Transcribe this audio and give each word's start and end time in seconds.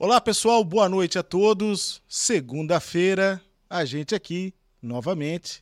Olá, 0.00 0.20
pessoal, 0.20 0.62
boa 0.62 0.88
noite 0.88 1.18
a 1.18 1.24
todos. 1.24 2.00
Segunda-feira, 2.08 3.42
a 3.68 3.84
gente 3.84 4.14
aqui, 4.14 4.54
novamente, 4.80 5.60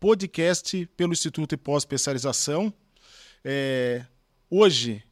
podcast 0.00 0.86
pelo 0.96 1.12
Instituto 1.12 1.50
de 1.50 1.58
Pós-Especialização. 1.58 2.72
É, 3.44 4.02
hoje, 4.48 5.04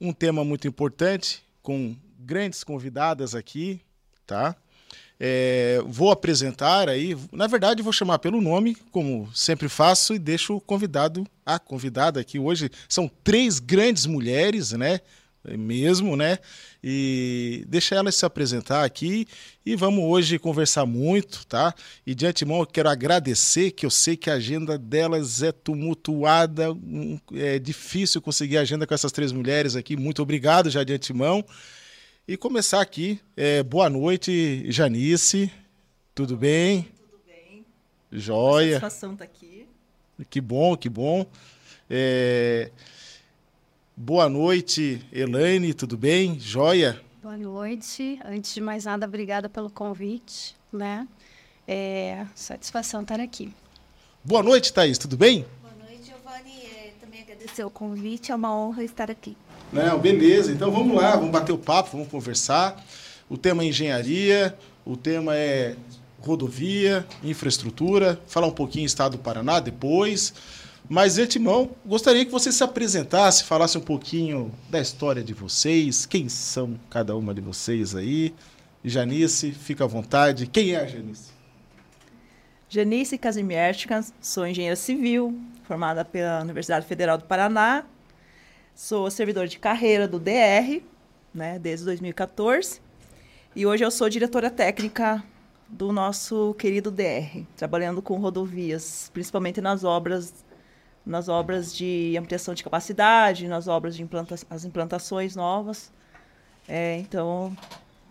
um 0.00 0.10
tema 0.10 0.42
muito 0.42 0.66
importante, 0.66 1.44
com 1.62 1.94
grandes 2.18 2.64
convidadas 2.64 3.34
aqui, 3.34 3.82
tá? 4.26 4.56
É, 5.20 5.82
vou 5.86 6.10
apresentar 6.10 6.88
aí, 6.88 7.14
na 7.30 7.46
verdade, 7.46 7.82
vou 7.82 7.92
chamar 7.92 8.20
pelo 8.20 8.40
nome, 8.40 8.74
como 8.90 9.30
sempre 9.34 9.68
faço, 9.68 10.14
e 10.14 10.18
deixo 10.18 10.56
o 10.56 10.60
convidado, 10.62 11.26
a 11.44 11.58
convidada 11.58 12.20
aqui 12.20 12.38
hoje. 12.38 12.70
São 12.88 13.06
três 13.22 13.58
grandes 13.58 14.06
mulheres, 14.06 14.72
né? 14.72 15.02
Mesmo, 15.54 16.16
né? 16.16 16.38
e 16.88 17.64
deixar 17.66 17.96
elas 17.96 18.14
se 18.14 18.24
apresentar 18.24 18.84
aqui 18.84 19.26
e 19.64 19.74
vamos 19.74 20.04
hoje 20.04 20.38
conversar 20.38 20.86
muito, 20.86 21.44
tá? 21.44 21.74
E 22.06 22.14
de 22.14 22.24
antemão 22.24 22.60
eu 22.60 22.66
quero 22.66 22.88
agradecer, 22.88 23.72
que 23.72 23.84
eu 23.84 23.90
sei 23.90 24.16
que 24.16 24.30
a 24.30 24.34
agenda 24.34 24.78
delas 24.78 25.42
é 25.42 25.50
tumultuada, 25.50 26.68
é 27.34 27.58
difícil 27.58 28.22
conseguir 28.22 28.58
agenda 28.58 28.86
com 28.86 28.94
essas 28.94 29.10
três 29.10 29.32
mulheres 29.32 29.74
aqui. 29.74 29.96
Muito 29.96 30.22
obrigado 30.22 30.70
já 30.70 30.84
de 30.84 30.92
antemão. 30.92 31.44
E 32.28 32.36
começar 32.36 32.80
aqui, 32.80 33.18
é, 33.36 33.64
boa 33.64 33.90
noite, 33.90 34.64
Janice, 34.70 35.50
tudo 36.14 36.36
bem? 36.36 36.82
Tudo 36.82 37.20
bem. 37.26 37.64
Joia. 38.12 38.78
Satisfação 38.78 39.14
estar 39.14 39.26
tá 39.26 39.32
aqui. 39.32 39.66
Que 40.30 40.40
bom, 40.40 40.76
que 40.76 40.88
bom. 40.88 41.26
É... 41.90 42.70
Boa 43.98 44.28
noite, 44.28 45.00
Elaine, 45.10 45.72
tudo 45.72 45.96
bem? 45.96 46.38
Joia? 46.38 47.00
Boa 47.22 47.38
noite. 47.38 48.20
Antes 48.26 48.52
de 48.52 48.60
mais 48.60 48.84
nada, 48.84 49.06
obrigada 49.06 49.48
pelo 49.48 49.70
convite, 49.70 50.54
né? 50.70 51.08
É 51.66 52.26
satisfação 52.34 53.00
estar 53.00 53.18
aqui. 53.18 53.54
Boa 54.22 54.42
noite, 54.42 54.70
Thaís, 54.70 54.98
tudo 54.98 55.16
bem? 55.16 55.46
Boa 55.62 55.72
noite, 55.82 56.08
Giovanni. 56.08 56.66
É, 56.66 56.92
também 57.00 57.22
agradecer 57.22 57.64
o 57.64 57.70
convite, 57.70 58.30
é 58.30 58.34
uma 58.34 58.54
honra 58.54 58.84
estar 58.84 59.10
aqui. 59.10 59.34
Não, 59.72 59.98
beleza. 59.98 60.52
Então 60.52 60.70
vamos 60.70 60.94
lá, 60.94 61.16
vamos 61.16 61.30
bater 61.30 61.52
o 61.52 61.58
papo, 61.58 61.92
vamos 61.92 62.08
conversar. 62.08 62.84
O 63.30 63.38
tema 63.38 63.62
é 63.62 63.68
engenharia, 63.68 64.54
o 64.84 64.94
tema 64.94 65.34
é 65.34 65.74
rodovia, 66.20 67.06
infraestrutura, 67.24 68.20
falar 68.26 68.46
um 68.46 68.52
pouquinho 68.52 68.84
estado 68.84 69.12
do 69.12 69.22
Paraná 69.22 69.58
depois. 69.58 70.34
Mas, 70.88 71.18
Etimão, 71.18 71.70
gostaria 71.84 72.24
que 72.24 72.30
você 72.30 72.52
se 72.52 72.62
apresentasse, 72.62 73.42
falasse 73.42 73.76
um 73.76 73.80
pouquinho 73.80 74.52
da 74.70 74.80
história 74.80 75.22
de 75.22 75.34
vocês, 75.34 76.06
quem 76.06 76.28
são 76.28 76.78
cada 76.88 77.16
uma 77.16 77.34
de 77.34 77.40
vocês 77.40 77.96
aí. 77.96 78.32
Janice, 78.84 79.50
fica 79.50 79.82
à 79.82 79.86
vontade. 79.86 80.46
Quem 80.46 80.74
é 80.74 80.76
a 80.76 80.86
Janice? 80.86 81.32
Janice 82.68 83.18
Casimiertica, 83.18 84.04
sou 84.20 84.46
engenheira 84.46 84.76
civil, 84.76 85.36
formada 85.64 86.04
pela 86.04 86.40
Universidade 86.40 86.86
Federal 86.86 87.18
do 87.18 87.24
Paraná. 87.24 87.84
Sou 88.72 89.10
servidor 89.10 89.48
de 89.48 89.58
carreira 89.58 90.06
do 90.06 90.20
DR, 90.20 90.82
né, 91.34 91.58
desde 91.58 91.84
2014. 91.84 92.80
E 93.56 93.66
hoje 93.66 93.84
eu 93.84 93.90
sou 93.90 94.08
diretora 94.08 94.50
técnica 94.50 95.24
do 95.68 95.92
nosso 95.92 96.54
querido 96.54 96.92
DR, 96.92 97.44
trabalhando 97.56 98.00
com 98.00 98.18
rodovias, 98.18 99.10
principalmente 99.12 99.60
nas 99.60 99.82
obras 99.82 100.45
nas 101.06 101.28
obras 101.28 101.72
de 101.72 102.16
ampliação 102.18 102.52
de 102.52 102.64
capacidade, 102.64 103.46
nas 103.46 103.68
obras 103.68 103.94
de 103.94 104.02
implanta 104.02 104.34
as 104.50 104.64
implantações 104.64 105.36
novas. 105.36 105.92
É, 106.68 106.98
então, 106.98 107.56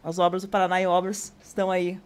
as 0.01 0.17
obras 0.17 0.43
do 0.43 0.47
Paraná 0.47 0.81
e 0.81 0.87
Obras 0.87 1.33
estão 1.43 1.69
aí 1.69 1.99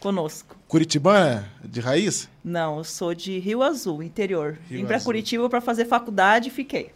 conosco. 0.00 0.56
Curitibana 0.66 1.48
de 1.64 1.80
raiz? 1.80 2.28
Não, 2.42 2.78
eu 2.78 2.84
sou 2.84 3.14
de 3.14 3.38
Rio 3.38 3.62
Azul, 3.62 4.02
interior. 4.02 4.58
Rio 4.68 4.80
Vim 4.80 4.86
para 4.86 5.00
Curitiba 5.00 5.48
para 5.48 5.60
fazer 5.60 5.84
faculdade 5.84 6.48
e 6.48 6.50
fiquei. 6.50 6.90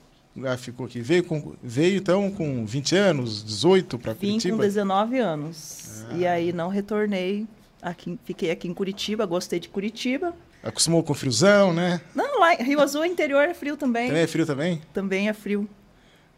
Ah, 0.44 0.56
ficou 0.56 0.86
aqui. 0.86 1.00
Veio, 1.00 1.22
com, 1.22 1.54
veio 1.62 1.98
então 1.98 2.30
com 2.30 2.64
20 2.64 2.96
anos, 2.96 3.44
18 3.44 3.98
para 3.98 4.14
Curitiba? 4.14 4.56
Vim 4.56 4.56
com 4.56 4.66
19 4.66 5.18
anos. 5.18 6.04
Ah. 6.08 6.16
E 6.16 6.26
aí 6.26 6.52
não 6.52 6.68
retornei. 6.68 7.46
Aqui, 7.80 8.18
fiquei 8.24 8.50
aqui 8.50 8.68
em 8.68 8.74
Curitiba, 8.74 9.26
gostei 9.26 9.60
de 9.60 9.68
Curitiba. 9.68 10.34
Acostumou 10.62 11.02
com 11.02 11.12
friozão, 11.12 11.72
né? 11.72 12.00
Não, 12.14 12.38
lá 12.38 12.54
Rio 12.54 12.80
Azul 12.80 13.04
interior 13.04 13.42
é 13.42 13.54
frio 13.54 13.76
também. 13.76 14.06
Também 14.06 14.22
é 14.22 14.26
frio 14.26 14.46
também? 14.46 14.82
Também 14.92 15.28
é 15.28 15.32
frio. 15.32 15.68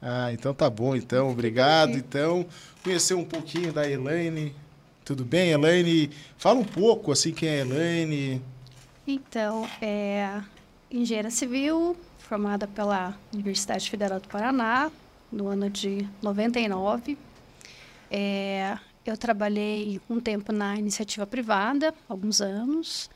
Ah, 0.00 0.32
então 0.32 0.52
tá 0.54 0.68
bom, 0.68 0.96
então. 0.96 1.30
Obrigado. 1.30 1.96
Então, 1.96 2.46
conhecer 2.82 3.14
um 3.14 3.24
pouquinho 3.24 3.72
da 3.72 3.88
Elaine. 3.88 4.54
Tudo 5.04 5.24
bem, 5.24 5.50
Elaine? 5.50 6.10
Fala 6.38 6.58
um 6.58 6.64
pouco, 6.64 7.12
assim, 7.12 7.32
quem 7.32 7.48
é 7.48 7.52
a 7.52 7.66
Elaine. 7.66 8.42
Então, 9.06 9.68
é 9.82 10.41
engenheira 10.91 11.30
civil, 11.30 11.96
formada 12.18 12.66
pela 12.66 13.14
Universidade 13.32 13.91
Federal 13.91 14.20
do 14.20 14.28
Paraná, 14.28 14.91
no 15.30 15.48
ano 15.48 15.68
de 15.68 16.08
99. 16.22 17.18
É, 18.10 18.78
eu 19.04 19.16
trabalhei 19.16 20.00
um 20.08 20.20
tempo 20.20 20.52
na 20.52 20.76
iniciativa 20.76 21.26
privada, 21.26 21.92
alguns 22.08 22.41
anos. 22.41 23.10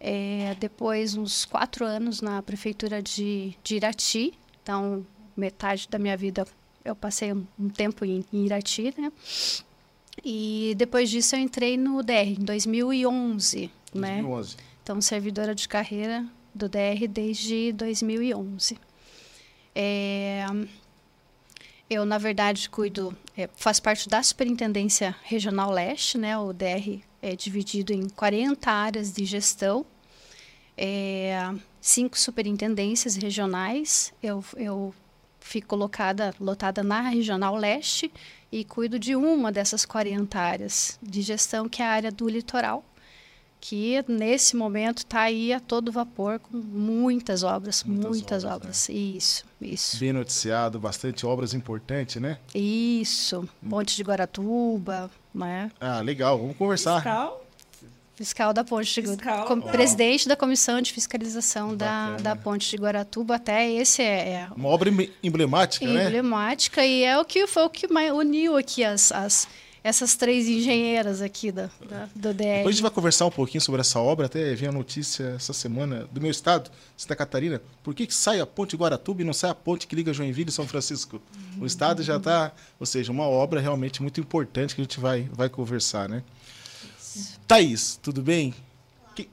É, 0.00 0.56
depois, 0.60 1.16
uns 1.16 1.44
quatro 1.44 1.84
anos 1.84 2.20
na 2.20 2.42
prefeitura 2.42 3.02
de, 3.02 3.54
de 3.62 3.76
Irati. 3.76 4.32
Então, 4.62 5.04
metade 5.36 5.88
da 5.90 5.98
minha 5.98 6.16
vida 6.16 6.46
eu 6.84 6.94
passei 6.96 7.32
um, 7.32 7.68
tempo 7.68 8.04
em, 8.04 8.24
em, 8.32 8.46
Irati, 8.46 8.94
né? 8.98 9.12
E 10.24 10.74
depois 10.76 11.10
disso 11.10 11.36
eu 11.36 11.40
entrei 11.40 11.76
no 11.76 12.02
DR 12.02 12.38
em 12.38 12.44
2011, 12.44 13.70
2011. 13.92 14.56
né? 14.56 14.62
Então, 14.82 15.00
servidora 15.00 15.54
de 15.54 15.68
carreira 15.68 16.26
do 16.54 16.68
DR 16.68 17.06
desde 17.08 17.72
2011. 17.72 18.78
É, 19.74 20.44
eu, 21.88 22.04
na 22.04 22.18
verdade, 22.18 22.68
cuido, 22.68 23.16
é, 23.36 23.48
faço 23.54 23.82
parte 23.82 24.08
da 24.08 24.22
Superintendência 24.22 25.14
Regional 25.22 25.70
Leste, 25.70 26.18
né? 26.18 26.36
O 26.36 26.52
DR 26.52 27.00
é 27.20 27.34
dividido 27.34 27.92
em 27.92 28.08
40 28.08 28.70
áreas 28.70 29.12
de 29.12 29.24
gestão, 29.24 29.84
é, 30.76 31.52
cinco 31.80 32.18
superintendências 32.18 33.16
regionais. 33.16 34.12
Eu, 34.22 34.44
eu 34.56 34.94
fico 35.40 35.68
colocada, 35.68 36.34
lotada 36.38 36.82
na 36.82 37.00
Regional 37.02 37.56
Leste 37.56 38.12
e 38.50 38.64
cuido 38.64 38.98
de 38.98 39.16
uma 39.16 39.50
dessas 39.50 39.84
40 39.84 40.38
áreas 40.38 40.98
de 41.02 41.22
gestão, 41.22 41.68
que 41.68 41.82
é 41.82 41.86
a 41.86 41.90
área 41.90 42.12
do 42.12 42.28
litoral, 42.28 42.84
que 43.60 44.04
nesse 44.06 44.56
momento 44.56 44.98
está 44.98 45.22
aí 45.22 45.52
a 45.52 45.58
todo 45.58 45.90
vapor 45.90 46.38
com 46.38 46.56
muitas 46.56 47.42
obras, 47.42 47.82
muitas, 47.82 48.10
muitas 48.10 48.44
obras. 48.44 48.56
obras. 48.56 48.88
Né? 48.88 48.94
Isso, 48.94 49.44
isso. 49.60 49.98
Bem 49.98 50.12
noticiado, 50.12 50.78
bastante 50.78 51.26
obras 51.26 51.54
importantes, 51.54 52.20
né? 52.22 52.38
Isso, 52.54 53.48
Ponte 53.68 53.96
de 53.96 54.02
Guaratuba, 54.02 55.10
né? 55.34 55.70
Ah, 55.80 56.00
legal, 56.00 56.38
vamos 56.38 56.56
conversar. 56.56 56.96
Fiscal? 56.96 57.44
Fiscal 58.18 58.52
da 58.52 58.64
Ponte 58.64 59.00
de 59.00 59.16
Com, 59.46 59.60
Presidente 59.60 60.26
da 60.26 60.34
Comissão 60.34 60.80
de 60.80 60.92
Fiscalização 60.92 61.76
da, 61.76 62.16
da 62.16 62.34
Ponte 62.34 62.68
de 62.68 62.76
Guaratuba, 62.76 63.36
até 63.36 63.70
esse 63.70 64.02
é, 64.02 64.30
é 64.30 64.48
uma 64.56 64.68
obra 64.68 64.88
emblemática, 64.88 65.84
emblemática 65.84 65.86
né? 65.86 66.06
Emblemática 66.06 66.84
e 66.84 67.04
é 67.04 67.16
o 67.16 67.24
que 67.24 67.46
foi 67.46 67.62
o 67.62 67.70
que 67.70 67.86
uniu 67.86 68.56
aqui 68.56 68.82
as, 68.82 69.12
as 69.12 69.46
essas 69.82 70.16
três 70.16 70.48
engenheiras 70.48 71.22
aqui 71.22 71.52
da, 71.52 71.70
da, 71.88 72.08
do 72.14 72.34
DR. 72.34 72.58
Depois 72.58 72.66
a 72.66 72.70
gente 72.72 72.82
vai 72.82 72.90
conversar 72.90 73.26
um 73.26 73.30
pouquinho 73.30 73.60
sobre 73.60 73.80
essa 73.80 74.00
obra, 74.00 74.26
até 74.26 74.54
vi 74.54 74.66
a 74.66 74.72
notícia 74.72 75.34
essa 75.36 75.52
semana 75.52 76.08
do 76.10 76.20
meu 76.20 76.30
estado, 76.30 76.70
Santa 76.96 77.16
Catarina. 77.16 77.62
Por 77.82 77.94
que, 77.94 78.06
que 78.06 78.14
sai 78.14 78.40
a 78.40 78.46
ponte 78.46 78.76
Guaratuba 78.76 79.22
e 79.22 79.24
não 79.24 79.32
sai 79.32 79.50
a 79.50 79.54
ponte 79.54 79.86
que 79.86 79.94
liga 79.94 80.12
Joinville 80.12 80.50
e 80.50 80.52
São 80.52 80.66
Francisco? 80.66 81.20
O 81.60 81.66
estado 81.66 82.02
já 82.02 82.16
está, 82.16 82.52
ou 82.78 82.86
seja, 82.86 83.12
uma 83.12 83.24
obra 83.28 83.60
realmente 83.60 84.02
muito 84.02 84.20
importante 84.20 84.74
que 84.74 84.80
a 84.80 84.84
gente 84.84 85.00
vai, 85.00 85.28
vai 85.32 85.48
conversar, 85.48 86.08
né? 86.08 86.22
Isso. 86.98 87.38
Thaís, 87.46 87.98
tudo 88.02 88.22
bem? 88.22 88.54
Que... 89.14 89.28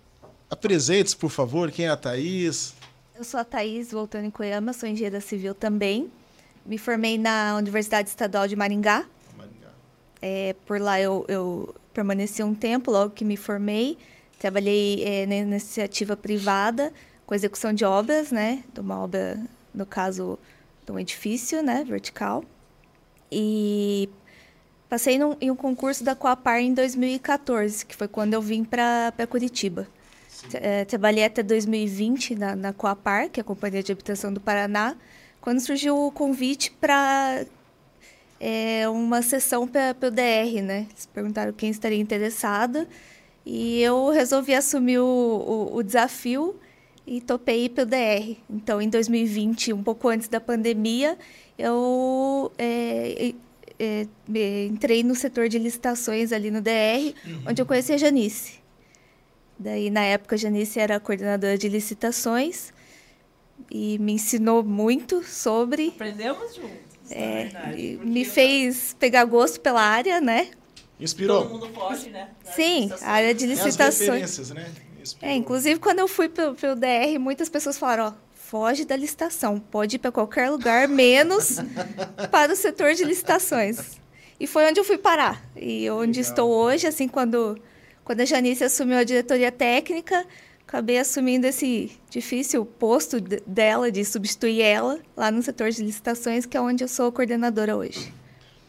Apresente, 0.49 1.15
por 1.15 1.29
favor, 1.29 1.71
quem 1.71 1.85
é 1.85 1.89
a 1.89 1.97
Thaís? 1.97 2.73
Eu 3.17 3.23
sou 3.23 3.39
a 3.39 3.43
Thaís 3.43 3.91
Voltando 3.91 4.25
em 4.25 4.31
Coiama, 4.31 4.73
sou 4.73 4.89
engenheira 4.89 5.21
civil 5.21 5.53
também. 5.53 6.11
Me 6.65 6.77
formei 6.77 7.17
na 7.17 7.55
Universidade 7.57 8.09
Estadual 8.09 8.47
de 8.47 8.55
Maringá, 8.55 9.05
é, 10.27 10.55
por 10.65 10.81
lá 10.81 10.99
eu, 10.99 11.23
eu, 11.27 11.75
permaneci 11.93 12.41
um 12.41 12.55
tempo, 12.55 12.89
logo 12.89 13.11
que 13.11 13.23
me 13.23 13.37
formei. 13.37 13.95
Trabalhei 14.39 15.03
é, 15.03 15.27
na 15.27 15.35
iniciativa 15.35 16.17
privada 16.17 16.91
com 17.27 17.35
execução 17.35 17.71
de 17.71 17.85
obras, 17.85 18.31
né? 18.31 18.63
De 18.73 18.79
uma 18.79 18.99
obra, 18.99 19.39
no 19.71 19.85
caso, 19.85 20.39
de 20.83 20.91
um 20.91 20.97
edifício, 20.97 21.61
né? 21.61 21.83
Vertical. 21.87 22.43
E 23.31 24.09
passei 24.89 25.19
num, 25.19 25.37
em 25.39 25.51
um 25.51 25.55
concurso 25.55 26.03
da 26.03 26.15
Coapar 26.15 26.59
em 26.59 26.73
2014, 26.73 27.85
que 27.85 27.95
foi 27.95 28.07
quando 28.07 28.33
eu 28.33 28.41
vim 28.41 28.63
para 28.63 29.13
Curitiba. 29.29 29.87
É, 30.55 30.85
trabalhei 30.85 31.23
até 31.23 31.43
2020 31.43 32.33
na, 32.33 32.55
na 32.55 32.73
Coapar, 32.73 33.29
que 33.29 33.39
é 33.39 33.41
a 33.41 33.43
Companhia 33.43 33.83
de 33.83 33.91
Habitação 33.91 34.33
do 34.33 34.41
Paraná, 34.41 34.95
quando 35.39 35.59
surgiu 35.59 35.95
o 35.95 36.11
convite 36.11 36.71
para 36.71 37.45
é, 38.47 38.87
uma 38.87 39.23
sessão 39.23 39.67
para 39.67 39.95
o 40.03 40.11
DR, 40.11 40.61
né? 40.61 40.85
Eles 40.91 41.07
perguntaram 41.07 41.51
quem 41.51 41.71
estaria 41.71 41.97
interessada 41.97 42.87
e 43.43 43.81
eu 43.81 44.09
resolvi 44.09 44.53
assumir 44.53 44.99
o, 44.99 45.03
o, 45.03 45.77
o 45.77 45.81
desafio 45.81 46.55
e 47.07 47.19
topei 47.19 47.67
para 47.67 47.81
o 47.81 47.85
DR. 47.87 48.37
Então, 48.47 48.79
em 48.79 48.87
2020, 48.87 49.73
um 49.73 49.81
pouco 49.81 50.07
antes 50.09 50.27
da 50.27 50.39
pandemia, 50.39 51.17
eu 51.57 52.51
é, 52.59 53.33
é, 53.79 54.65
entrei 54.67 55.01
no 55.01 55.15
setor 55.15 55.49
de 55.49 55.57
licitações 55.57 56.31
ali 56.31 56.51
no 56.51 56.61
DR, 56.61 57.15
uhum. 57.25 57.45
onde 57.49 57.59
eu 57.63 57.65
conheci 57.65 57.93
a 57.93 57.97
Janice. 57.97 58.59
Daí, 59.57 59.89
na 59.89 60.01
época, 60.01 60.35
a 60.35 60.37
Janice 60.37 60.79
era 60.79 60.99
coordenadora 60.99 61.57
de 61.57 61.67
licitações 61.67 62.71
e 63.71 63.97
me 63.97 64.13
ensinou 64.13 64.63
muito 64.63 65.23
sobre. 65.23 65.87
Aprendemos 65.87 66.53
juntos. 66.53 66.84
É, 67.09 67.43
verdade, 67.43 67.99
me 68.03 68.25
fez 68.25 68.95
pegar 68.99 69.25
gosto 69.25 69.59
pela 69.59 69.81
área, 69.81 70.19
né? 70.19 70.49
Inspirou. 70.99 71.43
Todo 71.43 71.51
mundo 71.51 71.69
pode, 71.69 72.09
né? 72.09 72.29
Sim, 72.43 72.91
a 73.01 73.11
área 73.11 73.33
de 73.33 73.45
licitações. 73.45 74.39
As 74.39 74.51
né? 74.51 74.71
É, 75.21 75.35
inclusive 75.35 75.79
quando 75.79 75.99
eu 75.99 76.07
fui 76.07 76.29
para 76.29 76.49
o 76.49 76.75
DR, 76.75 77.19
muitas 77.19 77.49
pessoas 77.49 77.77
falaram, 77.77 78.07
ó, 78.07 78.13
foge 78.33 78.85
da 78.85 78.95
licitação, 78.95 79.59
pode 79.59 79.97
ir 79.97 79.99
para 79.99 80.11
qualquer 80.11 80.49
lugar, 80.49 80.87
menos 80.87 81.57
para 82.31 82.53
o 82.53 82.55
setor 82.55 82.93
de 82.93 83.03
licitações. 83.03 83.99
E 84.39 84.47
foi 84.47 84.65
onde 84.65 84.79
eu 84.79 84.83
fui 84.83 84.97
parar. 84.97 85.43
E 85.55 85.89
onde 85.89 86.19
Legal. 86.19 86.29
estou 86.29 86.49
hoje, 86.51 86.87
assim, 86.87 87.07
quando, 87.07 87.57
quando 88.03 88.21
a 88.21 88.25
Janice 88.25 88.63
assumiu 88.63 88.97
a 88.97 89.03
diretoria 89.03 89.51
técnica, 89.51 90.25
acabei 90.67 90.97
assumindo 90.97 91.45
esse 91.47 91.91
difícil 92.09 92.65
posto 92.65 93.19
dela, 93.19 93.91
de 93.91 94.03
substituir 94.03 94.61
ela, 94.61 94.99
lá 95.15 95.31
no 95.31 95.41
setor 95.41 95.69
de 95.71 95.83
licitações, 95.83 96.45
que 96.45 96.57
é 96.57 96.61
onde 96.61 96.83
eu 96.83 96.87
sou 96.87 97.11
coordenadora 97.11 97.75
hoje. 97.75 98.13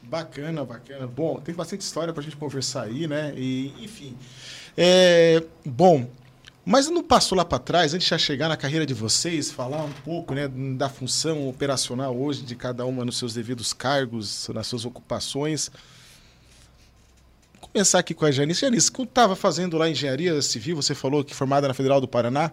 Bacana, 0.03 0.65
bacana. 0.65 1.07
Bom, 1.07 1.41
tem 1.41 1.55
bastante 1.55 1.81
história 1.81 2.13
para 2.13 2.21
a 2.21 2.25
gente 2.25 2.37
conversar 2.37 2.85
aí, 2.85 3.09
né? 3.09 3.33
E, 3.37 3.73
enfim. 3.83 4.17
É, 4.77 5.43
bom, 5.65 6.09
mas 6.65 6.89
não 6.89 7.03
passou 7.03 7.39
lá 7.39 7.45
para 7.45 7.59
trás, 7.59 7.95
antes 7.95 8.05
de 8.05 8.11
já 8.11 8.19
chegar 8.19 8.49
na 8.49 8.57
carreira 8.57 8.85
de 8.85 8.93
vocês, 8.93 9.51
falar 9.51 9.85
um 9.85 9.93
pouco 10.05 10.35
né, 10.35 10.49
da 10.77 10.89
função 10.89 11.49
operacional 11.49 12.17
hoje 12.17 12.43
de 12.43 12.55
cada 12.55 12.85
uma 12.85 13.05
nos 13.05 13.19
seus 13.19 13.33
devidos 13.33 13.73
cargos, 13.73 14.49
nas 14.49 14.67
suas 14.67 14.85
ocupações. 14.85 15.71
Começar 17.77 17.99
aqui 17.99 18.15
com 18.15 18.25
a 18.25 18.31
Janice. 18.31 18.63
Janice, 18.63 18.91
quando 18.91 19.09
estava 19.09 19.37
fazendo 19.37 19.77
lá 19.77 19.87
engenharia 19.87 20.41
civil, 20.41 20.77
você 20.77 20.95
falou 20.95 21.23
que 21.23 21.35
formada 21.35 21.69
na 21.69 21.75
Federal 21.75 22.01
do 22.01 22.09
Paraná, 22.09 22.51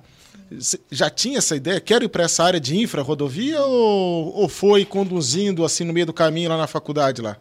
já 0.92 1.10
tinha 1.10 1.38
essa 1.38 1.56
ideia? 1.56 1.80
Quero 1.80 2.04
ir 2.04 2.10
para 2.10 2.26
essa 2.26 2.44
área 2.44 2.60
de 2.60 2.78
infra, 2.78 3.02
rodovia, 3.02 3.62
ou, 3.62 4.36
ou 4.36 4.50
foi 4.50 4.84
conduzindo 4.84 5.64
assim 5.64 5.86
no 5.86 5.94
meio 5.94 6.08
do 6.08 6.12
caminho 6.12 6.50
lá 6.50 6.58
na 6.58 6.68
faculdade 6.68 7.22
lá? 7.22 7.38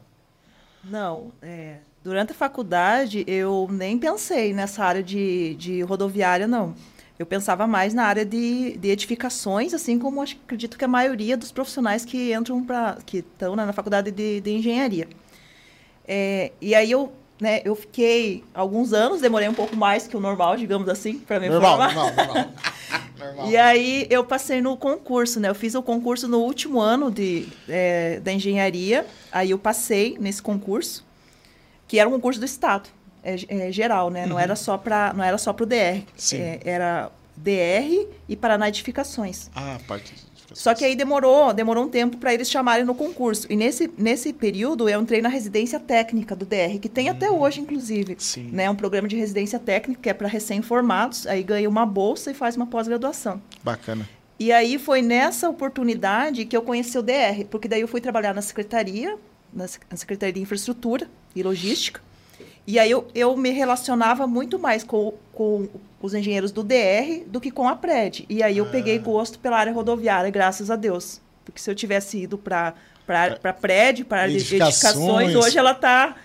Não, 0.84 1.32
é, 1.42 1.78
Durante 2.04 2.30
a 2.30 2.34
faculdade, 2.36 3.24
eu 3.26 3.66
nem 3.68 3.98
pensei 3.98 4.54
nessa 4.54 4.84
área 4.84 5.02
de, 5.02 5.56
de 5.56 5.82
rodoviária, 5.82 6.46
não. 6.46 6.76
Eu 7.18 7.26
pensava 7.26 7.66
mais 7.66 7.92
na 7.92 8.04
área 8.04 8.24
de, 8.24 8.76
de 8.76 8.90
edificações, 8.90 9.74
assim 9.74 9.98
como 9.98 10.22
acredito 10.22 10.78
que 10.78 10.84
a 10.84 10.88
maioria 10.88 11.36
dos 11.36 11.50
profissionais 11.50 12.04
que 12.04 12.32
entram 12.32 12.64
para 12.64 12.98
que 13.04 13.18
estão 13.18 13.56
né, 13.56 13.64
na 13.66 13.72
faculdade 13.72 14.12
de, 14.12 14.40
de 14.40 14.50
engenharia. 14.52 15.08
É, 16.06 16.52
e 16.60 16.74
aí 16.74 16.90
eu, 16.90 17.12
né, 17.42 17.60
eu 17.64 17.74
fiquei 17.74 18.44
alguns 18.54 18.92
anos, 18.92 19.20
demorei 19.20 19.48
um 19.48 19.54
pouco 19.54 19.74
mais 19.74 20.06
que 20.06 20.16
o 20.16 20.20
normal, 20.20 20.56
digamos 20.56 20.88
assim, 20.88 21.18
para 21.18 21.40
me 21.40 21.48
normal, 21.48 21.70
formar. 21.72 21.94
Normal, 21.94 22.26
normal. 22.26 22.48
normal. 23.18 23.50
E 23.50 23.56
aí 23.56 24.06
eu 24.08 24.24
passei 24.24 24.62
no 24.62 24.76
concurso, 24.76 25.40
né? 25.40 25.48
Eu 25.48 25.54
fiz 25.54 25.74
o 25.74 25.82
concurso 25.82 26.28
no 26.28 26.38
último 26.38 26.80
ano 26.80 27.10
de, 27.10 27.48
é, 27.68 28.20
da 28.20 28.32
engenharia. 28.32 29.04
Aí 29.32 29.50
eu 29.50 29.58
passei 29.58 30.16
nesse 30.20 30.40
concurso 30.40 31.04
que 31.88 31.98
era 31.98 32.08
um 32.08 32.12
concurso 32.12 32.38
do 32.38 32.46
Estado, 32.46 32.88
é, 33.24 33.34
é 33.48 33.72
geral, 33.72 34.08
né? 34.08 34.22
Uhum. 34.22 34.28
Não 34.30 34.38
era 34.38 34.54
só 34.54 34.78
para 34.78 35.12
não 35.12 35.24
era 35.24 35.36
só 35.36 35.52
para 35.52 35.64
o 35.64 35.66
DR. 35.66 36.04
É, 36.32 36.60
era 36.64 37.10
DR 37.36 38.06
e 38.28 38.36
Paraná 38.36 38.68
Edificações. 38.68 39.50
Ah, 39.52 39.78
parte 39.88 40.14
só 40.54 40.74
que 40.74 40.84
aí 40.84 40.94
demorou, 40.94 41.52
demorou 41.52 41.84
um 41.84 41.88
tempo 41.88 42.16
para 42.16 42.32
eles 42.32 42.50
chamarem 42.50 42.84
no 42.84 42.94
concurso. 42.94 43.46
E 43.50 43.56
nesse, 43.56 43.90
nesse 43.96 44.32
período 44.32 44.88
eu 44.88 45.00
entrei 45.00 45.20
na 45.20 45.28
residência 45.28 45.78
técnica 45.80 46.34
do 46.34 46.44
DR, 46.44 46.78
que 46.80 46.88
tem 46.88 47.08
até 47.08 47.30
uhum. 47.30 47.40
hoje, 47.40 47.60
inclusive. 47.60 48.16
Sim. 48.18 48.50
Né? 48.52 48.68
Um 48.68 48.76
programa 48.76 49.08
de 49.08 49.16
residência 49.16 49.58
técnica 49.58 50.00
que 50.02 50.08
é 50.08 50.14
para 50.14 50.28
recém-formados, 50.28 51.26
aí 51.26 51.42
ganha 51.42 51.68
uma 51.68 51.86
bolsa 51.86 52.30
e 52.30 52.34
faz 52.34 52.56
uma 52.56 52.66
pós-graduação. 52.66 53.40
Bacana. 53.62 54.08
E 54.38 54.50
aí 54.50 54.78
foi 54.78 55.02
nessa 55.02 55.48
oportunidade 55.48 56.44
que 56.44 56.56
eu 56.56 56.62
conheci 56.62 56.98
o 56.98 57.02
DR, 57.02 57.44
porque 57.50 57.68
daí 57.68 57.80
eu 57.80 57.88
fui 57.88 58.00
trabalhar 58.00 58.34
na 58.34 58.42
secretaria, 58.42 59.16
na 59.52 59.96
Secretaria 59.96 60.32
de 60.32 60.40
Infraestrutura, 60.40 61.06
e 61.34 61.42
logística. 61.42 62.00
E 62.66 62.78
aí 62.78 62.90
eu, 62.90 63.08
eu 63.14 63.36
me 63.36 63.50
relacionava 63.50 64.26
muito 64.26 64.58
mais 64.58 64.84
com, 64.84 65.14
com 65.32 65.68
os 66.00 66.14
engenheiros 66.14 66.52
do 66.52 66.62
DR 66.62 67.24
do 67.26 67.40
que 67.40 67.50
com 67.50 67.68
a 67.68 67.74
PRED. 67.74 68.24
E 68.28 68.42
aí 68.42 68.58
eu 68.58 68.64
ah. 68.64 68.68
peguei 68.70 68.98
gosto 68.98 69.38
pela 69.38 69.58
área 69.58 69.72
rodoviária, 69.72 70.30
graças 70.30 70.70
a 70.70 70.76
Deus. 70.76 71.20
Porque 71.44 71.60
se 71.60 71.70
eu 71.70 71.74
tivesse 71.74 72.18
ido 72.18 72.38
para 72.38 72.74
para 73.04 73.52
prédio, 73.52 74.06
para 74.06 74.28
edificações. 74.28 74.94
edificações, 74.94 75.34
hoje 75.34 75.58
ela 75.58 75.72
está, 75.72 76.16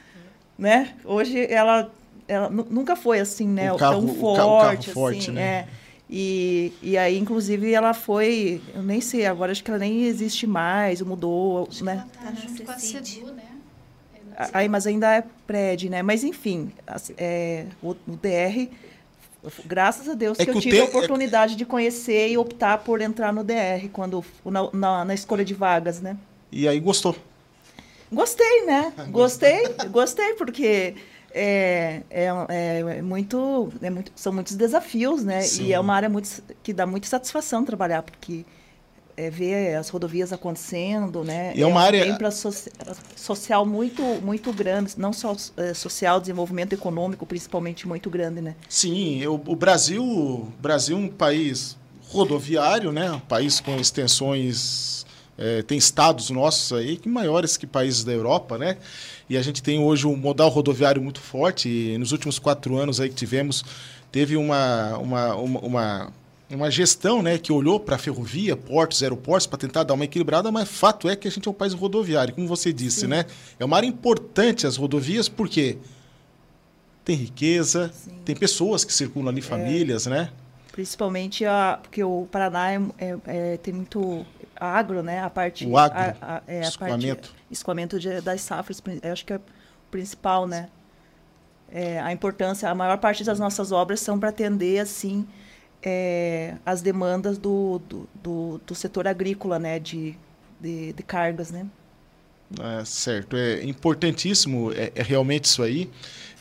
né? 0.57 0.93
Hoje 1.03 1.51
ela, 1.51 1.91
ela 2.27 2.49
nunca 2.49 2.95
foi 2.95 3.19
assim, 3.19 3.47
né? 3.47 3.75
carro, 3.75 4.01
tão 4.01 4.15
forte, 4.15 4.41
o 4.41 4.59
carro 4.59 4.77
assim, 4.79 4.91
forte, 4.91 5.31
né? 5.31 5.41
É. 5.41 5.67
E, 6.09 6.71
e 6.81 6.97
aí, 6.97 7.17
inclusive, 7.17 7.73
ela 7.73 7.93
foi, 7.93 8.61
eu 8.73 8.81
nem 8.81 9.01
sei, 9.01 9.25
agora 9.25 9.51
acho 9.51 9.61
que 9.61 9.69
ela 9.69 9.79
nem 9.79 10.05
existe 10.05 10.47
mais, 10.47 11.01
mudou, 11.01 11.67
acho 11.69 11.83
né? 11.83 12.05
Ela 12.21 12.31
tá 12.31 12.39
junto 12.39 12.63
com 12.63 12.71
a 12.71 12.79
CEDU, 12.79 13.33
né? 13.33 13.43
Aí, 14.53 14.69
mas 14.69 14.85
ainda 14.85 15.15
é 15.15 15.23
prédio, 15.47 15.89
né? 15.89 16.03
Mas 16.03 16.23
enfim, 16.23 16.71
é, 17.17 17.65
o, 17.81 17.91
o, 17.91 18.15
DR, 18.21 18.69
graças 19.65 20.07
a 20.07 20.13
Deus 20.13 20.39
é 20.39 20.45
que, 20.45 20.51
que 20.51 20.57
eu 20.57 20.61
tive 20.61 20.79
a 20.79 20.85
oportunidade 20.85 21.55
de 21.55 21.65
conhecer 21.65 22.29
e 22.29 22.37
optar 22.37 22.77
por 22.77 23.01
entrar 23.01 23.33
no 23.33 23.43
DR 23.43 23.89
quando 23.91 24.23
na, 24.45 24.69
na, 24.71 25.05
na 25.05 25.13
escolha 25.13 25.43
de 25.43 25.55
vagas, 25.55 26.01
né? 26.01 26.15
E 26.51 26.67
aí 26.67 26.79
gostou? 26.79 27.15
Gostei, 28.11 28.65
né? 28.65 28.93
Gostei, 29.09 29.67
gostei 29.89 30.35
porque 30.35 30.95
é, 31.33 32.01
é, 32.09 32.25
é, 32.49 32.79
é, 32.79 33.01
muito, 33.01 33.71
é 33.81 33.89
muito, 33.89 34.11
são 34.15 34.31
muitos 34.31 34.55
desafios, 34.55 35.23
né? 35.23 35.41
Sim. 35.41 35.65
E 35.65 35.73
é 35.73 35.79
uma 35.79 35.93
área 35.93 36.09
muito, 36.09 36.29
que 36.63 36.71
dá 36.71 36.85
muita 36.85 37.07
satisfação 37.07 37.65
trabalhar, 37.65 38.03
porque 38.03 38.45
é, 39.17 39.31
ver 39.31 39.75
as 39.75 39.89
rodovias 39.89 40.31
acontecendo, 40.31 41.23
né? 41.23 41.51
E 41.55 41.61
é 41.63 41.65
uma 41.65 41.81
área 41.81 42.15
para 42.15 42.29
social 43.15 43.65
muito 43.65 44.03
muito 44.21 44.53
grande, 44.53 44.93
não 44.95 45.11
só 45.11 45.35
é, 45.57 45.73
social, 45.73 46.21
desenvolvimento 46.21 46.73
econômico, 46.73 47.25
principalmente 47.25 47.87
muito 47.87 48.09
grande, 48.09 48.39
né? 48.39 48.55
Sim, 48.69 49.19
eu, 49.19 49.33
o 49.33 49.55
Brasil, 49.55 50.03
o 50.03 50.53
Brasil 50.61 50.95
é 50.95 50.99
um 50.99 51.09
país 51.09 51.75
rodoviário, 52.09 52.91
né? 52.91 53.11
Um 53.11 53.19
país 53.19 53.59
com 53.59 53.75
extensões 53.77 55.05
é, 55.37 55.61
tem 55.63 55.77
estados 55.77 56.29
nossos 56.29 56.71
aí 56.73 56.97
que 56.97 57.09
maiores 57.09 57.57
que 57.57 57.65
países 57.67 58.03
da 58.03 58.11
Europa, 58.11 58.57
né? 58.57 58.77
E 59.29 59.35
a 59.35 59.41
gente 59.41 59.61
tem 59.61 59.79
hoje 59.79 60.07
um 60.07 60.15
modal 60.15 60.49
rodoviário 60.49 61.01
muito 61.01 61.19
forte. 61.19 61.67
E 61.67 61.97
nos 61.97 62.11
últimos 62.11 62.39
quatro 62.39 62.77
anos 62.77 62.99
aí 62.99 63.09
que 63.09 63.15
tivemos, 63.15 63.63
teve 64.11 64.37
uma, 64.37 64.97
uma, 64.97 65.35
uma, 65.35 65.59
uma 65.59 66.13
uma 66.55 66.71
gestão 66.71 67.21
né, 67.21 67.37
que 67.37 67.51
olhou 67.51 67.79
para 67.79 67.95
a 67.95 67.99
ferrovia, 67.99 68.55
portos, 68.55 69.03
aeroportos, 69.03 69.45
para 69.45 69.57
tentar 69.57 69.83
dar 69.83 69.93
uma 69.93 70.05
equilibrada, 70.05 70.51
mas 70.51 70.69
fato 70.69 71.09
é 71.09 71.15
que 71.15 71.27
a 71.27 71.31
gente 71.31 71.47
é 71.47 71.51
um 71.51 71.53
país 71.53 71.73
rodoviário, 71.73 72.33
como 72.33 72.47
você 72.47 72.71
disse, 72.71 73.01
Sim. 73.01 73.07
né? 73.07 73.25
É 73.59 73.65
uma 73.65 73.75
área 73.75 73.87
importante 73.87 74.65
as 74.65 74.77
rodovias, 74.77 75.27
porque 75.27 75.77
tem 77.03 77.15
riqueza, 77.15 77.91
Sim. 77.93 78.19
tem 78.23 78.35
pessoas 78.35 78.85
que 78.85 78.93
circulam 78.93 79.29
ali, 79.29 79.39
é. 79.39 79.43
famílias, 79.43 80.07
é, 80.07 80.09
né? 80.09 80.29
Principalmente 80.71 81.43
a, 81.43 81.79
porque 81.81 82.03
o 82.03 82.27
Paraná 82.31 82.71
é, 82.71 82.79
é, 82.97 83.17
é, 83.25 83.57
tem 83.57 83.73
muito 83.73 84.25
agro, 84.55 85.03
né? 85.03 85.21
A 85.21 85.29
parte. 85.29 85.65
O 85.65 85.77
agro, 85.77 85.97
a, 85.97 86.37
a, 86.37 86.41
é, 86.47 86.61
escoamento. 86.61 87.29
Parte, 87.29 87.35
escoamento 87.51 87.99
de, 87.99 88.21
das 88.21 88.41
safras, 88.41 88.81
eu 89.01 89.11
acho 89.11 89.25
que 89.25 89.33
é 89.33 89.37
o 89.37 89.41
principal, 89.91 90.47
né? 90.47 90.69
É, 91.69 91.99
a 91.99 92.13
importância, 92.13 92.69
a 92.69 92.75
maior 92.75 92.97
parte 92.99 93.23
das 93.23 93.39
nossas 93.39 93.71
obras 93.71 93.99
são 93.99 94.17
para 94.17 94.29
atender, 94.29 94.79
assim, 94.79 95.27
é, 95.83 96.55
as 96.65 96.81
demandas 96.81 97.37
do, 97.37 97.79
do, 97.87 98.09
do, 98.15 98.61
do, 98.65 98.75
setor 98.75 99.07
agrícola, 99.07 99.59
né, 99.59 99.79
de, 99.79 100.15
de, 100.59 100.93
de 100.93 101.03
cargas, 101.03 101.51
né? 101.51 101.65
É, 102.59 102.85
certo, 102.85 103.35
é 103.35 103.63
importantíssimo, 103.63 104.71
é, 104.73 104.91
é 104.95 105.03
realmente 105.03 105.45
isso 105.45 105.61
aí. 105.61 105.89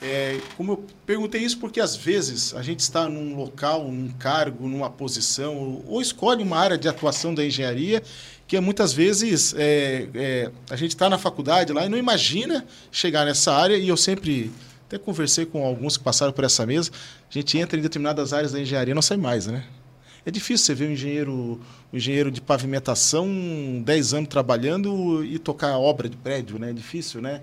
É, 0.00 0.38
como 0.56 0.72
eu 0.72 0.84
perguntei 1.06 1.40
isso 1.40 1.58
porque 1.58 1.80
às 1.80 1.96
vezes 1.96 2.54
a 2.54 2.62
gente 2.62 2.80
está 2.80 3.08
num 3.08 3.34
local, 3.34 3.90
num 3.90 4.08
cargo, 4.10 4.68
numa 4.68 4.90
posição, 4.90 5.56
ou, 5.56 5.84
ou 5.86 6.02
escolhe 6.02 6.42
uma 6.42 6.58
área 6.58 6.76
de 6.76 6.86
atuação 6.86 7.34
da 7.34 7.44
engenharia 7.44 8.02
que 8.46 8.58
muitas 8.60 8.92
vezes 8.92 9.54
é, 9.56 10.08
é, 10.14 10.50
a 10.70 10.76
gente 10.76 10.90
está 10.90 11.10
na 11.10 11.18
faculdade 11.18 11.72
lá 11.72 11.84
e 11.84 11.88
não 11.88 11.98
imagina 11.98 12.64
chegar 12.92 13.24
nessa 13.24 13.52
área 13.52 13.76
e 13.76 13.88
eu 13.88 13.96
sempre 13.96 14.52
até 14.86 14.98
conversei 14.98 15.44
com 15.44 15.66
alguns 15.66 15.96
que 15.96 16.04
passaram 16.04 16.32
por 16.32 16.44
essa 16.44 16.64
mesa. 16.64 16.90
A 17.28 17.32
gente 17.32 17.58
entra 17.58 17.78
em 17.78 17.82
determinadas 17.82 18.32
áreas 18.32 18.52
da 18.52 18.60
engenharia 18.60 18.94
não 18.94 19.02
sai 19.02 19.16
mais, 19.16 19.46
né? 19.46 19.64
É 20.24 20.30
difícil 20.30 20.66
você 20.66 20.74
ver 20.74 20.88
um 20.88 20.92
engenheiro, 20.92 21.60
um 21.92 21.96
engenheiro 21.96 22.30
de 22.30 22.40
pavimentação 22.40 23.28
10 23.84 24.14
anos 24.14 24.28
trabalhando 24.28 25.24
e 25.24 25.38
tocar 25.38 25.78
obra 25.78 26.08
de 26.08 26.16
prédio, 26.16 26.58
né? 26.58 26.70
É 26.70 26.72
difícil, 26.72 27.20
né? 27.20 27.42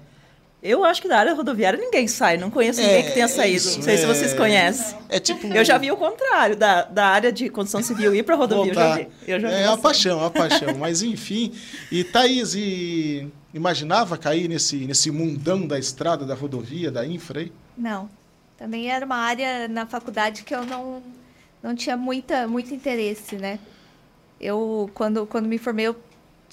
Eu 0.63 0.85
acho 0.85 1.01
que 1.01 1.09
da 1.09 1.17
área 1.19 1.33
rodoviária 1.33 1.77
ninguém 1.77 2.07
sai, 2.07 2.37
não 2.37 2.49
conheço 2.49 2.79
É, 2.79 2.83
ninguém 2.87 3.03
que 3.03 3.11
tenha 3.11 3.27
saído. 3.27 3.57
isso, 3.57 3.75
não 3.75 3.83
sei 3.83 3.97
se 3.97 4.03
é- 4.05 4.07
vocês 4.07 4.33
conhecem. 4.33 4.97
É 5.09 5.19
tipo. 5.19 5.45
Eu 5.47 5.65
já 5.65 5.77
vi 5.77 5.91
o 5.91 5.97
contrário, 5.97 6.55
da, 6.55 6.83
da 6.83 7.05
área 7.07 7.33
de 7.33 7.49
construção 7.49 7.83
civil 7.83 8.15
ir 8.15 8.23
para 8.23 8.35
rodovia. 8.35 8.71
Eu 8.71 8.75
já 8.75 8.95
vi. 8.95 9.07
Eu 9.27 9.39
já 9.41 9.47
vi 9.49 9.53
é 9.55 9.57
a 9.57 9.61
bastante. 9.67 9.81
paixão, 9.83 10.23
é 10.23 10.25
a 10.25 10.29
paixão. 10.29 10.77
Mas 10.79 11.03
enfim. 11.03 11.51
E 11.91 12.05
Thaís, 12.05 12.55
e 12.55 13.27
imaginava 13.53 14.17
cair 14.17 14.47
nesse, 14.47 14.77
nesse 14.77 15.11
mundão 15.11 15.67
da 15.67 15.77
estrada, 15.77 16.25
da 16.25 16.33
rodovia, 16.33 16.89
da 16.89 17.05
infra 17.05 17.41
aí? 17.41 17.51
Não. 17.77 18.09
Também 18.57 18.89
era 18.89 19.05
uma 19.05 19.17
área 19.17 19.67
na 19.67 19.85
faculdade 19.85 20.43
que 20.43 20.55
eu 20.55 20.63
não, 20.65 21.03
não 21.61 21.75
tinha 21.75 21.97
muita, 21.97 22.47
muito 22.47 22.73
interesse, 22.73 23.35
né? 23.35 23.59
Eu, 24.39 24.89
quando, 24.93 25.25
quando 25.25 25.45
me 25.47 25.57
formei, 25.57 25.87
eu 25.87 25.95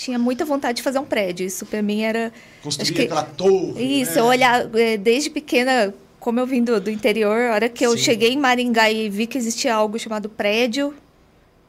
tinha 0.01 0.19
muita 0.19 0.47
vontade 0.47 0.77
de 0.77 0.83
fazer 0.83 0.99
um 0.99 1.05
prédio. 1.05 1.47
Isso 1.47 1.67
para 1.67 1.83
mim 1.83 2.01
era... 2.01 2.33
Construir 2.63 2.93
que- 2.93 3.03
aquela 3.03 3.23
torre. 3.23 4.01
Isso, 4.01 4.15
né? 4.15 4.21
eu 4.21 4.25
olhar 4.25 4.75
eh, 4.75 4.97
desde 4.97 5.29
pequena, 5.29 5.93
como 6.19 6.41
eu 6.41 6.47
vim 6.47 6.65
do, 6.65 6.81
do 6.81 6.91
interior, 6.91 7.51
a 7.51 7.55
hora 7.55 7.69
que 7.69 7.85
eu 7.85 7.91
Sim. 7.93 7.99
cheguei 8.05 8.31
em 8.33 8.39
Maringá 8.39 8.91
e 8.91 9.11
vi 9.11 9.27
que 9.27 9.37
existia 9.37 9.75
algo 9.75 9.99
chamado 9.99 10.31
prédio, 10.31 10.95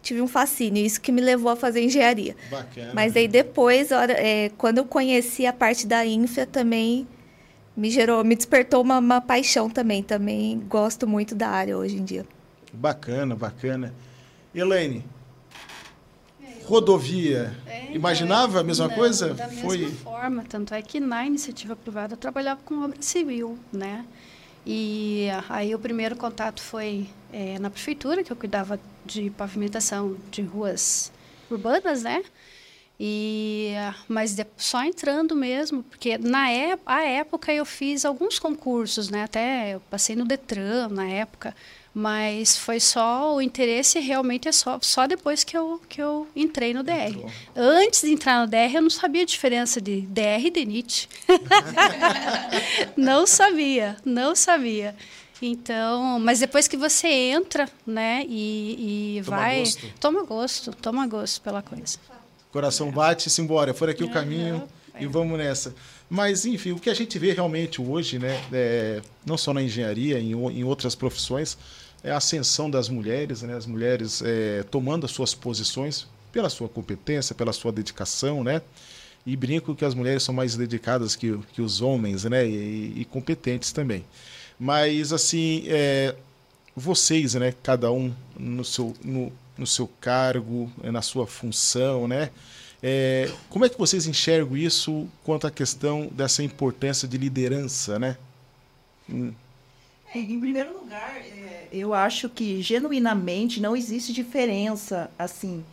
tive 0.02 0.22
um 0.22 0.30
fascínio. 0.30 0.82
Isso 0.86 1.02
que 1.02 1.12
me 1.12 1.20
levou 1.20 1.52
a 1.52 1.58
fazer 1.58 1.82
engenharia. 1.84 2.34
Bacana. 2.50 2.92
Mas 2.94 3.18
aí 3.18 3.28
depois, 3.28 3.92
hora, 3.92 4.14
eh, 4.14 4.50
quando 4.58 4.78
eu 4.78 4.86
conheci 4.86 5.46
a 5.46 5.52
parte 5.52 5.86
da 5.86 6.06
infra, 6.06 6.46
também 6.46 7.06
me 7.76 7.90
gerou, 7.90 8.24
me 8.24 8.34
despertou 8.36 8.82
uma, 8.82 9.00
uma 9.00 9.20
paixão 9.20 9.70
também. 9.70 10.02
Também 10.02 10.58
gosto 10.70 11.06
muito 11.06 11.36
da 11.36 11.50
área 11.50 11.78
hoje 11.78 11.98
em 11.98 12.06
dia. 12.06 12.26
Bacana, 12.72 13.36
bacana. 13.36 13.94
Elaine, 14.56 15.04
rodovia, 16.72 17.54
É, 17.68 17.94
imaginava 17.94 18.62
a 18.62 18.64
mesma 18.64 18.88
Não, 18.88 18.96
coisa? 18.96 19.34
Da 19.34 19.50
Foi. 19.50 19.78
mesma 19.80 19.98
forma, 19.98 20.46
tanto 20.48 20.74
é 20.74 20.82
que 20.82 21.00
na 21.02 21.26
iniciativa 21.26 21.76
privada 21.76 22.14
eu 22.14 22.18
trabalhava 22.18 22.62
com 22.64 22.84
obra 22.86 23.02
civil, 23.02 23.60
né? 23.74 24.06
E 24.66 25.28
aí 25.50 25.76
o 25.76 25.80
primeiro 25.80 26.16
contato 26.16 26.62
foi 26.62 27.08
eh, 27.34 27.58
na 27.60 27.70
prefeitura, 27.70 28.24
que 28.24 28.32
eu 28.32 28.38
cuidava 28.38 28.80
de 29.06 29.30
pavimentação 29.32 30.16
de 30.32 30.42
ruas 30.44 31.12
urbanas, 31.50 32.04
né? 32.04 32.24
E, 33.00 33.74
mas 34.08 34.38
só 34.56 34.84
entrando 34.84 35.36
mesmo, 35.36 35.82
porque 35.84 36.18
na 36.20 36.52
ép 36.52 36.80
a 36.86 37.02
época 37.02 37.52
eu 37.52 37.66
fiz 37.66 38.06
alguns 38.06 38.38
concursos, 38.40 39.10
né? 39.10 39.24
Até 39.24 39.74
eu 39.74 39.82
passei 39.90 40.16
no 40.16 40.24
Detran 40.24 40.88
na 40.90 41.08
época, 41.10 41.56
mas 41.94 42.58
foi 42.58 42.80
só 42.80 43.36
o 43.36 43.42
interesse 43.42 44.00
realmente 44.00 44.48
é 44.48 44.52
só, 44.52 44.80
só 44.82 45.08
depois 45.08 45.44
que 45.44 45.58
eu, 45.58 45.82
que 45.90 46.02
eu 46.02 46.28
entrei 46.36 46.74
no 46.74 46.84
DR. 46.84 47.10
Entrou. 47.10 47.32
Antes 47.56 48.02
de 48.02 48.12
entrar 48.12 48.42
no 48.42 48.48
DR, 48.48 48.74
eu 48.76 48.82
não 48.82 48.90
sabia 48.90 49.24
a 49.24 49.26
diferença 49.26 49.82
de 49.82 50.02
DR 50.02 50.46
e 50.46 50.50
DENIT. 50.50 51.10
não 52.96 53.28
sabia, 53.28 53.98
não 54.06 54.36
sabia. 54.36 54.96
Então, 55.42 56.20
mas 56.20 56.40
depois 56.40 56.68
que 56.68 56.78
você 56.78 57.08
entra, 57.08 57.68
né, 57.86 58.24
e, 58.28 59.18
e 59.18 59.24
Toma 59.24 59.38
vai, 59.38 59.60
gosto. 59.60 59.94
toma 60.00 60.24
gosto, 60.24 60.72
toma 60.76 61.08
gosto 61.08 61.42
pela 61.42 61.62
coisa. 61.62 61.98
Coração 62.52 62.92
bate 62.92 63.28
e 63.28 63.32
se 63.32 63.42
embora. 63.42 63.74
Foi 63.74 63.90
aqui 63.90 64.04
o 64.04 64.12
caminho 64.12 64.70
é. 64.94 65.04
e 65.04 65.08
vamos 65.08 65.38
nessa. 65.38 65.74
Mas, 66.10 66.46
enfim, 66.46 66.74
o 66.74 66.80
que 66.80 66.90
a 66.90 66.94
gente 66.94 67.18
vê 67.18 67.32
realmente 67.32 67.82
hoje, 67.82 68.20
né, 68.20 68.40
é, 68.52 69.02
não 69.26 69.38
só 69.38 69.54
na 69.54 69.62
engenharia, 69.64 70.20
em, 70.20 70.32
em 70.32 70.64
outras 70.64 70.94
profissões, 70.94 71.58
é 71.58 71.81
a 72.10 72.18
ascensão 72.18 72.70
das 72.70 72.90
mulheres, 72.90 73.42
né, 73.44 73.56
as 73.56 73.66
mulheres 73.66 74.22
é, 74.24 74.64
tomando 74.64 75.06
as 75.06 75.12
suas 75.12 75.34
posições 75.36 76.08
pela 76.32 76.50
sua 76.50 76.68
competência, 76.70 77.36
pela 77.36 77.54
sua 77.54 77.72
dedicação, 77.72 78.44
né? 78.44 78.62
E 79.26 79.36
brinco 79.36 79.76
que 79.76 79.86
as 79.86 79.94
mulheres 79.94 80.24
são 80.24 80.34
mais 80.34 80.56
dedicadas 80.56 81.16
que, 81.16 81.38
que 81.54 81.62
os 81.62 81.82
homens, 81.82 82.24
né? 82.24 82.48
E, 82.48 83.02
e 83.02 83.06
competentes 83.06 83.72
também. 83.72 84.04
Mas, 84.60 85.12
assim, 85.14 85.64
é, 85.68 86.16
vocês, 86.76 87.34
né, 87.36 87.54
cada 87.64 87.92
um 87.92 88.14
no 88.38 88.64
seu, 88.64 88.96
no, 89.04 89.32
no 89.58 89.68
seu 89.68 89.88
cargo, 90.00 90.72
eh, 90.84 90.92
na 90.92 91.02
sua 91.02 91.28
função, 91.28 92.08
né? 92.08 92.32
É, 92.82 93.32
como 93.50 93.64
é 93.66 93.70
que 93.70 93.78
vocês 93.78 94.08
enxergam 94.08 94.58
isso 94.58 95.08
quanto 95.24 95.46
à 95.46 95.52
questão 95.52 96.08
dessa 96.12 96.42
importância 96.44 97.08
de 97.08 97.18
liderança, 97.18 98.00
né? 98.00 98.18
Hum, 99.10 99.34
É, 100.14 100.20
Em 100.20 100.40
primeiro 100.40 100.74
lugar, 100.80 101.16
é, 101.18 101.41
eu 101.72 101.94
acho 101.94 102.30
que 102.30 102.62
genuinamente 102.62 103.62
não 103.62 103.76
existe 103.76 104.12
diferença, 104.14 105.10
assim, 105.18 105.64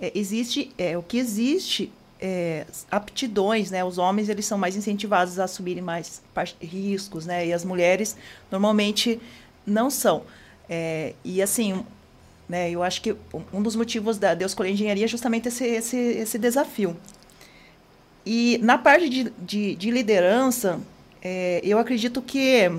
é, 0.00 0.12
existe, 0.14 0.72
é, 0.78 0.96
o 0.96 1.02
que 1.02 1.18
existe 1.18 1.92
é, 2.20 2.66
aptidões, 2.90 3.70
né? 3.70 3.84
Os 3.84 3.98
homens, 3.98 4.28
eles 4.28 4.46
são 4.46 4.58
mais 4.58 4.76
incentivados 4.76 5.38
a 5.38 5.44
assumirem 5.44 5.82
mais 5.82 6.22
riscos, 6.60 7.26
né? 7.26 7.46
E 7.46 7.52
as 7.52 7.64
mulheres, 7.64 8.16
normalmente, 8.50 9.20
não 9.66 9.90
são. 9.90 10.22
É, 10.68 11.14
e, 11.24 11.40
assim, 11.42 11.84
né, 12.48 12.70
eu 12.70 12.82
acho 12.82 13.02
que 13.02 13.14
um 13.52 13.62
dos 13.62 13.76
motivos 13.76 14.18
da, 14.18 14.34
de 14.34 14.42
eu 14.42 14.46
escolher 14.46 14.70
engenharia 14.70 15.04
é 15.04 15.08
justamente 15.08 15.48
esse, 15.48 15.64
esse, 15.64 15.96
esse 15.96 16.38
desafio. 16.38 16.96
E 18.24 18.58
na 18.62 18.78
parte 18.78 19.08
de, 19.08 19.32
de, 19.38 19.74
de 19.74 19.90
liderança, 19.90 20.80
é, 21.22 21.60
eu 21.62 21.78
acredito 21.78 22.22
que, 22.22 22.70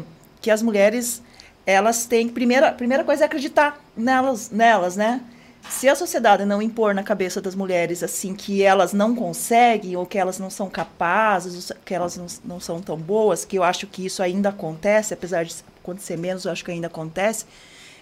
que 0.41 0.51
as 0.51 0.61
mulheres, 0.61 1.21
elas 1.65 2.05
têm, 2.05 2.27
primeira, 2.29 2.71
primeira 2.71 3.03
coisa 3.03 3.23
é 3.23 3.25
acreditar 3.25 3.79
nelas, 3.95 4.49
nelas, 4.49 4.95
né? 4.95 5.21
Se 5.69 5.87
a 5.89 5.95
sociedade 5.95 6.45
não 6.45 6.61
impor 6.61 6.95
na 6.95 7.03
cabeça 7.03 7.41
das 7.41 7.53
mulheres 7.53 8.01
assim 8.01 8.33
que 8.33 8.63
elas 8.63 8.93
não 8.93 9.13
conseguem 9.13 9.95
ou 9.95 10.05
que 10.05 10.17
elas 10.17 10.39
não 10.39 10.49
são 10.49 10.69
capazes, 10.69 11.69
ou 11.69 11.77
que 11.85 11.93
elas 11.93 12.17
não, 12.17 12.25
não 12.45 12.59
são 12.59 12.81
tão 12.81 12.97
boas, 12.97 13.45
que 13.45 13.57
eu 13.57 13.63
acho 13.63 13.85
que 13.85 14.05
isso 14.05 14.23
ainda 14.23 14.49
acontece, 14.49 15.13
apesar 15.13 15.43
de 15.43 15.55
acontecer 15.83 16.17
menos, 16.17 16.45
eu 16.45 16.51
acho 16.51 16.63
que 16.65 16.71
ainda 16.71 16.87
acontece. 16.87 17.45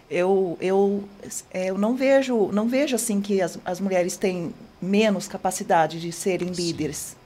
Eu, 0.09 0.57
eu, 0.61 1.03
é, 1.51 1.65
eu 1.69 1.77
não 1.77 1.95
vejo 1.95 2.49
não 2.53 2.67
vejo 2.69 2.95
assim 2.95 3.19
que 3.19 3.41
as, 3.41 3.59
as 3.65 3.79
mulheres 3.81 4.15
têm 4.15 4.53
menos 4.81 5.27
capacidade 5.27 5.99
de 5.99 6.11
serem 6.11 6.49
líderes. 6.49 7.17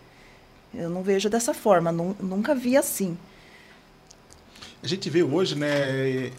Eu 0.74 0.90
não 0.90 1.04
vejo 1.04 1.30
dessa 1.30 1.54
forma, 1.54 1.92
nu- 1.92 2.16
nunca 2.20 2.56
vi 2.56 2.78
assim. 2.78 3.18
A 4.84 4.88
gente 4.88 5.10
vê 5.10 5.22
hoje, 5.24 5.56
né, 5.56 6.32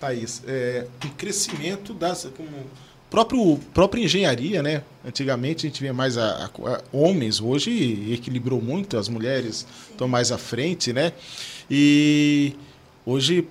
Thaís, 0.00 0.42
é, 0.46 0.86
um 1.04 1.08
crescimento 1.10 1.94
das. 1.94 2.24
Como, 2.36 2.48
próprio, 3.08 3.58
própria 3.72 4.02
engenharia, 4.02 4.62
né? 4.62 4.82
Antigamente 5.06 5.66
a 5.66 5.68
gente 5.70 5.80
via 5.80 5.92
mais 5.94 6.18
a, 6.18 6.44
a- 6.46 6.68
a- 6.70 6.82
homens, 6.92 7.40
hoje 7.40 8.12
equilibrou 8.12 8.60
muito, 8.60 8.96
as 8.98 9.08
mulheres 9.08 9.66
estão 9.90 10.08
mais 10.08 10.32
à 10.32 10.38
frente, 10.38 10.92
né? 10.92 11.12
E 11.70 12.54
hoje 13.04 13.46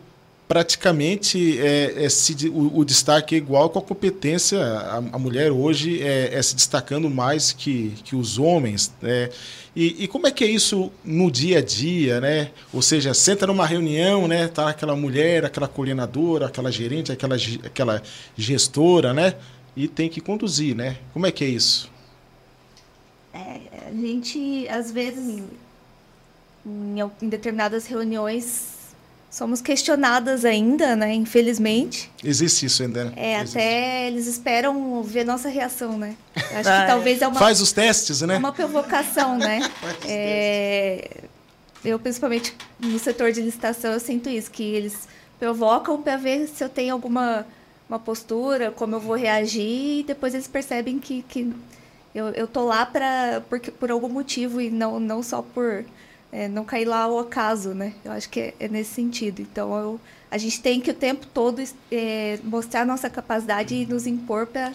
praticamente 0.48 1.60
é, 1.60 2.06
é 2.06 2.10
se 2.10 2.48
o, 2.50 2.80
o 2.80 2.86
destaque 2.86 3.36
é 3.36 3.38
igual 3.38 3.70
com 3.70 3.80
a 3.80 3.82
competência. 3.82 4.60
A, 4.60 4.98
a 4.98 5.20
mulher 5.20 5.52
hoje 5.52 6.02
é, 6.02 6.34
é 6.34 6.42
se 6.42 6.56
destacando 6.56 7.10
mais 7.10 7.52
que, 7.52 7.94
que 8.04 8.16
os 8.16 8.38
homens. 8.38 8.94
Né? 9.02 9.30
E, 9.76 10.04
e 10.04 10.08
como 10.08 10.28
é 10.28 10.32
que 10.32 10.44
é 10.44 10.48
isso 10.48 10.92
no 11.04 11.30
dia 11.30 11.60
a 11.60 11.62
dia, 11.62 12.22
né? 12.22 12.52
Ou 12.72 12.82
seja, 12.82 13.14
senta 13.14 13.46
numa 13.46 13.66
reunião, 13.66 14.28
né? 14.28 14.48
Tá 14.48 14.70
aquela 14.70 14.96
mulher, 14.96 15.44
aquela 15.44 15.68
coordenadora, 15.68 16.46
aquela 16.46 16.72
gerente, 16.72 17.12
aquela, 17.12 17.36
aquela 17.36 18.02
gestora, 18.38 19.14
né? 19.14 19.36
E 19.76 19.88
tem 19.90 20.08
que 20.08 20.22
conduzir, 20.22 20.76
né? 20.76 20.98
Como 21.12 21.26
é 21.26 21.32
que 21.32 21.44
é 21.44 21.50
isso? 21.50 21.92
É, 23.34 23.60
a 23.88 23.92
gente, 23.92 24.66
às 24.70 24.92
vezes, 24.92 25.44
em, 26.66 27.12
em 27.22 27.28
determinadas 27.28 27.86
reuniões, 27.86 28.75
somos 29.36 29.60
questionadas 29.60 30.46
ainda, 30.46 30.96
né? 30.96 31.14
Infelizmente. 31.14 32.10
Existe 32.24 32.68
isso 32.68 32.82
ainda, 32.84 33.04
né? 33.04 33.14
É, 33.18 33.36
Existe. 33.42 33.58
até 33.58 34.08
eles 34.08 34.28
esperam 34.28 35.04
ver 35.04 35.26
nossa 35.26 35.50
reação, 35.50 35.98
né? 35.98 36.16
Acho 36.34 36.46
Ah, 36.70 36.78
que 36.78 36.84
é. 36.84 36.88
talvez 36.88 37.22
é 37.22 37.28
uma, 37.28 37.38
Faz 37.38 37.60
os 37.60 37.74
testes, 37.74 38.22
né? 38.22 38.38
uma 38.38 38.54
provocação, 38.54 39.38
né? 39.38 39.60
É, 40.08 41.10
eu, 41.84 42.00
principalmente 42.00 42.56
no 42.80 42.98
setor 42.98 43.34
de 43.34 43.42
licitação, 43.42 43.92
eu 43.92 44.00
sinto 44.00 44.30
isso, 44.30 44.50
que 44.50 44.64
eles 44.64 45.06
provocam 45.38 46.02
para 46.02 46.16
ver 46.16 46.48
se 46.48 46.64
eu 46.64 46.70
tenho 46.70 46.94
alguma 46.94 47.46
uma 47.90 48.00
postura, 48.00 48.72
como 48.72 48.96
eu 48.96 49.00
vou 49.02 49.16
reagir, 49.16 50.00
e 50.00 50.04
depois 50.08 50.34
eles 50.34 50.48
percebem 50.48 50.98
que, 50.98 51.24
que 51.28 51.52
eu, 52.16 52.30
eu 52.30 52.48
tô 52.48 52.64
lá 52.64 52.86
pra, 52.86 53.44
por, 53.50 53.60
por 53.60 53.92
algum 53.92 54.10
motivo 54.10 54.62
e 54.62 54.72
não, 54.72 54.98
não 54.98 55.22
só 55.22 55.42
por 55.42 55.84
é, 56.36 56.50
não 56.50 56.66
cair 56.66 56.84
lá 56.86 57.04
ao 57.04 57.18
acaso, 57.20 57.70
né? 57.74 57.94
Eu 58.04 58.12
acho 58.12 58.30
que 58.30 58.40
é, 58.42 58.54
é 58.60 58.68
nesse 58.68 58.94
sentido. 58.94 59.42
Então, 59.42 59.74
eu, 59.80 60.00
a 60.30 60.38
gente 60.38 60.60
tem 60.62 60.82
que 60.82 60.92
o 60.92 60.94
tempo 60.94 61.26
todo 61.34 61.64
é, 61.90 62.38
mostrar 62.44 62.82
a 62.82 62.86
nossa 62.86 63.10
capacidade 63.10 63.74
e 63.74 63.86
nos 63.86 64.06
impor 64.06 64.46
para 64.46 64.72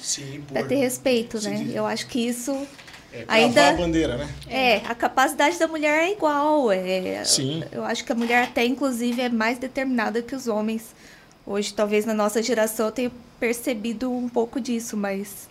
ter 0.66 0.76
respeito, 0.76 1.38
né? 1.42 1.66
Eu 1.74 1.84
acho 1.84 2.06
que 2.06 2.18
isso 2.26 2.66
É, 3.12 3.24
ainda- 3.28 3.68
a 3.68 3.72
bandeira, 3.74 4.16
né? 4.16 4.28
é, 4.48 4.76
a 4.86 4.94
capacidade 4.94 5.58
da 5.58 5.68
mulher 5.68 6.04
é 6.04 6.12
igual. 6.12 6.72
É, 6.72 7.22
Sim. 7.24 7.62
Eu 7.70 7.84
acho 7.84 8.04
que 8.06 8.12
a 8.12 8.14
mulher 8.14 8.44
até, 8.44 8.64
inclusive, 8.64 9.20
é 9.20 9.28
mais 9.28 9.58
determinada 9.58 10.22
que 10.22 10.34
os 10.34 10.48
homens 10.48 10.94
Hoje, 11.46 11.72
talvez 11.74 12.04
na 12.04 12.14
nossa 12.14 12.40
geração, 12.42 12.86
eu 12.86 12.92
tenha 12.92 13.12
percebido 13.40 14.12
um 14.12 14.28
pouco 14.28 14.60
disso, 14.60 14.96
mas 14.96 15.48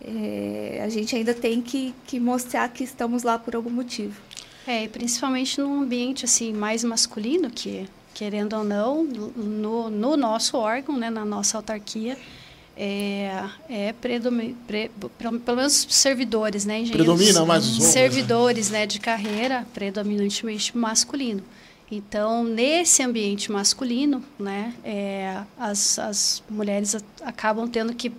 é, 0.00 0.80
a 0.82 0.88
gente 0.88 1.14
ainda 1.14 1.34
tem 1.34 1.60
que, 1.60 1.94
que 2.06 2.18
mostrar 2.18 2.66
que 2.70 2.82
estamos 2.84 3.22
lá 3.22 3.38
por 3.38 3.54
algum 3.54 3.68
motivo. 3.68 4.18
É, 4.66 4.84
e 4.84 4.88
principalmente 4.88 5.60
num 5.60 5.82
ambiente 5.82 6.24
assim 6.24 6.52
mais 6.52 6.82
masculino, 6.82 7.50
que 7.50 7.86
querendo 8.12 8.56
ou 8.56 8.64
não, 8.64 9.04
no, 9.04 9.90
no 9.90 10.16
nosso 10.16 10.56
órgão, 10.56 10.96
né, 10.96 11.10
na 11.10 11.24
nossa 11.24 11.58
autarquia, 11.58 12.16
é, 12.74 13.44
é 13.68 13.92
predomi, 13.92 14.56
pre, 14.66 14.90
pelo 15.18 15.56
menos 15.56 15.86
servidores, 15.90 16.64
né, 16.64 16.80
engenheiros, 16.80 17.06
Predomina 17.06 17.44
mais 17.44 17.64
os 17.66 17.76
homens. 17.76 17.92
servidores, 17.92 18.70
né, 18.70 18.86
de 18.86 18.98
carreira, 18.98 19.66
predominantemente 19.72 20.76
masculino. 20.76 21.42
Então, 21.90 22.42
nesse 22.42 23.02
ambiente 23.02 23.52
masculino, 23.52 24.22
né, 24.38 24.74
é, 24.82 25.42
as, 25.58 25.98
as 25.98 26.42
mulheres 26.48 26.96
acabam 27.22 27.68
tendo 27.68 27.94
que 27.94 28.10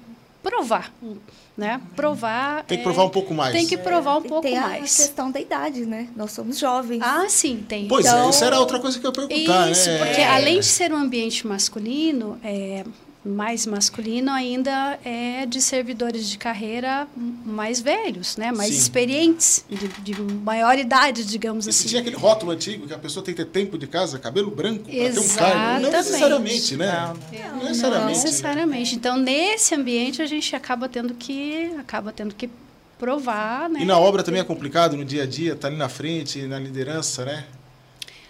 provar, 0.42 0.94
né? 1.58 1.82
Provar. 1.96 2.64
Tem 2.66 2.78
que 2.78 2.84
provar 2.84 3.06
um 3.06 3.10
pouco 3.10 3.34
mais. 3.34 3.52
Tem 3.54 3.66
que 3.66 3.78
provar 3.78 4.18
um 4.18 4.22
pouco 4.22 4.42
tem 4.44 4.58
a 4.58 4.62
mais. 4.62 4.96
questão 4.96 5.32
da 5.32 5.40
idade, 5.40 5.86
né? 5.86 6.08
Nós 6.16 6.32
somos 6.32 6.60
jovens. 6.60 7.02
Ah, 7.04 7.26
sim, 7.28 7.66
tem. 7.68 7.88
Pois 7.88 8.06
Então- 8.06 8.28
é, 8.28 8.30
isso 8.30 8.44
era 8.44 8.60
outra 8.60 8.80
coisa 8.80 9.00
que 9.00 9.06
eu 9.06 9.10
ia 9.10 9.14
perguntar, 9.28 9.72
Isso, 9.72 9.90
né? 9.90 9.98
porque 10.06 10.22
É. 10.22 10.28
além 10.28 10.60
de 10.60 10.66
ser 10.68 10.94
um 10.94 10.98
ambiente 10.98 11.48
masculino, 11.48 12.38
é, 12.44 12.84
mais 13.26 13.66
masculino 13.66 14.32
ainda 14.32 14.98
é 15.04 15.46
de 15.46 15.62
servidores 15.62 16.30
de 16.30 16.38
carreira 16.38 17.08
mais 17.46 17.82
velhos, 17.82 18.38
né? 18.38 18.52
Mais 18.52 18.70
Sim. 18.72 18.78
experientes, 18.78 19.66
de, 19.70 19.88
de 20.14 20.22
maior 20.22 20.78
idade, 20.78 21.26
digamos 21.26 21.68
E 21.68 21.74
se 21.74 21.80
assim. 21.82 21.90
tinha 21.90 22.02
aquele 22.02 22.16
rótulo 22.16 22.52
antigo 22.52 22.88
que 22.88 22.94
a 22.94 22.98
pessoa 22.98 23.24
tem 23.26 23.34
que 23.36 23.44
ter 23.44 23.50
tempo 23.52 23.78
de 23.78 23.86
casa, 23.88 24.18
cabelo 24.18 24.50
branco, 24.50 24.86
para 24.86 24.94
ter 24.94 25.20
um 25.20 25.28
cargo. 25.30 25.82
Não 25.84 25.92
necessariamente, 25.92 26.78
né? 26.78 26.92
Não, 26.92 27.08
Não 27.50 27.58
Não 27.58 27.64
necessariamente. 27.66 28.18
né? 28.18 28.24
necessariamente. 28.24 28.96
Então, 28.96 29.18
nesse 29.18 29.76
ambiente, 29.76 30.22
a 30.22 30.26
gente 30.26 30.56
acaba 30.56 30.88
tendo 30.88 31.14
que 31.14 31.72
acaba 31.78 32.12
tendo 32.14 32.34
que 32.34 32.50
provar, 32.98 33.70
né? 33.70 33.82
E 33.82 33.86
na 33.86 33.98
obra 34.00 34.24
também 34.24 34.42
é 34.42 34.44
complicado, 34.44 34.96
no 34.98 35.06
dia 35.06 35.24
a 35.24 35.26
dia, 35.26 35.56
tá 35.56 35.68
ali 35.68 35.78
na 35.78 35.90
frente, 35.90 36.42
na 36.44 36.58
liderança, 36.60 37.26
né? 37.26 37.46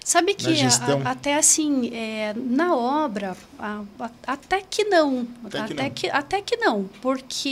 Sabe 0.08 0.34
que 0.36 0.48
a- 0.48 0.70
a- 1.04 1.12
até 1.12 1.36
assim, 1.36 1.90
é, 1.94 2.34
na 2.34 2.74
obra, 2.74 3.36
a- 3.60 3.82
até 4.26 4.62
que 4.62 4.86
não. 4.86 5.28
Até 5.44 5.58
que 5.66 5.74
até, 5.74 5.84
não. 5.84 5.90
que, 5.90 6.10
até 6.10 6.42
que 6.42 6.56
não. 6.56 6.90
Porque 7.02 7.50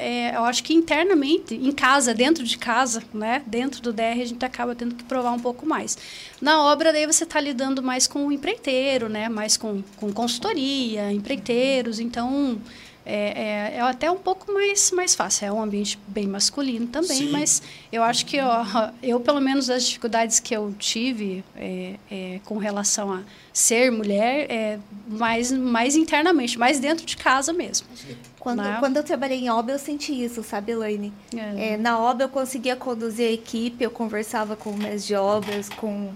é, 0.00 0.32
eu 0.34 0.42
acho 0.42 0.64
que 0.64 0.74
internamente, 0.74 1.54
em 1.54 1.70
casa, 1.70 2.12
dentro 2.12 2.42
de 2.42 2.58
casa, 2.58 3.04
né? 3.14 3.40
Dentro 3.46 3.80
do 3.80 3.92
DR, 3.92 4.20
a 4.20 4.26
gente 4.26 4.44
acaba 4.44 4.74
tendo 4.74 4.96
que 4.96 5.04
provar 5.04 5.30
um 5.30 5.38
pouco 5.38 5.64
mais. 5.64 5.96
Na 6.40 6.64
obra, 6.64 6.92
daí 6.92 7.06
você 7.06 7.22
está 7.22 7.38
lidando 7.40 7.80
mais 7.84 8.08
com 8.08 8.26
o 8.26 8.32
empreiteiro, 8.32 9.08
né? 9.08 9.28
Mais 9.28 9.56
com, 9.56 9.80
com 9.96 10.12
consultoria, 10.12 11.12
empreiteiros. 11.12 12.00
Então, 12.00 12.58
é, 13.04 13.72
é, 13.72 13.76
é 13.76 13.80
até 13.80 14.10
um 14.10 14.16
pouco 14.18 14.52
mais, 14.52 14.90
mais 14.92 15.14
fácil. 15.14 15.46
É 15.46 15.52
um 15.52 15.60
ambiente 15.62 15.98
bem 16.06 16.26
masculino 16.26 16.86
também, 16.86 17.16
Sim. 17.16 17.30
mas 17.30 17.62
eu 17.90 18.02
acho 18.02 18.24
que 18.26 18.40
ó, 18.40 18.64
eu, 19.02 19.18
pelo 19.20 19.40
menos, 19.40 19.68
as 19.68 19.84
dificuldades 19.84 20.38
que 20.40 20.54
eu 20.54 20.72
tive 20.78 21.44
é, 21.56 21.94
é, 22.10 22.40
com 22.44 22.58
relação 22.58 23.12
a 23.12 23.22
ser 23.52 23.90
mulher, 23.90 24.46
é 24.50 24.78
mais, 25.08 25.50
mais 25.52 25.96
internamente, 25.96 26.58
mais 26.58 26.78
dentro 26.80 27.04
de 27.04 27.16
casa 27.16 27.52
mesmo. 27.52 27.86
Quando, 28.38 28.62
Né? 28.62 28.76
quando 28.80 28.96
eu 28.96 29.02
trabalhei 29.04 29.38
em 29.38 29.50
obra, 29.50 29.74
eu 29.74 29.78
senti 29.78 30.12
isso, 30.24 30.42
sabe, 30.42 30.72
Elaine? 30.72 31.12
É. 31.36 31.72
É, 31.72 31.76
na 31.76 31.98
obra, 31.98 32.24
eu 32.24 32.28
conseguia 32.28 32.74
conduzir 32.76 33.28
a 33.28 33.30
equipe, 33.32 33.84
eu 33.84 33.90
conversava 33.90 34.56
com 34.56 34.70
o 34.70 34.76
mestre 34.76 35.08
de 35.08 35.14
obras, 35.14 35.68
com 35.68 36.10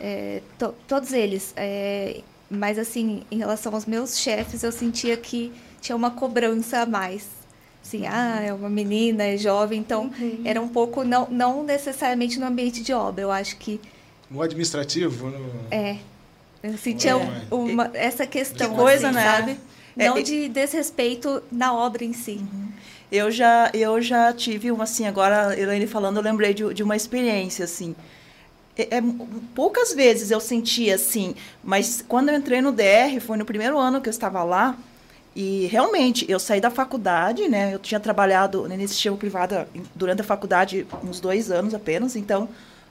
é, 0.00 0.40
to- 0.58 0.74
todos 0.88 1.12
eles. 1.12 1.52
É, 1.56 2.20
mas, 2.50 2.78
assim, 2.78 3.22
em 3.30 3.38
relação 3.38 3.74
aos 3.74 3.84
meus 3.86 4.18
chefes, 4.18 4.62
eu 4.62 4.72
sentia 4.72 5.16
que 5.16 5.52
tinha 5.80 5.96
uma 5.96 6.10
cobrança 6.10 6.80
a 6.80 6.86
mais. 6.86 7.26
Assim, 7.82 8.06
ah, 8.06 8.40
é 8.42 8.52
uma 8.52 8.68
menina, 8.68 9.24
é 9.24 9.36
jovem, 9.36 9.80
então 9.80 10.10
era 10.44 10.60
um 10.60 10.68
pouco, 10.68 11.04
não, 11.04 11.26
não 11.30 11.62
necessariamente 11.62 12.38
no 12.38 12.46
ambiente 12.46 12.82
de 12.82 12.92
obra, 12.92 13.22
eu 13.22 13.30
acho 13.32 13.56
que 13.56 13.80
No 14.30 14.42
administrativo, 14.42 15.30
no... 15.30 15.50
é. 15.70 15.96
Eu 16.62 16.76
sentia 16.76 17.12
É. 17.12 17.16
um- 17.16 17.64
uma, 17.72 17.90
essa 17.94 18.26
questão, 18.26 18.68
Que 18.70 18.76
coisa, 18.76 19.06
assim, 19.08 19.16
né? 19.16 19.24
sabe? 19.24 19.60
É, 19.96 20.08
Não 20.08 20.18
e- 20.18 20.22
de 20.22 20.48
desrespeito 20.48 21.42
na 21.50 21.72
obra 21.72 22.04
em 22.04 22.12
si. 22.12 22.40
Eu 23.10 23.30
já, 23.30 23.70
eu 23.72 24.02
já 24.02 24.32
tive 24.34 24.70
uma, 24.70 24.84
assim, 24.84 25.06
agora, 25.06 25.58
Elaine 25.58 25.86
falando, 25.86 26.16
eu 26.18 26.22
lembrei 26.22 26.52
de, 26.52 26.74
de 26.74 26.82
uma 26.82 26.94
experiência, 26.96 27.64
assim. 27.64 27.94
É, 28.76 28.96
é, 28.98 29.02
poucas 29.54 29.92
vezes 29.94 30.30
eu 30.30 30.40
senti 30.40 30.90
assim, 30.90 31.34
mas 31.64 32.04
quando 32.06 32.28
eu 32.28 32.36
entrei 32.36 32.60
no 32.60 32.70
DR, 32.70 33.18
foi 33.20 33.36
no 33.38 33.44
primeiro 33.46 33.78
ano 33.78 34.00
que 34.00 34.08
eu 34.08 34.12
estava 34.12 34.42
lá, 34.44 34.76
e 35.40 35.68
realmente, 35.68 36.28
eu 36.28 36.40
saí 36.40 36.60
da 36.60 36.68
faculdade, 36.68 37.46
né? 37.46 37.72
Eu 37.72 37.78
tinha 37.78 38.00
trabalhado 38.00 38.66
na 38.66 38.74
iniciativa 38.74 39.16
privada 39.16 39.68
durante 39.94 40.20
a 40.20 40.24
faculdade 40.24 40.84
uns 41.04 41.20
dois 41.20 41.48
anos 41.48 41.72
apenas, 41.74 42.16
então, 42.16 42.48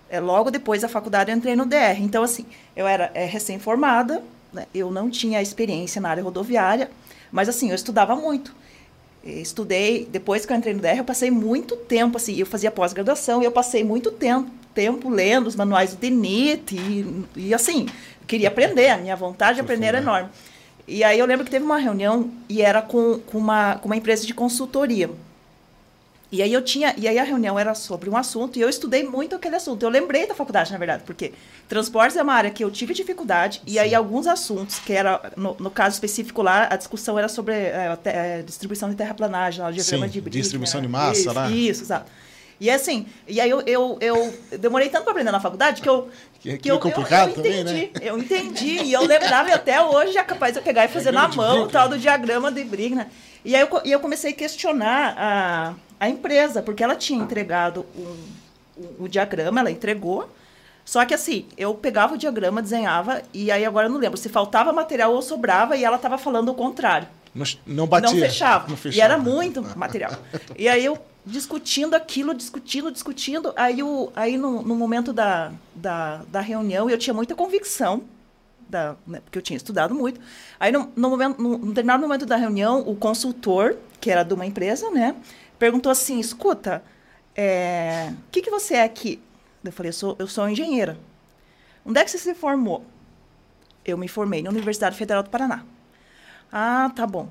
é, 0.09 0.21
logo 0.21 0.49
depois 0.49 0.81
da 0.81 0.87
faculdade 0.87 1.29
eu 1.29 1.35
entrei 1.35 1.57
no 1.57 1.65
DR. 1.65 1.99
Então, 1.99 2.23
assim, 2.23 2.45
eu 2.73 2.87
era 2.87 3.11
é, 3.13 3.25
recém-formada, 3.25 4.23
né? 4.53 4.65
eu 4.73 4.89
não 4.89 5.09
tinha 5.09 5.41
experiência 5.41 5.99
na 5.99 6.09
área 6.09 6.23
rodoviária, 6.23 6.89
mas, 7.33 7.49
assim, 7.49 7.67
eu 7.67 7.75
estudava 7.75 8.15
muito. 8.15 8.55
Estudei, 9.25 10.07
depois 10.09 10.45
que 10.45 10.53
eu 10.53 10.55
entrei 10.55 10.73
no 10.73 10.79
DR, 10.79 10.99
eu 10.99 11.03
passei 11.03 11.29
muito 11.29 11.75
tempo, 11.75 12.15
assim, 12.15 12.37
eu 12.37 12.45
fazia 12.45 12.71
pós-graduação 12.71 13.41
e 13.41 13.45
eu 13.45 13.51
passei 13.51 13.83
muito 13.83 14.09
tempo, 14.09 14.49
tempo 14.73 15.09
lendo 15.09 15.47
os 15.47 15.55
manuais 15.57 15.93
do 15.93 15.97
DENIT 15.97 16.77
e, 16.77 17.25
e 17.35 17.53
assim, 17.53 17.87
queria 18.25 18.47
aprender, 18.47 18.87
a 18.87 18.97
minha 18.97 19.17
vontade 19.17 19.55
de 19.55 19.61
aprender 19.61 19.87
era 19.87 19.97
enorme. 19.97 20.29
E 20.87 21.03
aí 21.03 21.19
eu 21.19 21.25
lembro 21.25 21.43
que 21.43 21.51
teve 21.51 21.65
uma 21.65 21.77
reunião 21.77 22.31
e 22.47 22.61
era 22.61 22.81
com, 22.81 23.19
com, 23.19 23.37
uma, 23.37 23.75
com 23.75 23.87
uma 23.89 23.95
empresa 23.97 24.25
de 24.25 24.33
consultoria. 24.33 25.09
E 26.29 26.41
aí 26.41 26.51
eu 26.51 26.61
tinha, 26.61 26.93
e 26.97 27.07
aí 27.07 27.17
a 27.17 27.23
reunião 27.23 27.57
era 27.57 27.73
sobre 27.73 28.09
um 28.09 28.17
assunto 28.17 28.59
e 28.59 28.61
eu 28.61 28.67
estudei 28.67 29.03
muito 29.03 29.35
aquele 29.35 29.55
assunto. 29.55 29.83
Eu 29.83 29.89
lembrei 29.89 30.27
da 30.27 30.35
faculdade, 30.35 30.71
na 30.73 30.77
verdade, 30.77 31.03
porque 31.05 31.33
transportes 31.69 32.17
é 32.17 32.23
uma 32.23 32.33
área 32.33 32.51
que 32.51 32.63
eu 32.63 32.69
tive 32.69 32.93
dificuldade 32.93 33.61
e 33.65 33.79
aí 33.79 33.95
alguns 33.95 34.27
assuntos, 34.27 34.77
que 34.79 34.91
era 34.91 35.31
no, 35.37 35.55
no 35.57 35.71
caso 35.71 35.93
específico 35.95 36.41
lá, 36.41 36.67
a 36.69 36.75
discussão 36.75 37.17
era 37.17 37.29
sobre 37.29 37.53
é, 37.53 37.95
te- 37.95 38.09
é, 38.09 38.41
distribuição 38.41 38.89
de 38.89 38.95
terraplanagem, 38.95 39.61
lá, 39.61 39.69
o 39.69 39.73
diagrama 39.73 40.07
Sim, 40.07 40.19
de 40.19 40.29
distribuição 40.29 40.81
né? 40.81 40.87
de 40.87 40.91
massa 40.91 41.19
isso, 41.21 41.33
lá. 41.33 41.49
Isso, 41.49 41.83
exato. 41.83 42.11
E 42.59 42.69
assim, 42.71 43.05
e 43.27 43.39
aí 43.39 43.49
eu, 43.49 43.61
eu, 43.61 43.97
eu 44.01 44.33
demorei 44.59 44.89
tanto 44.89 45.03
para 45.03 45.11
aprender 45.11 45.31
na 45.31 45.39
faculdade 45.39 45.81
que 45.81 45.87
eu 45.89 46.09
Que, 46.39 46.55
que 46.57 46.69
eu, 46.69 46.75
é 46.75 46.79
complicado 46.79 47.29
eu, 47.29 47.29
eu 47.29 47.35
também, 47.35 47.61
entendi, 47.61 47.79
né? 47.85 47.91
Eu 48.01 48.17
entendi. 48.17 48.77
E 48.83 48.93
eu 48.93 49.03
lembrava 49.05 49.49
e 49.49 49.53
até 49.53 49.81
hoje 49.81 50.17
é 50.17 50.23
capaz 50.23 50.53
de 50.53 50.59
eu 50.59 50.63
pegar 50.63 50.85
e 50.85 50.87
fazer 50.87 51.11
na 51.11 51.27
mão 51.27 51.63
o 51.63 51.67
tal 51.67 51.89
né? 51.89 51.95
do 51.95 51.99
diagrama 52.01 52.51
de 52.51 52.63
Briggs. 52.63 53.05
E 53.43 53.55
aí 53.55 53.61
eu, 53.61 53.81
e 53.83 53.91
eu 53.91 53.99
comecei 53.99 54.31
a 54.31 54.35
questionar 54.35 55.15
a, 55.17 55.73
a 55.99 56.09
empresa, 56.09 56.61
porque 56.61 56.83
ela 56.83 56.95
tinha 56.95 57.19
entregado 57.21 57.85
um- 57.97 58.15
o, 58.99 59.03
o 59.05 59.07
diagrama, 59.09 59.59
ela 59.61 59.71
entregou. 59.71 60.29
Só 60.85 61.03
que 61.05 61.13
assim, 61.13 61.47
eu 61.57 61.73
pegava 61.73 62.13
o 62.13 62.17
diagrama, 62.17 62.61
desenhava, 62.61 63.21
e 63.33 63.51
aí 63.51 63.65
agora 63.65 63.87
eu 63.87 63.91
não 63.91 63.99
lembro 63.99 64.17
se 64.17 64.29
faltava 64.29 64.71
material 64.71 65.11
ou 65.13 65.21
sobrava, 65.23 65.75
e 65.75 65.83
ela 65.83 65.95
estava 65.97 66.17
falando 66.19 66.49
o 66.49 66.53
contrário. 66.53 67.07
Não, 67.33 67.45
não 67.65 67.87
batia. 67.87 68.11
Não 68.11 68.19
fechava. 68.19 68.67
Não 68.67 68.75
E 68.75 68.77
fechava. 68.77 69.03
era 69.13 69.17
muito 69.17 69.61
material. 69.75 70.11
E 70.57 70.69
aí 70.69 70.85
eu 70.85 70.97
discutindo 71.27 71.93
aquilo, 71.93 72.33
discutindo, 72.33 72.91
discutindo. 72.91 73.53
Aí, 73.55 73.83
o, 73.83 74.11
aí 74.15 74.37
no, 74.37 74.61
no 74.63 74.75
momento 74.75 75.11
da, 75.11 75.51
da, 75.75 76.23
da 76.29 76.41
reunião, 76.41 76.89
eu 76.89 76.97
tinha 76.97 77.13
muita 77.13 77.35
convicção, 77.35 78.03
da, 78.69 78.95
né, 79.05 79.19
porque 79.19 79.37
eu 79.37 79.41
tinha 79.41 79.57
estudado 79.57 79.93
muito. 79.93 80.19
Aí, 80.59 80.71
no, 80.71 80.91
no, 80.95 81.09
momento, 81.09 81.41
no, 81.41 81.57
no 81.57 81.67
determinado 81.67 82.01
momento 82.01 82.25
da 82.25 82.37
reunião, 82.37 82.81
o 82.87 82.95
consultor, 82.95 83.77
que 83.99 84.09
era 84.09 84.23
de 84.23 84.33
uma 84.33 84.45
empresa, 84.45 84.89
né, 84.89 85.15
perguntou 85.59 85.91
assim: 85.91 86.19
escuta, 86.19 86.81
é, 87.35 88.13
o 88.27 88.31
que, 88.31 88.41
que 88.41 88.49
você 88.49 88.75
é 88.75 88.83
aqui? 88.83 89.21
Eu 89.63 89.71
falei: 89.71 89.89
eu 89.89 89.93
sou, 89.93 90.15
eu 90.17 90.27
sou 90.27 90.47
engenheira. 90.47 90.97
Onde 91.85 91.99
é 91.99 92.03
que 92.03 92.11
você 92.11 92.17
se 92.17 92.33
formou? 92.33 92.85
Eu 93.85 93.97
me 93.97 94.07
formei 94.07 94.41
na 94.41 94.49
Universidade 94.49 94.97
Federal 94.97 95.23
do 95.23 95.29
Paraná. 95.29 95.63
Ah, 96.51 96.91
tá 96.95 97.05
bom. 97.05 97.29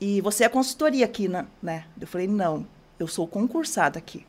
E 0.00 0.20
você 0.22 0.44
é 0.44 0.48
consultoria 0.48 1.04
aqui, 1.04 1.28
né? 1.28 1.46
né? 1.62 1.84
Eu 2.00 2.06
falei, 2.06 2.26
não, 2.26 2.66
eu 3.00 3.08
sou 3.08 3.26
concursada 3.26 3.98
aqui. 3.98 4.26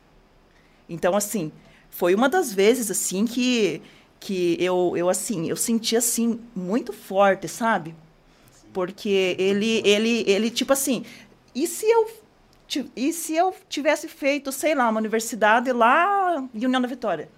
Então, 0.88 1.14
assim, 1.14 1.52
foi 1.90 2.14
uma 2.14 2.28
das 2.28 2.52
vezes, 2.52 2.90
assim, 2.90 3.26
que, 3.26 3.82
que 4.18 4.56
eu, 4.58 4.94
eu, 4.96 5.08
assim, 5.08 5.48
eu 5.48 5.56
senti, 5.56 5.96
assim, 5.96 6.40
muito 6.54 6.92
forte, 6.92 7.46
sabe? 7.48 7.94
Porque 8.72 9.36
ele, 9.38 9.82
ele, 9.84 10.24
ele, 10.26 10.50
tipo 10.50 10.72
assim, 10.72 11.04
e 11.54 11.66
se 11.66 11.86
eu, 11.86 12.10
e 12.96 13.12
se 13.12 13.36
eu 13.36 13.54
tivesse 13.68 14.08
feito, 14.08 14.50
sei 14.50 14.74
lá, 14.74 14.88
uma 14.88 14.98
universidade 15.00 15.70
lá 15.72 16.42
em 16.54 16.64
União 16.64 16.80
da 16.80 16.88
Vitória? 16.88 17.28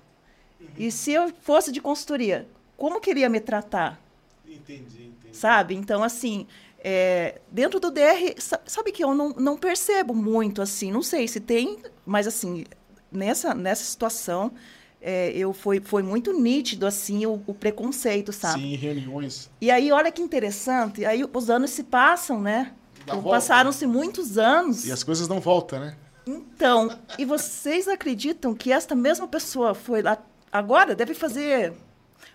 E 0.78 0.90
se 0.90 1.12
eu 1.12 1.32
fosse 1.42 1.70
de 1.72 1.80
consultoria, 1.80 2.46
como 2.76 3.00
queria 3.00 3.28
me 3.28 3.40
tratar? 3.40 4.00
Entendi, 4.46 5.06
entendi. 5.06 5.36
sabe? 5.36 5.74
Então, 5.74 6.02
assim, 6.02 6.46
é, 6.86 7.40
dentro 7.50 7.80
do 7.80 7.90
DR, 7.90 8.34
sa- 8.38 8.60
sabe 8.66 8.92
que 8.92 9.02
eu 9.02 9.14
não, 9.14 9.30
não 9.30 9.56
percebo 9.56 10.14
muito, 10.14 10.60
assim, 10.60 10.92
não 10.92 11.02
sei 11.02 11.26
se 11.26 11.40
tem, 11.40 11.78
mas, 12.04 12.26
assim, 12.26 12.66
nessa, 13.10 13.54
nessa 13.54 13.82
situação, 13.82 14.52
é, 15.00 15.30
eu 15.30 15.54
foi, 15.54 15.80
foi 15.80 16.02
muito 16.02 16.38
nítido 16.38 16.86
assim 16.86 17.24
o, 17.24 17.42
o, 17.46 17.54
preconceito, 17.54 18.32
sabe? 18.32 18.60
Sim, 18.60 18.76
reuniões. 18.76 19.50
E 19.60 19.70
aí, 19.70 19.90
olha 19.90 20.12
que 20.12 20.20
interessante, 20.20 21.04
aí 21.06 21.24
os 21.24 21.48
anos 21.48 21.70
se 21.70 21.84
passam, 21.84 22.40
né? 22.40 22.74
Passaram-se 23.22 23.86
muitos 23.86 24.36
anos. 24.38 24.84
E 24.86 24.92
as 24.92 25.02
coisas 25.02 25.26
não 25.26 25.40
voltam, 25.40 25.80
né? 25.80 25.96
Então, 26.26 26.98
e 27.18 27.24
vocês 27.24 27.86
acreditam 27.88 28.54
que 28.54 28.72
esta 28.72 28.94
mesma 28.94 29.28
pessoa 29.28 29.74
foi 29.74 30.02
lá 30.02 30.18
agora? 30.50 30.94
Deve 30.94 31.12
fazer. 31.12 31.72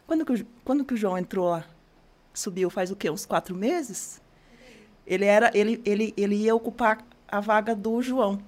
Quando 0.05 0.25
que, 0.25 0.33
o, 0.33 0.47
quando 0.63 0.85
que 0.85 0.93
o 0.93 0.97
João 0.97 1.17
entrou 1.17 1.49
lá? 1.49 1.65
Subiu 2.33 2.69
faz 2.69 2.91
o 2.91 2.95
quê? 2.95 3.09
Uns 3.09 3.25
quatro 3.25 3.55
meses? 3.55 4.21
Ele, 5.09 5.25
era, 5.25 5.51
ele, 5.53 5.81
ele, 5.83 6.13
ele 6.15 6.35
ia 6.35 6.55
ocupar 6.55 6.99
a 7.27 7.41
vaga 7.41 7.75
do 7.75 8.01
João. 8.01 8.39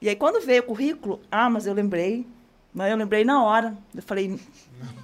E 0.00 0.08
aí, 0.08 0.14
quando 0.14 0.44
veio 0.44 0.62
o 0.62 0.66
currículo, 0.66 1.20
ah, 1.30 1.50
mas 1.50 1.66
eu 1.66 1.74
lembrei 1.74 2.26
mas 2.74 2.90
eu 2.90 2.96
lembrei 2.96 3.24
na 3.24 3.42
hora. 3.42 3.78
Eu 3.94 4.02
falei, 4.02 4.36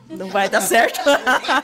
não 0.09 0.29
vai 0.29 0.49
dar 0.49 0.61
certo. 0.61 1.01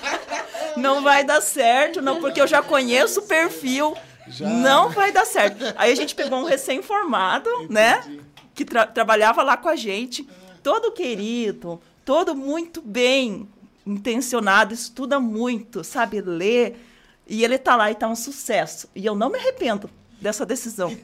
não 0.79 1.03
vai 1.03 1.25
dar 1.25 1.41
certo, 1.41 2.01
não, 2.01 2.21
porque 2.21 2.41
eu 2.41 2.47
já 2.47 2.63
conheço 2.63 3.21
o 3.21 3.23
perfil. 3.25 3.97
Já. 4.29 4.49
Não 4.49 4.91
vai 4.91 5.11
dar 5.11 5.25
certo. 5.25 5.65
Aí 5.77 5.91
a 5.91 5.95
gente 5.97 6.15
pegou 6.15 6.39
um 6.39 6.45
recém-formado, 6.45 7.51
né? 7.69 8.21
Que 8.55 8.65
tra 8.65 8.87
trabalhava 8.87 9.43
lá 9.43 9.57
com 9.57 9.69
a 9.69 9.75
gente, 9.75 10.27
todo 10.63 10.93
querido, 10.93 11.81
todo 12.05 12.35
muito 12.35 12.81
bem 12.81 13.49
intencionado, 13.85 14.73
estuda 14.73 15.19
muito, 15.19 15.83
sabe 15.83 16.21
ler. 16.21 16.81
E 17.27 17.45
ele 17.45 17.59
tá 17.59 17.77
lá 17.77 17.91
e 17.91 17.95
tá 17.95 18.09
um 18.09 18.17
sucesso. 18.17 18.89
E 18.95 19.05
eu 19.05 19.15
não 19.15 19.31
me 19.31 19.39
arrependo 19.39 19.91
dessa 20.21 20.47
decisão 20.47 20.97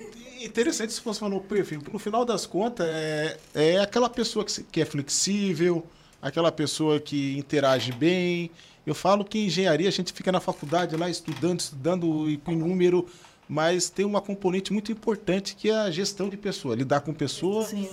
interessante 0.45 0.93
se 0.93 1.01
você 1.01 1.21
falou 1.21 1.41
perfil. 1.41 1.83
No 1.93 1.99
final 1.99 2.25
das 2.25 2.47
contas, 2.47 2.87
é, 2.89 3.39
é 3.55 3.79
aquela 3.79 4.09
pessoa 4.09 4.45
que, 4.45 4.63
que 4.65 4.81
é 4.81 4.85
flexível, 4.85 5.85
aquela 6.21 6.51
pessoa 6.51 7.01
que 7.01 7.37
interage 7.39 7.93
bem. 7.93 8.51
Eu 8.87 8.95
falo 8.95 9.25
que 9.25 9.39
em 9.39 9.47
engenharia 9.47 9.89
a 9.89 9.93
gente 9.93 10.13
fica 10.13 10.33
na 10.33 10.41
faculdade 10.41 10.97
lá 10.97 11.09
estudando, 11.09 11.61
estudando 11.61 12.29
e 12.29 12.37
com 12.37 12.53
número, 12.53 13.07
mas 13.49 13.89
tem 13.89 14.05
uma 14.05 14.21
componente 14.21 14.73
muito 14.73 14.91
importante 14.91 15.55
que 15.55 15.71
é 15.71 15.75
a 15.75 15.91
gestão 15.91 16.29
de 16.29 16.37
pessoa, 16.37 16.75
lidar 16.75 17.01
com 17.01 17.13
pessoa 17.13 17.65
sim. 17.65 17.89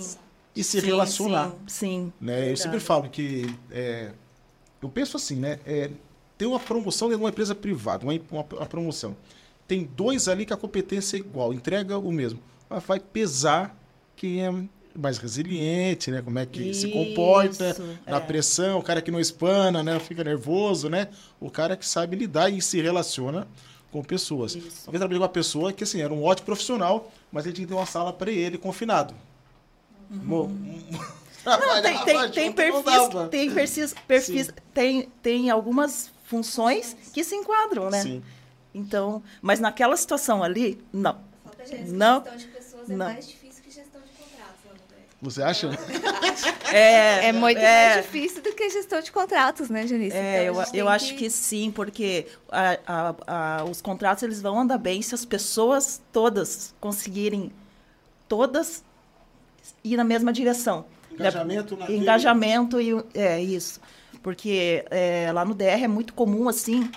e 0.54 0.64
se 0.64 0.80
sim, 0.80 0.86
relacionar. 0.86 1.50
Sim, 1.50 1.56
sim. 1.66 2.12
Né? 2.20 2.50
Eu 2.50 2.56
sempre 2.56 2.80
falo 2.80 3.08
que 3.08 3.54
é, 3.70 4.10
eu 4.82 4.88
penso 4.88 5.16
assim, 5.16 5.36
né? 5.36 5.60
É, 5.64 5.90
ter 6.40 6.46
uma 6.46 6.58
promoção 6.58 7.08
dentro 7.08 7.18
de 7.18 7.24
uma 7.24 7.30
empresa 7.30 7.54
privada, 7.54 8.04
uma, 8.04 8.12
uma, 8.30 8.46
uma 8.50 8.66
promoção 8.66 9.14
tem 9.70 9.84
dois 9.84 10.26
ali 10.26 10.44
que 10.44 10.52
a 10.52 10.56
competência 10.56 11.16
é 11.16 11.20
igual, 11.20 11.54
entrega 11.54 11.96
o 11.96 12.10
mesmo. 12.10 12.40
Mas 12.68 12.82
vai 12.82 12.98
pesar 12.98 13.80
quem 14.16 14.44
é 14.44 14.52
mais 14.98 15.16
resiliente, 15.18 16.10
né? 16.10 16.20
Como 16.20 16.40
é 16.40 16.44
que 16.44 16.70
Isso, 16.70 16.80
se 16.80 16.88
comporta 16.88 17.76
na 18.04 18.16
é. 18.16 18.20
pressão, 18.20 18.80
o 18.80 18.82
cara 18.82 19.00
que 19.00 19.12
não 19.12 19.20
espana, 19.20 19.80
né? 19.80 20.00
Fica 20.00 20.24
nervoso, 20.24 20.88
né? 20.88 21.06
O 21.38 21.48
cara 21.48 21.76
que 21.76 21.86
sabe 21.86 22.16
lidar 22.16 22.50
e 22.50 22.60
se 22.60 22.82
relaciona 22.82 23.46
com 23.92 24.02
pessoas. 24.02 24.56
Isso. 24.56 24.88
Eu 24.88 24.98
trabalhei 24.98 25.18
com 25.18 25.22
uma 25.22 25.28
pessoa 25.28 25.72
que, 25.72 25.84
assim, 25.84 26.02
era 26.02 26.12
um 26.12 26.24
ótimo 26.24 26.46
profissional, 26.46 27.08
mas 27.30 27.46
ele 27.46 27.54
tinha 27.54 27.64
que 27.64 27.72
ter 27.72 27.78
uma 27.78 27.86
sala 27.86 28.12
para 28.12 28.32
ele 28.32 28.58
confinado. 28.58 29.14
Uhum. 30.10 30.48
Não, 31.46 31.82
tem, 31.82 32.04
tem, 32.04 32.30
tem 32.30 32.52
perfis, 32.52 32.84
tem 33.30 33.54
perfis, 33.54 33.94
perfis 34.06 34.50
tem, 34.74 35.08
tem 35.22 35.48
algumas 35.48 36.10
funções 36.30 36.96
que 37.12 37.24
se 37.24 37.34
enquadram, 37.34 37.90
né? 37.90 38.02
Sim. 38.02 38.22
Então, 38.72 39.20
mas 39.42 39.58
naquela 39.58 39.96
situação 39.96 40.44
ali, 40.44 40.80
não. 40.92 41.18
Falta 41.42 41.64
não. 41.88 42.22
Gestão 42.22 42.36
de 42.36 42.46
pessoas 42.46 42.88
é 42.88 42.94
não. 42.94 43.08
é 43.08 43.12
mais 43.14 43.28
difícil 43.28 43.64
que 43.64 43.70
gestão 43.72 44.00
de 44.00 44.12
contratos. 44.12 44.60
Você 45.20 45.42
acha? 45.42 45.70
É, 46.72 47.26
é 47.26 47.32
muito 47.32 47.58
é, 47.58 47.94
mais 47.94 48.06
difícil 48.06 48.42
do 48.42 48.52
que 48.52 48.70
gestão 48.70 49.00
de 49.00 49.10
contratos, 49.10 49.68
né, 49.68 49.84
Janice? 49.88 50.16
É, 50.16 50.44
então, 50.44 50.62
eu, 50.62 50.68
eu 50.72 50.88
acho 50.88 51.14
que... 51.14 51.24
que 51.24 51.30
sim, 51.30 51.68
porque 51.68 52.28
a, 52.48 52.78
a, 52.86 53.14
a, 53.58 53.64
os 53.64 53.82
contratos 53.82 54.22
eles 54.22 54.40
vão 54.40 54.60
andar 54.60 54.78
bem 54.78 55.02
se 55.02 55.12
as 55.12 55.24
pessoas 55.24 56.00
todas 56.12 56.72
conseguirem 56.78 57.50
todas 58.28 58.84
ir 59.82 59.96
na 59.96 60.04
mesma 60.04 60.32
direção. 60.32 60.84
Engajamento 61.10 61.76
né? 61.76 61.86
Engajamento 61.90 62.80
e 62.80 62.92
é 63.14 63.42
isso. 63.42 63.80
Porque 64.22 64.84
é, 64.90 65.30
lá 65.32 65.44
no 65.44 65.54
DR 65.54 65.82
é 65.82 65.88
muito 65.88 66.12
comum 66.12 66.48
assim 66.48 66.90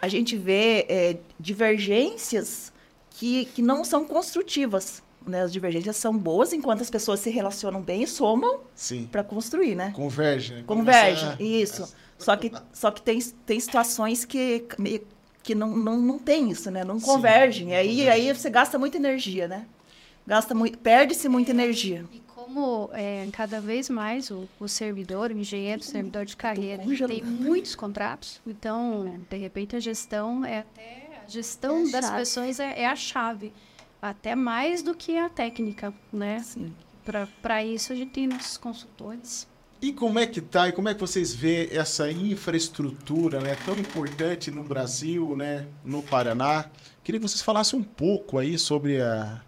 a 0.00 0.08
gente 0.08 0.36
vê 0.36 0.86
é, 0.88 1.16
divergências 1.38 2.72
que, 3.10 3.46
que 3.46 3.62
não 3.62 3.84
são 3.84 4.04
construtivas. 4.04 5.02
Né? 5.26 5.42
As 5.42 5.52
divergências 5.52 5.96
são 5.96 6.16
boas 6.16 6.52
enquanto 6.52 6.82
as 6.82 6.90
pessoas 6.90 7.20
se 7.20 7.30
relacionam 7.30 7.82
bem 7.82 8.02
e 8.02 8.06
somam 8.06 8.60
para 9.10 9.24
construir, 9.24 9.74
né? 9.74 9.92
Converge. 9.94 10.54
Né? 10.54 10.64
Converge, 10.66 11.36
isso. 11.40 11.92
Só 12.18 12.36
que, 12.36 12.52
só 12.72 12.90
que 12.90 13.02
tem, 13.02 13.18
tem 13.44 13.58
situações 13.58 14.24
que, 14.24 14.64
que 15.42 15.54
não, 15.54 15.76
não, 15.76 15.98
não 15.98 16.18
tem 16.18 16.50
isso, 16.50 16.70
né? 16.70 16.84
Não 16.84 17.00
convergem. 17.00 17.66
Sim, 17.66 17.72
não 17.72 17.78
aí, 17.78 18.08
aí 18.08 18.32
você 18.32 18.48
gasta 18.48 18.78
muita 18.78 18.96
energia, 18.96 19.48
né? 19.48 19.66
Gasta 20.26 20.54
muito, 20.54 20.78
perde-se 20.78 21.28
muita 21.28 21.52
energia. 21.52 22.04
E 22.12 22.20
como 22.20 22.90
é, 22.92 23.28
cada 23.32 23.60
vez 23.60 23.88
mais 23.88 24.30
o, 24.30 24.48
o 24.58 24.66
servidor, 24.66 25.30
o 25.30 25.38
engenheiro, 25.38 25.80
o 25.80 25.84
servidor 25.84 26.24
de 26.24 26.36
carreira, 26.36 26.82
tem 27.06 27.22
muitos 27.22 27.74
contratos, 27.74 28.40
então, 28.46 29.20
de 29.28 29.36
repente, 29.36 29.76
a 29.76 29.80
gestão 29.80 30.44
é 30.44 30.58
até 30.60 31.22
a 31.24 31.28
gestão 31.28 31.84
é 31.84 31.88
a 31.88 31.92
das 31.92 32.10
pessoas 32.10 32.60
é, 32.60 32.82
é, 32.82 32.86
a 32.86 32.96
chave, 32.96 33.52
até 34.00 34.34
mais 34.34 34.82
do 34.82 34.94
que 34.94 35.16
a 35.16 35.28
técnica, 35.28 35.92
né? 36.12 36.44
Para 37.40 37.64
isso, 37.64 37.92
a 37.92 37.96
gente 37.96 38.10
tem 38.10 38.26
nossos 38.26 38.56
consultores. 38.56 39.46
E 39.80 39.92
como 39.92 40.18
é 40.18 40.26
que 40.26 40.40
tá? 40.40 40.68
E 40.68 40.72
como 40.72 40.88
é 40.88 40.94
que 40.94 41.00
vocês 41.00 41.34
vê 41.34 41.68
essa 41.70 42.10
infraestrutura, 42.10 43.40
né, 43.40 43.56
tão 43.64 43.76
importante 43.76 44.50
no 44.50 44.64
Brasil, 44.64 45.36
né, 45.36 45.66
no 45.84 46.02
Paraná? 46.02 46.70
Queria 47.04 47.20
que 47.20 47.28
vocês 47.28 47.42
falassem 47.42 47.78
um 47.78 47.84
pouco 47.84 48.38
aí 48.38 48.58
sobre 48.58 49.00
a 49.00 49.42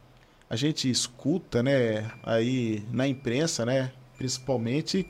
a 0.51 0.57
gente 0.57 0.91
escuta, 0.91 1.63
né, 1.63 2.11
aí 2.23 2.83
na 2.91 3.07
imprensa, 3.07 3.65
né, 3.67 3.93
principalmente 4.17 5.07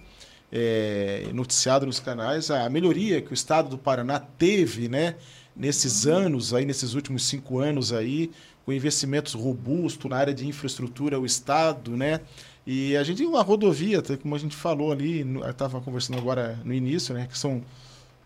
é, 0.50 1.28
noticiado 1.32 1.86
nos 1.86 2.00
canais, 2.00 2.50
a 2.50 2.68
melhoria 2.68 3.20
que 3.22 3.32
o 3.32 3.34
Estado 3.34 3.68
do 3.68 3.78
Paraná 3.78 4.18
teve, 4.18 4.88
né, 4.88 5.16
nesses 5.54 6.04
uhum. 6.04 6.14
anos 6.14 6.54
aí, 6.54 6.64
nesses 6.64 6.94
últimos 6.94 7.26
cinco 7.26 7.58
anos 7.58 7.92
aí, 7.92 8.30
com 8.64 8.72
investimentos 8.72 9.34
robustos 9.34 10.10
na 10.10 10.16
área 10.16 10.34
de 10.34 10.46
infraestrutura, 10.46 11.18
o 11.18 11.26
Estado, 11.26 11.96
né, 11.96 12.20
e 12.66 12.96
a 12.96 13.02
gente 13.02 13.24
uma 13.24 13.42
rodovia, 13.42 14.02
como 14.20 14.34
a 14.34 14.38
gente 14.38 14.54
falou 14.54 14.92
ali, 14.92 15.24
estava 15.48 15.80
conversando 15.80 16.18
agora 16.18 16.58
no 16.64 16.74
início, 16.74 17.14
né, 17.14 17.26
que 17.30 17.38
são 17.38 17.62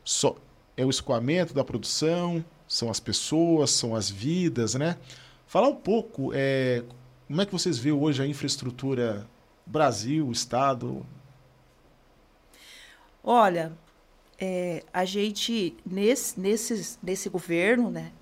só 0.05 0.37
é 0.77 0.85
o 0.85 0.90
escoamento 0.90 1.55
da 1.55 1.62
produção, 1.62 2.44
são 2.66 2.90
as 2.90 2.98
pessoas, 2.98 3.70
são 3.70 3.94
as 3.94 4.11
vidas, 4.11 4.75
né? 4.75 4.96
Falar 5.46 5.68
um 5.68 5.77
pouco 5.77 6.33
é, 6.35 6.83
como 7.33 7.40
é 7.40 7.47
que 7.47 7.53
vocês 7.53 7.79
veem 7.79 7.97
hoje 7.97 8.23
a 8.23 8.27
infraestrutura 8.27 9.27
Brasil, 9.64 10.31
Estado? 10.31 11.07
Olha, 13.25 13.73
é, 14.38 14.85
a 14.92 15.07
gente, 15.07 15.75
nesse, 15.83 16.38
nesse, 16.38 16.99
nesse 17.03 17.31
governo, 17.31 17.90
né, 17.90 18.12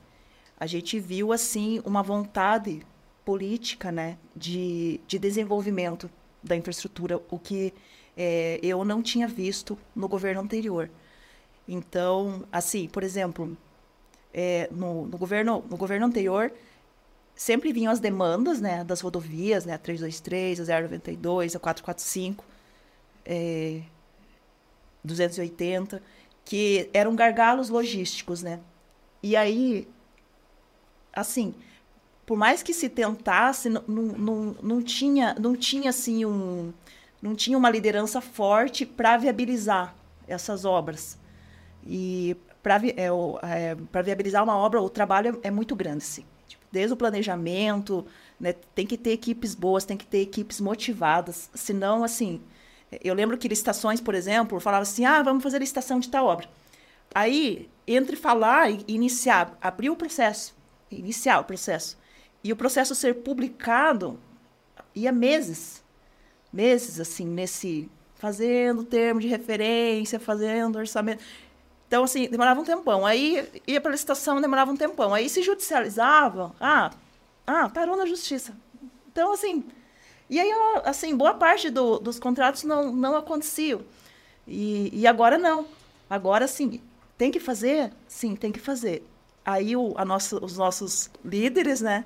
a 0.56 0.64
gente 0.64 1.00
viu, 1.00 1.32
assim, 1.32 1.82
uma 1.84 2.04
vontade 2.04 2.86
política, 3.24 3.90
né, 3.90 4.16
de, 4.36 5.00
de 5.08 5.18
desenvolvimento 5.18 6.08
da 6.40 6.54
infraestrutura, 6.54 7.20
o 7.28 7.36
que 7.36 7.74
é, 8.16 8.60
eu 8.62 8.84
não 8.84 9.02
tinha 9.02 9.26
visto 9.26 9.76
no 9.92 10.06
governo 10.06 10.40
anterior. 10.40 10.88
Então, 11.66 12.44
assim, 12.52 12.86
por 12.86 13.02
exemplo, 13.02 13.58
é, 14.32 14.68
no, 14.70 15.08
no, 15.08 15.18
governo, 15.18 15.64
no 15.68 15.76
governo 15.76 16.06
anterior, 16.06 16.52
sempre 17.40 17.72
vinham 17.72 17.90
as 17.90 18.00
demandas 18.00 18.60
né, 18.60 18.84
das 18.84 19.00
rodovias, 19.00 19.64
né, 19.64 19.72
a 19.72 19.78
323, 19.78 20.60
a 20.60 20.82
092, 20.82 21.56
a 21.56 21.58
445, 21.58 22.44
é, 23.24 23.80
280, 25.02 26.02
que 26.44 26.90
eram 26.92 27.16
gargalos 27.16 27.70
logísticos, 27.70 28.42
né? 28.42 28.60
E 29.22 29.36
aí, 29.36 29.88
assim, 31.14 31.54
por 32.26 32.36
mais 32.36 32.62
que 32.62 32.74
se 32.74 32.90
tentasse, 32.90 33.70
não, 33.70 33.82
não, 33.88 34.56
não 34.62 34.82
tinha, 34.82 35.34
não 35.40 35.56
tinha 35.56 35.88
assim 35.88 36.26
um, 36.26 36.74
não 37.22 37.34
tinha 37.34 37.56
uma 37.56 37.70
liderança 37.70 38.20
forte 38.20 38.84
para 38.84 39.16
viabilizar 39.16 39.94
essas 40.28 40.66
obras. 40.66 41.18
E 41.86 42.36
para 42.62 42.86
é, 42.86 43.06
é, 43.06 44.02
viabilizar 44.02 44.44
uma 44.44 44.58
obra, 44.58 44.82
o 44.82 44.90
trabalho 44.90 45.40
é, 45.42 45.48
é 45.48 45.50
muito 45.50 45.74
grande, 45.74 46.04
sim 46.04 46.26
desde 46.70 46.92
o 46.94 46.96
planejamento, 46.96 48.06
né, 48.38 48.54
tem 48.74 48.86
que 48.86 48.96
ter 48.96 49.10
equipes 49.10 49.54
boas, 49.54 49.84
tem 49.84 49.96
que 49.96 50.06
ter 50.06 50.20
equipes 50.20 50.60
motivadas, 50.60 51.50
senão, 51.54 52.04
assim, 52.04 52.40
eu 53.02 53.14
lembro 53.14 53.38
que 53.38 53.48
licitações, 53.48 54.00
por 54.00 54.14
exemplo, 54.14 54.58
falava 54.60 54.82
assim, 54.82 55.04
ah, 55.04 55.22
vamos 55.22 55.42
fazer 55.42 55.58
licitação 55.58 56.00
de 56.00 56.08
tal 56.08 56.26
obra. 56.26 56.48
Aí, 57.14 57.68
entre 57.86 58.16
falar 58.16 58.70
e 58.70 58.84
iniciar, 58.88 59.56
abrir 59.60 59.90
o 59.90 59.96
processo, 59.96 60.54
iniciar 60.90 61.40
o 61.40 61.44
processo, 61.44 61.98
e 62.42 62.52
o 62.52 62.56
processo 62.56 62.94
ser 62.94 63.16
publicado, 63.16 64.18
ia 64.94 65.12
meses, 65.12 65.82
meses, 66.52 66.98
assim, 66.98 67.26
nesse, 67.26 67.88
fazendo 68.16 68.82
termo 68.82 69.20
de 69.20 69.28
referência, 69.28 70.18
fazendo 70.18 70.78
orçamento. 70.78 71.22
Então, 71.90 72.04
assim, 72.04 72.28
demorava 72.28 72.60
um 72.60 72.64
tempão. 72.64 73.04
Aí 73.04 73.44
ia 73.66 73.80
para 73.80 73.90
a 73.90 73.94
licitação, 73.94 74.40
demorava 74.40 74.70
um 74.70 74.76
tempão. 74.76 75.12
Aí 75.12 75.28
se 75.28 75.42
judicializava, 75.42 76.54
ah, 76.60 76.92
ah, 77.44 77.68
parou 77.68 77.96
na 77.96 78.06
justiça. 78.06 78.56
Então, 79.10 79.32
assim, 79.32 79.64
e 80.28 80.38
aí, 80.38 80.52
assim, 80.84 81.16
boa 81.16 81.34
parte 81.34 81.68
do, 81.68 81.98
dos 81.98 82.20
contratos 82.20 82.62
não, 82.62 82.92
não 82.92 83.16
aconteciam. 83.16 83.80
E, 84.46 84.88
e 84.92 85.04
agora 85.04 85.36
não. 85.36 85.66
Agora, 86.08 86.46
sim, 86.46 86.80
tem 87.18 87.32
que 87.32 87.40
fazer? 87.40 87.92
Sim, 88.06 88.36
tem 88.36 88.52
que 88.52 88.60
fazer. 88.60 89.04
Aí 89.44 89.74
o, 89.74 89.92
a 89.96 90.04
nossa, 90.04 90.36
os 90.44 90.56
nossos 90.56 91.10
líderes, 91.24 91.80
né? 91.80 92.04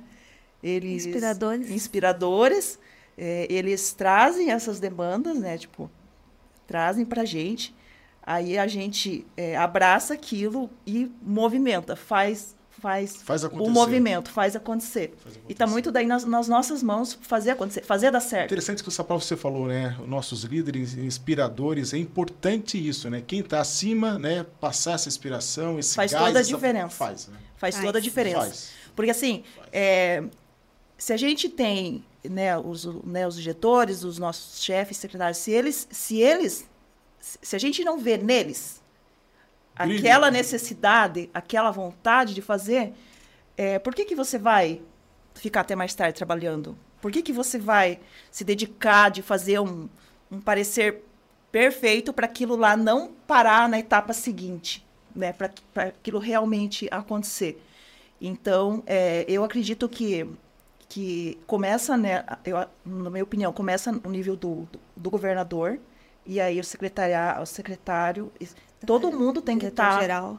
Eles, 0.62 1.04
inspiradores. 1.04 1.70
Inspiradores. 1.70 2.78
É, 3.18 3.46
eles 3.50 3.92
trazem 3.92 4.50
essas 4.50 4.80
demandas, 4.80 5.38
né? 5.38 5.58
Tipo, 5.58 5.90
trazem 6.66 7.04
para 7.04 7.20
a 7.20 7.26
gente. 7.26 7.74
Aí 8.26 8.56
a 8.56 8.66
gente 8.66 9.26
é, 9.36 9.56
abraça 9.56 10.14
aquilo 10.14 10.70
e 10.86 11.10
movimenta, 11.22 11.94
faz 11.94 12.56
faz, 12.84 13.16
faz 13.22 13.44
o 13.44 13.70
movimento, 13.70 14.30
faz 14.30 14.54
acontecer. 14.54 15.08
faz 15.14 15.32
acontecer. 15.32 15.44
E 15.48 15.52
está 15.52 15.66
muito 15.66 15.90
daí 15.90 16.06
nas, 16.06 16.26
nas, 16.26 16.48
nossas 16.48 16.82
mãos 16.82 17.18
fazer 17.22 17.52
acontecer, 17.52 17.82
fazer 17.82 18.10
dar 18.10 18.20
certo. 18.20 18.46
Interessante 18.46 18.82
que 18.82 18.88
essa 18.90 19.02
palavra 19.02 19.26
você 19.26 19.36
falou, 19.36 19.66
né? 19.66 19.96
Nossos 20.06 20.44
líderes 20.44 20.94
inspiradores, 20.94 21.94
é 21.94 21.98
importante 21.98 22.76
isso, 22.76 23.08
né? 23.08 23.22
Quem 23.26 23.40
está 23.40 23.60
acima, 23.60 24.18
né? 24.18 24.44
Passar 24.60 24.94
essa 24.94 25.08
inspiração, 25.08 25.78
esse 25.78 25.94
faz 25.94 26.12
gás, 26.12 26.26
toda 26.26 26.38
a 26.40 26.42
diferença. 26.42 26.96
Faz, 26.96 27.28
né? 27.28 27.38
faz, 27.56 27.74
faz 27.74 27.86
toda 27.86 27.98
a 27.98 28.02
diferença. 28.02 28.40
Faz. 28.40 28.70
Porque 28.94 29.10
assim, 29.10 29.44
é, 29.72 30.22
se 30.98 31.12
a 31.12 31.16
gente 31.16 31.48
tem 31.48 32.04
né, 32.22 32.56
os, 32.58 32.84
né, 33.04 33.26
os 33.26 33.36
diretores, 33.36 34.04
os 34.04 34.18
nossos 34.18 34.62
chefes, 34.62 34.98
secretários, 34.98 35.38
se 35.38 35.50
eles, 35.50 35.88
se 35.90 36.20
eles, 36.20 36.66
se 37.24 37.56
a 37.56 37.58
gente 37.58 37.82
não 37.82 37.98
vê 37.98 38.18
neles 38.18 38.82
aquela 39.74 40.30
necessidade, 40.30 41.30
aquela 41.32 41.70
vontade 41.70 42.34
de 42.34 42.42
fazer, 42.42 42.92
é, 43.56 43.78
por 43.78 43.94
que, 43.94 44.04
que 44.04 44.14
você 44.14 44.38
vai 44.38 44.82
ficar 45.34 45.62
até 45.62 45.74
mais 45.74 45.94
tarde 45.94 46.16
trabalhando? 46.16 46.76
Por 47.00 47.10
que, 47.10 47.22
que 47.22 47.32
você 47.32 47.58
vai 47.58 47.98
se 48.30 48.44
dedicar 48.44 49.10
de 49.10 49.22
fazer 49.22 49.58
um, 49.58 49.88
um 50.30 50.40
parecer 50.40 51.02
perfeito 51.50 52.12
para 52.12 52.26
aquilo 52.26 52.56
lá 52.56 52.76
não 52.76 53.12
parar 53.26 53.68
na 53.68 53.78
etapa 53.78 54.12
seguinte, 54.12 54.84
né? 55.14 55.32
para 55.32 55.50
aquilo 55.88 56.18
realmente 56.18 56.88
acontecer? 56.90 57.60
Então, 58.20 58.82
é, 58.86 59.24
eu 59.26 59.42
acredito 59.42 59.88
que 59.88 60.28
que 60.86 61.38
começa, 61.46 61.96
né, 61.96 62.24
eu, 62.44 62.56
na 62.84 63.10
minha 63.10 63.24
opinião, 63.24 63.52
começa 63.52 63.90
no 63.90 64.10
nível 64.10 64.36
do, 64.36 64.68
do, 64.70 64.80
do 64.94 65.10
governador, 65.10 65.80
e 66.26 66.40
aí 66.40 66.58
o 66.58 66.64
secretário, 66.64 67.42
o 67.42 67.46
secretário 67.46 68.32
Todo 68.84 69.10
mundo 69.10 69.40
tem 69.40 69.58
que 69.58 69.66
estar. 69.66 69.94
Tá, 69.94 70.00
geral. 70.00 70.38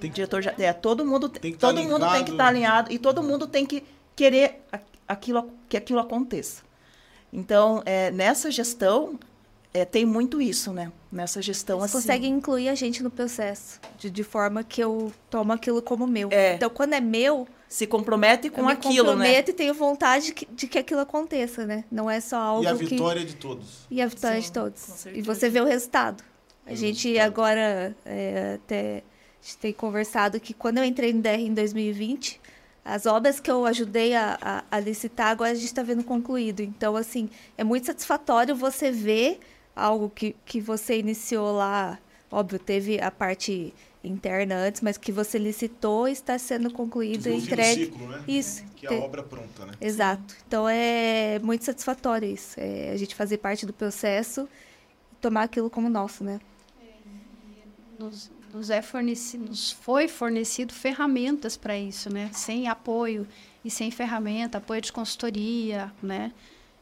Tem 0.00 0.10
que, 0.10 0.14
diretor 0.14 0.54
é, 0.58 0.72
todo 0.72 1.04
mundo 1.04 1.28
tem 1.28 1.52
que 1.52 1.58
todo 1.58 1.82
tá 1.82 1.82
mundo 1.82 2.08
tem 2.12 2.24
que 2.24 2.30
estar 2.30 2.44
tá 2.44 2.48
alinhado 2.48 2.92
e 2.92 2.98
todo 2.98 3.20
mundo 3.20 3.48
tem 3.48 3.66
que 3.66 3.82
querer 4.14 4.62
aquilo 5.08 5.50
que 5.68 5.76
aquilo 5.76 5.98
aconteça. 5.98 6.62
Então, 7.32 7.82
é, 7.84 8.10
nessa 8.12 8.48
gestão 8.50 9.18
é, 9.74 9.84
tem 9.84 10.06
muito 10.06 10.40
isso, 10.40 10.72
né? 10.72 10.92
Nessa 11.10 11.40
gestão 11.40 11.78
Eles 11.78 11.86
assim. 11.86 11.92
consegue 11.94 12.26
incluir 12.26 12.68
a 12.68 12.74
gente 12.74 13.02
no 13.02 13.10
processo 13.10 13.80
de, 13.98 14.10
de 14.10 14.22
forma 14.22 14.62
que 14.62 14.82
eu 14.82 15.10
tomo 15.30 15.52
aquilo 15.52 15.80
como 15.80 16.06
meu. 16.06 16.28
É. 16.30 16.54
Então, 16.54 16.68
quando 16.68 16.92
é 16.92 17.00
meu, 17.00 17.48
se 17.66 17.86
compromete 17.86 18.50
com 18.50 18.62
eu 18.62 18.68
aquilo, 18.68 18.92
me 18.92 18.98
comprometo 19.12 19.48
né? 19.48 19.54
e 19.54 19.56
tenho 19.56 19.74
vontade 19.74 20.26
de 20.26 20.34
que, 20.34 20.46
de 20.46 20.66
que, 20.66 20.78
aquilo 20.78 21.00
aconteça, 21.00 21.66
né? 21.66 21.84
Não 21.90 22.10
é 22.10 22.20
só 22.20 22.36
algo 22.36 22.62
que... 22.62 22.68
E 22.68 22.70
a 22.70 22.74
vitória 22.74 23.20
que... 23.22 23.28
de 23.28 23.36
todos. 23.36 23.86
E 23.90 24.02
a 24.02 24.06
vitória 24.06 24.40
Sim, 24.40 24.46
de 24.46 24.52
todos. 24.52 25.06
E 25.06 25.22
você 25.22 25.48
vê 25.48 25.60
o 25.60 25.64
resultado. 25.64 26.22
A 26.66 26.74
gente 26.74 27.18
agora 27.18 27.96
é, 28.04 28.58
até 28.62 29.02
a 29.42 29.46
gente 29.46 29.58
tem 29.58 29.72
conversado 29.72 30.38
que 30.38 30.52
quando 30.52 30.78
eu 30.78 30.84
entrei 30.84 31.12
no 31.12 31.22
DR 31.22 31.40
em 31.40 31.54
2020, 31.54 32.38
as 32.84 33.06
obras 33.06 33.40
que 33.40 33.50
eu 33.50 33.64
ajudei 33.64 34.14
a, 34.14 34.38
a, 34.40 34.64
a 34.70 34.80
licitar, 34.80 35.28
agora 35.28 35.50
a 35.50 35.54
gente 35.54 35.66
está 35.66 35.82
vendo 35.82 36.04
concluído. 36.04 36.60
Então, 36.60 36.96
assim, 36.96 37.30
é 37.56 37.64
muito 37.64 37.86
satisfatório 37.86 38.54
você 38.54 38.90
ver 38.90 39.40
algo 39.78 40.10
que, 40.10 40.34
que 40.44 40.60
você 40.60 40.98
iniciou 40.98 41.52
lá. 41.52 41.98
Óbvio, 42.30 42.58
teve 42.58 43.00
a 43.00 43.10
parte 43.10 43.72
interna 44.04 44.54
antes, 44.54 44.80
mas 44.80 44.96
que 44.96 45.10
você 45.10 45.38
licitou 45.38 46.06
está 46.06 46.38
sendo 46.38 46.70
concluído 46.70 47.28
e 47.28 47.34
entregue. 47.36 47.86
Ciclo, 47.86 48.06
né? 48.08 48.24
Isso. 48.28 48.64
Que 48.76 48.86
é 48.86 48.98
a 48.98 49.04
obra 49.04 49.22
pronta, 49.22 49.66
né? 49.66 49.72
Exato. 49.80 50.36
Então 50.46 50.68
é 50.68 51.38
muito 51.40 51.64
satisfatório 51.64 52.28
isso. 52.28 52.58
É 52.58 52.90
a 52.92 52.96
gente 52.96 53.14
fazer 53.14 53.38
parte 53.38 53.64
do 53.64 53.72
processo 53.72 54.48
e 55.12 55.16
tomar 55.16 55.44
aquilo 55.44 55.70
como 55.70 55.88
nosso, 55.88 56.22
né? 56.22 56.38
nos, 57.98 58.30
nos, 58.52 58.70
é 58.70 58.80
fornecido, 58.80 59.46
nos 59.46 59.72
foi 59.72 60.06
fornecido 60.06 60.72
ferramentas 60.72 61.56
para 61.56 61.76
isso, 61.76 62.12
né? 62.12 62.30
Sem 62.32 62.68
apoio 62.68 63.26
e 63.64 63.70
sem 63.70 63.90
ferramenta, 63.90 64.58
apoio 64.58 64.80
de 64.80 64.92
consultoria, 64.92 65.92
né? 66.02 66.32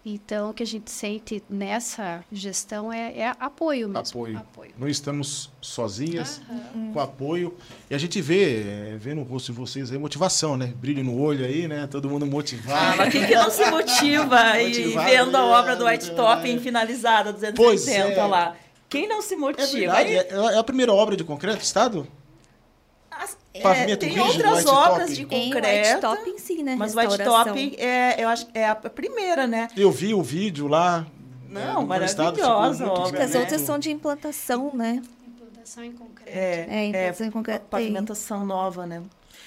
Então, 0.09 0.51
o 0.51 0.55
que 0.55 0.63
a 0.63 0.67
gente 0.67 0.89
sente 0.89 1.43
nessa 1.51 2.25
gestão 2.31 2.93
é, 2.93 3.13
é 3.19 3.33
apoio 3.41 3.89
mesmo. 3.89 3.99
Apoio. 3.99 4.39
apoio. 4.39 4.71
Não 4.79 4.87
estamos 4.87 5.51
sozinhas, 5.61 6.41
uhum. 6.49 6.93
com 6.93 7.01
apoio. 7.01 7.57
E 7.91 7.95
a 7.95 7.99
gente 7.99 8.21
vê, 8.21 8.93
é, 8.93 8.97
vê 8.97 9.15
no 9.15 9.25
rosto 9.25 9.51
de 9.51 9.59
vocês 9.59 9.91
aí 9.91 9.99
motivação, 9.99 10.57
né? 10.57 10.73
Brilho 10.77 11.03
no 11.03 11.21
olho 11.21 11.45
aí, 11.45 11.67
né? 11.67 11.89
Todo 11.91 12.09
mundo 12.09 12.25
motivado. 12.25 12.93
Ah, 12.93 12.95
mas 12.99 13.13
quem 13.13 13.27
que 13.27 13.35
não 13.35 13.51
se 13.51 13.69
motiva 13.69 14.63
e 14.63 14.95
vendo 14.95 15.35
a 15.35 15.45
obra 15.45 15.75
do 15.75 15.85
White 15.85 16.13
Top 16.13 16.49
é. 16.49 16.59
finalizada, 16.61 17.33
280 17.33 18.13
é. 18.13 18.27
lá? 18.27 18.57
Quem 18.89 19.09
não 19.09 19.21
se 19.21 19.35
motiva? 19.35 20.01
É, 20.01 20.19
é, 20.19 20.29
é, 20.31 20.57
a 20.57 20.63
primeira 20.63 20.93
obra 20.93 21.17
de 21.17 21.25
concreto 21.25 21.59
do 21.59 21.63
Estado? 21.63 22.07
As, 23.65 23.79
é, 23.79 23.97
tem 23.97 24.19
outras 24.19 24.67
obras 24.67 25.17
de 25.17 25.25
concreto. 25.25 25.89
White 25.89 26.01
Top 26.01 26.31
em 26.31 26.39
si, 26.39 26.63
né? 26.63 26.77
Mas 26.77 26.95
o 26.95 26.99
White 26.99 27.19
Top 27.25 27.77
é, 27.79 28.23
eu 28.23 28.29
acho, 28.29 28.47
é 28.55 28.69
a 28.69 28.75
primeira, 28.75 29.47
né? 29.47 29.69
Eu 29.77 29.91
vi 29.91 30.15
o 30.15 30.23
vídeo 30.23 30.69
lá. 30.69 31.07
Não, 31.49 31.83
é, 31.83 31.85
maravilhosa 31.85 32.87
obra. 32.87 33.25
As 33.25 33.35
outras 33.35 33.61
são 33.61 33.79
de 33.79 33.91
implantação, 33.91 34.71
né? 34.75 35.03
Implantação 35.27 35.85
em 35.85 35.93
concreto. 35.93 36.37
É, 36.37 36.67
é 36.69 36.87
implantação 36.87 37.27
em 37.27 37.31
concreto. 37.31 37.67
Pavimentação 37.67 38.45
nova, 38.45 38.87
né? 38.87 39.03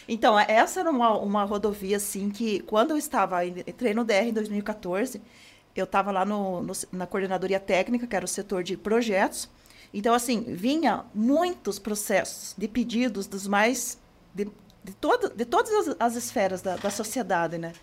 Então, 0.08 0.40
essa 0.40 0.80
era 0.80 0.90
uma, 0.90 1.16
uma 1.18 1.44
rodovia, 1.44 1.98
assim, 1.98 2.32
que 2.32 2.62
quando 2.62 2.92
eu 2.92 2.98
estava, 2.98 3.46
entrei 3.46 3.94
no 3.94 4.04
DR 4.04 4.24
em 4.24 4.34
2014, 4.34 5.22
eu 5.76 5.84
estava 5.84 6.12
lá 6.12 6.26
no, 6.26 6.64
no, 6.64 6.74
na 6.92 7.06
coordenadoria 7.06 7.60
técnica, 7.60 8.08
que 8.08 8.16
era 8.16 8.26
o 8.26 8.28
setor 8.28 8.64
de 8.64 8.76
projetos. 8.76 9.48
Então, 9.94 10.14
assim, 10.14 10.42
vinha 10.42 11.06
muitos 11.14 11.80
processos 11.80 12.54
de 12.58 12.68
pedidos 12.68 13.28
dos 13.28 13.48
mais. 13.48 13.98
de, 14.34 14.46
de, 14.84 14.94
todo, 14.94 15.30
de 15.30 15.46
todas 15.46 15.88
as, 15.88 15.96
as 16.00 16.16
esferas 16.16 16.62
da, 16.62 16.76
da 16.76 16.90
sociedade, 16.90 17.58
né? 17.58 17.74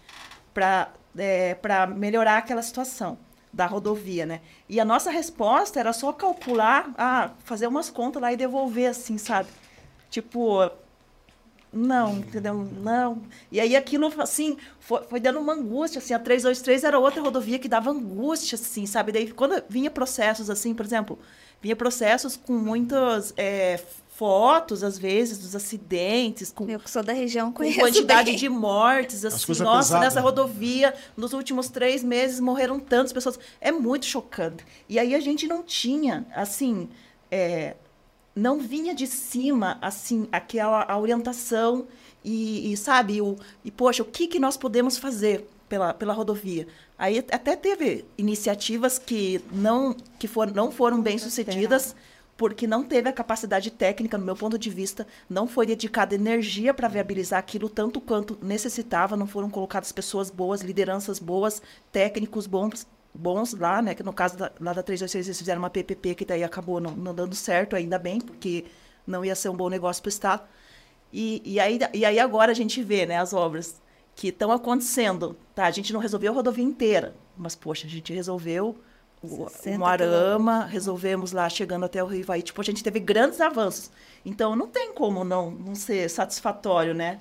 Para 0.54 0.92
é, 1.16 1.56
melhorar 1.96 2.38
aquela 2.38 2.62
situação 2.62 3.18
da 3.52 3.66
rodovia, 3.66 4.26
né? 4.26 4.40
E 4.68 4.78
a 4.78 4.84
nossa 4.84 5.10
resposta 5.10 5.80
era 5.80 5.92
só 5.92 6.12
calcular, 6.12 6.92
ah, 6.96 7.30
fazer 7.44 7.66
umas 7.66 7.90
contas 7.90 8.20
lá 8.20 8.32
e 8.32 8.36
devolver, 8.36 8.90
assim, 8.90 9.16
sabe? 9.18 9.48
Tipo, 10.10 10.70
não, 11.72 12.18
entendeu? 12.18 12.54
Não. 12.54 13.22
E 13.50 13.60
aí 13.60 13.76
aquilo, 13.76 14.12
assim, 14.18 14.56
foi, 14.78 15.02
foi 15.04 15.20
dando 15.20 15.38
uma 15.38 15.54
angústia, 15.54 15.98
assim. 15.98 16.14
A 16.14 16.18
323 16.18 16.84
era 16.84 16.98
outra 16.98 17.22
rodovia 17.22 17.58
que 17.58 17.68
dava 17.68 17.90
angústia, 17.90 18.56
assim, 18.56 18.86
sabe? 18.86 19.12
Daí, 19.12 19.30
quando 19.32 19.62
vinha 19.68 19.90
processos, 19.90 20.48
assim, 20.48 20.74
por 20.74 20.84
exemplo, 20.86 21.18
vinha 21.60 21.76
processos 21.76 22.36
com 22.36 22.52
muitas 22.52 23.32
é, 23.36 23.80
fotos, 24.16 24.82
às 24.82 24.98
vezes, 24.98 25.38
dos 25.38 25.54
acidentes. 25.54 26.50
Com, 26.50 26.68
Eu 26.68 26.80
que 26.80 26.90
sou 26.90 27.02
da 27.02 27.12
região, 27.12 27.52
conheço 27.52 27.78
Com 27.78 27.86
quantidade 27.86 28.30
bem. 28.30 28.38
de 28.38 28.48
mortes, 28.48 29.24
assim. 29.24 29.52
Nossa, 29.62 29.72
pesadas. 29.72 30.00
nessa 30.00 30.20
rodovia, 30.20 30.94
nos 31.16 31.32
últimos 31.32 31.68
três 31.68 32.02
meses, 32.02 32.40
morreram 32.40 32.78
tantas 32.80 33.12
pessoas. 33.12 33.38
É 33.60 33.70
muito 33.70 34.06
chocante. 34.06 34.64
E 34.88 34.98
aí 34.98 35.14
a 35.14 35.20
gente 35.20 35.46
não 35.46 35.62
tinha, 35.62 36.26
assim... 36.34 36.88
É, 37.30 37.74
não 38.36 38.60
vinha 38.60 38.94
de 38.94 39.06
cima, 39.06 39.78
assim, 39.80 40.28
aquela 40.30 40.84
a 40.84 40.98
orientação 40.98 41.86
e, 42.22 42.70
e 42.70 42.76
sabe, 42.76 43.22
o, 43.22 43.36
e 43.64 43.70
poxa, 43.70 44.02
o 44.02 44.06
que, 44.06 44.26
que 44.26 44.38
nós 44.38 44.58
podemos 44.58 44.98
fazer 44.98 45.48
pela, 45.68 45.94
pela 45.94 46.12
rodovia? 46.12 46.66
Aí 46.98 47.18
até 47.18 47.56
teve 47.56 48.04
iniciativas 48.16 48.98
que 48.98 49.40
não, 49.52 49.94
que 50.18 50.26
for, 50.26 50.52
não 50.52 50.70
foram 50.70 51.00
bem 51.00 51.18
sucedidas, 51.18 51.94
porque 52.36 52.66
não 52.66 52.84
teve 52.84 53.08
a 53.08 53.12
capacidade 53.12 53.70
técnica, 53.70 54.18
no 54.18 54.24
meu 54.24 54.36
ponto 54.36 54.58
de 54.58 54.68
vista, 54.68 55.06
não 55.28 55.46
foi 55.46 55.66
dedicada 55.66 56.14
energia 56.14 56.74
para 56.74 56.88
viabilizar 56.88 57.38
aquilo 57.38 57.68
tanto 57.68 58.00
quanto 58.00 58.38
necessitava, 58.42 59.16
não 59.16 59.26
foram 59.26 59.48
colocadas 59.48 59.90
pessoas 59.90 60.30
boas, 60.30 60.60
lideranças 60.60 61.18
boas, 61.18 61.62
técnicos 61.90 62.46
bons 62.46 62.86
bons 63.16 63.54
lá, 63.54 63.80
né? 63.80 63.94
Que 63.94 64.02
no 64.02 64.12
caso 64.12 64.36
da, 64.36 64.52
lá 64.60 64.72
da 64.72 64.82
326 64.82 65.26
eles 65.26 65.38
fizeram 65.38 65.60
uma 65.60 65.70
PPP 65.70 66.14
que 66.14 66.24
daí 66.24 66.44
acabou 66.44 66.80
não, 66.80 66.92
não 66.92 67.14
dando 67.14 67.34
certo, 67.34 67.74
ainda 67.74 67.98
bem, 67.98 68.20
porque 68.20 68.66
não 69.06 69.24
ia 69.24 69.34
ser 69.34 69.48
um 69.48 69.56
bom 69.56 69.70
negócio 69.70 70.02
para 70.02 70.08
o 70.08 70.10
Estado. 70.10 70.42
E, 71.12 71.40
e, 71.44 71.58
aí, 71.58 71.78
e 71.94 72.04
aí 72.04 72.18
agora 72.18 72.52
a 72.52 72.54
gente 72.54 72.82
vê, 72.82 73.06
né, 73.06 73.18
as 73.18 73.32
obras 73.32 73.80
que 74.16 74.28
estão 74.28 74.50
acontecendo. 74.50 75.36
Tá, 75.54 75.66
a 75.66 75.70
gente 75.70 75.92
não 75.92 76.00
resolveu 76.00 76.32
a 76.32 76.34
rodovia 76.34 76.64
inteira, 76.64 77.14
mas, 77.36 77.54
poxa, 77.54 77.86
a 77.86 77.90
gente 77.90 78.12
resolveu 78.12 78.76
o, 79.22 79.46
Moarama, 79.78 80.64
resolvemos 80.64 81.32
lá, 81.32 81.48
chegando 81.48 81.84
até 81.84 82.02
o 82.02 82.06
Rio 82.06 82.20
Ivaí. 82.20 82.42
Tipo, 82.42 82.60
a 82.60 82.64
gente 82.64 82.82
teve 82.82 82.98
grandes 82.98 83.40
avanços. 83.40 83.90
Então, 84.24 84.56
não 84.56 84.66
tem 84.66 84.92
como 84.94 85.22
não, 85.22 85.50
não 85.50 85.74
ser 85.74 86.08
satisfatório, 86.08 86.94
né? 86.94 87.18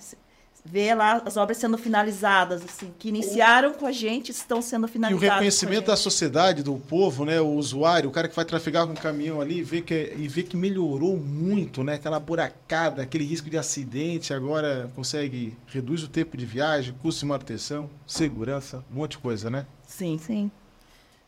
Ver 0.65 0.95
lá 0.95 1.21
as 1.23 1.37
obras 1.37 1.57
sendo 1.57 1.77
finalizadas, 1.77 2.63
assim, 2.63 2.91
que 2.97 3.09
iniciaram 3.09 3.73
com 3.73 3.85
a 3.85 3.91
gente, 3.91 4.31
estão 4.31 4.63
sendo 4.63 4.87
finalizadas. 4.87 5.23
E 5.23 5.27
o 5.27 5.31
reconhecimento 5.31 5.85
da 5.85 5.95
sociedade, 5.95 6.63
do 6.63 6.75
povo, 6.75 7.23
né, 7.23 7.39
o 7.39 7.49
usuário, 7.49 8.09
o 8.09 8.11
cara 8.11 8.27
que 8.27 8.35
vai 8.35 8.43
trafegar 8.43 8.87
com 8.87 8.93
o 8.93 8.99
caminhão 8.99 9.39
ali, 9.39 9.61
vê 9.61 9.81
que, 9.81 10.13
e 10.17 10.27
vê 10.27 10.41
que 10.41 10.57
melhorou 10.57 11.15
muito, 11.17 11.83
né, 11.83 11.93
aquela 11.93 12.19
buracada, 12.19 13.03
aquele 13.03 13.23
risco 13.23 13.47
de 13.47 13.59
acidente, 13.59 14.33
agora 14.33 14.89
consegue, 14.95 15.55
reduz 15.67 16.03
o 16.03 16.07
tempo 16.07 16.35
de 16.35 16.45
viagem, 16.47 16.95
custo 16.99 17.19
de 17.19 17.27
manutenção, 17.27 17.87
segurança, 18.07 18.83
um 18.91 18.95
monte 18.95 19.11
de 19.11 19.17
coisa, 19.19 19.51
né? 19.51 19.67
Sim. 19.87 20.17
Sim. 20.17 20.51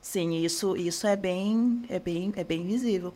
Sim, 0.02 0.44
isso, 0.44 0.76
isso 0.78 1.06
é 1.06 1.16
bem, 1.16 1.84
é 1.90 2.00
bem, 2.00 2.32
é 2.36 2.44
bem 2.44 2.66
visível. 2.66 3.14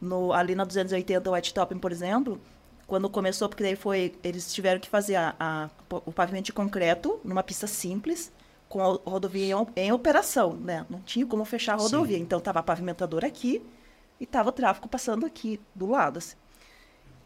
No, 0.00 0.32
ali 0.32 0.54
na 0.54 0.64
280 0.64 1.30
White 1.30 1.54
Topping, 1.54 1.78
por 1.78 1.90
exemplo, 1.90 2.38
quando 2.86 3.08
começou, 3.08 3.48
porque 3.48 3.62
daí 3.62 3.76
foi, 3.76 4.14
eles 4.22 4.52
tiveram 4.52 4.78
que 4.78 4.88
fazer 4.88 5.16
a, 5.16 5.34
a, 5.38 5.70
o 6.04 6.12
pavimento 6.12 6.46
de 6.46 6.52
concreto 6.52 7.20
numa 7.24 7.42
pista 7.42 7.66
simples, 7.66 8.32
com 8.68 8.82
a 8.82 9.10
rodovia 9.10 9.54
em, 9.54 9.82
em 9.84 9.92
operação, 9.92 10.52
né? 10.54 10.84
Não 10.90 11.00
tinha 11.00 11.24
como 11.26 11.44
fechar 11.44 11.74
a 11.74 11.76
rodovia, 11.76 12.16
Sim. 12.16 12.22
então 12.22 12.38
estava 12.38 12.58
a 12.58 12.62
pavimentadora 12.62 13.26
aqui 13.26 13.62
e 14.20 14.24
estava 14.24 14.50
o 14.50 14.52
tráfego 14.52 14.88
passando 14.88 15.24
aqui 15.24 15.60
do 15.74 15.86
lado. 15.86 16.18
Assim. 16.18 16.36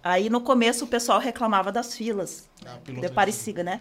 Aí 0.03 0.31
no 0.31 0.40
começo 0.40 0.85
o 0.85 0.88
pessoal 0.88 1.18
reclamava 1.18 1.73
das 1.73 1.97
filas 1.97 2.49
ah, 2.64 2.79
de 2.85 3.09
Parecida, 3.11 3.64
né? 3.64 3.81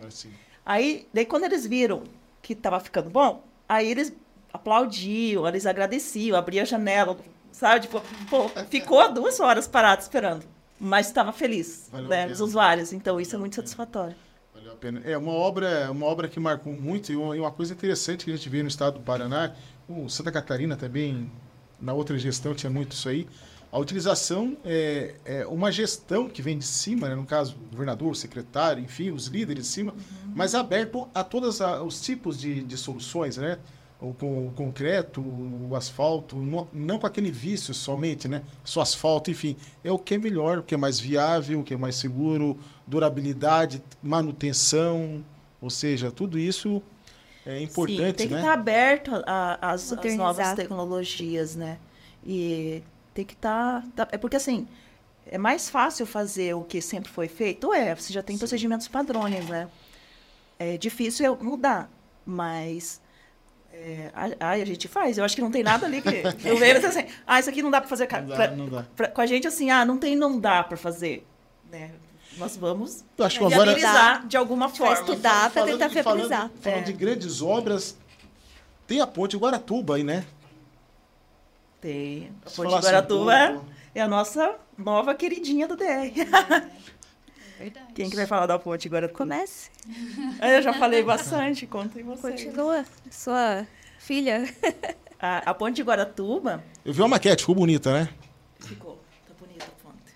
Aí, 0.65 1.07
daí 1.13 1.25
quando 1.25 1.43
eles 1.43 1.65
viram 1.65 2.03
que 2.41 2.53
estava 2.53 2.79
ficando 2.79 3.09
bom, 3.09 3.43
aí 3.69 3.89
eles 3.89 4.11
aplaudiam, 4.51 5.47
eles 5.47 5.65
agradeciam, 5.65 6.37
abriam 6.37 6.63
a 6.63 6.65
janela, 6.65 7.17
sabe? 7.51 7.81
Tipo, 7.81 8.01
pô, 8.29 8.49
ficou 8.69 9.11
duas 9.13 9.39
horas 9.39 9.67
parado 9.67 10.01
esperando 10.01 10.56
mas 10.79 11.07
estava 11.07 11.31
feliz, 11.31 11.89
Valeu 11.91 12.07
né, 12.07 12.27
os 12.27 12.39
usuários. 12.39 12.93
Então 12.93 13.19
isso 13.19 13.35
é 13.35 13.39
muito 13.39 13.55
satisfatório. 13.55 14.15
Valeu 14.53 14.73
a 14.73 14.75
pena. 14.75 15.01
É 15.03 15.17
uma 15.17 15.33
obra, 15.33 15.91
uma 15.91 16.05
obra 16.05 16.27
que 16.27 16.39
marcou 16.39 16.73
muito 16.73 17.11
e 17.11 17.15
uma 17.15 17.51
coisa 17.51 17.73
interessante 17.73 18.25
que 18.25 18.31
a 18.31 18.35
gente 18.35 18.49
vê 18.49 18.61
no 18.61 18.67
estado 18.67 18.95
do 18.95 19.01
Paraná, 19.01 19.53
o 19.87 20.09
Santa 20.09 20.31
Catarina 20.31 20.75
também 20.75 21.31
na 21.79 21.93
outra 21.93 22.17
gestão 22.17 22.53
tinha 22.53 22.69
muito 22.69 22.93
isso 22.93 23.07
aí. 23.07 23.27
A 23.71 23.77
utilização 23.79 24.57
é, 24.63 25.15
é 25.25 25.45
uma 25.45 25.71
gestão 25.71 26.29
que 26.29 26.41
vem 26.41 26.57
de 26.57 26.65
cima, 26.65 27.09
né? 27.09 27.15
no 27.15 27.25
caso, 27.25 27.55
governador, 27.69 28.15
secretário, 28.15 28.81
enfim, 28.81 29.11
os 29.11 29.27
líderes 29.27 29.65
de 29.65 29.69
cima, 29.69 29.91
uhum. 29.91 30.31
mas 30.33 30.55
aberto 30.55 31.07
a 31.13 31.23
todos 31.23 31.59
os 31.59 32.01
tipos 32.01 32.39
de, 32.39 32.63
de 32.63 32.77
soluções, 32.77 33.35
né? 33.37 33.59
O, 33.99 34.09
o 34.09 34.53
concreto, 34.55 35.21
o 35.21 35.75
asfalto, 35.75 36.35
não, 36.35 36.67
não, 36.71 36.99
com 36.99 37.07
aquele 37.07 37.31
vício 37.31 37.73
somente, 37.73 38.27
né? 38.27 38.43
Só 38.63 38.81
asfalto, 38.81 39.31
enfim. 39.31 39.55
É 39.83 39.91
o 39.91 39.97
que 39.97 40.15
é 40.15 40.17
melhor, 40.17 40.59
o 40.59 40.63
que 40.63 40.75
é 40.75 40.77
mais 40.77 40.99
viável, 40.99 41.59
o 41.59 41.63
que 41.63 41.73
é 41.73 41.77
mais 41.77 41.95
seguro, 41.95 42.59
durabilidade, 42.85 43.81
manutenção, 44.01 45.23
ou 45.59 45.69
seja, 45.69 46.11
tudo 46.11 46.37
isso 46.37 46.81
é 47.45 47.61
importante, 47.61 47.97
Sim, 47.97 48.13
tem 48.13 48.27
que 48.27 48.33
né? 48.33 48.41
estar 48.41 48.53
aberto 48.53 49.11
às 49.61 49.91
novas 50.15 50.53
tecnologias, 50.53 51.55
né? 51.55 51.79
E 52.25 52.83
tem 53.13 53.25
que 53.25 53.33
estar... 53.33 53.81
Tá, 53.95 54.05
tá, 54.05 54.07
é 54.11 54.17
porque, 54.17 54.35
assim, 54.35 54.67
é 55.25 55.37
mais 55.37 55.69
fácil 55.69 56.05
fazer 56.05 56.53
o 56.53 56.61
que 56.61 56.81
sempre 56.81 57.09
foi 57.09 57.27
feito? 57.27 57.73
É, 57.73 57.95
você 57.95 58.13
já 58.13 58.21
tem 58.21 58.35
Sim. 58.35 58.39
procedimentos 58.39 58.87
padrões, 58.87 59.47
né? 59.47 59.69
É 60.59 60.77
difícil 60.77 61.37
mudar, 61.37 61.89
mas 62.25 63.01
é, 63.79 64.11
a, 64.39 64.49
a, 64.49 64.65
gente 64.65 64.87
faz. 64.87 65.17
Eu 65.17 65.23
acho 65.23 65.35
que 65.35 65.41
não 65.41 65.51
tem 65.51 65.63
nada 65.63 65.85
ali 65.85 66.01
que. 66.01 66.23
Eu 66.43 66.57
vejo 66.59 66.85
assim, 66.85 67.05
ah, 67.25 67.39
isso 67.39 67.49
aqui 67.49 67.61
não 67.61 67.71
dá 67.71 67.79
para 67.79 67.89
fazer. 67.89 68.07
Não 68.11 68.27
dá, 68.27 68.51
não 68.51 68.69
dá. 68.69 68.85
Pra, 68.95 69.07
com 69.07 69.21
a 69.21 69.25
gente, 69.25 69.47
assim, 69.47 69.69
ah, 69.69 69.85
não 69.85 69.97
tem, 69.97 70.15
não 70.15 70.39
dá 70.39 70.63
para 70.63 70.75
fazer. 70.75 71.25
Né? 71.71 71.91
Nós 72.37 72.55
vamos 72.55 73.03
eu 73.17 73.25
acho 73.25 73.39
que 73.39 73.45
agora... 73.45 74.23
de 74.25 74.37
alguma 74.37 74.69
forma. 74.69 74.93
estudar 74.93 75.49
para 75.49 75.65
tentar 75.65 75.87
viabilizar. 75.87 76.39
Falando, 76.39 76.61
falando 76.61 76.79
é. 76.79 76.83
de 76.83 76.93
grandes 76.93 77.41
obras, 77.41 77.97
tem 78.85 79.01
a 79.01 79.07
ponte 79.07 79.35
Guaratuba 79.35 79.95
aí, 79.95 80.03
né? 80.03 80.25
Tem. 81.81 82.31
A 82.45 82.49
ponte 82.49 82.73
Guaratuba 82.73 83.33
assim, 83.33 83.59
é 83.95 84.01
a 84.01 84.07
nossa 84.07 84.55
nova 84.77 85.15
queridinha 85.15 85.67
do 85.67 85.75
DR. 85.75 86.13
Verdade. 87.57 87.93
Quem 87.93 88.09
que 88.09 88.15
vai 88.15 88.25
falar 88.25 88.45
da 88.45 88.59
ponte 88.59 88.87
agora? 88.87 89.09
Comece. 89.09 89.69
Eu 90.41 90.61
já 90.61 90.73
falei 90.73 91.03
bastante, 91.03 91.65
contem 91.65 92.03
vocês. 92.03 92.43
Continua, 92.43 92.85
sua 93.09 93.65
filha. 93.99 94.43
A, 95.19 95.49
a 95.49 95.53
ponte 95.53 95.77
de 95.77 95.83
Guaratuba... 95.83 96.63
Eu 96.85 96.93
vi 96.93 97.01
uma 97.01 97.07
maquete, 97.07 97.41
ficou 97.41 97.55
bonita, 97.55 97.91
né? 97.91 98.09
Ficou, 98.59 98.99
tá 99.27 99.33
bonita 99.39 99.65
a 99.65 99.83
ponte. 99.83 100.13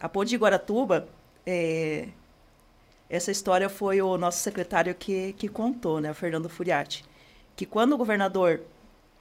A 0.00 0.08
ponte 0.08 0.28
de 0.30 0.36
Guaratuba, 0.36 1.08
é... 1.46 2.08
essa 3.08 3.30
história 3.30 3.68
foi 3.68 4.02
o 4.02 4.18
nosso 4.18 4.40
secretário 4.40 4.94
que, 4.94 5.32
que 5.34 5.48
contou, 5.48 6.00
né, 6.00 6.10
o 6.10 6.14
Fernando 6.14 6.48
Furiati, 6.48 7.04
que 7.54 7.64
quando 7.64 7.92
o 7.92 7.96
governador 7.96 8.60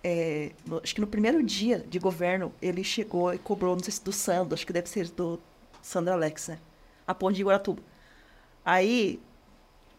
é, 0.03 0.51
acho 0.83 0.95
que 0.95 1.01
no 1.01 1.07
primeiro 1.07 1.43
dia 1.43 1.85
de 1.87 1.99
governo, 1.99 2.51
ele 2.61 2.83
chegou 2.83 3.33
e 3.33 3.37
cobrou, 3.37 3.75
não 3.75 3.83
sei 3.83 3.93
se 3.93 4.03
do 4.03 4.11
Sandro, 4.11 4.55
acho 4.55 4.65
que 4.65 4.73
deve 4.73 4.89
ser 4.89 5.09
do 5.09 5.39
Sandro 5.81 6.13
Alex, 6.13 6.47
né? 6.47 6.57
A 7.11 7.15
ponte 7.15 7.35
de 7.35 7.43
Guaratuba. 7.43 7.81
Aí, 8.65 9.21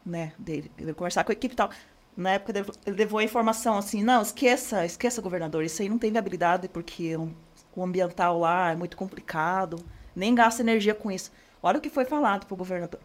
né, 0.04 0.32
dele, 0.38 0.70
ele 0.78 0.94
conversar 0.94 1.24
com 1.24 1.32
a 1.32 1.34
equipe 1.34 1.54
e 1.54 1.56
tal. 1.56 1.70
Na 2.16 2.32
época, 2.32 2.52
ele 2.86 2.96
levou 2.96 3.18
a 3.18 3.24
informação 3.24 3.78
assim: 3.78 4.02
não, 4.02 4.22
esqueça, 4.22 4.84
esqueça, 4.84 5.22
governador, 5.22 5.64
isso 5.64 5.82
aí 5.82 5.88
não 5.88 5.98
tem 5.98 6.12
viabilidade, 6.12 6.68
porque 6.68 7.16
o 7.16 7.82
ambiental 7.82 8.38
lá 8.38 8.72
é 8.72 8.76
muito 8.76 8.96
complicado, 8.96 9.82
nem 10.14 10.34
gasta 10.34 10.62
energia 10.62 10.94
com 10.94 11.10
isso. 11.10 11.32
Olha 11.62 11.78
o 11.78 11.80
que 11.80 11.88
foi 11.88 12.04
falado 12.04 12.46
para 12.46 12.54
o 12.54 12.56
governador, 12.56 13.00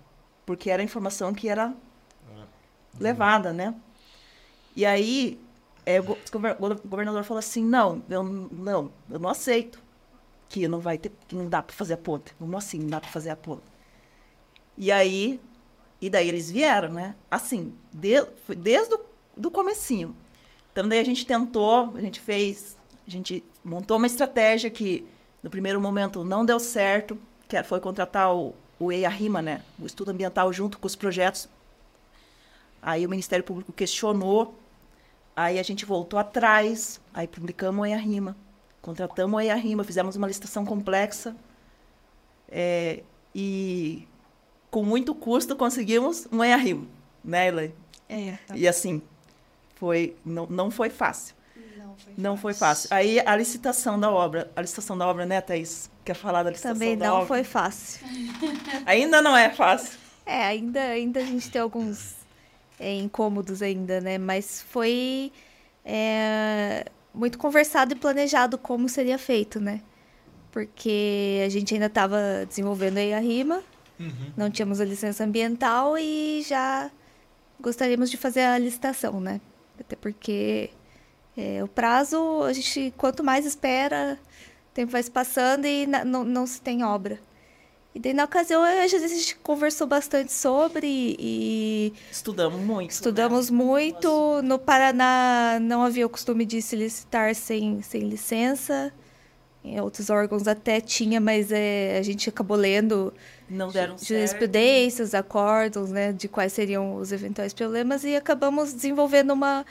porque 0.45 0.69
era 0.69 0.81
a 0.81 0.85
informação 0.85 1.33
que 1.33 1.47
era 1.47 1.73
levada, 2.99 3.53
né? 3.53 3.75
E 4.75 4.85
aí, 4.85 5.39
é, 5.85 5.99
o 5.99 6.05
governador 6.85 7.23
falou 7.23 7.39
assim: 7.39 7.63
não, 7.63 8.03
eu 8.09 8.23
não, 8.23 8.91
eu 9.09 9.19
não 9.19 9.29
aceito 9.29 9.81
que 10.49 10.67
não 10.67 10.79
vai 10.79 10.97
ter, 10.97 11.11
que 11.27 11.35
não 11.35 11.47
dá 11.47 11.61
para 11.61 11.75
fazer 11.75 11.93
a 11.93 11.97
ponte. 11.97 12.33
Como 12.35 12.57
assim, 12.57 12.79
não 12.79 12.87
dá 12.87 12.99
para 12.99 13.09
fazer 13.09 13.29
a 13.29 13.35
ponte? 13.35 13.63
E 14.77 14.91
aí, 14.91 15.39
e 15.99 16.09
daí 16.09 16.27
eles 16.27 16.51
vieram, 16.51 16.93
né? 16.93 17.15
Assim, 17.29 17.73
de, 17.91 18.23
desde 18.55 18.93
o 18.93 18.99
do 19.35 19.51
comecinho. 19.51 20.15
Então 20.71 20.87
daí 20.87 20.99
a 20.99 21.03
gente 21.03 21.25
tentou, 21.25 21.93
a 21.95 22.01
gente 22.01 22.19
fez, 22.19 22.77
a 23.07 23.09
gente 23.09 23.43
montou 23.63 23.97
uma 23.97 24.07
estratégia 24.07 24.69
que 24.69 25.07
no 25.41 25.49
primeiro 25.49 25.79
momento 25.79 26.23
não 26.23 26.45
deu 26.45 26.59
certo, 26.59 27.17
que 27.47 27.61
foi 27.63 27.79
contratar 27.79 28.35
o, 28.35 28.53
o 28.79 28.91
EIA-RIMA, 28.91 29.41
né? 29.41 29.63
O 29.79 29.85
estudo 29.85 30.11
ambiental 30.11 30.51
junto 30.51 30.77
com 30.77 30.87
os 30.87 30.95
projetos. 30.95 31.47
Aí 32.81 33.05
o 33.05 33.09
Ministério 33.09 33.43
Público 33.43 33.71
questionou, 33.73 34.55
aí 35.35 35.57
a 35.59 35.63
gente 35.63 35.85
voltou 35.85 36.19
atrás, 36.19 37.01
aí 37.13 37.27
publicamos 37.27 37.81
o 37.81 37.85
EIA-RIMA, 37.85 38.35
contratamos 38.81 39.37
o 39.37 39.39
EIA-RIMA, 39.39 39.83
fizemos 39.83 40.15
uma 40.15 40.27
licitação 40.27 40.65
complexa, 40.65 41.35
é, 42.49 43.03
e 43.33 44.07
com 44.77 44.83
muito 44.83 45.15
custo, 45.15 45.55
conseguimos 45.55 46.27
um 46.31 46.43
EARIM, 46.43 46.87
né, 47.25 47.47
Elaine? 47.47 47.73
É. 48.07 48.37
Tá. 48.45 48.55
E 48.55 48.67
assim, 48.67 49.01
foi, 49.73 50.15
não, 50.23 50.45
não 50.45 50.69
foi 50.69 50.91
fácil. 50.91 51.33
Não 51.75 51.95
foi, 51.97 52.13
não 52.15 52.37
foi 52.37 52.53
fácil. 52.53 52.87
Aí 52.91 53.19
a 53.19 53.35
licitação 53.35 53.99
da 53.99 54.11
obra, 54.11 54.51
a 54.55 54.61
licitação 54.61 54.95
da 54.95 55.07
obra, 55.07 55.25
né, 55.25 55.41
Thaís? 55.41 55.89
Quer 56.05 56.13
falar 56.13 56.43
da 56.43 56.51
licitação 56.51 56.75
Também 56.75 56.95
da 56.95 57.07
não 57.07 57.15
obra? 57.15 57.25
foi 57.25 57.43
fácil. 57.43 58.05
ainda 58.85 59.19
não 59.19 59.35
é 59.35 59.49
fácil. 59.49 59.97
É, 60.23 60.43
ainda, 60.43 60.79
ainda 60.79 61.21
a 61.21 61.25
gente 61.25 61.49
tem 61.49 61.59
alguns 61.59 62.13
é, 62.79 62.93
incômodos 62.93 63.63
ainda, 63.63 63.99
né? 63.99 64.19
Mas 64.19 64.61
foi 64.61 65.31
é, 65.83 66.85
muito 67.15 67.39
conversado 67.39 67.93
e 67.93 67.95
planejado 67.95 68.59
como 68.59 68.87
seria 68.87 69.17
feito, 69.17 69.59
né? 69.59 69.81
Porque 70.51 71.41
a 71.43 71.49
gente 71.49 71.73
ainda 71.73 71.87
estava 71.87 72.45
desenvolvendo 72.47 72.97
aí 72.99 73.11
a 73.11 73.19
rima, 73.19 73.63
Uhum. 73.99 74.31
Não 74.35 74.49
tínhamos 74.49 74.79
a 74.79 74.85
licença 74.85 75.23
ambiental 75.23 75.97
e 75.97 76.43
já 76.43 76.91
gostaríamos 77.59 78.09
de 78.09 78.17
fazer 78.17 78.41
a 78.41 78.57
licitação, 78.57 79.19
né? 79.19 79.41
Até 79.79 79.95
porque 79.95 80.69
é, 81.35 81.63
o 81.63 81.67
prazo, 81.67 82.43
a 82.43 82.53
gente, 82.53 82.93
quanto 82.97 83.23
mais 83.23 83.45
espera, 83.45 84.19
o 84.71 84.73
tempo 84.73 84.91
vai 84.91 85.03
se 85.03 85.11
passando 85.11 85.65
e 85.65 85.85
na, 85.85 86.03
não, 86.03 86.23
não 86.23 86.47
se 86.47 86.61
tem 86.61 86.83
obra. 86.83 87.19
E 87.97 87.99
daí, 87.99 88.13
na 88.13 88.25
ocasião, 88.25 88.61
a 88.63 88.85
gente 88.85 89.35
conversou 89.37 89.87
bastante 89.87 90.31
sobre 90.31 91.15
e... 91.17 91.91
Estudamos 92.11 92.59
muito. 92.61 92.91
Estudamos 92.91 93.49
né? 93.49 93.57
muito. 93.57 94.41
No 94.43 94.59
Paraná, 94.59 95.57
não 95.59 95.81
havia 95.81 96.05
o 96.05 96.09
costume 96.09 96.45
de 96.45 96.61
se 96.61 96.75
licitar 96.75 97.33
sem, 97.33 97.81
sem 97.81 98.01
licença. 98.01 98.93
Em 99.63 99.81
outros 99.81 100.11
órgãos 100.11 100.47
até 100.47 100.79
tinha, 100.79 101.19
mas 101.19 101.51
é, 101.51 101.97
a 101.97 102.03
gente 102.03 102.29
acabou 102.29 102.55
lendo 102.55 103.11
não 103.49 103.69
deram 103.69 103.97
jurisprudências, 103.97 105.13
acórdons, 105.13 105.89
né, 105.91 106.11
de 106.11 106.27
quais 106.27 106.53
seriam 106.53 106.95
os 106.95 107.11
eventuais 107.11 107.53
problemas 107.53 108.03
e 108.03 108.15
acabamos 108.15 108.73
desenvolvendo 108.73 109.31
uma 109.31 109.65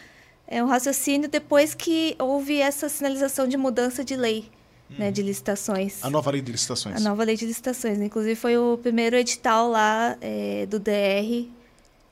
É 0.49 0.63
um 0.63 0.67
raciocínio 0.67 1.29
depois 1.29 1.75
que 1.75 2.15
houve 2.19 2.61
essa 2.61 2.89
sinalização 2.89 3.49
de 3.49 3.57
mudança 3.57 4.05
de 4.05 4.15
lei, 4.15 4.49
né, 4.89 5.11
de 5.11 5.21
licitações. 5.21 6.05
A 6.05 6.09
nova 6.09 6.31
lei 6.31 6.41
de 6.41 6.53
licitações. 6.53 6.97
A 6.97 7.01
nova 7.01 7.25
lei 7.25 7.37
de 7.37 7.45
licitações. 7.45 8.01
Inclusive, 8.01 8.37
foi 8.37 8.57
o 8.57 8.79
primeiro 8.79 9.17
edital 9.17 9.69
lá 9.69 10.17
é, 10.21 10.65
do 10.67 10.79
DR, 10.79 11.49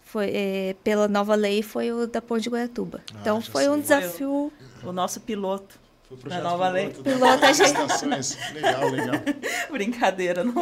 foi, 0.03 0.31
é, 0.33 0.77
pela 0.83 1.09
nova 1.09 1.35
lei, 1.35 1.63
foi 1.63 1.93
o 1.93 2.07
da 2.07 2.21
Ponte 2.21 2.43
de 2.43 2.51
Goiatuba. 2.51 3.01
Ah, 3.13 3.19
então, 3.21 3.41
foi 3.41 3.69
um 3.69 3.75
sei. 3.75 3.83
desafio. 3.83 4.53
O 4.83 4.93
nosso 4.93 5.21
piloto. 5.21 5.84
Foi 6.17 6.31
o 6.31 6.31
Da 6.35 6.41
projeto 6.41 6.43
nova 6.43 6.69
lei. 6.69 6.89
piloto 6.89 7.03
da 7.03 7.11
Piloto, 7.13 7.45
a 7.45 7.53
gente-. 7.53 8.53
Legal, 8.55 8.89
legal. 8.91 9.15
Brincadeira, 9.71 10.45
não, 10.45 10.55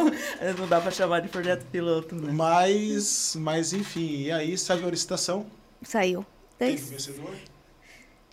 não 0.57 0.67
dá 0.67 0.79
pra 0.81 0.91
chamar 0.91 1.21
de 1.21 1.29
projeto 1.29 1.65
piloto, 1.71 2.15
né? 2.15 2.31
Mas, 2.31 3.35
mas 3.39 3.73
enfim, 3.73 4.23
e 4.23 4.31
aí 4.31 4.57
saiu 4.57 4.87
a 4.87 4.91
licitação. 4.91 5.45
Saiu. 5.81 6.25
Teve 6.57 6.75
vencedor. 6.81 7.35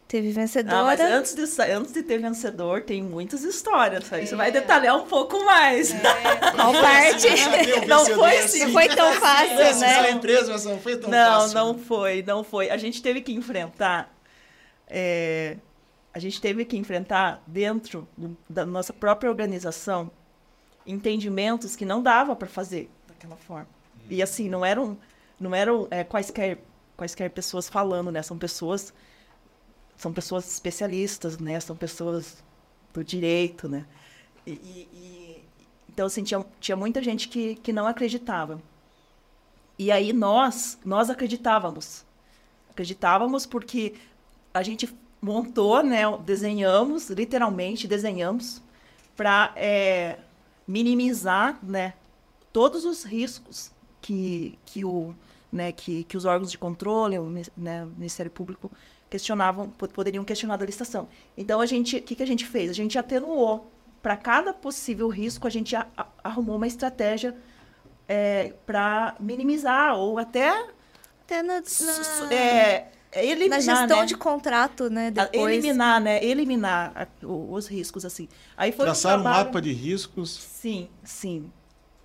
teve 0.06 0.28
Ah, 0.28 0.34
mas 0.84 0.98
vencedora. 1.00 1.16
antes 1.18 1.34
de, 1.34 1.62
antes 1.72 1.92
de 1.92 2.02
ter 2.02 2.18
vencedor, 2.18 2.82
tem 2.82 3.02
muitas 3.02 3.42
histórias. 3.42 4.12
Aí 4.12 4.26
você 4.26 4.36
vai 4.36 4.52
detalhar 4.52 4.96
um 4.96 5.06
pouco 5.06 5.44
mais. 5.44 5.92
Qual 6.54 6.72
parte? 6.72 7.26
Não 7.88 8.04
foi 8.06 8.38
assim. 8.38 8.64
Não 8.66 8.72
foi 8.72 8.88
tão 8.88 9.12
fácil, 9.14 9.58
Essa 9.60 9.86
é 9.86 9.98
a 9.98 10.02
né? 10.02 10.10
empresa, 10.12 10.52
mas 10.52 10.64
não 10.64 10.78
foi 10.78 10.96
tão 10.96 11.10
não, 11.10 11.40
fácil. 11.40 11.54
não 11.58 11.78
foi, 11.78 12.22
não 12.26 12.44
foi. 12.44 12.70
A 12.70 12.76
gente 12.76 13.02
teve 13.02 13.20
que 13.20 13.32
enfrentar. 13.32 14.12
é, 14.88 15.56
a 16.12 16.18
gente 16.18 16.40
teve 16.40 16.64
que 16.64 16.76
enfrentar 16.76 17.42
dentro 17.46 18.06
da 18.48 18.66
nossa 18.66 18.92
própria 18.92 19.30
organização 19.30 20.10
entendimentos 20.86 21.76
que 21.76 21.84
não 21.84 22.02
dava 22.02 22.34
para 22.34 22.48
fazer 22.48 22.90
daquela 23.06 23.36
forma. 23.36 23.68
E 24.08 24.22
assim, 24.22 24.48
não 24.48 24.64
eram, 24.64 24.98
não 25.38 25.54
eram 25.54 25.86
é, 25.90 26.02
quaisquer, 26.02 26.58
quaisquer 26.96 27.30
pessoas 27.30 27.68
falando, 27.68 28.10
né? 28.10 28.22
São 28.22 28.36
pessoas, 28.36 28.92
são 29.96 30.12
pessoas 30.12 30.50
especialistas, 30.50 31.38
né? 31.38 31.60
São 31.60 31.76
pessoas 31.76 32.42
do 32.92 33.04
direito, 33.04 33.68
né? 33.68 33.86
E- 34.46 34.52
e- 34.52 35.44
então, 35.88 36.06
assim, 36.06 36.24
tinha, 36.24 36.44
tinha 36.58 36.76
muita 36.76 37.02
gente 37.02 37.28
que, 37.28 37.56
que 37.56 37.72
não 37.72 37.86
acreditava. 37.86 38.60
E 39.78 39.90
aí 39.92 40.12
nós, 40.12 40.78
nós 40.84 41.10
acreditávamos. 41.10 42.04
Acreditávamos 42.70 43.46
porque 43.46 43.94
a 44.52 44.62
gente 44.62 44.86
montou, 45.22 45.82
né, 45.82 46.02
desenhamos, 46.24 47.10
literalmente 47.10 47.86
desenhamos, 47.86 48.62
para 49.16 49.52
minimizar, 50.66 51.58
né, 51.62 51.94
todos 52.52 52.84
os 52.84 53.04
riscos 53.04 53.70
que, 54.00 54.58
que, 54.64 54.84
o, 54.84 55.14
né, 55.52 55.72
que, 55.72 56.04
que 56.04 56.16
os 56.16 56.24
órgãos 56.24 56.50
de 56.50 56.58
controle, 56.58 57.18
o 57.18 57.24
né, 57.56 57.84
o 57.84 57.88
Ministério 57.88 58.30
Público 58.30 58.70
questionavam, 59.10 59.68
po- 59.68 59.88
poderiam 59.88 60.24
questionar 60.24 60.56
da 60.56 60.64
licitação. 60.64 61.08
Então 61.36 61.60
a 61.60 61.66
gente, 61.66 61.96
o 61.96 62.02
que, 62.02 62.14
que 62.14 62.22
a 62.22 62.26
gente 62.26 62.46
fez? 62.46 62.70
A 62.70 62.74
gente 62.74 62.98
atenuou 62.98 63.70
para 64.00 64.16
cada 64.16 64.52
possível 64.54 65.08
risco, 65.08 65.46
a 65.46 65.50
gente 65.50 65.74
a- 65.76 65.86
a- 65.96 66.06
arrumou 66.24 66.56
uma 66.56 66.66
estratégia 66.66 67.36
para 68.66 69.14
minimizar 69.20 69.94
ou 69.96 70.18
até 70.18 70.66
Até 71.24 71.42
na, 71.42 71.54
na- 71.56 71.62
é, 72.34 72.36
é 72.36 72.90
eliminar, 73.12 73.58
na 73.58 73.60
gestão 73.60 74.00
né? 74.00 74.06
de 74.06 74.16
contrato, 74.16 74.88
né? 74.90 75.10
Depois. 75.10 75.52
Eliminar, 75.58 76.00
né? 76.00 76.24
Eliminar 76.24 77.08
os 77.22 77.66
riscos, 77.66 78.04
assim. 78.04 78.28
Aí 78.56 78.72
foi 78.72 78.84
Traçaram 78.84 79.20
um 79.20 79.22
trabalho- 79.22 79.46
mapa 79.46 79.60
de 79.62 79.72
riscos. 79.72 80.30
Sim, 80.30 80.88
sim. 81.02 81.50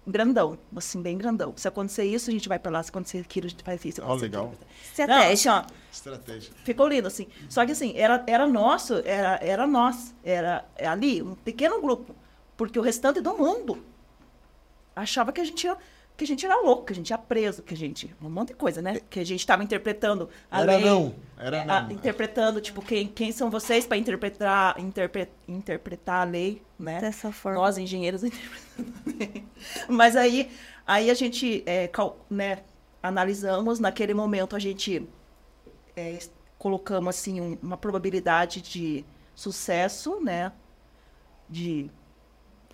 Grandão, 0.07 0.57
assim, 0.75 1.01
bem 1.01 1.17
grandão. 1.17 1.51
Se 1.55 1.67
acontecer 1.67 2.05
isso, 2.05 2.29
a 2.29 2.33
gente 2.33 2.47
vai 2.47 2.59
pra 2.59 2.71
lá. 2.71 2.83
Se 2.83 2.89
acontecer 2.91 3.19
aquilo, 3.19 3.47
a 3.47 3.49
gente 3.49 3.63
faz 3.63 3.83
isso. 3.85 4.01
acontecer 4.03 4.25
legal. 4.25 4.45
aquilo. 4.45 4.59
Não, 4.61 4.67
Estratégia. 4.91 5.31
assim, 5.33 5.49
ó, 5.49 5.63
Estratégia. 5.91 6.53
ficou 6.63 6.87
lindo, 6.87 7.07
assim. 7.07 7.27
Só 7.49 7.65
que, 7.65 7.71
assim, 7.71 7.93
era, 7.97 8.23
era 8.27 8.45
nosso, 8.47 9.01
era, 9.03 9.39
era 9.41 9.65
nós. 9.65 10.13
Era 10.23 10.63
ali, 10.79 11.23
um 11.23 11.33
pequeno 11.33 11.81
grupo. 11.81 12.15
Porque 12.55 12.77
o 12.77 12.83
restante 12.83 13.19
do 13.19 13.35
mundo 13.35 13.83
achava 14.95 15.31
que 15.33 15.41
a 15.41 15.43
gente 15.43 15.65
ia, 15.65 15.75
que 16.17 16.23
a 16.23 16.27
gente 16.27 16.45
era 16.45 16.61
louco, 16.61 16.85
que 16.85 16.93
a 16.93 16.95
gente 16.95 17.09
ia 17.09 17.17
preso, 17.17 17.61
que 17.61 17.73
a 17.73 17.77
gente... 17.77 18.15
Um 18.21 18.29
monte 18.29 18.49
de 18.49 18.53
coisa, 18.55 18.81
né? 18.81 19.01
Que 19.09 19.19
a 19.19 19.23
gente 19.25 19.39
estava 19.41 19.63
interpretando 19.63 20.29
a 20.49 20.61
Era 20.61 20.75
lei. 20.77 20.85
não. 20.85 21.15
Era 21.37 21.61
a- 21.63 21.81
não. 21.81 21.91
interpretando, 21.91 22.61
tipo, 22.61 22.81
quem, 22.81 23.07
quem 23.07 23.31
são 23.31 23.49
vocês 23.51 23.85
para 23.85 23.97
interpretar, 23.97 24.79
interpre- 24.79 25.29
interpretar 25.47 26.21
a 26.21 26.29
lei, 26.29 26.61
né? 26.79 27.01
Dessa 27.01 27.31
forma. 27.31 27.59
Nós, 27.59 27.77
engenheiros, 27.77 28.23
interpretando 28.25 28.93
a 29.05 29.09
lei. 29.17 29.43
Mas 29.89 30.15
aí, 30.15 30.49
aí 30.87 31.09
a 31.09 31.13
gente, 31.13 31.61
é, 31.65 31.87
cal- 31.89 32.17
né, 32.29 32.59
analisamos, 33.03 33.79
naquele 33.79 34.13
momento 34.13 34.55
a 34.55 34.59
gente 34.59 35.07
é, 35.97 36.17
colocamos, 36.57 37.09
assim, 37.15 37.41
um- 37.41 37.57
uma 37.61 37.77
probabilidade 37.77 38.61
de 38.61 39.03
sucesso, 39.35 40.19
né? 40.21 40.51
De 41.49 41.89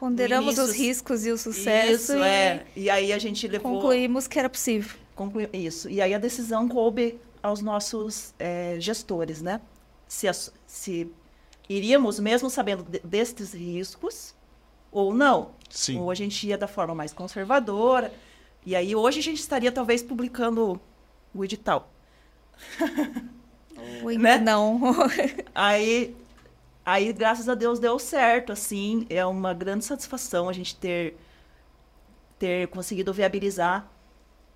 Ponderamos 0.02 0.58
os 0.58 0.72
riscos 0.74 1.28
e 1.28 1.32
o 1.32 1.38
sucesso 1.38 1.92
isso, 1.92 2.14
e 2.18 2.22
é. 2.24 2.66
E 2.76 2.90
aí 2.90 3.14
a 3.14 3.20
gente 3.20 3.48
levou... 3.48 3.74
concluímos 3.74 4.28
que 4.28 4.40
era 4.40 4.50
possível. 4.50 4.98
Conclui- 5.16 5.48
Isso. 5.54 5.88
E 5.92 6.02
aí 6.02 6.12
a 6.12 6.18
decisão 6.18 6.68
coube 6.68 7.20
aos 7.44 7.62
nossos 7.62 8.34
eh, 8.40 8.78
gestores, 8.80 9.44
né? 9.44 9.62
Se, 10.08 10.26
se 10.66 11.08
iríamos, 11.70 12.20
mesmo 12.20 12.50
sabendo 12.50 12.82
de- 12.84 12.98
destes 13.04 13.54
riscos, 13.54 14.34
ou 14.92 15.14
não. 15.14 15.52
Sim. 15.70 16.00
Ou 16.00 16.10
a 16.10 16.16
gente 16.16 16.48
ia 16.48 16.58
da 16.58 16.68
forma 16.68 16.96
mais 16.96 17.14
conservadora. 17.14 18.12
E 18.66 18.76
aí 18.76 18.96
hoje 18.96 19.20
a 19.20 19.24
gente 19.24 19.40
estaria 19.40 19.72
talvez 19.72 20.02
publicando 20.02 20.82
o 21.32 21.46
edital. 21.46 21.94
Ou 24.04 24.10
Né? 24.18 24.40
Não. 24.40 24.80
Aí, 25.54 26.16
aí, 26.86 27.12
graças 27.14 27.48
a 27.48 27.56
Deus, 27.56 27.80
deu 27.80 27.98
certo, 28.00 28.52
assim. 28.52 29.06
É 29.10 29.26
uma 29.26 29.54
grande 29.54 29.86
satisfação 29.86 30.50
a 30.50 30.54
gente 30.54 30.76
ter, 30.76 31.18
ter 32.40 32.68
conseguido 32.68 33.14
viabilizar 33.14 33.90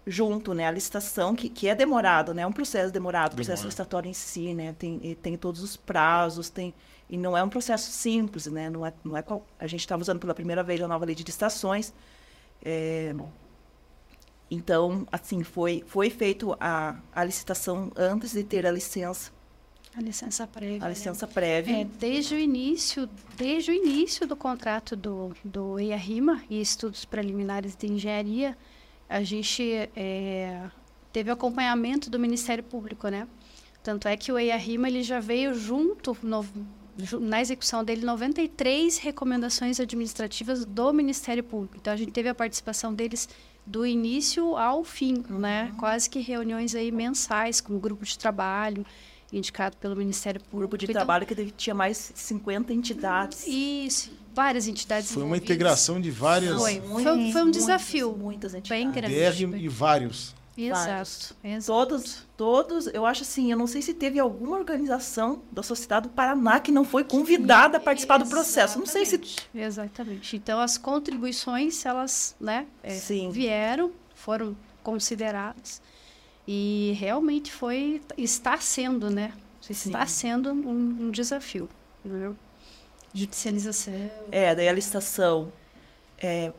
junto, 0.07 0.53
né? 0.53 0.67
A 0.67 0.71
licitação, 0.71 1.35
que, 1.35 1.49
que 1.49 1.67
é 1.67 1.75
demorado, 1.75 2.33
né? 2.33 2.43
É 2.43 2.47
um 2.47 2.51
processo 2.51 2.91
demorado, 2.93 3.33
o 3.33 3.35
processo 3.35 3.65
licitatório 3.65 4.09
em 4.09 4.13
si, 4.13 4.53
né? 4.53 4.75
Tem, 4.77 5.17
tem 5.21 5.37
todos 5.37 5.61
os 5.61 5.75
prazos, 5.75 6.49
tem... 6.49 6.73
E 7.09 7.17
não 7.17 7.37
é 7.37 7.43
um 7.43 7.49
processo 7.49 7.91
simples, 7.91 8.47
né? 8.47 8.69
Não 8.69 8.85
é, 8.85 8.93
não 9.03 9.15
é 9.15 9.21
qual, 9.21 9.45
a 9.59 9.67
gente 9.67 9.81
estava 9.81 10.01
usando 10.01 10.19
pela 10.19 10.33
primeira 10.33 10.63
vez 10.63 10.81
a 10.81 10.87
nova 10.87 11.05
lei 11.05 11.15
de 11.15 11.23
licitações. 11.23 11.93
É, 12.63 13.13
então, 14.49 15.07
assim, 15.11 15.43
foi, 15.43 15.83
foi 15.87 16.09
feito 16.09 16.55
a, 16.59 16.95
a 17.13 17.23
licitação 17.23 17.91
antes 17.95 18.31
de 18.31 18.43
ter 18.43 18.65
a 18.65 18.71
licença, 18.71 19.31
A 19.97 20.01
licença 20.01 20.45
prévia. 20.45 20.77
a 20.77 20.85
né? 20.85 20.89
licença 20.89 21.25
prévia. 21.27 21.81
É, 21.81 21.83
desde 21.85 22.35
o 22.35 22.39
início, 22.39 23.09
desde 23.37 23.71
o 23.71 23.73
início 23.73 24.27
do 24.27 24.35
contrato 24.35 24.95
do, 24.95 25.33
do 25.43 25.79
EIA-RIMA 25.79 26.43
e 26.49 26.59
estudos 26.59 27.05
preliminares 27.05 27.75
de 27.75 27.87
engenharia, 27.87 28.57
a 29.07 29.23
gente 29.23 29.63
é, 29.95 30.63
teve 31.13 31.31
acompanhamento 31.31 32.09
do 32.09 32.19
Ministério 32.19 32.63
Público, 32.63 33.07
né? 33.07 33.27
Tanto 33.81 34.07
é 34.07 34.17
que 34.17 34.31
o 34.31 34.37
EIA-RIMA 34.37 34.87
ele 34.89 35.03
já 35.03 35.19
veio 35.19 35.53
junto, 35.53 36.17
no- 36.21 36.45
na 37.21 37.39
execução 37.39 37.83
dele, 37.83 38.05
93 38.05 38.97
recomendações 38.97 39.79
administrativas 39.79 40.65
do 40.65 40.91
Ministério 40.91 41.43
Público. 41.43 41.75
Então, 41.77 41.93
a 41.93 41.95
gente 41.97 42.11
teve 42.11 42.27
a 42.29 42.35
participação 42.35 42.93
deles 42.93 43.29
do 43.65 43.85
início 43.85 44.55
ao 44.57 44.83
fim, 44.83 45.23
né? 45.29 45.71
Quase 45.77 46.09
que 46.09 46.19
reuniões 46.19 46.73
aí 46.75 46.91
mensais 46.91 47.59
com 47.61 47.75
o 47.75 47.79
grupo 47.79 48.03
de 48.05 48.17
trabalho 48.17 48.85
indicado 49.37 49.75
pelo 49.77 49.95
Ministério 49.95 50.39
Público. 50.41 50.57
grupo 50.59 50.77
de 50.77 50.85
Então, 50.85 50.93
trabalho 50.93 51.25
que 51.25 51.51
tinha 51.51 51.73
mais 51.73 52.11
50 52.15 52.73
entidades. 52.73 53.45
Isso, 53.47 54.11
várias 54.33 54.67
entidades 54.67 55.11
Foi 55.11 55.23
uma 55.23 55.37
integração 55.37 55.99
de 55.99 56.09
várias. 56.11 56.55
Foi. 56.57 56.79
Muitas, 56.79 56.91
Foi- 57.13 57.31
foi 57.31 57.41
um 57.41 57.45
muitas, 57.45 57.61
desafio 57.61 58.15
Muitas 58.17 58.51
bem 58.53 58.87
entidades. 58.87 59.15
grande. 59.39 59.45
DR 59.45 59.57
e 59.63 59.67
vários. 59.67 60.33
Exato, 60.57 61.35
exato. 61.43 61.65
Todos, 61.67 62.17
todos, 62.37 62.87
eu 62.87 63.05
acho 63.05 63.23
assim, 63.23 63.51
eu 63.51 63.57
não 63.57 63.67
sei 63.67 63.81
se 63.81 63.93
teve 63.93 64.17
alguma 64.19 64.55
organização 64.57 65.41
da 65.51 65.61
sociedade 65.61 66.07
do 66.07 66.13
Paraná 66.13 66.61
que 66.61 66.71
não 66.71 66.85
foi 66.85 67.03
convidada 67.03 67.75
a 67.75 67.79
participar 67.79 68.19
do 68.19 68.25
processo. 68.25 68.79
Não 68.79 68.85
sei 68.85 69.05
se. 69.05 69.15
Exatamente, 69.15 69.51
Exatamente. 69.53 70.35
Então, 70.37 70.57
as 70.61 70.77
contribuições, 70.77 71.85
elas 71.85 72.37
né, 72.39 72.67
é, 72.81 72.91
Sim. 72.91 73.31
vieram, 73.31 73.91
foram 74.13 74.55
consideradas. 74.81 75.81
E 76.47 76.95
realmente 76.99 77.51
foi, 77.51 78.01
está 78.17 78.57
sendo, 78.57 79.09
né? 79.09 79.33
Está 79.67 80.05
Sim. 80.05 80.13
sendo 80.13 80.51
um, 80.51 81.07
um 81.07 81.11
desafio. 81.11 81.67
Né? 82.03 82.33
Judicialização. 83.13 84.11
É, 84.31 84.53
daí 84.53 84.69
a 84.69 84.73
licitação. 84.73 85.51
É, 86.17 86.53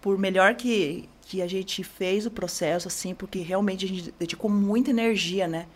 por 0.00 0.16
melhor 0.16 0.54
que, 0.54 1.08
que 1.22 1.42
a 1.42 1.46
gente 1.46 1.82
fez 1.82 2.24
o 2.24 2.30
processo, 2.30 2.88
assim, 2.88 3.14
porque 3.14 3.40
realmente 3.40 3.84
a 3.84 3.88
gente 3.88 4.14
dedicou 4.18 4.48
muita 4.50 4.90
energia, 4.90 5.48
né? 5.48 5.66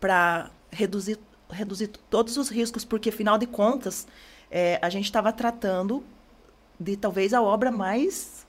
Para 0.00 0.50
reduzir, 0.70 1.18
reduzir 1.48 1.88
todos 2.10 2.36
os 2.36 2.48
riscos, 2.48 2.84
porque, 2.84 3.10
afinal 3.10 3.38
de 3.38 3.46
contas, 3.46 4.06
é, 4.50 4.78
a 4.82 4.90
gente 4.90 5.04
estava 5.04 5.32
tratando 5.32 6.02
de 6.78 6.96
talvez 6.96 7.32
a 7.32 7.40
obra 7.40 7.70
mais 7.70 8.46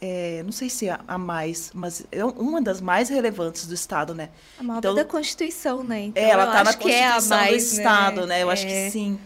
é, 0.00 0.42
não 0.44 0.52
sei 0.52 0.68
se 0.70 0.88
é 0.88 0.98
a 1.08 1.18
mais, 1.18 1.70
mas 1.74 2.06
é 2.12 2.24
uma 2.24 2.60
das 2.62 2.80
mais 2.80 3.08
relevantes 3.08 3.66
do 3.66 3.74
Estado, 3.74 4.14
né? 4.14 4.30
A 4.58 4.62
obra 4.62 4.78
Então- 4.78 4.94
da 4.94 5.04
Constituição, 5.04 5.82
né? 5.82 6.02
Então, 6.06 6.22
É, 6.22 6.30
ela 6.30 6.44
está 6.44 6.64
na 6.64 6.70
acho 6.70 6.78
que 6.78 6.90
é 6.90 7.02
Constituição 7.12 7.36
mais, 7.38 7.50
do 7.50 7.56
Estado, 7.78 8.26
né? 8.26 8.42
Eu 8.42 8.50
acho 8.50 8.66
É. 8.66 8.68
que 8.86 8.90
sim. 8.90 9.18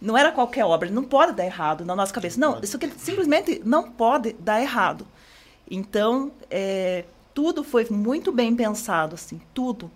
Não 0.00 0.16
era 0.16 0.30
qualquer 0.32 0.64
obra, 0.64 0.88
não 0.90 1.02
pode 1.04 1.32
dar 1.32 1.44
errado 1.44 1.84
na 1.84 1.94
nossa 1.96 2.12
cabeça. 2.12 2.38
Não, 2.40 2.60
isso 2.62 2.76
aqui 2.76 2.90
simplesmente 2.98 3.60
não 3.64 3.90
pode 3.90 4.32
dar 4.34 4.60
errado. 4.62 5.06
Então, 5.70 6.30
é, 6.50 7.04
tudo 7.34 7.62
foi 7.64 7.86
muito 7.90 8.32
bem 8.32 8.54
pensado, 8.54 9.14
assim, 9.14 9.40
tudo. 9.52 9.90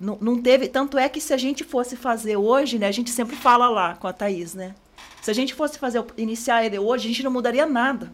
Não, 0.00 0.18
não 0.20 0.40
teve. 0.42 0.66
Tanto 0.68 0.98
é 0.98 1.08
que 1.08 1.20
se 1.20 1.32
a 1.32 1.36
gente 1.36 1.62
fosse 1.62 1.94
fazer 1.94 2.36
hoje, 2.36 2.78
né? 2.78 2.88
A 2.88 2.92
gente 2.92 3.10
sempre 3.10 3.36
fala 3.36 3.68
lá 3.68 3.94
com 3.94 4.08
a 4.08 4.12
Thaís, 4.12 4.54
né? 4.54 4.74
Se 5.22 5.30
a 5.30 5.34
gente 5.34 5.54
fosse 5.54 5.78
fazer, 5.78 6.00
o- 6.00 6.06
iniciar 6.16 6.64
ele 6.64 6.78
hoje, 6.78 7.04
a 7.06 7.08
gente 7.08 7.22
não 7.22 7.30
mudaria 7.30 7.64
nada. 7.64 8.10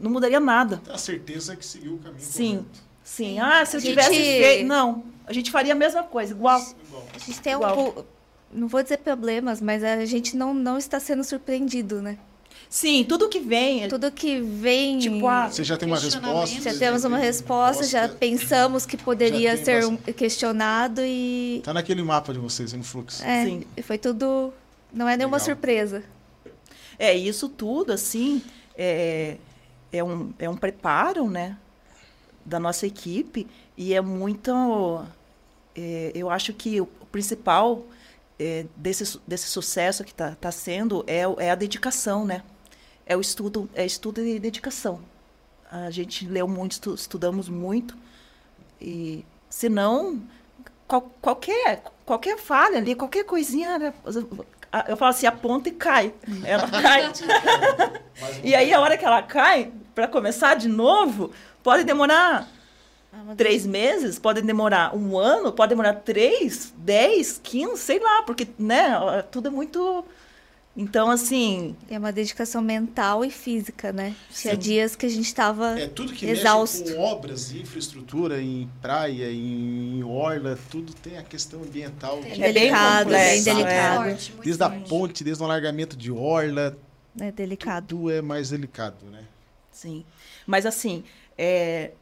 Não 0.00 0.10
mudaria 0.10 0.40
nada. 0.40 0.80
A 0.90 0.96
certeza 0.98 1.54
que 1.54 1.64
seguiu 1.64 1.94
o 1.94 1.98
caminho 1.98 2.22
Sim. 2.22 2.50
correto. 2.56 2.90
Sim. 3.04 3.38
Ah, 3.38 3.64
se 3.66 3.76
eu 3.76 3.78
A 3.78 3.80
gente- 3.82 3.90
tivesse 3.90 4.14
feito. 4.14 4.66
Não. 4.66 5.04
A 5.26 5.32
gente 5.32 5.50
faria 5.50 5.72
a 5.72 5.76
mesma 5.76 6.02
coisa, 6.02 6.32
igual. 6.32 6.58
Igual. 6.60 7.06
A 7.14 7.18
gente 7.18 7.40
tem 7.40 7.54
um 7.54 7.58
Igual. 7.58 7.74
pouco. 7.74 8.06
Não 8.52 8.66
vou 8.66 8.82
dizer 8.82 8.98
problemas, 8.98 9.60
mas 9.60 9.84
a 9.84 10.04
gente 10.06 10.36
não, 10.36 10.52
não 10.54 10.76
está 10.78 10.98
sendo 10.98 11.22
surpreendido, 11.22 12.00
né? 12.02 12.18
Sim, 12.68 13.04
tudo 13.08 13.28
que 13.28 13.40
vem. 13.40 13.88
Tudo 13.88 14.10
que 14.12 14.40
vem. 14.40 14.98
Tipo, 15.00 15.26
ah, 15.26 15.48
Você 15.50 15.64
já 15.64 15.76
tem 15.76 15.88
uma 15.88 15.98
resposta? 15.98 16.60
Já 16.60 16.78
temos 16.78 17.04
uma 17.04 17.18
resposta, 17.18 17.84
já 17.84 18.08
pensamos 18.08 18.86
que 18.86 18.96
poderia 18.96 19.56
ser 19.56 19.80
bastante. 19.82 20.10
um- 20.10 20.12
questionado 20.12 21.00
e. 21.04 21.60
Tá 21.64 21.72
naquele 21.74 22.02
mapa 22.02 22.32
de 22.32 22.38
vocês, 22.38 22.72
no 22.72 22.82
fluxo. 22.84 23.24
É, 23.24 23.44
Sim. 23.44 23.64
foi 23.82 23.98
tudo. 23.98 24.52
Não 24.92 25.08
é 25.08 25.16
nenhuma 25.16 25.36
Legal. 25.36 25.46
surpresa. 25.46 26.02
É, 26.98 27.14
isso 27.16 27.48
tudo, 27.48 27.92
assim, 27.92 28.42
é, 28.76 29.36
é, 29.92 30.02
um, 30.02 30.32
é 30.38 30.48
um 30.48 30.56
preparo, 30.56 31.28
né, 31.28 31.56
da 32.44 32.58
nossa 32.58 32.86
equipe 32.86 33.46
e 33.76 33.94
é 33.94 34.00
muito... 34.00 35.04
é, 35.76 36.12
eu 36.14 36.30
acho 36.30 36.52
que 36.52 36.80
o 36.80 36.86
principal 36.86 37.84
é, 38.38 38.64
desse, 38.76 39.18
desse 39.26 39.46
sucesso 39.48 40.02
que 40.04 40.12
está 40.12 40.34
tá 40.34 40.50
sendo 40.50 41.04
é, 41.06 41.20
é 41.44 41.50
a 41.50 41.54
dedicação, 41.54 42.24
né? 42.24 42.42
É 43.04 43.16
o 43.16 43.20
estudo, 43.20 43.68
é 43.74 43.84
estudo 43.84 44.24
e 44.24 44.38
dedicação. 44.38 45.00
A 45.70 45.90
gente 45.90 46.26
leu 46.26 46.48
muito, 46.48 46.72
estu- 46.72 46.94
estudamos 46.94 47.48
muito 47.48 47.96
e, 48.80 49.24
se 49.48 49.68
não, 49.68 50.22
qual- 50.86 51.10
qualquer, 51.20 51.82
qualquer 52.06 52.38
falha 52.38 52.78
ali, 52.78 52.94
qualquer 52.94 53.24
coisinha, 53.24 53.78
né, 53.78 53.94
eu 54.88 54.96
falo 54.96 55.10
assim, 55.10 55.26
aponta 55.26 55.68
e 55.68 55.72
cai. 55.72 56.14
Ela 56.44 56.68
cai. 56.68 57.12
e 58.44 58.54
aí, 58.54 58.72
a 58.72 58.80
hora 58.80 58.96
que 58.96 59.04
ela 59.04 59.22
cai, 59.22 59.72
para 59.94 60.08
começar 60.08 60.54
de 60.54 60.68
novo, 60.68 61.30
pode 61.62 61.84
demorar 61.84 62.48
três 63.36 63.66
meses, 63.66 64.18
pode 64.18 64.40
demorar 64.42 64.96
um 64.96 65.18
ano, 65.18 65.52
pode 65.52 65.70
demorar 65.70 65.94
três, 65.94 66.72
dez, 66.76 67.40
quinze, 67.42 67.78
sei 67.78 67.98
lá, 67.98 68.22
porque, 68.22 68.46
né, 68.58 68.92
tudo 69.30 69.48
é 69.48 69.50
muito... 69.50 70.04
Então, 70.76 71.10
assim, 71.10 71.74
É 71.90 71.98
uma 71.98 72.12
dedicação 72.12 72.62
mental 72.62 73.24
e 73.24 73.30
física, 73.30 73.92
né? 73.92 74.14
Tinha 74.32 74.56
dias 74.56 74.94
que 74.94 75.04
a 75.04 75.08
gente 75.08 75.26
estava 75.26 75.78
É 75.78 75.88
tudo 75.88 76.12
que 76.12 76.24
exausto. 76.24 76.78
mexe 76.82 76.94
com 76.94 77.00
obras, 77.02 77.52
infraestrutura, 77.52 78.40
em 78.40 78.70
praia, 78.80 79.30
em 79.32 80.02
orla, 80.04 80.56
tudo 80.70 80.94
tem 80.94 81.18
a 81.18 81.24
questão 81.24 81.60
ambiental. 81.62 82.20
É 82.24 82.36
bem 82.36 82.52
delicado, 82.52 83.04
complexo, 83.06 83.44
bem 83.44 83.52
é. 83.52 83.56
delicado. 83.56 84.04
Forte, 84.04 84.32
muito 84.32 84.44
Desde 84.44 84.62
a 84.62 84.70
ponte, 84.70 85.24
desde 85.24 85.42
o 85.42 85.46
alargamento 85.46 85.96
de 85.96 86.12
orla, 86.12 86.78
É 87.18 87.32
delicado. 87.32 87.86
tudo 87.88 88.08
é 88.10 88.22
mais 88.22 88.50
delicado, 88.50 89.04
né? 89.10 89.24
Sim. 89.80 90.04
Mas 90.46 90.66
assim, 90.66 91.02
é, 91.38 91.92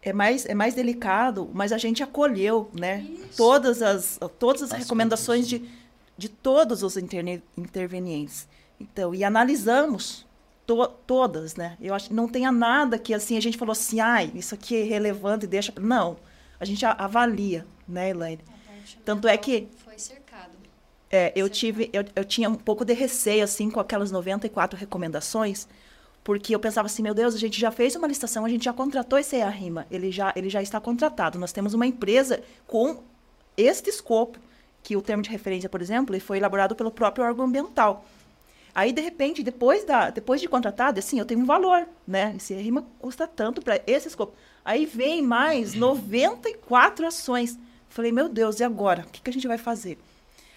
é, 0.00 0.12
mais, 0.12 0.46
é 0.46 0.54
mais 0.54 0.72
delicado, 0.74 1.50
mas 1.52 1.70
a 1.70 1.76
gente 1.78 2.02
acolheu, 2.02 2.70
né? 2.72 3.06
Todas 3.36 3.82
as, 3.82 4.18
todas 4.38 4.62
as 4.62 4.72
As 4.72 4.78
recomendações 4.78 5.46
de, 5.46 5.68
de 6.16 6.28
todos 6.30 6.82
os 6.82 6.96
interne- 6.96 7.42
intervenientes. 7.58 8.48
Então, 8.80 9.14
e 9.14 9.22
analisamos 9.22 10.26
to- 10.66 10.88
todas, 11.06 11.56
né? 11.56 11.76
Eu 11.80 11.94
acho 11.94 12.08
que 12.08 12.14
não 12.14 12.26
tenha 12.26 12.50
nada 12.50 12.98
que 12.98 13.12
assim 13.12 13.36
a 13.36 13.40
gente 13.40 13.58
falou 13.58 13.72
assim, 13.72 14.00
ai, 14.00 14.32
isso 14.34 14.54
aqui 14.54 14.74
é 14.76 14.82
relevante, 14.84 15.46
deixa. 15.46 15.70
pra-". 15.72 15.84
Não. 15.84 16.16
A 16.58 16.64
gente 16.64 16.84
avalia, 16.86 17.66
né, 17.86 18.10
Elaine? 18.10 18.40
Tanto 19.04 19.28
é 19.28 19.36
que- 19.36 19.68
Foi 19.84 19.98
cercado. 19.98 20.52
É, 21.10 21.30
eu 21.36 21.44
Certo. 21.46 21.54
tive, 21.58 21.90
eu, 21.92 22.04
eu 22.16 22.24
tinha 22.24 22.48
um 22.48 22.54
pouco 22.54 22.84
de 22.84 22.94
receio, 22.94 23.44
assim, 23.44 23.68
com 23.70 23.78
aquelas 23.78 24.10
94 24.10 24.78
recomendações, 24.78 25.68
porque 26.24 26.54
eu 26.54 26.60
pensava 26.60 26.86
assim, 26.86 27.02
meu 27.02 27.14
Deus, 27.14 27.34
a 27.34 27.38
gente 27.38 27.60
já 27.60 27.70
fez 27.70 27.96
uma 27.96 28.06
licitação, 28.06 28.44
a 28.44 28.48
gente 28.48 28.64
já 28.64 28.72
contratou 28.72 29.18
esse 29.18 29.36
EA-RIMA, 29.36 29.86
ele 29.90 30.12
já, 30.12 30.32
ele 30.36 30.48
já 30.48 30.62
está 30.62 30.80
contratado. 30.80 31.38
Nós 31.38 31.52
temos 31.52 31.74
uma 31.74 31.86
empresa 31.86 32.42
com 32.66 33.02
este 33.56 33.90
escopo, 33.90 34.38
que 34.82 34.96
o 34.96 35.02
termo 35.02 35.22
de 35.22 35.30
referência, 35.30 35.68
por 35.68 35.80
exemplo, 35.80 36.18
foi 36.20 36.38
elaborado 36.38 36.74
pelo 36.74 36.90
próprio 36.90 37.24
órgão 37.24 37.44
ambiental. 37.44 38.04
Aí, 38.74 38.92
de 38.92 39.02
repente, 39.02 39.42
depois, 39.42 39.84
da, 39.84 40.10
depois 40.10 40.40
de 40.40 40.48
contratado, 40.48 40.98
assim, 40.98 41.18
eu 41.18 41.26
tenho 41.26 41.40
um 41.40 41.44
valor, 41.44 41.86
né? 42.06 42.34
Esse 42.36 42.54
rima 42.54 42.84
custa 42.98 43.26
tanto 43.26 43.60
para 43.60 43.80
esse 43.86 44.08
escopo. 44.08 44.34
Aí 44.64 44.86
vem 44.86 45.20
mais 45.20 45.74
94 45.74 47.06
ações. 47.06 47.58
Falei, 47.88 48.10
meu 48.10 48.28
Deus, 48.28 48.60
e 48.60 48.64
agora? 48.64 49.02
O 49.02 49.10
que, 49.10 49.20
que 49.20 49.28
a 49.30 49.32
gente 49.32 49.46
vai 49.46 49.58
fazer? 49.58 49.98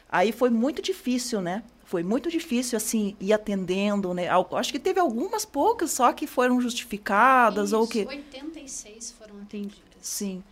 Aí 0.10 0.32
foi 0.32 0.50
muito 0.50 0.82
difícil, 0.82 1.42
né? 1.42 1.62
Foi 1.86 2.04
muito 2.04 2.30
difícil, 2.30 2.76
assim, 2.76 3.16
ir 3.20 3.32
atendendo, 3.32 4.14
né? 4.14 4.28
Acho 4.54 4.72
que 4.72 4.80
teve 4.80 5.00
algumas 5.00 5.46
poucas 5.46 5.92
só 5.92 6.12
que 6.12 6.26
foram 6.26 6.60
justificadas 6.60 7.72
ou 7.74 7.84
Isso, 7.84 7.92
que... 7.92 8.00
86 8.06 9.12
foram 9.12 9.36
atendidas. 9.42 9.84
Sim. 10.02 10.44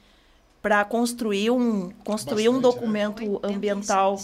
Para 0.62 0.86
construir 0.86 1.50
um, 1.50 1.92
construir 2.06 2.50
um 2.50 2.54
Bastante, 2.62 2.76
né? 2.76 2.82
documento 2.82 3.22
86. 3.24 3.56
ambiental 3.56 4.20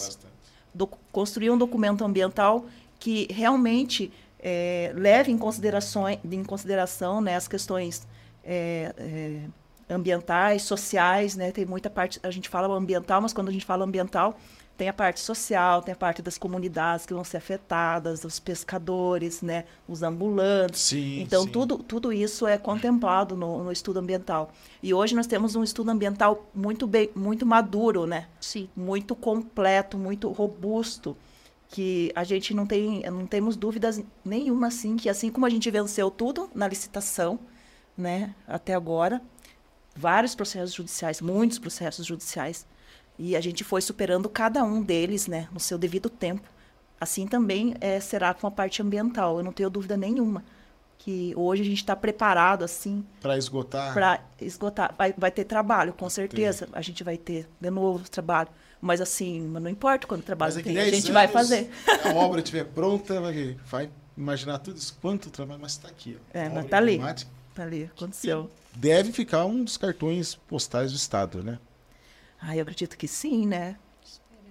doc- 0.74 0.98
construir 1.12 1.50
um 1.50 1.58
documento 1.58 2.04
ambiental 2.06 2.66
que 3.00 3.28
realmente 3.32 4.12
é, 4.40 4.94
leve 4.96 5.32
em, 5.32 5.38
considerações, 5.38 6.20
em 6.24 6.44
consideração 6.44 7.22
né, 7.22 7.36
as 7.36 7.48
questões 7.48 8.08
é, 8.44 8.94
é, 8.98 9.94
ambientais, 9.94 10.62
sociais, 10.62 11.36
né? 11.36 11.52
Tem 11.52 11.66
muita 11.66 11.90
parte, 11.90 12.20
a 12.24 12.32
gente 12.32 12.48
fala 12.48 12.74
ambiental, 12.74 13.22
mas 13.22 13.34
quando 13.34 13.50
a 13.50 13.52
gente 13.52 13.66
fala 13.66 13.84
ambiental, 13.84 14.40
tem 14.80 14.88
a 14.88 14.94
parte 14.94 15.20
social, 15.20 15.82
tem 15.82 15.92
a 15.92 15.96
parte 15.96 16.22
das 16.22 16.38
comunidades 16.38 17.06
que 17.06 17.14
vão 17.14 17.26
ser 17.26 17.36
afetadas, 17.36 18.24
os 18.24 18.40
pescadores, 18.40 19.42
né, 19.42 19.66
os 19.90 20.02
ambulantes. 20.02 20.80
Sim, 20.80 21.20
Então, 21.20 21.44
sim. 21.44 21.50
tudo, 21.50 21.80
tudo 21.80 22.14
isso 22.14 22.48
é 22.48 22.58
contemplado 22.58 23.36
no, 23.36 23.62
no 23.66 23.74
estudo 23.74 24.00
ambiental. 24.00 24.54
E 24.82 24.94
hoje 24.94 25.14
nós 25.14 25.28
temos 25.28 25.54
um 25.54 25.66
estudo 25.66 25.92
ambiental 25.92 26.50
muito, 26.56 26.88
bem, 26.88 27.10
muito 27.14 27.46
maduro, 27.46 28.06
né? 28.08 28.28
Sim. 28.40 28.70
muito 28.74 29.18
completo, 29.18 29.98
muito 29.98 30.32
robusto, 30.32 31.18
que 31.68 32.10
a 32.16 32.24
gente 32.24 32.54
não 32.54 32.66
tem, 32.66 33.02
não 33.12 33.28
temos 33.28 33.58
dúvidas 33.58 34.02
nenhuma 34.24 34.68
assim 34.68 34.96
que 34.96 35.10
assim 35.10 35.30
como 35.30 35.46
a 35.46 35.50
gente 35.50 35.70
venceu 35.70 36.10
tudo 36.10 36.50
na 36.56 36.70
licitação, 36.70 37.38
né, 37.98 38.34
até 38.48 38.74
agora, 38.74 39.22
vários 39.94 40.36
processos 40.36 40.74
judiciais, 40.74 41.20
muitos 41.20 41.60
processos 41.60 42.06
judiciais, 42.06 42.66
e 43.20 43.36
a 43.36 43.42
gente 43.42 43.66
foi 43.66 43.82
superando 43.82 44.30
cada 44.30 44.64
um 44.64 44.82
deles, 44.82 45.28
né, 45.28 45.50
no 45.52 45.60
seu 45.60 45.78
devido 45.78 46.10
tempo. 46.10 46.50
Assim 47.00 47.28
também 47.28 47.76
eh, 47.82 48.00
será 48.00 48.34
com 48.34 48.48
a 48.48 48.52
parte 48.52 48.82
ambiental. 48.82 49.38
Eu 49.38 49.44
não 49.44 49.52
tenho 49.52 49.70
dúvida 49.70 49.98
nenhuma 49.98 50.44
que 50.98 51.34
hoje 51.36 51.62
a 51.62 51.66
gente 51.66 51.78
está 51.78 51.96
preparado 51.96 52.64
assim 52.64 53.06
Para 53.22 53.38
esgotar. 53.38 53.94
para 53.94 54.22
esgotar. 54.42 54.94
Vai, 54.98 55.14
vai 55.18 55.32
ter 55.32 55.46
trabalho, 55.46 55.94
com 55.94 56.10
certeza. 56.10 56.68
A 56.74 56.82
gente 56.82 57.04
vai 57.04 57.18
ter 57.18 57.48
de 57.60 57.70
novo 57.70 58.10
trabalho. 58.10 58.50
Mas 58.82 59.02
assim, 59.02 59.42
não 59.42 59.70
importa 59.70 60.08
quando 60.08 60.22
o 60.22 60.24
trabalho 60.24 60.54
Mas 60.54 60.58
é 60.58 60.64
que 60.64 60.70
tem, 60.70 60.78
a 60.78 60.84
10 60.84 60.96
gente 60.96 61.12
vai 61.12 61.28
fazer. 61.28 61.70
A 62.06 62.14
obra 62.14 62.40
estiver 62.42 62.66
pronta, 62.66 63.20
vai, 63.20 63.58
vai 63.66 63.90
imaginar 64.16 64.60
tudo 64.60 64.78
isso, 64.78 64.98
quanto 65.02 65.30
trabalho, 65.30 65.60
mas 65.62 65.74
está 65.74 65.88
aqui. 65.90 66.18
Ó. 66.18 66.38
É, 66.38 66.44
mas 66.50 66.58
obra 66.60 66.70
tá 66.70 66.78
ali. 66.78 66.94
emblemática. 66.94 67.32
Tá 67.56 67.64
ali, 67.64 67.84
aconteceu. 67.84 68.50
Deve 68.76 69.12
ficar 69.12 69.46
um 69.46 69.64
dos 69.64 69.76
cartões 69.76 70.36
postais 70.36 70.92
do 70.92 70.98
Estado, 70.98 71.44
né? 71.44 71.60
Ah, 72.42 72.56
eu 72.56 72.64
acredito 72.64 72.98
que 72.98 73.08
sim, 73.08 73.46
né? 73.46 73.78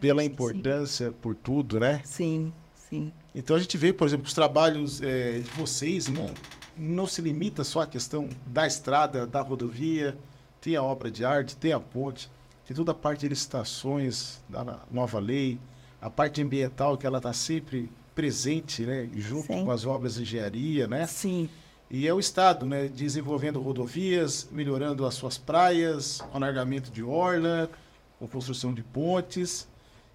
Pela 0.01 0.23
importância, 0.23 1.11
por 1.11 1.35
tudo, 1.35 1.81
né? 1.81 2.01
Sim, 2.05 2.53
sim. 2.75 3.13
Então 3.35 3.57
a 3.57 3.59
gente 3.59 3.77
vê, 3.77 3.93
por 3.93 4.07
exemplo, 4.07 4.27
os 4.27 4.35
trabalhos 4.35 5.03
eh, 5.03 5.41
de 5.41 5.51
vocês 5.51 6.07
não, 6.09 6.31
não 6.77 7.07
se 7.07 7.21
limita 7.21 7.65
só 7.65 7.81
à 7.81 7.87
questão 7.87 8.29
da 8.47 8.67
estrada, 8.67 9.27
da 9.27 9.41
rodovia, 9.41 10.17
tem 10.61 10.77
a 10.77 10.83
obra 10.83 11.11
de 11.11 11.25
arte, 11.25 11.57
tem 11.57 11.73
a 11.73 11.81
ponte, 11.81 12.31
tem 12.67 12.77
toda 12.77 12.93
a 12.93 12.95
parte 12.95 13.21
de 13.21 13.29
licitações 13.29 14.41
da 14.49 14.81
nova 14.91 15.19
lei, 15.19 15.59
a 16.01 16.09
parte 16.09 16.43
ambiental 16.43 16.97
que 16.97 17.07
ela 17.07 17.19
está 17.19 17.33
sempre 17.33 17.91
presente, 18.15 18.83
né, 18.83 19.09
junto 19.15 19.47
Sim. 19.47 19.65
com 19.65 19.71
as 19.71 19.87
obras 19.87 20.15
de 20.17 20.23
engenharia, 20.23 20.87
né? 20.87 21.07
Sim, 21.07 21.49
E 21.91 22.07
é 22.07 22.13
o 22.13 22.21
Estado, 22.21 22.67
né, 22.67 22.87
desenvolvendo 22.89 23.61
rodovias, 23.61 24.49
melhorando 24.53 25.07
as 25.07 25.15
suas 25.15 25.39
praias, 25.39 26.21
com 26.21 26.37
alargamento 26.37 26.91
de 26.91 27.03
orla, 27.03 27.71
com 28.19 28.29
construção 28.29 28.75
de 28.75 28.83
pontes 28.83 29.67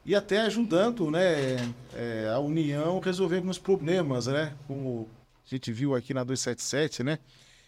e 0.05 0.13
até 0.15 0.41
ajudando, 0.41 1.09
né, 1.09 1.74
é, 1.95 2.32
a 2.34 2.39
União 2.39 2.99
a 3.01 3.05
resolver 3.05 3.38
alguns 3.38 3.57
problemas, 3.57 4.28
né, 4.28 4.53
como 4.67 5.07
a 5.45 5.49
gente 5.49 5.71
viu 5.71 5.95
aqui 5.95 6.13
na 6.13 6.24
277, 6.24 7.03
né? 7.03 7.19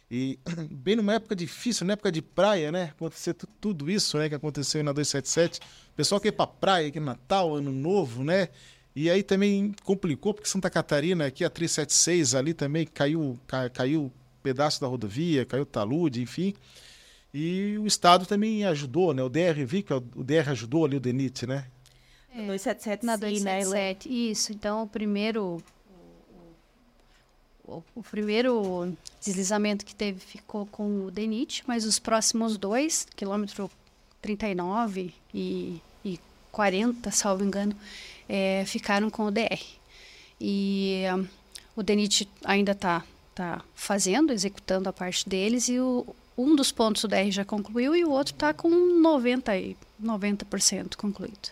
E 0.09 0.39
bem 0.71 0.95
numa 0.95 1.15
época 1.15 1.35
difícil, 1.35 1.85
na 1.85 1.93
época 1.93 2.11
de 2.11 2.21
praia, 2.21 2.71
né? 2.71 2.85
Acontecer 2.95 3.33
tudo 3.59 3.89
isso, 3.89 4.17
né? 4.17 4.29
Que 4.29 4.35
aconteceu 4.35 4.83
na 4.83 4.93
277. 4.93 5.59
O 5.59 5.95
pessoal 5.95 6.21
quer 6.21 6.29
ir 6.29 6.31
pra 6.31 6.47
praia, 6.47 6.87
aqui 6.87 6.99
Natal, 6.99 7.55
Ano 7.55 7.71
Novo, 7.71 8.23
né? 8.23 8.49
E 8.95 9.09
aí 9.09 9.21
também 9.21 9.73
complicou, 9.83 10.33
porque 10.33 10.47
Santa 10.47 10.69
Catarina, 10.69 11.25
aqui 11.25 11.43
a 11.43 11.49
376 11.49 12.33
ali 12.33 12.53
também 12.53 12.85
caiu, 12.85 13.37
ca, 13.45 13.69
caiu 13.69 14.11
pedaço 14.41 14.79
da 14.79 14.87
rodovia, 14.87 15.45
caiu 15.45 15.65
talude, 15.65 16.21
enfim. 16.21 16.53
E 17.33 17.77
o 17.77 17.85
Estado 17.85 18.25
também 18.25 18.63
ajudou, 18.65 19.13
né? 19.13 19.21
O 19.21 19.27
DR, 19.27 19.65
vi 19.65 19.83
que 19.83 19.93
o 19.93 19.99
DR 19.99 20.49
ajudou 20.49 20.85
ali 20.85 20.95
o 20.95 20.99
DENIT, 21.01 21.45
né? 21.45 21.65
É, 22.33 22.45
277, 22.45 23.05
na 23.05 23.17
277, 23.17 24.07
né? 24.07 24.15
isso. 24.15 24.53
Então, 24.53 24.83
o 24.83 24.87
primeiro 24.87 25.61
o, 27.67 27.83
o, 27.95 28.03
primeiro 28.03 28.95
deslizamento 29.19 29.85
que 29.85 29.95
teve 29.95 30.19
ficou 30.19 30.65
com 30.65 31.05
o 31.05 31.11
DENIT, 31.11 31.63
mas 31.67 31.83
os 31.83 31.99
próximos 31.99 32.57
dois, 32.57 33.07
quilômetro 33.15 33.69
39 34.21 35.13
e, 35.33 35.81
e 36.03 36.19
40, 36.51 37.11
salvo 37.11 37.43
engano, 37.43 37.75
é, 38.27 38.63
ficaram 38.65 39.09
com 39.09 39.25
o 39.25 39.31
DR. 39.31 39.59
E 40.39 41.03
um, 41.15 41.27
o 41.75 41.83
DENIT 41.83 42.27
ainda 42.43 42.71
está 42.71 43.03
tá 43.33 43.61
fazendo, 43.73 44.31
executando 44.31 44.89
a 44.89 44.93
parte 44.93 45.27
deles, 45.27 45.67
e 45.67 45.79
o, 45.79 46.05
um 46.37 46.55
dos 46.55 46.71
pontos 46.71 47.01
do 47.01 47.07
DR 47.07 47.29
já 47.31 47.45
concluiu 47.45 47.95
e 47.95 48.03
o 48.03 48.11
outro 48.11 48.33
está 48.33 48.53
com 48.53 48.69
90%, 48.69 49.75
90 49.99 50.45
concluído. 50.97 51.49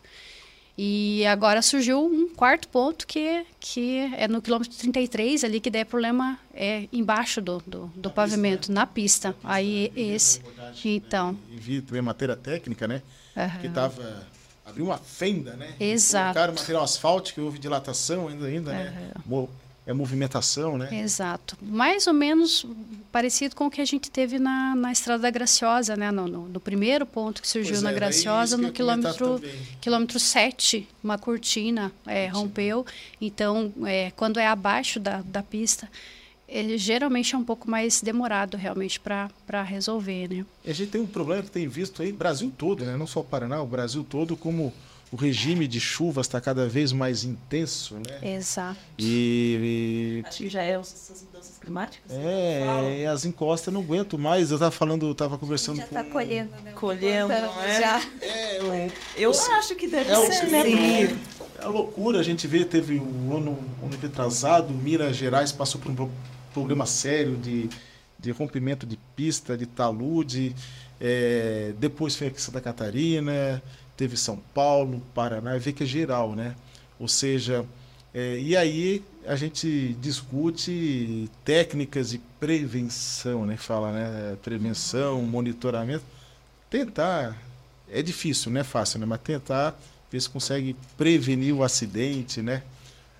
E 0.76 1.24
agora 1.28 1.62
surgiu 1.62 2.04
um 2.04 2.28
quarto 2.30 2.68
ponto 2.68 3.06
que, 3.06 3.46
que 3.60 3.98
é 4.18 4.28
no 4.28 4.42
quilômetro 4.42 4.76
33 4.76 5.44
ali, 5.44 5.60
que 5.60 5.70
der 5.70 5.86
problema 5.86 6.40
é 6.52 6.88
embaixo 6.92 7.40
do, 7.40 7.62
do, 7.68 7.86
do 7.96 8.10
na 8.10 8.16
pavimento, 8.16 8.60
pista, 8.60 8.74
né? 8.74 8.80
na 8.80 8.88
pista. 8.88 9.36
Na 9.44 9.54
Aí 9.54 9.92
né? 9.96 10.02
esse. 10.02 10.42
Então. 10.84 11.38
Vi 11.48 11.80
também 11.82 12.02
matéria 12.02 12.36
técnica, 12.36 12.88
né? 12.88 13.04
Uhum. 13.36 13.62
Que 13.62 13.70
tava. 13.70 14.28
Abriu 14.66 14.86
uma 14.86 14.98
fenda, 14.98 15.54
né? 15.54 15.74
Exato. 15.80 16.34
Colocaram 16.34 16.54
material 16.54 16.84
asfáltico, 16.84 17.42
houve 17.42 17.60
dilatação 17.60 18.28
ainda, 18.28 18.46
ainda 18.46 18.72
uhum. 18.72 18.78
né? 18.78 19.48
é 19.86 19.92
movimentação, 19.92 20.78
né? 20.78 20.90
Exato. 21.02 21.58
Mais 21.62 22.08
ou 22.08 22.14
menos 22.14 22.66
parecido 23.12 23.56
com 23.56 23.68
o 23.68 23.72
que 23.72 23.82
a 23.82 23.86
gente 23.86 24.10
teve 24.10 24.40
na, 24.40 24.76
na 24.76 24.92
Estrada 24.92 25.24
da 25.24 25.30
Graciosa, 25.30 25.96
né? 25.98 26.10
No, 26.10 26.28
no, 26.28 26.48
no 26.48 26.60
primeiro 26.60 27.06
ponto 27.06 27.42
que 27.42 27.48
surgiu 27.48 27.74
pois 27.74 27.84
na 27.84 27.92
é, 27.92 27.94
Graciosa, 27.94 28.56
no 28.56 28.72
quilômetro, 28.72 29.42
quilômetro 29.82 30.20
7, 30.20 30.88
uma 31.04 31.18
cortina 31.18 31.92
é, 32.08 32.28
rompeu. 32.28 32.86
Então, 33.20 33.74
é, 33.86 34.12
quando 34.16 34.40
é 34.40 34.48
abaixo 34.48 35.00
da, 35.00 35.22
da 35.22 35.44
pista, 35.44 35.90
ele 36.54 36.78
geralmente 36.78 37.34
é 37.34 37.38
um 37.38 37.44
pouco 37.44 37.70
mais 37.70 38.00
demorado 38.00 38.56
realmente 38.56 39.00
para 39.00 39.64
resolver, 39.64 40.30
né? 40.30 40.46
E 40.64 40.70
a 40.70 40.74
gente 40.74 40.92
tem 40.92 41.02
um 41.02 41.08
problema 41.08 41.42
que 41.42 41.50
tem 41.50 41.68
visto 41.68 42.04
aí, 42.04 42.12
Brasil 42.12 42.54
todo, 42.56 42.86
né? 42.86 42.96
Não 42.96 43.08
só 43.08 43.22
o 43.22 43.24
Paraná, 43.24 43.60
o 43.62 43.66
Brasil 43.66 44.06
todo, 44.08 44.38
como 44.38 44.72
o 45.12 45.16
regime 45.16 45.68
de 45.68 45.80
chuvas 45.80 46.28
está 46.28 46.40
cada 46.40 46.68
vez 46.68 46.92
mais 46.92 47.24
intenso, 47.24 47.96
né? 47.96 48.36
Exato. 48.36 48.80
E, 49.00 50.22
e... 50.24 50.28
acho 50.28 50.38
que 50.38 50.50
já 50.50 50.62
é 50.62 50.76
essas 50.76 51.24
mudanças 51.24 51.58
climáticas. 51.58 52.12
É, 52.12 53.08
as 53.08 53.26
encostas 53.26 53.74
não 53.74 53.82
aguento 53.82 54.20
mais. 54.20 54.52
Eu 54.52 54.58
estava 54.58 54.72
falando, 54.72 55.12
estava 55.12 55.40
conversando 55.40 55.78
já 55.78 55.86
está 55.86 56.04
colhendo, 56.04 56.52
né? 56.64 56.72
Colhendo, 56.74 57.30
não 57.30 57.64
é? 57.64 57.82
Já. 57.82 58.02
É, 58.22 58.58
eu, 58.60 58.92
eu 59.18 59.32
acho 59.32 59.76
que 59.76 59.88
deve 59.88 60.12
é 60.12 60.32
ser, 60.32 60.48
né? 60.50 61.18
É 61.60 61.66
loucura. 61.66 62.20
A 62.20 62.24
gente 62.24 62.46
vê, 62.46 62.64
teve 62.64 63.00
um 63.00 63.38
ano, 63.38 63.58
um 63.82 63.88
ano 63.88 63.98
retrasado, 64.00 64.72
Minas 64.72 65.16
Gerais 65.16 65.52
passou 65.52 65.82
por 65.82 65.92
um 65.92 65.96
problema 66.54 66.86
sério 66.86 67.36
de, 67.36 67.70
de 68.20 68.32
rompimento 68.32 68.86
de 68.86 68.98
pista, 69.16 69.58
de 69.58 69.66
talude. 69.66 70.56
É, 71.02 71.74
depois 71.80 72.16
foi 72.16 72.28
aqui 72.28 72.42
Santa 72.42 72.62
Catarina 72.62 73.62
teve 73.96 74.18
São 74.18 74.38
Paulo, 74.54 75.02
Paraná, 75.14 75.58
vê 75.58 75.72
que 75.72 75.84
é 75.84 75.86
geral, 75.86 76.36
né? 76.36 76.56
Ou 77.00 77.08
seja, 77.08 77.66
é, 78.14 78.40
e 78.40 78.56
aí 78.56 79.04
a 79.26 79.36
gente 79.36 79.96
discute 80.02 81.30
técnicas 81.46 82.10
de 82.10 82.20
prevenção, 82.40 83.46
né? 83.46 83.58
Fala, 83.58 83.92
né? 83.92 84.38
Prevenção, 84.44 85.22
monitoramento. 85.22 86.04
Tentar, 86.70 87.38
é 87.90 88.02
difícil, 88.02 88.52
não 88.52 88.62
é 88.62 88.64
fácil, 88.64 89.00
né? 89.00 89.06
Mas 89.06 89.22
tentar 89.22 89.80
ver 90.12 90.22
se 90.22 90.30
consegue 90.30 90.76
prevenir 90.98 91.56
o 91.56 91.64
acidente, 91.64 92.42
né? 92.42 92.64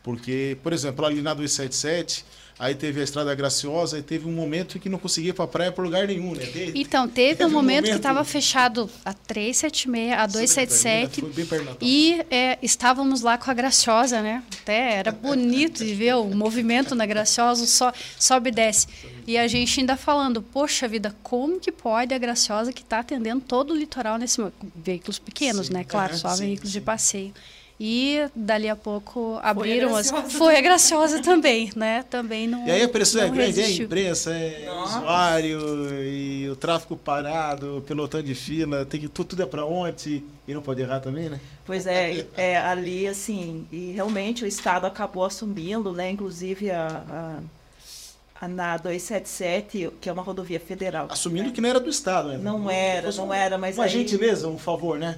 Porque, 0.04 0.58
por 0.62 0.74
exemplo, 0.74 1.06
ali 1.06 1.22
na 1.22 1.34
277 1.34 2.26
Aí 2.60 2.76
teve 2.76 3.02
a 3.02 3.04
Estrada 3.04 3.34
Graciosa 3.34 3.98
e 3.98 4.04
teve 4.04 4.28
um 4.28 4.32
momento 4.32 4.80
que 4.80 4.88
não 4.88 5.00
conseguia 5.00 5.32
ir 5.32 5.34
para 5.34 5.46
a 5.46 5.48
praia 5.48 5.72
por 5.72 5.84
lugar 5.84 6.08
nenhum, 6.08 6.36
né? 6.36 6.46
Teve, 6.46 6.80
então, 6.80 7.08
teve, 7.08 7.36
teve 7.36 7.46
um, 7.46 7.54
momento, 7.54 7.76
momento 7.78 7.90
que 7.90 7.96
estava 7.98 8.24
fechado 8.24 8.90
a 9.04 9.12
376, 9.12 10.14
a 10.14 10.28
277 10.28 11.78
e 11.82 12.22
é, 12.30 12.60
estávamos 12.62 13.22
lá 13.22 13.40
com 13.40 13.50
a 13.50 13.54
Graciosa, 13.54 14.22
né? 14.22 14.44
Até 14.62 14.98
era 14.98 15.12
bonito 15.12 15.84
de 15.84 15.96
ver 15.96 16.16
o 16.16 16.26
movimento 16.26 16.94
na 16.94 17.08
Graciosa, 17.08 17.66
só, 17.66 17.92
sobe 18.20 18.50
e 18.50 18.54
desce. 18.54 18.88
E 19.26 19.36
a 19.36 19.48
gente 19.48 19.80
ainda 19.80 19.98
falando, 19.98 20.42
poxa 20.42 20.88
vida, 20.88 21.16
como 21.24 21.60
que 21.60 21.72
pode 21.72 22.14
a 22.14 22.18
Graciosa 22.20 22.72
que 22.72 22.84
está 22.84 23.00
atendendo 23.00 23.42
todo 23.42 23.72
o 23.72 23.76
litoral 23.76 24.18
nesse 24.18 24.40
veículos 24.76 25.18
pequenos, 25.18 25.68
sim, 25.68 25.74
né? 25.74 25.84
Claro, 25.84 26.14
é, 26.14 26.18
só 26.18 26.30
sim, 26.30 26.46
veículos 26.46 26.72
sim. 26.72 26.80
de 26.80 26.86
passeio. 26.86 27.34
E 27.80 28.28
dali 28.36 28.70
a 28.70 28.76
pouco 28.76 29.40
abriram 29.42 29.90
foi 30.04 30.20
as. 30.20 30.34
Foi 30.34 30.62
graciosa 30.62 31.22
também, 31.22 31.72
né? 31.76 32.04
Também 32.10 32.48
não. 32.48 32.66
E 32.68 32.72
aí 32.72 32.84
a 32.84 32.90
pressão 32.90 33.22
é 33.22 33.30
grande, 33.30 33.62
é 33.62 33.66
a 33.66 33.70
imprensa, 33.70 34.32
é 34.32 34.66
Nossa. 34.66 35.00
usuário, 35.00 36.04
e 36.04 36.50
o 36.50 36.56
tráfego 36.56 36.96
parado, 36.96 37.78
o 37.78 37.82
pelotão 37.82 38.22
de 38.22 38.36
fila, 38.36 38.86
tem 38.86 39.02
que 39.02 39.08
tudo, 39.08 39.28
tudo 39.28 39.44
é 39.44 39.46
para 39.46 39.66
onde 39.66 40.24
e 40.48 40.54
não 40.54 40.62
pode 40.62 40.82
errar 40.82 41.00
também, 41.00 41.30
né? 41.30 41.40
Pois 41.66 41.88
é, 41.88 42.26
é, 42.36 42.58
ali 42.58 43.08
assim, 43.08 43.66
e 43.72 43.92
realmente 43.92 44.44
o 44.44 44.48
Estado 44.48 44.86
acabou 44.86 45.24
assumindo, 45.26 45.94
né? 45.94 46.12
Inclusive 46.12 46.70
a, 46.70 47.04
a, 47.10 48.46
a 48.46 48.48
na 48.48 48.78
277, 48.78 49.90
que 50.02 50.10
é 50.10 50.14
uma 50.14 50.22
rodovia 50.22 50.60
federal. 50.60 51.08
Assumindo 51.10 51.48
né? 51.48 51.52
que 51.52 51.62
não 51.62 51.70
era 51.70 51.80
do 51.80 51.90
Estado, 51.90 52.30
né? 52.30 52.38
Não, 52.38 52.60
não 52.60 52.70
era, 52.70 53.12
não 53.14 53.34
era, 53.34 53.58
mas. 53.58 53.78
Uma 53.78 53.86
aí... 53.86 53.90
gentileza, 53.90 54.48
um 54.48 54.60
favor, 54.60 55.00
né? 55.00 55.18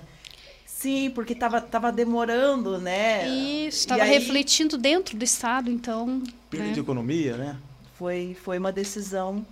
Sim, 0.85 1.09
porque 1.09 1.33
estava 1.33 1.59
tava 1.59 1.91
demorando, 1.91 2.77
né? 2.77 3.27
Isso, 3.27 3.79
estava 3.79 4.03
aí... 4.03 4.19
refletindo 4.19 4.77
dentro 4.77 5.17
do 5.17 5.23
Estado, 5.25 5.71
então. 5.71 6.21
Perda 6.47 6.67
né? 6.67 6.73
de 6.73 6.79
economia, 6.79 7.35
né? 7.35 7.57
Foi, 7.97 8.37
foi 8.43 8.59
uma 8.59 8.71
decisão, 8.71 9.43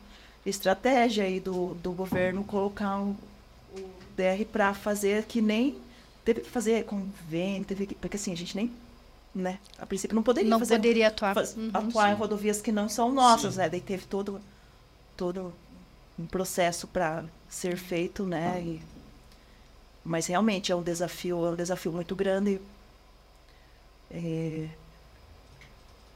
estratégia 0.45 1.23
aí 1.23 1.39
do, 1.39 1.73
do 1.81 1.91
governo 1.91 2.43
colocar 2.43 3.01
o, 3.01 3.17
DR 4.15 4.45
para 4.51 4.75
fazer 4.75 5.23
que 5.23 5.41
nem. 5.41 5.75
Teve 6.23 6.41
que 6.41 6.49
fazer 6.51 6.85
convênio, 6.85 7.65
teve 7.65 7.87
que, 7.87 7.95
porque 7.95 8.15
assim, 8.15 8.31
a 8.31 8.37
gente 8.37 8.55
nem. 8.55 8.71
Né? 9.33 9.57
A 9.79 9.87
princípio 9.87 10.13
não 10.13 10.21
poderia 10.21 10.47
não 10.47 10.59
fazer. 10.59 10.75
Não 10.75 10.81
poderia 10.81 11.07
atuar. 11.07 11.33
Faz, 11.33 11.57
uhum, 11.57 11.71
atuar 11.73 12.09
sim. 12.09 12.11
em 12.11 12.15
rodovias 12.15 12.61
que 12.61 12.71
não 12.71 12.87
são 12.87 13.11
nossas, 13.11 13.55
sim. 13.55 13.59
né? 13.59 13.69
Daí 13.69 13.81
teve 13.81 14.05
todo, 14.05 14.39
todo 15.17 15.51
um 16.19 16.27
processo 16.27 16.85
para 16.85 17.23
ser 17.49 17.75
feito, 17.75 18.23
né? 18.23 18.61
E 18.63 18.92
mas 20.03 20.27
realmente 20.27 20.71
é 20.71 20.75
um 20.75 20.81
desafio, 20.81 21.45
é 21.45 21.49
um 21.51 21.55
desafio 21.55 21.91
muito 21.91 22.15
grande 22.15 22.59
é, 24.11 24.67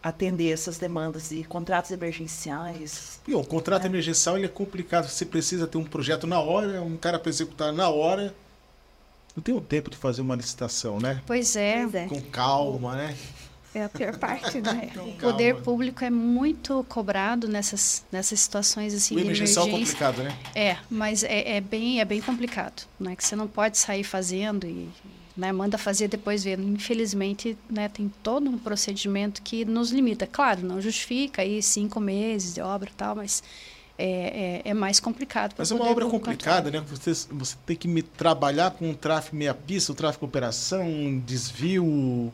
atender 0.01 0.51
essas 0.51 0.77
demandas 0.77 1.29
de 1.29 1.43
contratos 1.43 1.91
emergenciais. 1.91 3.19
E 3.27 3.33
o 3.33 3.43
contrato 3.43 3.83
é. 3.83 3.87
emergencial 3.87 4.37
ele 4.37 4.45
é 4.45 4.49
complicado. 4.49 5.07
Você 5.07 5.25
precisa 5.25 5.67
ter 5.67 5.77
um 5.77 5.83
projeto 5.83 6.27
na 6.27 6.39
hora, 6.39 6.81
um 6.81 6.97
cara 6.97 7.17
para 7.17 7.29
executar 7.29 7.73
na 7.73 7.89
hora. 7.89 8.33
Não 9.35 9.43
tem 9.43 9.55
o 9.55 9.61
tempo 9.61 9.89
de 9.89 9.97
fazer 9.97 10.21
uma 10.21 10.35
licitação, 10.35 10.99
né? 10.99 11.21
Pois 11.25 11.55
é. 11.55 11.81
Pois 11.81 11.95
é. 11.95 12.07
Com 12.07 12.21
calma, 12.21 12.95
né? 12.95 13.17
É 13.77 13.83
a 13.83 13.89
pior 13.89 14.17
parte, 14.17 14.59
né? 14.59 14.89
Então, 14.89 15.07
o 15.07 15.13
poder 15.13 15.55
público 15.57 16.03
é 16.03 16.09
muito 16.09 16.83
cobrado 16.89 17.47
nessas, 17.47 18.03
nessas 18.11 18.39
situações 18.39 18.91
assim 18.91 19.13
o 19.13 19.17
de 19.17 19.23
é 19.23 19.25
emergência. 19.25 19.59
é 19.59 19.69
complicado, 19.69 20.23
né? 20.23 20.39
É, 20.55 20.77
mas 20.89 21.23
é, 21.23 21.57
é, 21.57 21.61
bem, 21.61 22.01
é 22.01 22.05
bem 22.05 22.19
complicado, 22.19 22.87
né? 22.99 23.15
Que 23.15 23.23
você 23.23 23.35
não 23.35 23.47
pode 23.47 23.77
sair 23.77 24.03
fazendo 24.03 24.65
e 24.65 24.89
né, 25.37 25.51
manda 25.51 25.77
fazer 25.77 26.07
depois 26.07 26.43
ver. 26.43 26.59
Infelizmente, 26.59 27.55
né, 27.69 27.87
tem 27.87 28.11
todo 28.23 28.49
um 28.49 28.57
procedimento 28.57 29.43
que 29.43 29.63
nos 29.63 29.91
limita. 29.91 30.25
Claro, 30.25 30.65
não 30.65 30.81
justifica 30.81 31.43
aí 31.43 31.61
cinco 31.61 31.99
meses 31.99 32.55
de 32.55 32.61
obra 32.61 32.89
e 32.89 32.93
tal, 32.93 33.15
mas 33.15 33.43
é, 33.95 34.61
é, 34.65 34.71
é, 34.71 34.73
mais 34.73 34.99
complicado. 34.99 35.53
Mas 35.55 35.69
é 35.69 35.75
uma 35.75 35.87
obra 35.87 36.07
complicada, 36.07 36.71
né? 36.71 36.83
Você, 36.87 37.13
você 37.29 37.55
tem 37.63 37.75
que 37.75 37.87
me 37.87 38.01
trabalhar 38.01 38.71
com 38.71 38.89
o 38.89 38.95
tráfego 38.95 39.35
meia 39.35 39.53
pista, 39.53 39.91
o 39.91 39.95
tráfego 39.95 40.25
operação, 40.25 41.21
desvio, 41.23 42.33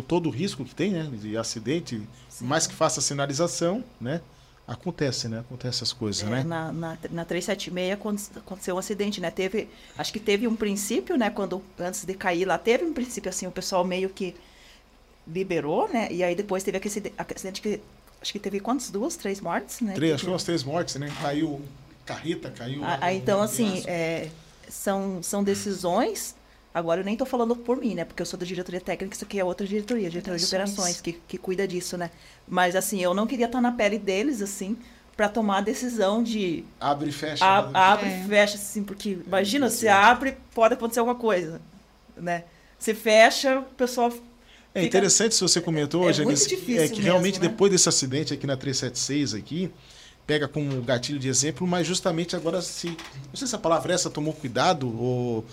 todo 0.00 0.28
o 0.28 0.30
risco 0.30 0.64
que 0.64 0.74
tem, 0.74 0.92
né, 0.92 1.10
de 1.12 1.36
acidente, 1.36 2.00
Sim. 2.28 2.46
mais 2.46 2.66
que 2.66 2.74
faça 2.74 3.00
sinalização, 3.00 3.84
né, 4.00 4.20
acontece, 4.66 5.28
né, 5.28 5.40
acontece 5.40 5.82
as 5.82 5.92
coisas, 5.92 6.22
é, 6.22 6.30
né. 6.30 6.44
Na, 6.44 6.72
na, 6.72 6.98
na 7.10 7.24
376 7.24 8.30
aconteceu 8.36 8.76
um 8.76 8.78
acidente, 8.78 9.20
né, 9.20 9.30
teve, 9.30 9.68
acho 9.98 10.12
que 10.12 10.20
teve 10.20 10.46
um 10.46 10.54
princípio, 10.56 11.16
né, 11.16 11.28
quando 11.28 11.62
antes 11.78 12.04
de 12.04 12.14
cair 12.14 12.46
lá, 12.46 12.56
teve 12.56 12.84
um 12.84 12.92
princípio 12.92 13.28
assim, 13.28 13.46
o 13.46 13.52
pessoal 13.52 13.84
meio 13.84 14.08
que 14.08 14.34
liberou, 15.26 15.88
né, 15.88 16.08
e 16.10 16.22
aí 16.22 16.34
depois 16.34 16.62
teve 16.62 16.78
aquele 16.78 17.12
acidente 17.18 17.60
que 17.60 17.80
acho 18.22 18.32
que 18.32 18.38
teve 18.38 18.60
quantas? 18.60 18.88
Duas, 18.88 19.16
três 19.16 19.40
mortes, 19.40 19.80
né? 19.80 19.94
Três, 19.94 20.14
acho 20.14 20.24
que 20.24 20.30
umas 20.30 20.44
três 20.44 20.62
mortes, 20.62 20.94
né? 20.94 21.12
Caiu 21.20 21.60
carreta, 22.06 22.50
caiu. 22.50 22.84
Ah, 22.84 22.98
ah, 23.00 23.14
então, 23.14 23.40
assim, 23.40 23.82
é, 23.86 24.28
são, 24.68 25.22
são 25.22 25.42
decisões. 25.42 26.34
Agora 26.74 27.00
eu 27.00 27.04
nem 27.04 27.14
estou 27.14 27.26
falando 27.26 27.54
por 27.54 27.76
mim, 27.76 27.94
né? 27.94 28.04
Porque 28.04 28.22
eu 28.22 28.26
sou 28.26 28.38
da 28.38 28.46
diretoria 28.46 28.80
técnica, 28.80 29.14
isso 29.14 29.24
aqui 29.24 29.38
é 29.38 29.44
outra 29.44 29.66
diretoria, 29.66 30.08
diretoria 30.08 30.38
de 30.38 30.46
operações, 30.46 31.00
que, 31.00 31.12
que 31.12 31.36
cuida 31.36 31.68
disso, 31.68 31.98
né? 31.98 32.10
Mas 32.48 32.74
assim, 32.74 33.00
eu 33.00 33.12
não 33.12 33.26
queria 33.26 33.46
estar 33.46 33.60
na 33.60 33.72
pele 33.72 33.98
deles, 33.98 34.40
assim, 34.40 34.76
para 35.16 35.28
tomar 35.28 35.58
a 35.58 35.60
decisão 35.60 36.22
de. 36.22 36.64
Abre 36.80 37.10
e 37.10 37.12
fecha. 37.12 37.44
A, 37.44 37.62
né? 37.62 37.70
Abre 37.74 38.08
e 38.08 38.12
é. 38.12 38.24
fecha, 38.24 38.54
assim, 38.54 38.82
porque 38.82 39.18
imagina, 39.26 39.68
você 39.68 39.88
abre, 39.88 40.36
pode 40.54 40.74
acontecer 40.74 41.00
alguma 41.00 41.16
coisa, 41.16 41.60
né? 42.16 42.44
Você 42.78 42.94
fecha, 42.94 43.60
o 43.60 43.62
pessoal 43.62 44.10
é 44.74 44.82
interessante 44.84 45.34
se 45.34 45.40
você 45.40 45.60
comentou, 45.60 46.08
é, 46.08 46.12
Janice, 46.12 46.54
é 46.78 46.88
que 46.88 47.02
realmente 47.02 47.38
né? 47.38 47.48
depois 47.48 47.70
desse 47.70 47.88
acidente 47.88 48.32
aqui 48.32 48.46
na 48.46 48.56
376 48.56 49.34
aqui, 49.34 49.70
pega 50.26 50.48
como 50.48 50.80
gatilho 50.82 51.18
de 51.18 51.28
exemplo, 51.28 51.66
mas 51.66 51.86
justamente 51.86 52.34
agora 52.34 52.62
se, 52.62 52.86
não 52.86 53.34
sei 53.34 53.46
se 53.46 53.54
a 53.54 53.58
palavra 53.58 53.92
é 53.92 53.94
essa 53.94 54.08
tomou 54.08 54.32
cuidado 54.32 54.88
ou 54.98 55.44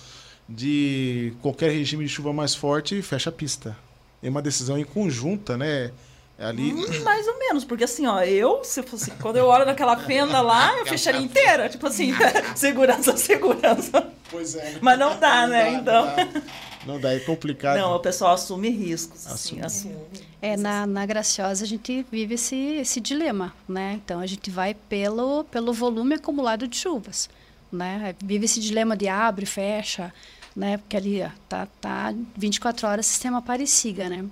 de 0.50 1.32
qualquer 1.42 1.72
regime 1.72 2.04
de 2.04 2.10
chuva 2.10 2.34
mais 2.34 2.56
forte, 2.56 3.02
fecha 3.04 3.30
a 3.30 3.34
pista. 3.34 3.78
É 4.22 4.30
uma 4.30 4.42
decisão 4.42 4.78
em 4.78 4.84
conjunta, 4.84 5.56
né? 5.56 5.92
É 6.38 6.46
ali... 6.46 6.74
Hum, 6.74 7.04
mais 7.04 7.28
ou 7.28 7.38
menos, 7.38 7.64
porque 7.64 7.84
assim, 7.84 8.08
ó, 8.08 8.22
eu, 8.22 8.64
se 8.64 8.82
fosse, 8.82 9.12
quando 9.12 9.36
eu 9.36 9.46
olho 9.46 9.66
naquela 9.66 9.96
fenda 9.98 10.42
lá, 10.42 10.78
eu 10.80 10.86
fecharia 10.86 11.22
inteira. 11.22 11.70
Tipo 11.70 11.88
assim, 11.88 12.14
segurança, 12.56 13.16
segurança. 13.16 14.10
Pois 14.32 14.56
é. 14.56 14.78
Mas 14.82 14.98
não 14.98 15.20
dá, 15.20 15.42
não 15.42 15.50
né? 15.50 15.64
Dá, 15.64 15.72
então. 15.72 16.06
Não 16.06 16.16
dá. 16.16 16.42
Não 16.86 17.00
dá, 17.00 17.14
é 17.14 17.20
complicado. 17.20 17.78
Não, 17.78 17.96
o 17.96 18.00
pessoal 18.00 18.34
assume 18.34 18.70
riscos. 18.70 19.28
Assim, 19.28 19.62
assume. 19.62 19.96
É, 20.42 20.56
na, 20.56 20.88
na 20.88 21.06
Graciosa 21.06 21.64
a 21.66 21.68
gente 21.68 22.06
vive 22.10 22.36
esse, 22.36 22.56
esse 22.56 23.02
dilema, 23.02 23.54
né? 23.68 24.00
Então 24.04 24.20
a 24.20 24.26
gente 24.26 24.50
vai 24.50 24.74
pelo, 24.74 25.44
pelo 25.44 25.74
volume 25.74 26.16
acumulado 26.16 26.68
de 26.68 26.78
chuvas, 26.78 27.30
né? 27.72 28.16
Vive 28.24 28.46
esse 28.46 28.62
dilema 28.62 28.96
de 28.96 29.10
abre, 29.10 29.46
fecha, 29.46 30.14
né? 30.60 30.78
Porque 30.78 30.98
ali 30.98 31.24
ó, 31.24 31.30
tá, 31.48 31.68
tá 31.80 32.14
24 32.36 32.88
horas 32.88 33.06
sistema 33.06 33.38
Aparecida, 33.40 34.10
né? 34.10 34.26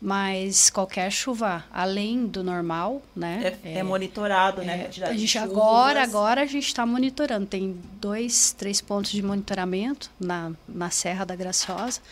mas 0.00 0.68
qualquer 0.68 1.10
chuva 1.10 1.64
além 1.72 2.26
do 2.26 2.44
normal, 2.44 3.00
né? 3.16 3.56
É, 3.64 3.70
é, 3.70 3.78
é 3.78 3.82
monitorado, 3.82 4.60
é, 4.60 4.64
né? 4.64 4.90
A, 5.02 5.08
a 5.08 5.16
gente 5.16 5.38
agora, 5.38 6.02
agora 6.02 6.42
a 6.42 6.46
gente 6.46 6.66
está 6.66 6.84
monitorando. 6.84 7.46
Tem 7.46 7.80
dois, 8.00 8.52
três 8.52 8.82
pontos 8.82 9.10
de 9.10 9.22
monitoramento 9.22 10.10
na, 10.20 10.52
na 10.68 10.90
Serra 10.90 11.24
da 11.24 11.34
Graciosa 11.34 12.02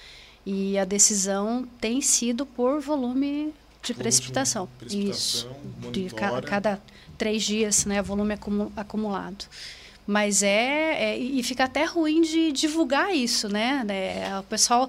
e 0.46 0.78
a 0.78 0.86
decisão 0.86 1.68
tem 1.80 2.00
sido 2.00 2.46
por 2.46 2.80
volume 2.80 3.52
de 3.82 3.92
precipitação. 3.92 4.68
precipitação. 4.78 5.50
Isso, 5.50 5.90
de 5.92 6.08
ca, 6.14 6.40
cada 6.40 6.80
três 7.18 7.42
dias, 7.42 7.84
né? 7.84 8.00
Volume 8.00 8.38
acumulado. 8.74 9.44
Mas 10.06 10.42
é, 10.42 11.12
é, 11.12 11.18
E 11.18 11.42
fica 11.42 11.64
até 11.64 11.84
ruim 11.84 12.22
de 12.22 12.52
divulgar 12.52 13.14
isso, 13.14 13.48
né? 13.48 13.84
É, 13.88 14.38
o 14.38 14.42
pessoal 14.42 14.88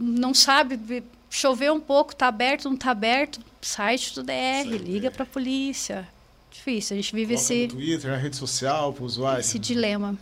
não 0.00 0.34
sabe 0.34 1.04
choveu 1.30 1.72
um 1.74 1.80
pouco, 1.80 2.14
tá 2.14 2.26
aberto, 2.26 2.68
não 2.68 2.76
tá 2.76 2.90
aberto, 2.90 3.40
site 3.62 4.14
do 4.14 4.22
DR, 4.22 4.66
liga 4.66 5.10
para 5.10 5.22
a 5.22 5.26
polícia. 5.26 6.06
Difícil, 6.50 6.96
a 6.96 7.00
gente 7.00 7.14
vive 7.14 7.34
Coloca 7.34 7.54
esse. 7.54 7.62
No 7.68 7.74
Twitter, 7.74 8.10
na 8.10 8.16
rede 8.16 8.36
social, 8.36 8.92
para 8.92 9.04
usuário. 9.04 9.40
Esse 9.40 9.58
dilema. 9.58 10.18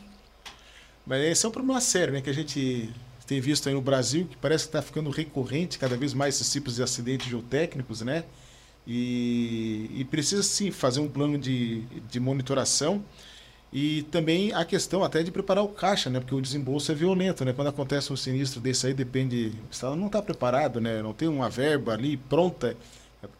Mas 1.06 1.22
esse 1.22 1.46
é 1.46 1.48
um 1.48 1.52
problema 1.52 1.80
sério, 1.80 2.12
né? 2.12 2.20
Que 2.20 2.28
a 2.28 2.34
gente 2.34 2.90
tem 3.26 3.40
visto 3.40 3.66
aí 3.66 3.74
no 3.74 3.80
Brasil, 3.80 4.26
que 4.26 4.36
parece 4.36 4.64
que 4.64 4.68
está 4.68 4.82
ficando 4.82 5.08
recorrente 5.08 5.78
cada 5.78 5.96
vez 5.96 6.12
mais 6.12 6.34
esses 6.34 6.52
tipos 6.52 6.76
de 6.76 6.82
acidentes 6.82 7.26
geotécnicos, 7.26 8.02
né? 8.02 8.24
E, 8.86 9.90
e 9.94 10.04
precisa 10.04 10.42
sim 10.42 10.70
fazer 10.70 11.00
um 11.00 11.08
plano 11.08 11.38
de, 11.38 11.80
de 12.10 12.20
monitoração 12.20 13.02
e 13.72 14.02
também 14.10 14.52
a 14.52 14.64
questão 14.64 15.04
até 15.04 15.22
de 15.22 15.30
preparar 15.30 15.62
o 15.62 15.68
caixa, 15.68 16.08
né? 16.08 16.20
Porque 16.20 16.34
o 16.34 16.40
desembolso 16.40 16.90
é 16.90 16.94
violento, 16.94 17.44
né? 17.44 17.52
Quando 17.52 17.68
acontece 17.68 18.12
um 18.12 18.16
sinistro 18.16 18.60
desse 18.60 18.86
aí, 18.86 18.94
depende... 18.94 19.52
O 19.68 19.72
Estado 19.72 19.94
não 19.94 20.06
está 20.06 20.22
preparado, 20.22 20.80
né? 20.80 21.02
Não 21.02 21.12
tem 21.12 21.28
uma 21.28 21.50
verba 21.50 21.92
ali 21.92 22.16
pronta, 22.16 22.74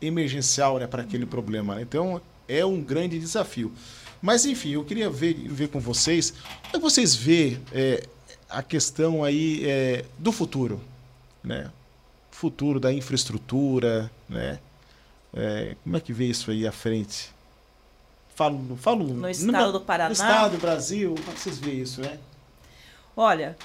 emergencial, 0.03 0.79
né? 0.79 0.87
Para 0.87 1.03
aquele 1.03 1.25
problema. 1.25 1.77
Né? 1.77 1.83
Então, 1.83 2.21
é 2.47 2.65
um 2.65 2.83
grande 2.83 3.19
desafio. 3.19 3.73
Mas, 4.21 4.45
enfim, 4.45 4.73
eu 4.73 4.85
queria 4.85 5.09
ver, 5.09 5.35
ver 5.35 5.69
com 5.69 5.81
vocês... 5.81 6.31
Como 6.31 6.69
é 6.69 6.73
que 6.73 6.79
vocês 6.81 7.15
vê 7.15 7.59
é, 7.73 8.03
a 8.51 8.63
questão 8.63 9.25
aí 9.25 9.63
é, 9.65 10.05
do 10.19 10.31
futuro, 10.31 10.79
né? 11.43 11.71
Futuro 12.31 12.79
da 12.79 12.93
infraestrutura, 12.93 14.11
né? 14.29 14.59
É, 15.33 15.75
como 15.83 15.97
é 15.97 16.01
que 16.01 16.13
vê 16.13 16.27
isso 16.27 16.51
aí 16.51 16.67
à 16.67 16.73
frente? 16.73 17.31
Falo, 18.39 18.77
falo 18.77 19.03
no 19.03 19.29
estado 19.29 19.51
numa, 19.51 19.73
do 19.73 19.81
Paraná. 19.81 20.11
No 20.11 20.13
estado 20.13 20.53
do 20.53 20.59
Brasil, 20.59 21.13
como 21.25 21.37
vocês 21.37 21.59
veem 21.59 21.81
isso, 21.81 22.01
né? 22.01 22.21
Olha, 23.17 23.57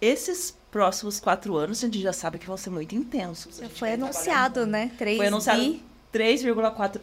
esses 0.00 0.56
próximos 0.70 1.20
quatro 1.20 1.54
anos 1.58 1.84
a 1.84 1.86
gente 1.86 2.00
já 2.00 2.14
sabe 2.14 2.38
que 2.38 2.46
vão 2.46 2.56
ser 2.56 2.70
muito 2.70 2.94
intensos. 2.94 3.58
Já 3.58 3.68
foi 3.68 3.92
anunciado, 3.92 4.64
né? 4.64 4.90
3 4.96 5.18
foi 5.18 5.26
anunciado 5.26 5.78
3,4 6.10 6.98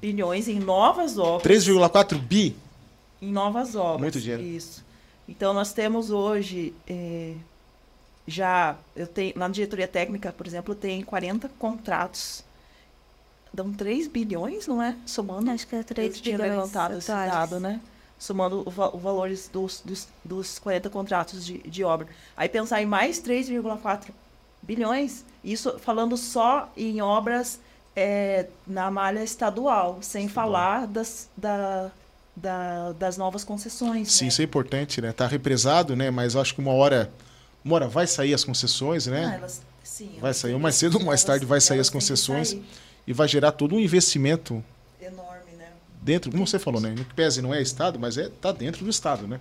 bilhões 0.00 0.48
em 0.48 0.58
novas 0.58 1.18
obras. 1.18 1.62
3,4 1.62 2.18
bi? 2.18 2.56
Em 3.20 3.30
novas 3.30 3.74
obras. 3.74 4.00
Muito 4.00 4.18
dinheiro. 4.18 4.42
Isso. 4.42 4.82
Então 5.28 5.52
nós 5.52 5.74
temos 5.74 6.10
hoje 6.10 6.72
é, 6.88 7.34
já 8.26 8.78
eu 8.96 9.06
tenho 9.06 9.34
na 9.36 9.46
diretoria 9.48 9.86
técnica, 9.86 10.32
por 10.32 10.46
exemplo, 10.46 10.74
tem 10.74 11.02
40 11.02 11.50
contratos 11.58 12.42
dão 13.54 13.72
3 13.72 14.08
bilhões, 14.08 14.66
não 14.66 14.82
é? 14.82 14.96
Somando. 15.06 15.50
Acho 15.50 15.66
que 15.66 15.76
é 15.76 15.82
3 15.82 16.20
bilhões. 16.20 16.40
levantado 16.40 16.98
esse 16.98 17.08
dado, 17.08 17.60
né? 17.60 17.80
Somando 18.18 18.64
os 18.66 18.74
valores 18.74 19.48
dos, 19.52 19.80
dos, 19.84 20.08
dos 20.24 20.58
40 20.58 20.90
contratos 20.90 21.46
de, 21.46 21.58
de 21.58 21.84
obra. 21.84 22.08
Aí 22.36 22.48
pensar 22.48 22.82
em 22.82 22.86
mais 22.86 23.20
3,4 23.22 24.08
bilhões, 24.60 25.24
isso 25.42 25.78
falando 25.78 26.16
só 26.16 26.72
em 26.76 27.00
obras 27.00 27.60
é, 27.94 28.46
na 28.66 28.90
malha 28.90 29.22
estadual, 29.22 29.98
sem 30.00 30.26
falar 30.26 30.86
das, 30.86 31.28
da, 31.36 31.90
da, 32.34 32.92
das 32.92 33.16
novas 33.16 33.44
concessões. 33.44 34.10
Sim, 34.12 34.24
né? 34.24 34.28
isso 34.28 34.40
é 34.40 34.44
importante, 34.44 35.00
né? 35.00 35.12
Tá 35.12 35.26
represado, 35.26 35.94
né? 35.94 36.10
Mas 36.10 36.34
acho 36.34 36.54
que 36.54 36.60
uma 36.60 36.72
hora, 36.72 37.10
uma 37.64 37.76
hora 37.76 37.88
vai 37.88 38.06
sair 38.06 38.32
as 38.32 38.42
concessões, 38.42 39.06
né? 39.06 39.26
Ah, 39.26 39.34
elas, 39.34 39.62
sim, 39.82 40.16
vai 40.20 40.32
sair, 40.32 40.54
ou 40.54 40.60
mais 40.60 40.76
cedo 40.76 40.98
ou 40.98 41.04
mais 41.04 41.22
tarde 41.22 41.44
vai 41.44 41.60
sair 41.60 41.80
as 41.80 41.90
concessões. 41.90 42.50
Sair 42.50 42.64
e 43.06 43.12
vai 43.12 43.28
gerar 43.28 43.52
todo 43.52 43.74
um 43.74 43.80
investimento 43.80 44.62
enorme, 45.00 45.52
né? 45.56 45.68
Dentro, 46.00 46.30
como 46.30 46.46
você 46.46 46.58
falou, 46.58 46.80
né? 46.80 46.94
que 46.94 47.14
pese 47.14 47.42
não 47.42 47.54
é 47.54 47.60
Estado, 47.60 47.98
mas 47.98 48.18
é 48.18 48.28
tá 48.28 48.52
dentro 48.52 48.84
do 48.84 48.90
Estado, 48.90 49.26
né? 49.26 49.40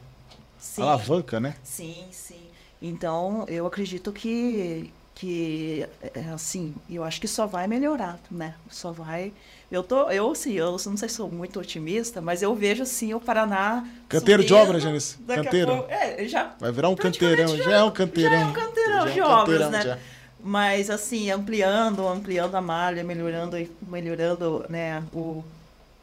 Sim. 0.59 0.81
Alavanca, 0.81 1.39
né? 1.39 1.55
Sim, 1.63 2.05
sim. 2.11 2.41
Então, 2.81 3.45
eu 3.47 3.65
acredito 3.65 4.11
que 4.11 4.91
que 5.15 5.85
é, 6.01 6.19
assim, 6.33 6.73
eu 6.89 7.03
acho 7.03 7.21
que 7.21 7.27
só 7.27 7.45
vai 7.45 7.67
melhorar, 7.67 8.19
né? 8.31 8.55
Só 8.69 8.91
vai. 8.91 9.31
Eu 9.71 9.83
tô, 9.83 10.09
eu 10.09 10.31
assim, 10.31 10.53
eu 10.53 10.71
não 10.71 10.97
sei 10.97 11.07
se 11.07 11.15
sou 11.15 11.29
muito 11.29 11.59
otimista, 11.59 12.19
mas 12.19 12.41
eu 12.41 12.53
vejo 12.55 12.83
assim 12.83 13.13
o 13.13 13.19
Paraná 13.19 13.87
canteiro 14.09 14.43
de 14.43 14.53
obras, 14.53 14.83
Janice. 14.83 15.17
Canteiro. 15.27 15.85
É, 15.87 16.27
já 16.27 16.53
vai 16.59 16.71
virar 16.71 16.89
um 16.89 16.95
canteirão, 16.95 17.55
já, 17.55 17.63
já, 17.63 17.75
é 17.77 17.83
um 17.83 17.91
canteirão. 17.91 18.31
Já 18.31 18.41
é 18.41 18.45
um 18.45 18.53
canteirão 18.53 19.05
de 19.05 19.19
é 19.19 19.25
um 19.25 19.29
obras, 19.29 19.69
né? 19.69 19.81
Já. 19.81 19.99
Mas, 20.45 20.89
assim, 20.89 21.31
ampliando, 21.31 22.05
ampliando 22.05 22.55
a 22.55 22.61
malha, 22.61 23.01
melhorando, 23.01 23.55
melhorando 23.87 24.65
né, 24.67 25.01
o, 25.13 25.41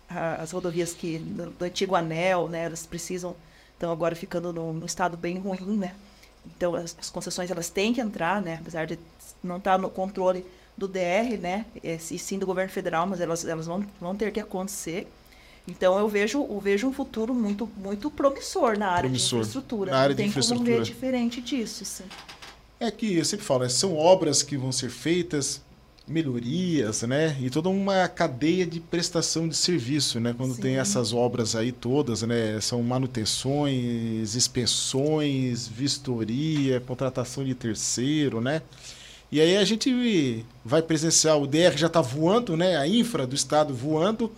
as 0.08 0.50
rodovias 0.50 0.94
que, 0.94 1.18
do, 1.18 1.50
do, 1.50 1.64
antigo 1.66 1.94
anel, 1.94 2.48
né, 2.48 2.64
elas 2.64 2.86
precisam, 2.86 3.36
estão 3.74 3.92
agora 3.92 4.16
ficando 4.16 4.50
num, 4.50 4.72
num 4.72 4.86
estado 4.86 5.14
bem 5.14 5.38
ruim, 5.38 5.76
né? 5.76 5.94
Então, 6.46 6.74
as, 6.74 6.96
as, 6.98 7.10
concessões, 7.10 7.50
elas 7.50 7.68
têm 7.68 7.92
que 7.92 8.00
entrar, 8.00 8.40
né? 8.40 8.56
Apesar 8.62 8.86
de 8.86 8.98
não 9.44 9.58
estar 9.58 9.78
no 9.78 9.90
controle 9.90 10.42
do 10.74 10.88
DR, 10.88 11.36
né? 11.38 11.66
E 11.84 11.98
sim 11.98 12.38
do 12.38 12.46
governo 12.46 12.72
federal, 12.72 13.06
mas 13.06 13.20
elas, 13.20 13.44
elas 13.44 13.66
vão, 13.66 13.84
vão 14.00 14.16
ter 14.16 14.32
que 14.32 14.40
acontecer. 14.40 15.06
Então, 15.68 15.98
eu 15.98 16.08
vejo, 16.08 16.42
eu 16.48 16.58
vejo 16.58 16.88
um 16.88 16.94
futuro 16.94 17.34
muito, 17.34 17.68
muito 17.76 18.10
promissor 18.10 18.78
na 18.78 18.88
área 18.88 19.02
promissor. 19.02 19.28
de 19.28 19.36
infraestrutura. 19.36 19.90
Na 19.90 19.98
área 19.98 20.08
não 20.08 20.14
de 20.14 20.22
tem 20.22 20.26
infraestrutura. 20.28 20.70
como 20.70 20.78
ver 20.78 20.84
diferente 20.84 21.42
disso. 21.42 21.84
É 22.82 22.90
que 22.90 23.18
eu 23.18 23.24
sempre 23.26 23.44
falo, 23.44 23.64
né, 23.64 23.68
são 23.68 23.94
obras 23.94 24.42
que 24.42 24.56
vão 24.56 24.72
ser 24.72 24.88
feitas, 24.88 25.60
melhorias, 26.08 27.02
né? 27.02 27.36
E 27.38 27.50
toda 27.50 27.68
uma 27.68 28.08
cadeia 28.08 28.64
de 28.66 28.80
prestação 28.80 29.46
de 29.46 29.54
serviço, 29.54 30.18
né? 30.18 30.34
Quando 30.36 30.54
Sim. 30.54 30.62
tem 30.62 30.78
essas 30.78 31.12
obras 31.12 31.54
aí 31.54 31.72
todas, 31.72 32.22
né? 32.22 32.58
São 32.60 32.82
manutenções, 32.82 34.34
inspeções, 34.34 35.68
vistoria, 35.68 36.80
contratação 36.80 37.44
de 37.44 37.54
terceiro, 37.54 38.40
né? 38.40 38.62
E 39.30 39.42
aí 39.42 39.58
a 39.58 39.64
gente 39.64 40.44
vai 40.64 40.80
presenciar, 40.80 41.38
o 41.38 41.46
DR 41.46 41.76
já 41.76 41.86
está 41.86 42.00
voando, 42.00 42.56
né? 42.56 42.78
A 42.78 42.88
infra 42.88 43.26
do 43.26 43.34
estado 43.34 43.74
voando. 43.74 44.32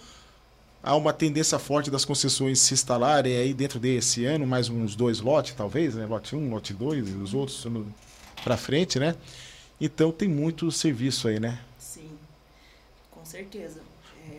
Há 0.82 0.96
uma 0.96 1.12
tendência 1.12 1.60
forte 1.60 1.92
das 1.92 2.04
concessões 2.04 2.58
se 2.58 2.74
instalarem 2.74 3.36
aí 3.36 3.54
dentro 3.54 3.78
desse 3.78 4.24
ano, 4.24 4.44
mais 4.44 4.68
uns 4.68 4.96
dois 4.96 5.20
lotes, 5.20 5.54
talvez, 5.54 5.94
né? 5.94 6.06
Lote 6.06 6.34
1, 6.34 6.50
lote 6.50 6.74
2, 6.74 7.08
e 7.08 7.12
os 7.12 7.32
outros 7.32 7.64
para 8.44 8.56
frente, 8.56 8.98
né? 8.98 9.14
Então 9.80 10.12
tem 10.12 10.28
muito 10.28 10.70
serviço 10.70 11.28
aí, 11.28 11.40
né? 11.40 11.58
Sim, 11.78 12.10
com 13.10 13.24
certeza. 13.24 13.80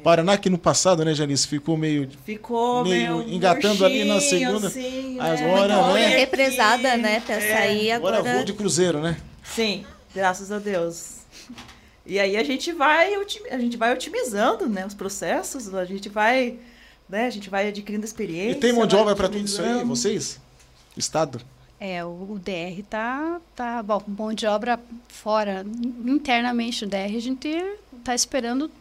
Paraná 0.01 0.37
que 0.37 0.49
no 0.49 0.57
passado, 0.57 1.03
né, 1.03 1.13
Janice, 1.13 1.47
ficou 1.47 1.77
meio 1.77 2.09
ficou 2.25 2.83
meio, 2.83 3.17
meio 3.19 3.29
engatando 3.33 3.85
ali 3.85 4.03
na 4.05 4.15
murchinho, 4.15 4.47
segunda. 4.47 4.67
assim, 4.67 5.19
Agora, 5.19 5.93
né? 5.93 5.93
né? 5.93 6.07
Represada, 6.17 6.97
né, 6.97 7.19
pra 7.21 7.35
É. 7.35 7.57
sair 7.57 7.91
agora 7.91 8.17
agora. 8.19 8.35
voo 8.35 8.43
de 8.45 8.53
cruzeiro, 8.53 9.01
né? 9.01 9.17
Sim, 9.43 9.85
graças 10.13 10.51
a 10.51 10.59
Deus. 10.59 11.17
E 12.05 12.19
aí 12.19 12.35
a 12.35 12.43
gente 12.43 12.71
vai, 12.73 13.13
a 13.49 13.57
gente 13.57 13.77
vai 13.77 13.93
otimizando, 13.93 14.67
né, 14.67 14.85
os 14.85 14.93
processos, 14.93 15.73
a 15.73 15.85
gente 15.85 16.09
vai, 16.09 16.57
né, 17.07 17.25
a 17.27 17.29
gente 17.29 17.49
vai 17.49 17.67
adquirindo 17.69 18.05
experiência. 18.05 18.57
E 18.57 18.59
tem 18.59 18.73
mão 18.73 18.85
de 18.85 18.95
vai 18.95 19.01
obra 19.03 19.15
para 19.15 19.29
tudo 19.29 19.45
isso 19.45 19.61
aí, 19.61 19.83
vocês? 19.85 20.39
Estado? 20.97 21.41
É, 21.85 22.01
o, 22.05 22.07
o 22.07 22.39
DR 22.39 22.81
tá, 22.89 23.41
tá 23.53 23.83
bom, 23.83 24.01
mão 24.07 24.33
de 24.33 24.45
obra 24.47 24.79
fora, 25.09 25.65
internamente 26.05 26.85
o 26.85 26.87
DR, 26.87 27.13
a 27.13 27.19
gente 27.19 27.49
tá 28.05 28.15
esperando 28.15 28.71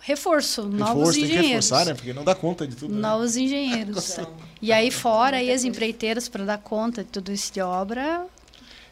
reforço, 0.00 0.62
novos 0.62 0.88
Reforço, 0.88 1.12
tem 1.12 1.20
que 1.20 1.32
engenheiros. 1.34 1.66
reforçar, 1.68 1.84
né? 1.84 1.94
Porque 1.94 2.14
não 2.14 2.24
dá 2.24 2.34
conta 2.34 2.66
de 2.66 2.74
tudo. 2.74 2.94
né? 2.94 3.00
Novos 3.00 3.36
engenheiros. 3.36 4.18
E 4.62 4.72
aí 4.72 4.90
fora 4.90 5.36
aí 5.36 5.52
as 5.52 5.64
empreiteiras 5.64 6.30
para 6.30 6.46
dar 6.46 6.56
conta 6.56 7.04
de 7.04 7.10
tudo 7.10 7.30
isso 7.30 7.52
de 7.52 7.60
obra, 7.60 8.26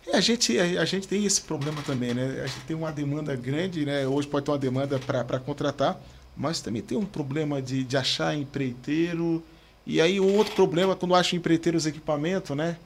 É, 0.07 0.15
a, 0.15 0.21
gente, 0.21 0.59
a, 0.59 0.83
a 0.83 0.85
gente 0.85 1.09
tem 1.09 1.25
esse 1.25 1.41
problema 1.41 1.81
também, 1.87 2.13
né? 2.13 2.43
A 2.45 2.47
gente 2.47 2.61
tem 2.67 2.77
uma 2.77 2.93
demanda 2.93 3.35
grande, 3.35 3.87
né? 3.87 4.07
Hoje 4.07 4.29
pode 4.29 4.45
ter 4.45 4.51
uma 4.51 4.59
demanda 4.59 4.99
para 4.99 5.39
contratar, 5.39 5.99
mas 6.37 6.61
também 6.61 6.83
tem 6.83 6.99
um 6.99 7.07
problema 7.07 7.63
de, 7.63 7.83
de 7.83 7.97
achar 7.97 8.37
empreiteiro. 8.37 9.43
E 9.87 10.03
aí 10.03 10.21
o 10.21 10.27
outro 10.37 10.55
problema, 10.55 10.95
quando 10.95 11.15
acha 11.15 11.35
empreiteiro 11.35 11.79
os 11.79 11.87
equipamentos, 11.87 12.55
né? 12.55 12.77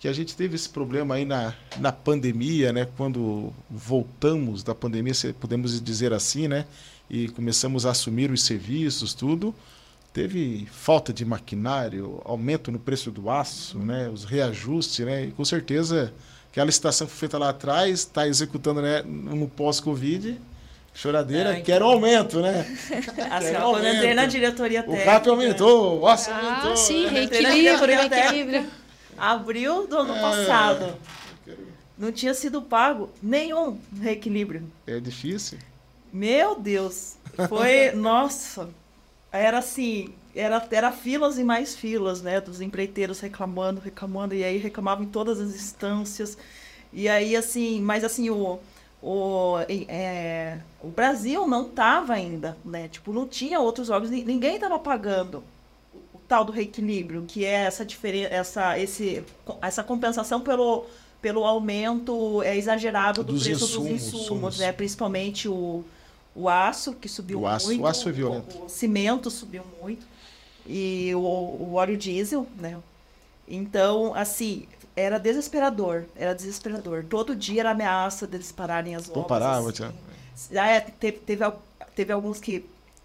Que 0.00 0.06
a 0.06 0.12
gente 0.12 0.36
teve 0.36 0.54
esse 0.54 0.68
problema 0.68 1.16
aí 1.16 1.24
na, 1.24 1.52
na 1.78 1.90
pandemia, 1.90 2.72
né? 2.72 2.86
Quando 2.96 3.52
voltamos 3.68 4.62
da 4.62 4.74
pandemia, 4.74 5.12
se 5.12 5.32
podemos 5.32 5.80
dizer 5.80 6.12
assim, 6.12 6.46
né? 6.46 6.66
E 7.10 7.28
começamos 7.28 7.84
a 7.84 7.90
assumir 7.90 8.30
os 8.30 8.42
serviços, 8.42 9.12
tudo. 9.12 9.52
Teve 10.12 10.66
falta 10.70 11.12
de 11.12 11.24
maquinário, 11.24 12.20
aumento 12.24 12.70
no 12.70 12.78
preço 12.78 13.10
do 13.10 13.28
aço, 13.28 13.78
né? 13.78 14.08
Os 14.08 14.24
reajustes, 14.24 15.04
né? 15.04 15.24
E 15.26 15.30
com 15.32 15.44
certeza 15.44 16.12
aquela 16.50 16.66
licitação 16.66 17.06
que 17.06 17.12
foi 17.12 17.20
feita 17.20 17.38
lá 17.38 17.50
atrás, 17.50 18.00
está 18.00 18.26
executando 18.26 18.80
né, 18.80 19.02
no 19.02 19.48
pós-Covid. 19.48 20.40
Choradeira, 20.94 21.56
É, 21.58 21.60
quer 21.60 21.80
um 21.82 21.86
aumento, 21.86 22.40
né? 22.40 22.66
Assim, 23.30 23.50
Quer 23.52 23.62
ó, 23.62 23.70
quando 23.70 23.84
eu 23.84 23.94
entrei 23.94 24.14
na 24.14 24.22
aumento. 24.22 24.30
diretoria 24.32 24.80
O 24.80 24.84
técnica. 24.84 25.04
CAP 25.04 25.28
aumentou, 25.28 26.00
o 26.00 26.06
aço 26.08 26.30
ah, 26.30 26.56
aumentou. 26.56 26.76
sim, 26.76 27.06
reequilíbrio, 27.06 28.08
Reequilíbrio. 28.08 28.66
Abril 29.18 29.86
do 29.86 29.96
ano 29.98 30.14
É. 30.14 30.20
passado. 30.20 30.94
Não 31.96 32.12
tinha 32.12 32.32
sido 32.34 32.62
pago 32.62 33.10
nenhum 33.22 33.78
reequilíbrio. 34.00 34.62
É 34.86 35.00
difícil. 35.00 35.58
Meu 36.12 36.54
Deus. 36.58 37.16
Foi, 37.48 37.90
nossa. 37.96 38.68
Era 39.32 39.58
assim, 39.58 40.14
era, 40.34 40.66
era 40.70 40.92
filas 40.92 41.38
e 41.38 41.44
mais 41.44 41.74
filas, 41.76 42.22
né? 42.22 42.40
Dos 42.40 42.60
empreiteiros 42.60 43.20
reclamando, 43.20 43.80
reclamando, 43.80 44.34
e 44.34 44.42
aí 44.44 44.56
reclamavam 44.58 45.04
em 45.04 45.08
todas 45.08 45.40
as 45.40 45.54
instâncias. 45.54 46.38
E 46.92 47.08
aí, 47.08 47.36
assim, 47.36 47.80
mas 47.82 48.04
assim, 48.04 48.30
o, 48.30 48.58
o, 49.02 49.56
é, 49.68 50.58
o 50.80 50.88
Brasil 50.88 51.46
não 51.46 51.66
estava 51.66 52.14
ainda, 52.14 52.56
né? 52.64 52.88
Tipo, 52.88 53.12
não 53.12 53.26
tinha 53.26 53.60
outros 53.60 53.90
órgãos, 53.90 54.10
ni- 54.10 54.24
ninguém 54.24 54.54
estava 54.54 54.78
pagando 54.78 55.42
tal 56.28 56.44
do 56.44 56.52
reequilíbrio, 56.52 57.24
que 57.26 57.44
é 57.44 57.52
essa 57.64 57.84
diferença, 57.84 58.28
essa, 58.34 58.78
esse, 58.78 59.24
essa 59.62 59.82
compensação 59.82 60.40
pelo, 60.40 60.84
pelo 61.22 61.44
aumento 61.44 62.42
é, 62.42 62.56
exagerado 62.56 63.24
do 63.24 63.32
Dos 63.32 63.44
preço 63.44 63.64
insumos, 63.64 63.88
dos 63.90 64.14
insumos, 64.14 64.58
né? 64.58 64.70
Principalmente 64.72 65.48
o, 65.48 65.82
o 66.34 66.48
aço, 66.48 66.92
que 66.94 67.08
subiu 67.08 67.40
O 67.40 67.46
aço- 67.46 67.68
muito. 67.68 67.82
o 67.82 67.86
aço 67.86 68.02
foi 68.04 68.12
violento. 68.12 68.58
O, 68.58 68.64
o 68.66 68.68
cimento 68.68 69.30
subiu 69.30 69.64
muito. 69.80 70.06
E 70.66 71.14
o, 71.14 71.18
o 71.20 71.74
óleo 71.74 71.96
diesel, 71.96 72.46
né? 72.58 72.76
Então, 73.46 74.14
assim, 74.14 74.66
era 74.94 75.18
desesperador. 75.18 76.04
Era 76.14 76.34
desesperador. 76.34 77.04
Todo 77.08 77.34
dia 77.34 77.60
era 77.62 77.70
ameaça 77.70 78.26
deles 78.26 78.52
pararem 78.52 78.94
as 78.94 79.08
obras. 79.08 79.26
parar, 79.26 79.52
assim. 79.54 79.62
vou 79.62 79.72
tirar. 79.72 79.92
Ah, 80.56 80.68
é, 80.68 80.80
teve, 80.80 81.18
teve, 81.20 81.44
teve 81.96 82.12
alguns 82.12 82.38
que 82.38 82.64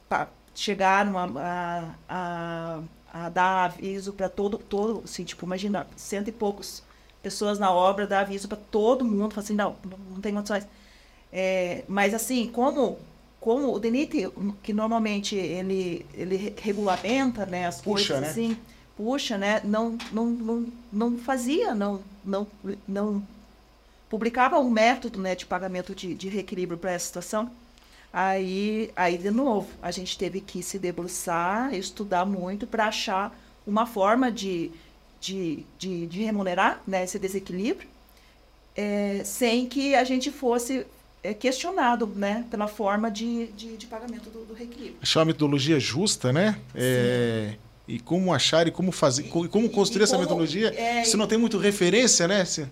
pá, 0.09 0.27
chegaram 0.53 1.17
a, 1.17 1.25
a, 1.37 1.95
a, 2.09 2.79
a 3.13 3.29
dar 3.29 3.65
aviso 3.65 4.13
para 4.13 4.29
todo, 4.29 4.57
todo, 4.57 5.03
assim, 5.05 5.23
tipo, 5.25 5.45
imagina, 5.45 5.87
cento 5.95 6.29
e 6.29 6.33
poucos 6.33 6.83
pessoas 7.21 7.59
na 7.59 7.71
obra, 7.71 8.07
dar 8.07 8.21
aviso 8.21 8.47
para 8.49 8.57
todo 8.57 9.05
mundo, 9.05 9.33
falar 9.33 9.43
assim, 9.45 9.55
não, 9.55 9.77
não, 10.11 10.21
tem 10.21 10.33
condições. 10.33 10.67
É, 11.31 11.83
mas 11.87 12.13
assim, 12.13 12.47
como, 12.49 12.97
como 13.39 13.73
o 13.73 13.79
DENIT, 13.79 14.29
que 14.63 14.73
normalmente 14.73 15.35
ele, 15.35 16.05
ele 16.13 16.35
re- 16.37 16.55
regulamenta 16.61 17.45
né, 17.45 17.67
as 17.67 17.81
Puxa, 17.81 18.13
coisas 18.13 18.21
né? 18.21 18.29
assim, 18.31 18.57
puxa, 18.97 19.37
né, 19.37 19.61
não, 19.63 19.97
não, 20.11 20.25
não, 20.27 20.67
não 20.91 21.17
fazia, 21.17 21.73
não, 21.75 22.01
não, 22.23 22.47
não 22.87 23.23
publicava 24.09 24.59
um 24.59 24.69
método 24.69 25.19
né, 25.19 25.35
de 25.35 25.45
pagamento 25.45 25.95
de, 25.95 26.13
de 26.15 26.29
reequilíbrio 26.29 26.77
para 26.77 26.91
essa 26.91 27.07
situação. 27.07 27.51
Aí, 28.15 28.91
aí, 28.95 29.17
de 29.17 29.31
novo, 29.31 29.67
a 29.81 29.89
gente 29.89 30.15
teve 30.17 30.39
que 30.39 30.61
se 30.61 30.77
debruçar, 30.77 31.73
estudar 31.73 32.25
muito 32.25 32.67
para 32.67 32.85
achar 32.85 33.35
uma 33.65 33.87
forma 33.87 34.31
de, 34.31 34.69
de, 35.19 35.65
de, 35.79 36.05
de 36.05 36.23
remunerar 36.23 36.79
né, 36.85 37.03
esse 37.03 37.17
desequilíbrio, 37.17 37.87
é, 38.75 39.23
sem 39.25 39.65
que 39.65 39.95
a 39.95 40.03
gente 40.03 40.29
fosse 40.29 40.85
é, 41.23 41.33
questionado 41.33 42.05
né, 42.05 42.45
pela 42.51 42.67
forma 42.67 43.09
de, 43.09 43.47
de, 43.47 43.77
de 43.77 43.87
pagamento 43.87 44.29
do, 44.29 44.45
do 44.45 44.53
reequilíbrio. 44.53 44.97
Achar 45.01 45.21
uma 45.21 45.25
metodologia 45.25 45.79
justa, 45.79 46.31
né? 46.31 46.59
É, 46.75 47.55
e 47.87 47.99
como 47.99 48.31
achar 48.31 48.67
e 48.67 48.71
como 48.71 48.91
fazer, 48.91 49.25
e 49.25 49.47
como 49.47 49.69
construir 49.71 50.01
e 50.01 50.03
essa 50.03 50.13
como- 50.13 50.23
metodologia. 50.23 50.71
é, 50.79 51.03
se 51.03 51.17
não 51.17 51.25
tem 51.25 51.37
muito 51.39 51.57
referência, 51.57 52.27
né? 52.27 52.45
Se- 52.45 52.67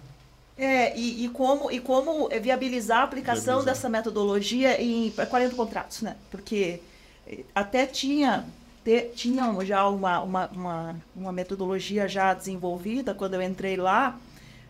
É, 0.64 0.96
e, 0.96 1.26
e 1.26 1.30
como, 1.30 1.72
e 1.72 1.80
como 1.80 2.30
viabilizar 2.40 3.00
a 3.00 3.04
aplicação 3.04 3.56
Viabilizar. 3.56 3.74
dessa 3.74 3.90
metodologia 3.90 4.80
em 4.80 5.10
para 5.10 5.26
40 5.26 5.56
contratos, 5.56 6.04
né? 6.04 6.16
Porque 6.30 6.80
eh, 7.26 7.40
até 7.56 7.88
tinha, 7.88 8.46
te, 8.86 9.10
tinha 9.16 9.52
já 9.66 9.88
uma, 9.88 10.22
uma, 10.22 10.48
uma, 10.50 10.96
uma 11.16 11.32
metodologia 11.32 12.08
já 12.08 12.32
desenvolvida 12.36 13.16
quando 13.16 13.34
eu 13.34 13.42
entrei 13.42 13.76
lá, 13.76 14.20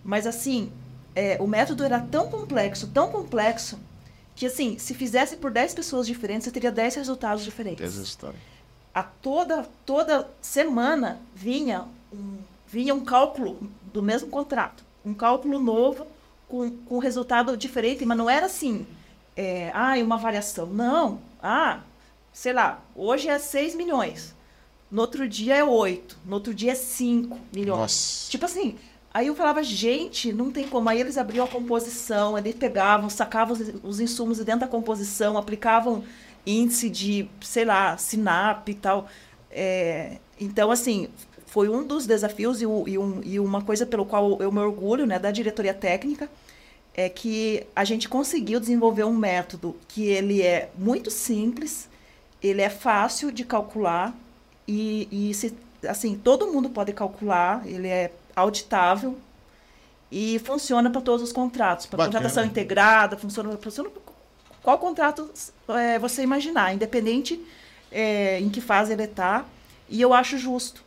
mas 0.01 0.25
assim, 0.25 0.71
é, 1.13 1.35
o 1.41 1.45
método 1.45 1.83
era 1.83 1.99
tão 1.99 2.29
complexo, 2.29 2.87
tão 2.87 3.11
complexo, 3.11 3.77
que 4.33 4.45
assim, 4.45 4.79
se 4.79 4.93
fizesse 4.93 5.35
por 5.35 5.51
10 5.51 5.73
pessoas 5.73 6.07
diferentes, 6.07 6.45
você 6.45 6.51
teria 6.51 6.71
10 6.71 6.95
resultados 6.95 7.43
diferentes 7.43 7.83
Essa 7.83 8.01
história. 8.01 8.39
a 8.95 9.03
toda 9.03 9.67
toda 9.85 10.25
semana 10.41 11.19
vinha 11.35 11.83
um, 12.13 12.37
vinha 12.65 12.95
um 12.95 13.03
cálculo 13.03 13.57
do 13.91 14.01
mesmo 14.01 14.29
contrato, 14.29 14.85
um 15.05 15.13
cálculo 15.13 15.59
novo 15.59 16.05
com, 16.47 16.69
com 16.69 16.99
resultado 16.99 17.55
diferente, 17.55 18.05
mas 18.05 18.17
não 18.17 18.29
era 18.29 18.45
assim, 18.45 18.85
é, 19.35 19.71
ah, 19.73 19.93
uma 19.97 20.17
variação, 20.17 20.67
não, 20.67 21.19
ah, 21.41 21.79
sei 22.33 22.53
lá, 22.53 22.81
hoje 22.95 23.27
é 23.29 23.39
6 23.39 23.75
milhões, 23.75 24.35
no 24.91 25.01
outro 25.01 25.27
dia 25.27 25.55
é 25.55 25.63
8, 25.63 26.19
no 26.25 26.33
outro 26.33 26.53
dia 26.53 26.73
é 26.73 26.75
5 26.75 27.39
milhões. 27.53 27.79
Nossa. 27.79 28.29
Tipo 28.29 28.45
assim, 28.45 28.75
aí 29.13 29.27
eu 29.27 29.35
falava, 29.35 29.63
gente, 29.63 30.33
não 30.33 30.51
tem 30.51 30.67
como. 30.67 30.89
Aí 30.89 30.99
eles 30.99 31.17
abriam 31.17 31.45
a 31.45 31.47
composição, 31.47 32.37
eles 32.37 32.55
pegavam, 32.55 33.09
sacavam 33.09 33.53
os, 33.53 33.61
os 33.83 33.99
insumos 34.01 34.37
de 34.37 34.43
dentro 34.43 34.61
da 34.61 34.67
composição, 34.67 35.37
aplicavam 35.37 36.03
índice 36.45 36.89
de, 36.89 37.29
sei 37.39 37.63
lá, 37.63 37.97
SINAP 37.97 38.67
e 38.69 38.73
tal. 38.73 39.07
É, 39.49 40.17
então, 40.39 40.71
assim, 40.71 41.07
foi 41.51 41.67
um 41.67 41.83
dos 41.85 42.05
desafios 42.07 42.61
e, 42.61 42.65
o- 42.65 42.85
e 42.87 42.97
um- 42.97 43.21
e 43.25 43.37
uma 43.37 43.61
coisa 43.61 43.85
pelo 43.85 44.05
qual 44.05 44.41
eu 44.41 44.49
me 44.53 44.59
orgulho, 44.59 45.05
né, 45.05 45.19
da 45.19 45.31
diretoria 45.31 45.73
técnica, 45.73 46.29
é 46.95 47.09
que 47.09 47.67
a 47.75 47.83
gente 47.83 48.07
conseguiu 48.07 48.57
desenvolver 48.57 49.03
um 49.03 49.13
método 49.13 49.75
que 49.89 50.05
ele 50.07 50.41
é 50.41 50.69
muito 50.77 51.11
simples, 51.11 51.89
ele 52.41 52.61
é 52.61 52.69
fácil 52.69 53.33
de 53.33 53.43
calcular 53.43 54.15
e, 54.65 55.09
e 55.11 55.33
se, 55.33 55.53
assim, 55.87 56.15
todo 56.17 56.47
mundo 56.47 56.69
pode 56.69 56.93
calcular, 56.93 57.61
ele 57.67 57.89
é 57.89 58.11
auditável 58.33 59.17
e 60.09 60.39
funciona 60.39 60.89
para 60.89 61.01
todos 61.01 61.21
os 61.21 61.33
contratos, 61.33 61.85
para 61.85 61.97
contratação 62.05 62.43
integrada, 62.51 63.17
funciona, 63.17 63.57
funciona 63.57 63.89
pra 63.89 64.01
qual 64.63 64.77
contrato 64.77 65.29
é, 65.67 65.99
você 65.99 66.21
imaginar, 66.23 66.73
independente 66.73 67.41
é, 67.91 68.39
em 68.39 68.49
que 68.49 68.61
fase 68.61 68.93
ele 68.93 69.03
está, 69.03 69.43
e 69.89 69.99
eu 70.01 70.13
acho 70.13 70.37
justo, 70.37 70.81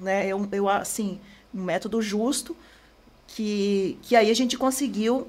né? 0.00 0.26
Eu, 0.26 0.46
eu 0.52 0.68
assim, 0.68 1.18
um 1.54 1.62
método 1.62 2.00
justo 2.02 2.56
que, 3.26 3.98
que 4.02 4.16
aí 4.16 4.30
a 4.30 4.34
gente 4.34 4.56
conseguiu 4.56 5.26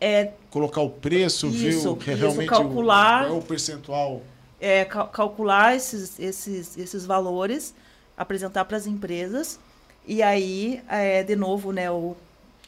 é, 0.00 0.32
Colocar 0.50 0.80
o 0.80 0.90
preço, 0.90 1.50
ver 1.50 1.68
Isso, 1.70 1.92
o 1.92 1.96
que 1.96 2.10
isso, 2.10 2.20
realmente 2.20 2.48
calcular. 2.48 3.30
o, 3.30 3.34
é 3.34 3.38
o 3.38 3.42
percentual. 3.42 4.22
é, 4.60 4.84
cal- 4.84 5.08
calcular 5.08 5.76
esses, 5.76 6.18
esses, 6.18 6.76
esses 6.78 7.04
valores, 7.06 7.74
apresentar 8.16 8.64
para 8.64 8.76
as 8.76 8.86
empresas, 8.86 9.58
e 10.06 10.22
aí, 10.22 10.80
é, 10.88 11.22
de 11.22 11.36
novo, 11.36 11.72
né, 11.72 11.90
o 11.90 12.16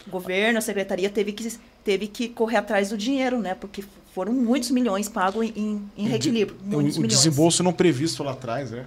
governo, 0.09 0.59
a 0.59 0.63
secretaria 0.63 1.09
teve 1.11 1.33
que, 1.33 1.59
teve 1.85 2.07
que 2.09 2.29
correr 2.29 2.57
atrás 2.57 2.91
do 2.91 2.97
dinheiro, 2.99 3.39
né? 3.41 3.55
Porque 3.55 3.85
foram 4.15 4.33
muitos 4.33 4.71
milhões 4.71 5.09
pagos 5.09 5.47
em, 5.55 5.83
em 5.97 6.07
reequilíbrio. 6.09 6.57
O, 6.65 6.67
muitos 6.71 6.97
o 6.97 7.01
milhões. 7.03 7.23
desembolso 7.23 7.63
não 7.63 7.73
previsto 7.73 8.23
lá 8.23 8.33
atrás, 8.33 8.71
né? 8.71 8.87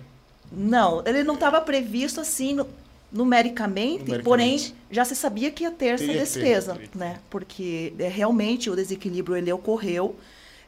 Não, 0.52 1.02
ele 1.06 1.24
não 1.24 1.36
estava 1.36 1.62
previsto 1.62 2.20
assim 2.20 2.54
no- 2.54 2.68
numericamente, 3.12 4.04
Numericamente. 4.06 4.24
porém 4.24 4.74
já 4.90 5.06
se 5.06 5.16
sabia 5.16 5.52
que 5.52 5.64
ia 5.64 5.72
ter 5.72 5.96
essa 5.96 6.06
despesa, 6.06 6.76
ter. 6.76 6.90
né? 6.96 7.20
Porque 7.30 7.94
é, 8.00 8.08
realmente 8.08 8.70
o 8.70 8.76
desequilíbrio 8.76 9.36
ele 9.38 9.52
ocorreu 9.52 10.16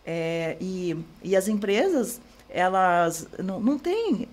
é, 0.05 0.57
e, 0.59 0.95
e 1.23 1.35
as 1.35 1.47
empresas 1.47 2.19
elas 2.49 3.27
não, 3.39 3.59
não 3.59 3.77
têm 3.79 4.27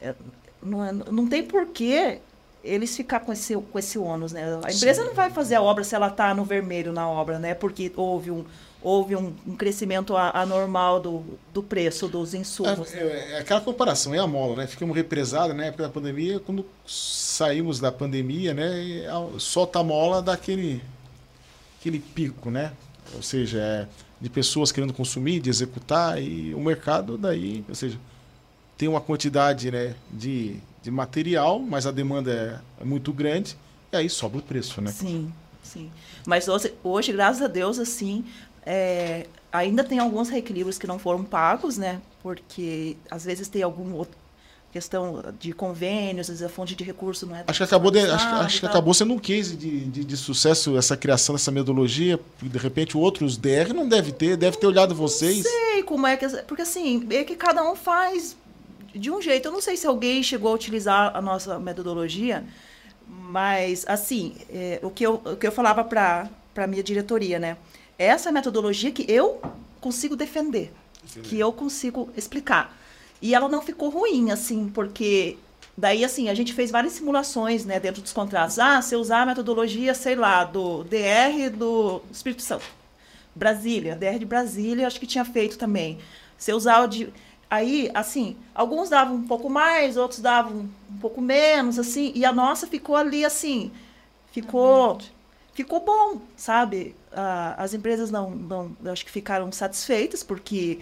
é, 0.00 0.14
não, 0.62 0.84
é- 0.84 0.92
não 0.92 1.26
tem 1.26 1.42
porquê 1.44 2.18
eles 2.62 2.96
ficar 2.96 3.20
com 3.20 3.32
esse, 3.32 3.54
com 3.54 3.78
esse 3.78 3.98
ônus, 3.98 4.32
né? 4.32 4.44
A 4.62 4.72
empresa 4.72 5.02
Sim. 5.02 5.08
não 5.08 5.14
vai 5.14 5.30
fazer 5.30 5.54
a 5.54 5.62
obra 5.62 5.82
se 5.82 5.94
ela 5.94 6.08
está 6.08 6.34
no 6.34 6.44
vermelho 6.44 6.92
na 6.92 7.08
obra, 7.08 7.38
né? 7.38 7.54
Porque 7.54 7.90
houve 7.96 8.30
um, 8.30 8.44
houve 8.82 9.16
um, 9.16 9.34
um 9.46 9.56
crescimento 9.56 10.16
anormal 10.16 11.00
do, 11.00 11.24
do 11.52 11.62
preço 11.62 12.08
dos 12.08 12.34
insumos. 12.34 12.92
É, 12.94 13.00
é- 13.00 13.32
é 13.32 13.38
aquela 13.38 13.60
comparação, 13.60 14.14
é 14.14 14.18
a 14.18 14.26
mola, 14.26 14.56
né? 14.56 14.66
Ficamos 14.66 14.94
represados 14.94 15.56
na 15.56 15.66
época 15.66 15.84
da 15.84 15.88
pandemia, 15.88 16.40
quando 16.40 16.64
saímos 16.86 17.80
da 17.80 17.90
pandemia, 17.90 18.52
né? 18.54 19.04
solta 19.38 19.80
a 19.80 19.84
mola 19.84 20.22
daquele 20.22 20.82
aquele 21.78 21.98
pico, 21.98 22.50
né? 22.50 22.72
Ou 23.14 23.22
seja, 23.22 23.58
é, 23.58 23.88
de 24.20 24.28
pessoas 24.28 24.70
querendo 24.70 24.92
consumir, 24.92 25.40
de 25.40 25.48
executar, 25.48 26.22
e 26.22 26.54
o 26.54 26.60
mercado 26.60 27.16
daí, 27.16 27.64
ou 27.68 27.74
seja, 27.74 27.98
tem 28.80 28.88
uma 28.88 29.00
quantidade 29.02 29.70
né, 29.70 29.94
de, 30.10 30.56
de 30.82 30.90
material, 30.90 31.58
mas 31.58 31.86
a 31.86 31.90
demanda 31.90 32.32
é, 32.78 32.82
é 32.82 32.84
muito 32.86 33.12
grande, 33.12 33.54
e 33.92 33.96
aí 33.96 34.08
sobe 34.08 34.38
o 34.38 34.42
preço, 34.42 34.80
né? 34.80 34.90
Sim, 34.90 35.30
sim. 35.62 35.90
Mas 36.26 36.48
hoje, 36.48 36.72
hoje, 36.82 37.12
graças 37.12 37.42
a 37.42 37.46
Deus, 37.46 37.78
assim, 37.78 38.24
é, 38.64 39.26
ainda 39.52 39.84
tem 39.84 39.98
alguns 39.98 40.30
reequilíbrios 40.30 40.78
que 40.78 40.86
não 40.86 40.98
foram 40.98 41.22
pagos, 41.22 41.76
né? 41.76 42.00
Porque 42.22 42.96
às 43.10 43.26
vezes 43.26 43.48
tem 43.48 43.62
alguma 43.62 43.96
outra 43.96 44.18
questão 44.72 45.22
de 45.38 45.52
convênios, 45.52 46.30
às 46.30 46.38
vezes 46.38 46.42
a 46.42 46.48
fonte 46.48 46.74
de 46.74 46.82
recurso 46.82 47.26
não 47.26 47.36
é. 47.36 47.44
Acho 47.46 47.58
que 47.58 47.64
acabou, 47.64 47.90
de, 47.90 47.98
acho, 47.98 48.26
acho 48.26 48.60
que 48.60 48.66
acabou 48.66 48.94
sendo 48.94 49.12
um 49.12 49.18
case 49.18 49.56
de, 49.56 49.84
de, 49.84 50.04
de 50.04 50.16
sucesso 50.16 50.78
essa 50.78 50.96
criação 50.96 51.34
dessa 51.34 51.50
metodologia. 51.50 52.18
De 52.40 52.58
repente, 52.58 52.96
outros 52.96 53.36
DR 53.36 53.74
não 53.74 53.86
deve 53.86 54.10
ter, 54.10 54.38
deve 54.38 54.56
ter 54.56 54.66
olhado 54.66 54.94
vocês. 54.94 55.42
sei 55.42 55.82
como 55.82 56.06
é 56.06 56.16
que. 56.16 56.26
Porque 56.44 56.62
assim, 56.62 57.06
é 57.10 57.24
que 57.24 57.36
cada 57.36 57.62
um 57.62 57.76
faz 57.76 58.36
de 58.94 59.10
um 59.10 59.20
jeito. 59.20 59.46
Eu 59.46 59.52
não 59.52 59.60
sei 59.60 59.76
se 59.76 59.86
alguém 59.86 60.22
chegou 60.22 60.50
a 60.50 60.54
utilizar 60.54 61.16
a 61.16 61.20
nossa 61.20 61.58
metodologia, 61.58 62.44
mas 63.06 63.84
assim, 63.88 64.34
é, 64.50 64.80
o, 64.82 64.90
que 64.90 65.04
eu, 65.04 65.14
o 65.24 65.36
que 65.36 65.46
eu 65.46 65.52
falava 65.52 65.84
para 65.84 66.28
a 66.56 66.66
minha 66.66 66.82
diretoria, 66.82 67.38
né? 67.38 67.56
Essa 67.98 68.28
é 68.28 68.30
a 68.30 68.32
metodologia 68.32 68.90
que 68.90 69.04
eu 69.10 69.40
consigo 69.80 70.16
defender, 70.16 70.72
que 71.22 71.38
eu 71.38 71.52
consigo 71.52 72.08
explicar. 72.16 72.76
E 73.20 73.34
ela 73.34 73.48
não 73.48 73.60
ficou 73.60 73.90
ruim, 73.90 74.30
assim, 74.30 74.70
porque 74.72 75.36
daí, 75.76 76.04
assim, 76.04 76.28
a 76.28 76.34
gente 76.34 76.54
fez 76.54 76.70
várias 76.70 76.94
simulações, 76.94 77.64
né, 77.64 77.78
dentro 77.78 78.00
dos 78.00 78.12
contratos. 78.12 78.58
Ah, 78.58 78.80
se 78.80 78.94
eu 78.94 79.00
usar 79.00 79.22
a 79.22 79.26
metodologia, 79.26 79.92
sei 79.94 80.14
lá, 80.14 80.44
do 80.44 80.84
DR 80.84 81.50
do 81.54 82.00
Espírito 82.10 82.42
Santo. 82.42 82.64
Brasília, 83.34 83.94
DR 83.94 84.18
de 84.18 84.24
Brasília, 84.24 84.86
acho 84.86 84.98
que 84.98 85.06
tinha 85.06 85.24
feito 85.24 85.56
também. 85.56 85.98
Se 86.36 86.50
eu 86.50 86.56
usar 86.56 86.82
o 86.82 86.86
de. 86.86 87.12
Aí, 87.50 87.90
assim, 87.92 88.36
alguns 88.54 88.88
davam 88.88 89.16
um 89.16 89.26
pouco 89.26 89.50
mais, 89.50 89.96
outros 89.96 90.20
davam 90.20 90.68
um 90.88 90.98
pouco 91.00 91.20
menos, 91.20 91.80
assim, 91.80 92.12
e 92.14 92.24
a 92.24 92.32
nossa 92.32 92.64
ficou 92.64 92.94
ali, 92.94 93.24
assim, 93.24 93.72
ficou. 94.30 94.98
Ficou 95.52 95.84
bom, 95.84 96.20
sabe? 96.36 96.94
Ah, 97.12 97.56
as 97.58 97.74
empresas 97.74 98.08
não, 98.08 98.30
não, 98.30 98.76
acho 98.92 99.04
que 99.04 99.10
ficaram 99.10 99.50
satisfeitas, 99.50 100.22
porque 100.22 100.78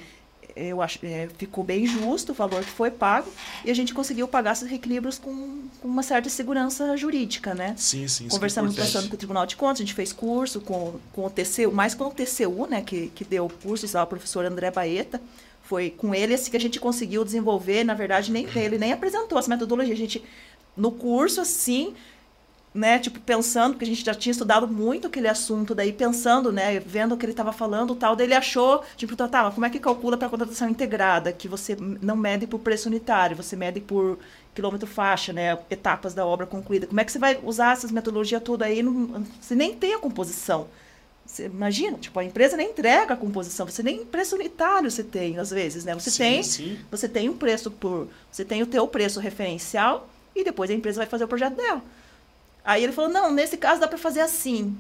eu 0.55 0.83
acho 0.83 0.99
é, 1.05 1.29
ficou 1.39 1.65
bem 1.65 1.87
justo 1.87 2.33
o 2.33 2.35
valor 2.35 2.63
que 2.63 2.71
foi 2.71 2.91
pago, 2.91 3.33
e 3.65 3.71
a 3.71 3.75
gente 3.75 3.95
conseguiu 3.95 4.29
pagar 4.29 4.53
esses 4.53 4.69
reequilíbrios 4.69 5.19
com, 5.19 5.63
com 5.81 5.89
uma 5.89 6.03
certa 6.03 6.29
segurança 6.29 6.97
jurídica, 6.97 7.55
né? 7.55 7.75
Sim, 7.79 8.07
sim. 8.07 8.27
é 8.27 8.29
Conversamos 8.29 8.73
importante. 8.73 8.93
bastante 8.93 9.09
com 9.09 9.15
o 9.15 9.19
Tribunal 9.19 9.47
de 9.47 9.57
Contas, 9.57 9.79
a 9.79 9.85
gente 9.85 9.95
fez 9.95 10.13
curso 10.13 10.61
com, 10.61 10.97
com 11.13 11.25
o 11.25 11.31
TCU, 11.31 11.73
mais 11.73 11.95
com 11.95 12.05
o 12.05 12.11
TCU, 12.11 12.67
né, 12.69 12.83
que, 12.83 13.09
que 13.09 13.25
deu 13.25 13.47
o 13.47 13.51
curso, 13.51 13.87
estava 13.87 14.05
o 14.05 14.09
professor 14.09 14.45
André 14.45 14.71
Baeta. 14.71 15.21
Foi 15.69 15.91
com 15.91 16.15
ele 16.15 16.33
assim, 16.33 16.51
que 16.51 16.57
a 16.57 16.61
gente 16.61 16.81
conseguiu 16.81 17.23
desenvolver, 17.23 17.85
na 17.85 17.93
verdade, 17.93 18.33
nem 18.33 18.49
ele 18.57 18.79
nem 18.79 18.91
apresentou 18.91 19.39
essa 19.39 19.51
metodologia. 19.51 19.93
A 19.93 19.97
gente, 19.97 20.25
no 20.75 20.91
curso, 20.91 21.43
assim, 21.43 21.95
né, 22.73 22.99
tipo, 22.99 23.21
pensando, 23.21 23.73
porque 23.73 23.85
a 23.85 23.89
gente 23.89 24.03
já 24.03 24.15
tinha 24.15 24.31
estudado 24.31 24.67
muito 24.67 25.09
aquele 25.09 25.29
assunto, 25.29 25.75
daí 25.75 25.93
pensando, 25.93 26.51
né, 26.51 26.81
vendo 26.81 27.15
o 27.15 27.19
que 27.19 27.27
ele 27.27 27.35
estava 27.35 27.53
falando, 27.53 27.95
tal, 27.95 28.17
daí 28.17 28.27
ele 28.27 28.35
achou, 28.35 28.83
tipo, 28.97 29.15
tá, 29.15 29.29
tá, 29.29 29.43
mas 29.43 29.53
como 29.53 29.67
é 29.67 29.69
que 29.69 29.79
calcula 29.79 30.17
para 30.17 30.31
contratação 30.31 30.71
integrada, 30.71 31.33
que 31.33 31.47
você 31.47 31.77
não 31.79 32.17
mede 32.17 32.47
por 32.47 32.61
preço 32.61 32.89
unitário, 32.89 33.37
você 33.37 33.55
mede 33.55 33.79
por 33.79 34.19
quilômetro 34.55 34.87
faixa, 34.87 35.35
né, 35.35 35.59
etapas 35.69 36.15
da 36.15 36.25
obra 36.25 36.47
concluída. 36.47 36.87
Como 36.87 36.99
é 36.99 37.05
que 37.05 37.13
você 37.13 37.19
vai 37.19 37.39
usar 37.43 37.75
essas 37.75 37.91
metodologias 37.91 38.43
todas 38.43 38.69
aí, 38.69 38.83
não, 38.83 39.23
você 39.39 39.55
nem 39.55 39.75
tem 39.75 39.93
a 39.93 39.99
composição. 39.99 40.67
Você 41.29 41.45
imagina, 41.45 41.99
tipo, 41.99 42.19
a 42.19 42.25
empresa 42.25 42.57
nem 42.57 42.71
entrega 42.71 43.13
a 43.13 43.17
composição, 43.17 43.67
você 43.67 43.83
nem 43.83 44.05
preço 44.05 44.35
unitário 44.35 44.91
você 44.91 45.05
tem, 45.05 45.39
às 45.39 45.51
vezes, 45.51 45.85
né? 45.85 45.93
Você 45.95 46.11
Sim, 46.11 46.19
tem 46.19 46.43
sim. 46.43 46.79
você 46.91 47.07
tem 47.07 47.29
um 47.29 47.37
preço 47.37 47.71
por. 47.71 48.09
Você 48.33 48.47
tem 48.47 48.63
o 48.63 48.67
teu 48.67 48.89
preço 48.89 49.21
referencial 49.21 50.09
e 50.35 50.43
depois 50.43 50.71
a 50.71 50.75
empresa 50.75 50.97
vai 50.99 51.07
fazer 51.07 51.25
o 51.25 51.29
projeto 51.29 51.55
dela. 51.55 51.83
Aí 52.65 52.83
ele 52.83 52.95
falou: 52.95 53.11
não, 53.11 53.31
nesse 53.31 53.59
caso 53.59 53.79
dá 53.79 53.87
para 53.87 53.99
fazer 53.99 54.23
assim, 54.23 54.75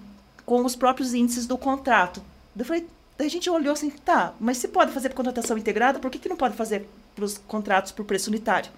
com 0.46 0.64
os 0.64 0.74
próprios 0.74 1.12
índices 1.12 1.46
do 1.46 1.58
contrato. 1.58 2.22
Eu 2.58 2.64
falei, 2.64 2.86
daí 3.18 3.26
a 3.26 3.30
gente 3.30 3.48
olhou 3.50 3.74
assim, 3.74 3.90
tá, 3.90 4.32
mas 4.40 4.56
se 4.56 4.68
pode 4.68 4.90
fazer 4.90 5.10
por 5.10 5.16
contratação 5.16 5.58
integrada, 5.58 5.98
por 5.98 6.10
que, 6.10 6.18
que 6.18 6.28
não 6.28 6.36
pode 6.36 6.56
fazer 6.56 6.88
para 7.14 7.24
os 7.26 7.36
contratos 7.36 7.92
por 7.92 8.06
preço 8.06 8.30
unitário? 8.30 8.70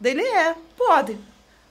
Daí 0.00 0.12
ele 0.12 0.22
é, 0.22 0.54
pode. 0.76 1.18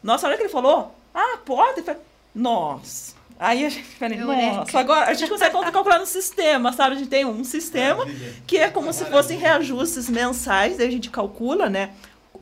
Nossa, 0.03 0.28
a 0.28 0.30
hora 0.30 0.38
que 0.38 0.43
ele 0.43 0.51
falou, 0.51 0.93
ah, 1.13 1.39
pode? 1.45 1.80
Eu 1.80 1.86
falei, 1.86 2.01
Nossa. 2.36 3.14
Aí 3.38 3.66
a 3.66 3.70
gente 3.70 3.84
falei, 3.84 4.20
Eureka. 4.20 4.54
nossa, 4.58 4.80
agora 4.80 5.08
a 5.10 5.14
gente 5.14 5.30
consegue 5.30 5.52
calcular 5.72 6.00
no 6.00 6.06
sistema, 6.06 6.72
sabe? 6.72 6.96
A 6.96 7.00
gente 7.00 7.10
tem 7.10 7.26
um 7.26 7.44
sistema 7.44 8.06
que 8.48 8.58
é 8.58 8.70
como 8.70 8.94
se 8.94 9.04
fossem 9.06 9.38
reajustes 9.38 10.10
mensais, 10.10 10.78
daí 10.78 10.88
a 10.88 10.92
gente 10.92 11.10
calcula, 11.10 11.70
né? 11.70 11.92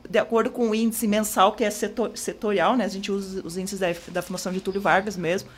De 0.07 0.19
acordo 0.19 0.51
com 0.51 0.69
o 0.69 0.75
índice 0.75 1.07
mensal, 1.07 1.53
que 1.53 1.63
é 1.63 1.71
setor, 1.71 2.11
setorial, 2.15 2.75
né? 2.77 2.85
A 2.85 2.89
gente 2.89 3.11
usa 3.11 3.41
os 3.43 3.57
índices 3.57 3.79
da, 3.79 3.87
da 4.09 4.21
Fundação 4.21 4.53
Getúlio 4.53 4.79
Vargas 4.81 5.17
mesmo. 5.17 5.49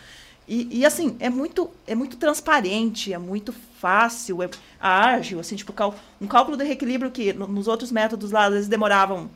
E, 0.47 0.79
e, 0.79 0.85
assim, 0.85 1.17
é 1.19 1.29
muito, 1.29 1.69
é 1.87 1.95
muito 1.95 2.15
transparente, 2.17 3.11
é 3.11 3.17
muito 3.17 3.53
fácil, 3.81 4.43
é 4.43 4.49
ágil, 4.79 5.39
assim, 5.39 5.55
tipo, 5.55 5.73
cal- 5.73 5.95
um 6.21 6.27
cálculo 6.27 6.55
de 6.55 6.63
reequilíbrio 6.63 7.09
que 7.11 7.33
no- 7.33 7.47
nos 7.47 7.67
outros 7.67 7.91
métodos 7.91 8.31
lá, 8.31 8.45
às 8.45 8.53
vezes 8.53 8.67
demoravam, 8.69 9.27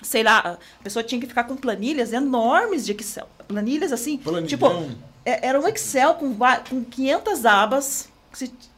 sei 0.00 0.22
lá, 0.22 0.56
a 0.80 0.82
pessoa 0.82 1.02
tinha 1.02 1.20
que 1.20 1.26
ficar 1.26 1.42
com 1.44 1.56
planilhas 1.56 2.12
enormes 2.12 2.86
de 2.86 2.92
Excel. 2.92 3.28
Planilhas, 3.48 3.92
assim, 3.92 4.18
Planilhão. 4.18 4.46
tipo, 4.46 4.66
era 5.42 5.60
um 5.60 5.66
Excel 5.68 6.14
com, 6.14 6.34
com 6.68 6.84
500 6.84 7.44
abas, 7.46 8.08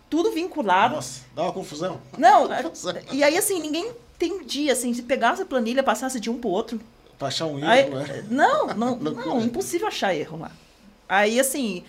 tudo 0.08 0.32
vinculado. 0.32 0.96
Nossa, 0.96 1.20
dá 1.34 1.42
uma 1.44 1.52
confusão. 1.52 2.00
Não, 2.18 2.50
é- 2.52 2.64
e 3.12 3.22
aí 3.22 3.36
assim, 3.36 3.60
ninguém 3.60 3.90
entendia, 4.16 4.72
assim, 4.72 4.92
se 4.92 5.02
pegasse 5.02 5.42
a 5.42 5.46
planilha, 5.46 5.82
passasse 5.82 6.18
de 6.20 6.28
um 6.30 6.38
para 6.38 6.50
outro. 6.50 6.80
Pra 7.18 7.28
achar 7.28 7.46
um 7.46 7.58
erro, 7.58 7.68
Aí- 7.70 7.90
né? 7.90 8.24
não, 8.30 8.66
não, 8.68 8.96
não, 8.98 9.40
impossível 9.40 9.86
achar 9.88 10.14
erro 10.14 10.38
lá. 10.38 10.50
Aí 11.08 11.38
assim, 11.40 11.84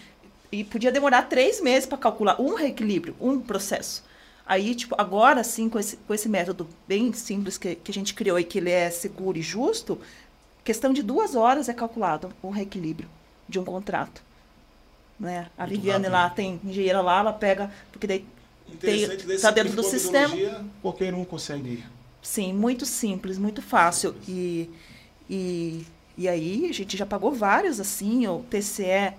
e 0.51 0.63
podia 0.63 0.91
demorar 0.91 1.23
três 1.23 1.61
meses 1.61 1.87
para 1.87 1.97
calcular 1.97 2.39
um 2.41 2.55
reequilíbrio, 2.55 3.15
um 3.19 3.39
processo. 3.39 4.03
Aí, 4.45 4.75
tipo, 4.75 4.95
agora 4.97 5.43
sim, 5.43 5.69
com 5.69 5.79
esse, 5.79 5.95
com 5.95 6.13
esse 6.13 6.27
método 6.27 6.67
bem 6.87 7.13
simples 7.13 7.57
que, 7.57 7.75
que 7.75 7.91
a 7.91 7.93
gente 7.93 8.13
criou 8.13 8.37
e 8.39 8.43
que 8.43 8.57
ele 8.57 8.69
é 8.69 8.89
seguro 8.89 9.37
e 9.37 9.41
justo, 9.41 9.99
questão 10.63 10.91
de 10.91 11.01
duas 11.01 11.35
horas 11.35 11.69
é 11.69 11.73
calculado 11.73 12.33
um 12.43 12.49
reequilíbrio 12.49 13.07
de 13.47 13.59
um 13.59 13.63
contrato. 13.63 14.21
Né? 15.21 15.47
A 15.55 15.67
Muito 15.67 15.75
Viviane 15.75 16.05
rápido. 16.07 16.11
lá 16.13 16.29
tem 16.31 16.59
engenheira 16.65 16.99
lá, 16.99 17.19
ela 17.19 17.31
pega, 17.31 17.71
porque 17.91 18.07
daí 18.07 18.25
Interessante 18.67 19.27
desse 19.27 19.43
tá 19.43 19.51
dentro 19.51 19.69
tipo 19.71 19.81
do 19.83 19.87
sistema. 19.87 20.35
Qualquer 20.81 21.13
um 21.13 21.23
consegue. 21.23 21.83
Sim, 22.23 22.53
muito 22.53 22.85
simples, 22.87 23.37
muito 23.37 23.61
fácil. 23.61 24.15
E, 24.27 24.67
e, 25.29 25.85
e 26.17 26.27
aí 26.27 26.67
a 26.67 26.73
gente 26.73 26.97
já 26.97 27.05
pagou 27.05 27.31
vários, 27.33 27.79
assim, 27.79 28.25
o 28.27 28.39
TCE 28.49 29.13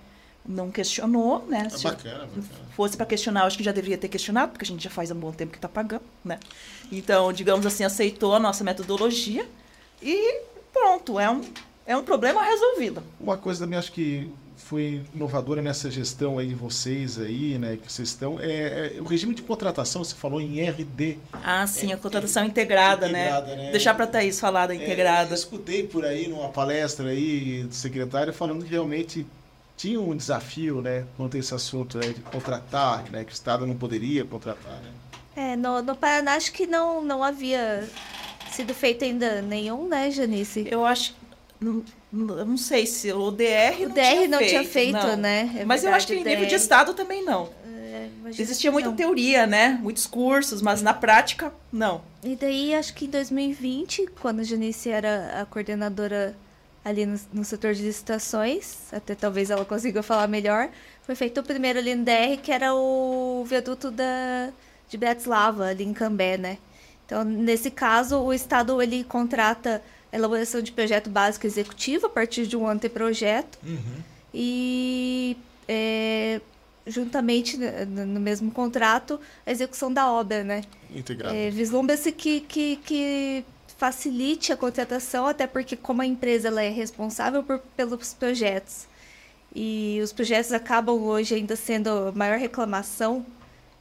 não 0.45 0.69
questionou, 0.71 1.45
né? 1.47 1.67
É 1.67 1.69
Se 1.69 1.83
bacana, 1.83 2.25
bacana. 2.25 2.43
fosse 2.75 2.97
para 2.97 3.05
questionar, 3.05 3.41
eu 3.41 3.47
acho 3.47 3.57
que 3.57 3.63
já 3.63 3.71
deveria 3.71 3.97
ter 3.97 4.09
questionado, 4.09 4.51
porque 4.51 4.65
a 4.65 4.67
gente 4.67 4.83
já 4.83 4.89
faz 4.89 5.09
há 5.09 5.13
um 5.13 5.19
bom 5.19 5.31
tempo 5.31 5.51
que 5.51 5.57
está 5.57 5.69
pagando, 5.69 6.03
né? 6.25 6.37
Então, 6.91 7.31
digamos 7.31 7.65
assim, 7.65 7.85
aceitou 7.85 8.35
a 8.35 8.39
nossa 8.39 8.61
metodologia 8.63 9.47
e 10.01 10.41
pronto, 10.73 11.17
é 11.17 11.29
um, 11.29 11.41
é 11.85 11.95
um 11.95 12.03
problema 12.03 12.43
resolvido. 12.43 13.01
Uma 13.21 13.37
coisa 13.37 13.63
também 13.63 13.79
acho 13.79 13.91
que 13.93 14.29
foi 14.63 15.01
inovadora 15.13 15.61
nessa 15.61 15.91
gestão 15.91 16.37
aí 16.37 16.47
de 16.47 16.55
vocês 16.55 17.19
aí, 17.19 17.57
né, 17.57 17.77
que 17.81 17.91
vocês 17.91 18.09
estão, 18.09 18.39
é, 18.39 18.93
é 18.97 19.01
o 19.01 19.03
regime 19.03 19.35
de 19.35 19.41
contratação, 19.41 20.03
você 20.03 20.15
falou 20.15 20.39
em 20.41 20.61
RD. 20.61 21.17
Ah, 21.43 21.67
sim, 21.67 21.91
a 21.91 21.97
contratação 21.97 22.45
integrada, 22.45 23.07
integrada, 23.07 23.55
né? 23.55 23.63
né? 23.65 23.71
Deixar 23.71 23.93
para 23.93 24.07
Thaís 24.07 24.39
falar 24.39 24.67
da 24.67 24.73
É, 24.73 24.77
integrada. 24.77 25.31
eu 25.31 25.35
escutei 25.35 25.83
por 25.83 26.05
aí 26.05 26.27
numa 26.27 26.49
palestra 26.49 27.09
aí 27.09 27.63
do 27.63 27.73
secretário 27.75 28.33
falando 28.33 28.63
que 28.63 28.71
realmente 28.71 29.25
tinha 29.75 29.99
um 29.99 30.15
desafio, 30.15 30.81
né, 30.81 31.05
quanto 31.17 31.35
a 31.35 31.39
esse 31.39 31.53
assunto 31.53 31.97
né, 31.97 32.07
de 32.07 32.21
contratar, 32.21 33.03
né, 33.11 33.23
que 33.23 33.31
o 33.31 33.33
Estado 33.33 33.67
não 33.67 33.75
poderia 33.75 34.23
contratar, 34.23 34.73
né? 34.81 34.91
É, 35.35 35.55
no, 35.55 35.81
no 35.81 35.95
Paraná 35.95 36.35
acho 36.35 36.51
que 36.53 36.67
não, 36.67 37.03
não 37.03 37.23
havia 37.23 37.89
sido 38.51 38.73
feito 38.73 39.03
ainda 39.03 39.41
nenhum, 39.41 39.87
né, 39.87 40.11
Janice? 40.11 40.67
Eu 40.69 40.85
acho. 40.85 41.15
Não, 41.63 41.83
não 42.45 42.57
sei 42.57 42.85
se 42.85 43.11
o 43.11 43.31
DR 43.31 43.79
O 43.79 43.87
não 43.89 43.95
DR 43.95 44.01
tinha 44.01 44.27
não 44.27 44.37
feito, 44.39 44.49
tinha 44.49 44.63
feito, 44.63 45.07
não. 45.07 45.15
né? 45.15 45.55
É 45.59 45.65
mas 45.65 45.83
eu 45.83 45.93
acho 45.93 46.05
que 46.07 46.13
verdade, 46.15 46.35
em 46.35 46.39
nível 46.39 46.49
de 46.49 46.55
Estado 46.55 46.93
também 46.93 47.23
não. 47.23 47.49
é, 47.65 48.09
Existia 48.37 48.71
muita 48.71 48.89
não. 48.89 48.95
teoria, 48.95 49.47
né? 49.47 49.79
Muitos 49.81 50.05
cursos, 50.05 50.61
mas 50.61 50.81
na 50.81 50.93
prática, 50.93 51.53
não. 51.71 52.01
E 52.23 52.35
daí, 52.35 52.73
acho 52.75 52.93
que 52.93 53.05
em 53.05 53.09
2020, 53.09 54.07
quando 54.21 54.41
a 54.41 54.43
Janice 54.43 54.89
era 54.89 55.41
a 55.41 55.45
coordenadora 55.45 56.35
ali 56.83 57.05
no, 57.05 57.19
no 57.31 57.45
setor 57.45 57.73
de 57.73 57.81
licitações, 57.83 58.91
até 58.91 59.15
talvez 59.15 59.49
ela 59.49 59.63
consiga 59.63 60.03
falar 60.03 60.27
melhor, 60.27 60.69
foi 61.03 61.15
feito 61.15 61.39
o 61.39 61.43
primeiro 61.43 61.79
ali 61.79 61.95
no 61.95 62.03
DR, 62.03 62.37
que 62.41 62.51
era 62.51 62.73
o 62.75 63.43
viaduto 63.47 63.89
da, 63.89 64.49
de 64.89 64.97
Bratislava, 64.97 65.65
ali 65.67 65.83
em 65.83 65.93
Cambé, 65.93 66.37
né? 66.37 66.57
Então, 67.05 67.23
nesse 67.23 67.69
caso, 67.69 68.19
o 68.19 68.33
Estado, 68.33 68.81
ele 68.81 69.03
contrata 69.03 69.81
elaboração 70.15 70.61
de 70.61 70.71
projeto 70.71 71.09
básico 71.09 71.45
executivo 71.45 72.07
a 72.07 72.09
partir 72.09 72.47
de 72.47 72.55
um 72.55 72.67
anteprojeto 72.67 73.57
e 74.33 75.37
é, 75.67 76.39
juntamente 76.85 77.57
né, 77.57 77.85
no 77.85 78.05
no 78.05 78.19
mesmo 78.19 78.51
contrato 78.51 79.19
a 79.45 79.51
execução 79.51 79.91
da 79.91 80.11
obra, 80.11 80.43
né? 80.43 80.61
Integrado. 80.93 81.35
É, 81.35 81.49
Vislumbra-se 81.49 82.11
que, 82.11 82.41
que, 82.41 82.77
que 82.77 83.45
facilite 83.77 84.51
a 84.51 84.57
contratação, 84.57 85.25
até 85.27 85.47
porque 85.47 85.75
como 85.75 86.01
a 86.01 86.05
empresa 86.05 86.47
ela 86.47 86.61
é 86.61 86.69
responsável 86.69 87.43
por, 87.43 87.59
pelos 87.75 88.13
projetos 88.13 88.87
e 89.55 89.99
os 90.03 90.11
projetos 90.11 90.51
acabam 90.51 90.95
hoje 90.95 91.35
ainda 91.35 91.55
sendo 91.55 91.89
a 91.89 92.11
maior 92.11 92.39
reclamação 92.39 93.25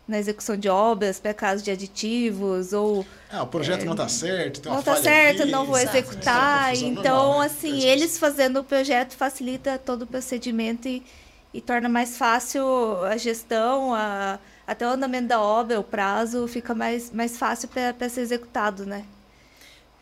na 0.07 0.19
execução 0.19 0.57
de 0.57 0.69
obras 0.69 1.21
para 1.21 1.33
caso 1.33 1.63
de 1.63 1.71
aditivos 1.71 2.73
ou 2.73 3.07
Ah, 3.31 3.43
o 3.43 3.47
projeto 3.47 3.85
não 3.85 3.95
tá 3.95 4.09
certo, 4.09 4.61
tem 4.61 4.71
uma 4.71 4.77
não 4.77 4.83
tá 4.83 4.93
falha 4.97 5.03
certo, 5.05 5.43
aqui, 5.43 5.51
não 5.51 5.65
vou 5.67 5.79
exato, 5.79 5.97
executar. 5.97 6.73
é 6.73 6.77
Então, 6.77 7.17
normal, 7.17 7.41
né? 7.41 7.47
assim, 7.47 7.83
eles 7.83 8.19
fazendo 8.19 8.61
o 8.61 8.65
projeto 8.65 9.15
facilita 9.17 9.79
todo 9.79 10.03
o 10.03 10.07
procedimento 10.07 10.89
e, 10.89 11.03
e 11.55 11.61
torna 11.61 11.89
mais 11.89 12.17
fácil 12.17 12.65
a 13.05 13.17
gestão, 13.17 13.95
a, 13.95 14.39
até 14.67 14.87
o 14.87 14.91
andamento 14.91 15.29
da 15.29 15.41
obra, 15.41 15.79
o 15.81 15.85
prazo 15.85 16.47
fica 16.49 16.75
mais, 16.75 17.11
mais 17.11 17.37
fácil 17.39 17.69
para 17.69 18.09
ser 18.09 18.21
executado, 18.23 18.85
né? 18.87 19.05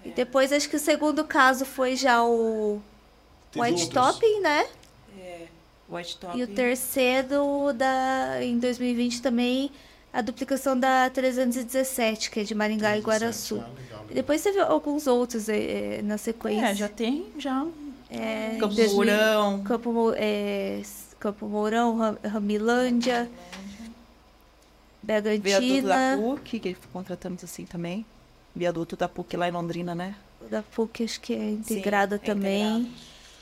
E 0.05 0.11
depois 0.11 0.53
acho 0.53 0.69
que 0.69 0.77
o 0.77 0.81
segundo 0.81 1.25
caso 1.25 1.65
foi 1.65 1.95
já 1.97 2.23
o 2.25 2.81
Teve 3.53 3.67
White 3.67 3.83
outros. 3.85 4.15
Topping, 4.15 4.41
né? 4.41 4.67
White 5.89 6.19
Top. 6.19 6.39
E 6.39 6.43
o 6.43 6.47
terceiro 6.47 7.73
da 7.75 8.39
em 8.43 8.59
2020 8.59 9.21
também 9.21 9.71
a 10.13 10.21
duplicação 10.21 10.79
da 10.79 11.09
317, 11.11 12.31
que 12.31 12.41
é 12.41 12.45
de 12.45 12.55
Maringá 12.55 12.97
e 12.97 13.01
Guaraçu. 13.01 13.61
Ah, 13.65 13.69
legal, 13.81 14.05
E 14.11 14.15
depois 14.15 14.43
teve 14.43 14.59
alguns 14.59 15.07
outros 15.07 15.49
eh, 15.49 16.01
na 16.03 16.19
sequência. 16.19 16.67
É, 16.67 16.75
já 16.75 16.89
tem, 16.89 17.27
já. 17.39 17.65
É, 18.11 18.57
Campo 18.59 18.75
2000 18.75 18.95
Mourão. 18.97 19.63
Campo, 19.63 20.13
é, 20.17 20.83
Campo 21.21 21.47
Mourão, 21.47 21.97
Ram- 21.97 22.19
Ramilândia, 22.25 23.31
Viaduto 25.03 25.87
da 25.89 26.17
PUC, 26.17 26.61
que 26.61 26.77
contratamos 26.93 27.43
assim 27.45 27.65
também. 27.65 28.05
Viaduto 28.55 28.97
da 28.97 29.09
PUC 29.09 29.37
lá 29.37 29.49
em 29.49 29.53
Londrina, 29.53 29.95
né? 29.95 30.15
da 30.51 30.63
PUC 30.63 31.05
acho 31.05 31.21
que 31.21 31.33
é 31.35 31.51
integrada 31.51 32.17
é 32.17 32.19
também. 32.19 32.63
integrado. 32.81 32.95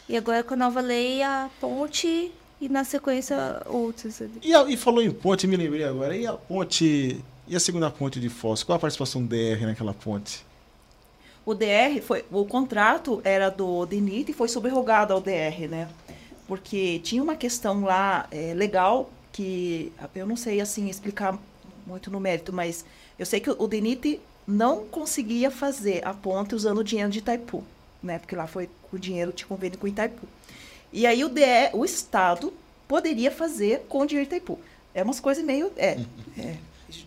E 0.09 0.17
agora 0.17 0.43
com 0.43 0.55
a 0.55 0.57
nova 0.57 0.81
lei, 0.81 1.23
a 1.23 1.49
ponte 1.61 2.31
e 2.61 2.69
na 2.69 2.85
sequência 2.85 3.63
outros 3.67 4.21
ali. 4.21 4.33
E, 4.43 4.55
a- 4.55 4.65
e 4.69 4.77
falou 4.77 5.03
em 5.03 5.11
ponte, 5.11 5.47
me 5.47 5.57
lembrei 5.57 5.85
agora. 5.85 6.17
E 6.17 6.27
a 6.27 6.33
ponte. 6.33 7.21
E 7.47 7.57
a 7.57 7.61
segunda 7.61 7.91
ponte 7.91 8.21
de 8.21 8.29
Foz? 8.29 8.63
Qual 8.63 8.77
a 8.77 8.79
participação 8.79 9.23
do 9.23 9.29
DR 9.29 9.65
naquela 9.65 9.95
ponte? 9.95 10.45
O 11.47 11.55
DR 11.55 12.01
foi. 12.03 12.25
O 12.31 12.45
contrato 12.45 13.23
era 13.25 13.49
do 13.49 13.87
DENIT 13.87 14.31
e 14.33 14.35
foi 14.35 14.49
subrogado 14.49 15.15
ao 15.15 15.21
DR, 15.21 15.67
né? 15.69 15.89
Porque 16.47 16.99
tinha 16.99 17.23
uma 17.23 17.37
questão 17.37 17.83
lá 17.85 18.27
é, 18.31 18.53
legal 18.55 19.11
que 19.33 19.93
eu 20.15 20.27
não 20.27 20.37
sei 20.37 20.61
assim 20.61 20.89
explicar 20.91 21.39
muito 21.87 22.11
no 22.11 22.21
mérito, 22.21 22.53
mas 22.53 22.85
eu 23.19 23.25
sei 23.25 23.41
que 23.41 23.49
o 23.51 23.67
DENIT 23.67 24.21
não 24.47 24.85
conseguia 24.87 25.51
fazer 25.51 26.07
a 26.07 26.13
ponte 26.13 26.55
usando 26.55 26.79
o 26.79 26.85
dinheiro 26.85 27.11
de 27.11 27.19
Itaipu, 27.21 27.65
né? 28.03 28.19
Porque 28.19 28.35
lá 28.37 28.47
foi 28.47 28.69
o 28.93 28.99
dinheiro 28.99 29.33
de 29.33 29.47
convênio 29.47 29.79
com 29.79 29.87
Itaipu. 29.89 30.27
E 30.93 31.07
aí 31.07 31.25
o 31.25 31.29
DR, 31.29 31.71
o 31.75 31.85
Estado 31.85 32.53
poderia 32.87 33.31
fazer 33.31 33.85
com 33.89 34.01
o 34.01 34.07
dinheiro 34.07 34.29
de 34.29 34.37
Itaipu. 34.37 34.59
É 34.95 35.03
umas 35.03 35.21
coisas 35.21 35.45
meio. 35.45 35.71
É, 35.77 36.01
é, 36.39 36.57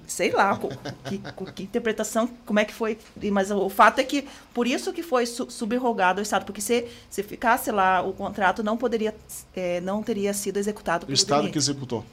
sei 0.07 0.31
lá, 0.31 0.55
co- 0.55 0.69
que, 1.09 1.17
co- 1.35 1.45
que 1.45 1.63
interpretação, 1.63 2.29
como 2.45 2.59
é 2.59 2.65
que 2.65 2.73
foi. 2.73 2.97
Mas 3.31 3.49
o 3.49 3.67
fato 3.69 3.99
é 3.99 4.03
que, 4.03 4.27
por 4.53 4.67
isso 4.67 4.93
que 4.93 5.01
foi 5.01 5.25
su 5.25 5.49
subrogado 5.49 6.19
ao 6.19 6.23
Estado, 6.23 6.45
porque 6.45 6.61
se, 6.61 6.85
se 7.09 7.23
ficasse 7.23 7.71
lá, 7.71 8.01
o 8.03 8.13
contrato 8.13 8.61
não 8.63 8.77
poderia, 8.77 9.15
é, 9.55 9.81
não 9.81 10.03
teria 10.03 10.33
sido 10.33 10.57
executado 10.57 11.03
O 11.03 11.07
pelo 11.07 11.15
Estado 11.15 11.37
DENIT. 11.39 11.53
que 11.53 11.57
executou. 11.57 12.05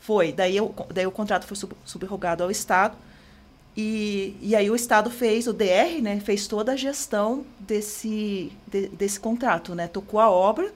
Foi, 0.00 0.32
daí, 0.32 0.58
o- 0.60 0.74
daí 0.92 1.06
o 1.06 1.10
contrato 1.12 1.46
foi 1.46 1.56
sub, 1.56 1.74
subrogado 1.84 2.42
ao 2.42 2.50
Estado. 2.50 2.96
E, 3.76 4.36
e 4.40 4.54
aí 4.56 4.70
o 4.70 4.76
Estado 4.76 5.10
fez, 5.10 5.46
o 5.46 5.52
DR, 5.52 6.00
né, 6.00 6.20
fez 6.20 6.46
toda 6.46 6.72
a 6.72 6.76
gestão 6.76 7.44
desse, 7.58 8.52
de- 8.66 8.88
desse 8.88 9.18
contrato, 9.20 9.74
né? 9.74 9.88
Tocou 9.88 10.20
a 10.20 10.30
obra 10.30 10.72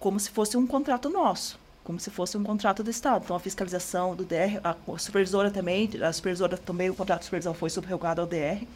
como 0.00 0.18
se 0.18 0.30
fosse 0.30 0.56
um 0.56 0.66
contrato 0.66 1.08
nosso, 1.08 1.56
como 1.84 2.00
se 2.00 2.10
fosse 2.10 2.36
um 2.36 2.42
contrato 2.42 2.82
do 2.82 2.90
Estado. 2.90 3.22
Então 3.24 3.36
a 3.36 3.40
fiscalização 3.40 4.16
do 4.16 4.24
DR, 4.24 4.58
a, 4.64 4.70
a 4.92 4.98
supervisora 4.98 5.50
também, 5.50 5.88
a 6.02 6.12
supervisora 6.12 6.56
também, 6.56 6.90
o 6.90 6.94
contrato 6.94 7.20
de 7.20 7.26
supervisão 7.26 7.54
foi 7.54 7.70
subrogado 7.70 8.20
ao 8.20 8.26
DR. 8.26 8.66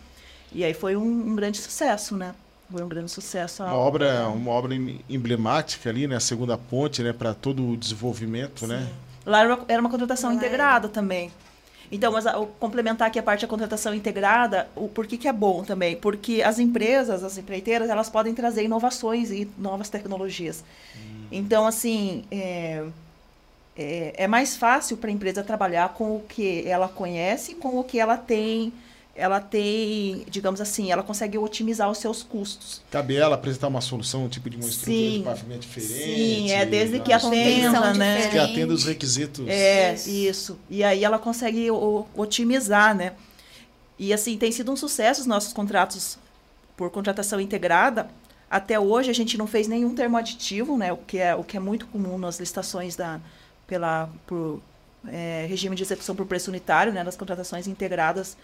E 0.53 0.63
aí 0.65 0.73
foi 0.75 0.95
um, 0.97 1.03
um 1.03 1.35
grande 1.35 1.59
sucesso, 1.59 2.15
né? 2.17 2.35
Foi 2.71 2.83
um 2.83 2.89
grande 2.89 3.11
sucesso. 3.11 3.63
a- 3.63 3.67
Uma 3.67 3.75
obra, 3.77 4.29
uma 4.29 4.51
obra 4.53 4.75
em- 4.75 5.01
emblemática 5.09 5.91
ali, 5.91 6.07
né? 6.07 6.17
A 6.17 6.21
segunda 6.21 6.57
ponte, 6.57 7.03
né? 7.03 7.13
Para 7.13 7.35
todo 7.35 7.71
o 7.71 7.77
desenvolvimento, 7.77 8.67
né? 8.67 8.89
Lá 9.27 9.41
era 9.41 9.55
uma, 9.57 9.65
era 9.69 9.81
uma 9.81 9.91
contratação 9.91 10.31
Lá 10.31 10.37
integrada 10.37 10.89
também. 10.89 11.33
Então, 11.95 12.11
mas 12.13 12.27
a- 12.27 12.35
complementar 12.59 13.07
aqui 13.07 13.21
a 13.21 13.23
parte 13.23 13.43
da 13.43 13.47
contratação 13.49 13.95
integrada, 13.95 14.69
o 14.75 14.89
por 14.89 15.07
que, 15.07 15.17
que 15.17 15.29
é 15.29 15.33
bom 15.33 15.63
também? 15.63 15.95
Porque 15.95 16.43
as 16.43 16.59
empresas, 16.59 17.23
as 17.23 17.39
empreiteiras, 17.39 17.89
elas 17.89 18.11
podem 18.11 18.35
trazer 18.35 18.65
inovações 18.65 19.31
e 19.31 19.49
novas 19.57 19.89
tecnologias. 19.89 20.65
Então, 21.31 21.65
assim, 21.67 22.25
é, 22.33 22.85
é, 23.77 24.15
é 24.25 24.27
mais 24.27 24.57
fácil 24.57 24.97
para 24.97 25.09
a 25.09 25.13
empresa 25.13 25.45
trabalhar 25.45 25.91
com 25.91 26.17
o 26.17 26.21
que 26.29 26.67
ela 26.67 26.89
conhece, 26.89 27.55
com 27.55 27.79
o 27.79 27.85
que 27.85 28.01
ela 28.01 28.17
tem, 28.17 28.73
ela 29.17 29.41
tem, 29.41 30.25
digamos 30.29 30.61
assim, 30.61 30.91
ela 30.91 31.03
consegue 31.03 31.39
otimizar 31.39 31.89
os 31.91 31.99
seus 31.99 32.23
custos. 32.23 32.83
Cabe 32.91 33.15
ela 33.17 33.37
apresentar 33.37 33.69
uma 33.69 33.81
solução, 33.81 34.25
um 34.25 34.29
tipo 34.29 34.51
de 34.51 34.57
uma 34.57 34.69
estrutura 34.69 34.97
Sim. 34.97 35.19
de 35.19 35.25
pavimento 35.25 35.61
diferente. 35.61 35.95
Sim, 36.17 36.51
é 36.51 36.67
desde 36.67 36.99
que 37.01 37.11
né? 37.11 37.15
Atenda, 37.15 37.95
né? 37.95 38.17
diferente. 38.17 38.31
Que 38.33 38.39
atenda 38.39 38.75
os 38.75 38.85
requisitos. 38.85 39.47
É, 39.49 39.95
Isso. 39.95 40.11
isso. 40.11 40.59
E 40.69 40.83
aí 40.83 41.05
ela 41.05 41.19
consegue 41.19 41.71
o- 41.71 42.07
otimizar, 42.17 42.95
né? 42.95 43.13
E 43.99 44.13
assim, 44.13 44.37
tem 44.37 44.51
sido 44.51 44.73
um 44.73 44.77
sucesso 44.77 45.21
os 45.21 45.27
nossos 45.27 45.53
contratos 45.53 46.19
por 46.77 46.91
contratação 46.91 47.41
integrada. 47.41 48.09
Até 48.51 48.79
hoje 48.81 49.11
a 49.11 49.15
gente 49.15 49.39
não 49.39 49.47
fez 49.47 49.69
nenhum 49.69 49.95
termo 49.95 50.17
aditivo, 50.17 50.77
né? 50.77 50.93
O 50.93 50.97
que 50.97 51.19
é, 51.19 51.35
o 51.37 51.45
que 51.45 51.57
é 51.57 51.61
muito 51.61 51.87
comum 51.87 52.19
nas 52.19 52.41
licitações 52.41 52.97
da, 52.97 53.21
pela, 53.67 54.11
por 54.27 54.61
é, 55.07 55.47
regime 55.49 55.77
de 55.77 55.85
execução 55.85 56.17
por 56.17 56.27
preço 56.27 56.51
unitário, 56.51 56.93
né? 56.93 57.05
Nas 57.05 57.17
contratações 57.17 57.69
integradas 57.69 58.37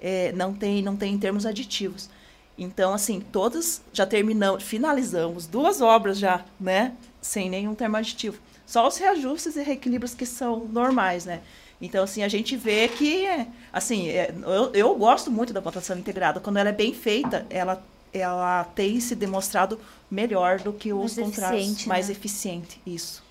é, 0.00 0.32
não, 0.32 0.52
tem, 0.52 0.82
não 0.82 0.96
tem 0.96 1.18
termos 1.18 1.44
aditivos. 1.44 2.08
Então, 2.56 2.92
assim, 2.92 3.20
todas 3.20 3.82
já 3.92 4.04
terminamos, 4.04 4.62
finalizamos 4.62 5.46
duas 5.46 5.80
obras 5.80 6.18
já, 6.18 6.44
né? 6.60 6.94
Sem 7.20 7.48
nenhum 7.48 7.74
termo 7.74 7.96
aditivo. 7.96 8.38
Só 8.66 8.86
os 8.86 8.96
reajustes 8.98 9.56
e 9.56 9.62
reequilíbrios 9.62 10.14
que 10.14 10.26
são 10.26 10.66
normais, 10.66 11.24
né? 11.24 11.40
Então, 11.80 12.04
assim, 12.04 12.22
a 12.22 12.28
gente 12.28 12.56
vê 12.56 12.88
que, 12.88 13.26
assim, 13.72 14.08
é, 14.10 14.34
eu, 14.42 14.70
eu 14.74 14.94
gosto 14.96 15.30
muito 15.30 15.52
da 15.52 15.62
contratação 15.62 15.98
integrada. 15.98 16.38
Quando 16.38 16.58
ela 16.58 16.68
é 16.68 16.72
bem 16.72 16.92
feita, 16.92 17.46
ela, 17.48 17.82
ela 18.12 18.64
tem 18.64 19.00
se 19.00 19.14
demonstrado 19.14 19.80
melhor 20.10 20.60
do 20.60 20.72
que 20.72 20.92
os 20.92 21.16
Mais 21.16 21.28
contratos. 21.28 21.58
eficiente, 21.58 21.88
Mais 21.88 22.08
né? 22.08 22.12
eficiente, 22.12 22.80
isso. 22.86 23.22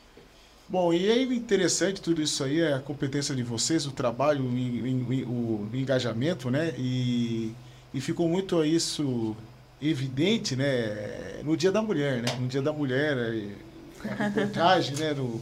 Bom, 0.70 0.94
e 0.94 1.10
aí 1.12 1.24
interessante 1.36 2.00
tudo 2.00 2.22
isso 2.22 2.44
aí, 2.44 2.60
é 2.62 2.74
a 2.74 2.80
competência 2.80 3.36
de 3.36 3.42
vocês, 3.42 3.88
o 3.88 3.92
trabalho, 3.92 4.44
o, 4.46 4.56
en- 4.56 5.24
o 5.26 5.68
engajamento, 5.74 6.52
né? 6.52 6.76
E, 6.78 7.56
e 7.92 8.00
ficou 8.00 8.30
muito 8.30 8.64
isso 8.64 9.36
evidente, 9.82 10.56
né? 10.56 11.42
No 11.44 11.58
Dia 11.58 11.72
da 11.72 11.82
Mulher, 11.82 12.22
né? 12.22 12.36
No 12.40 12.48
Dia 12.48 12.62
da 12.62 12.72
Mulher, 12.72 13.18
é, 13.18 14.12
a 14.12 14.16
reportagem, 14.16 14.96
né? 14.98 15.14
No, 15.14 15.42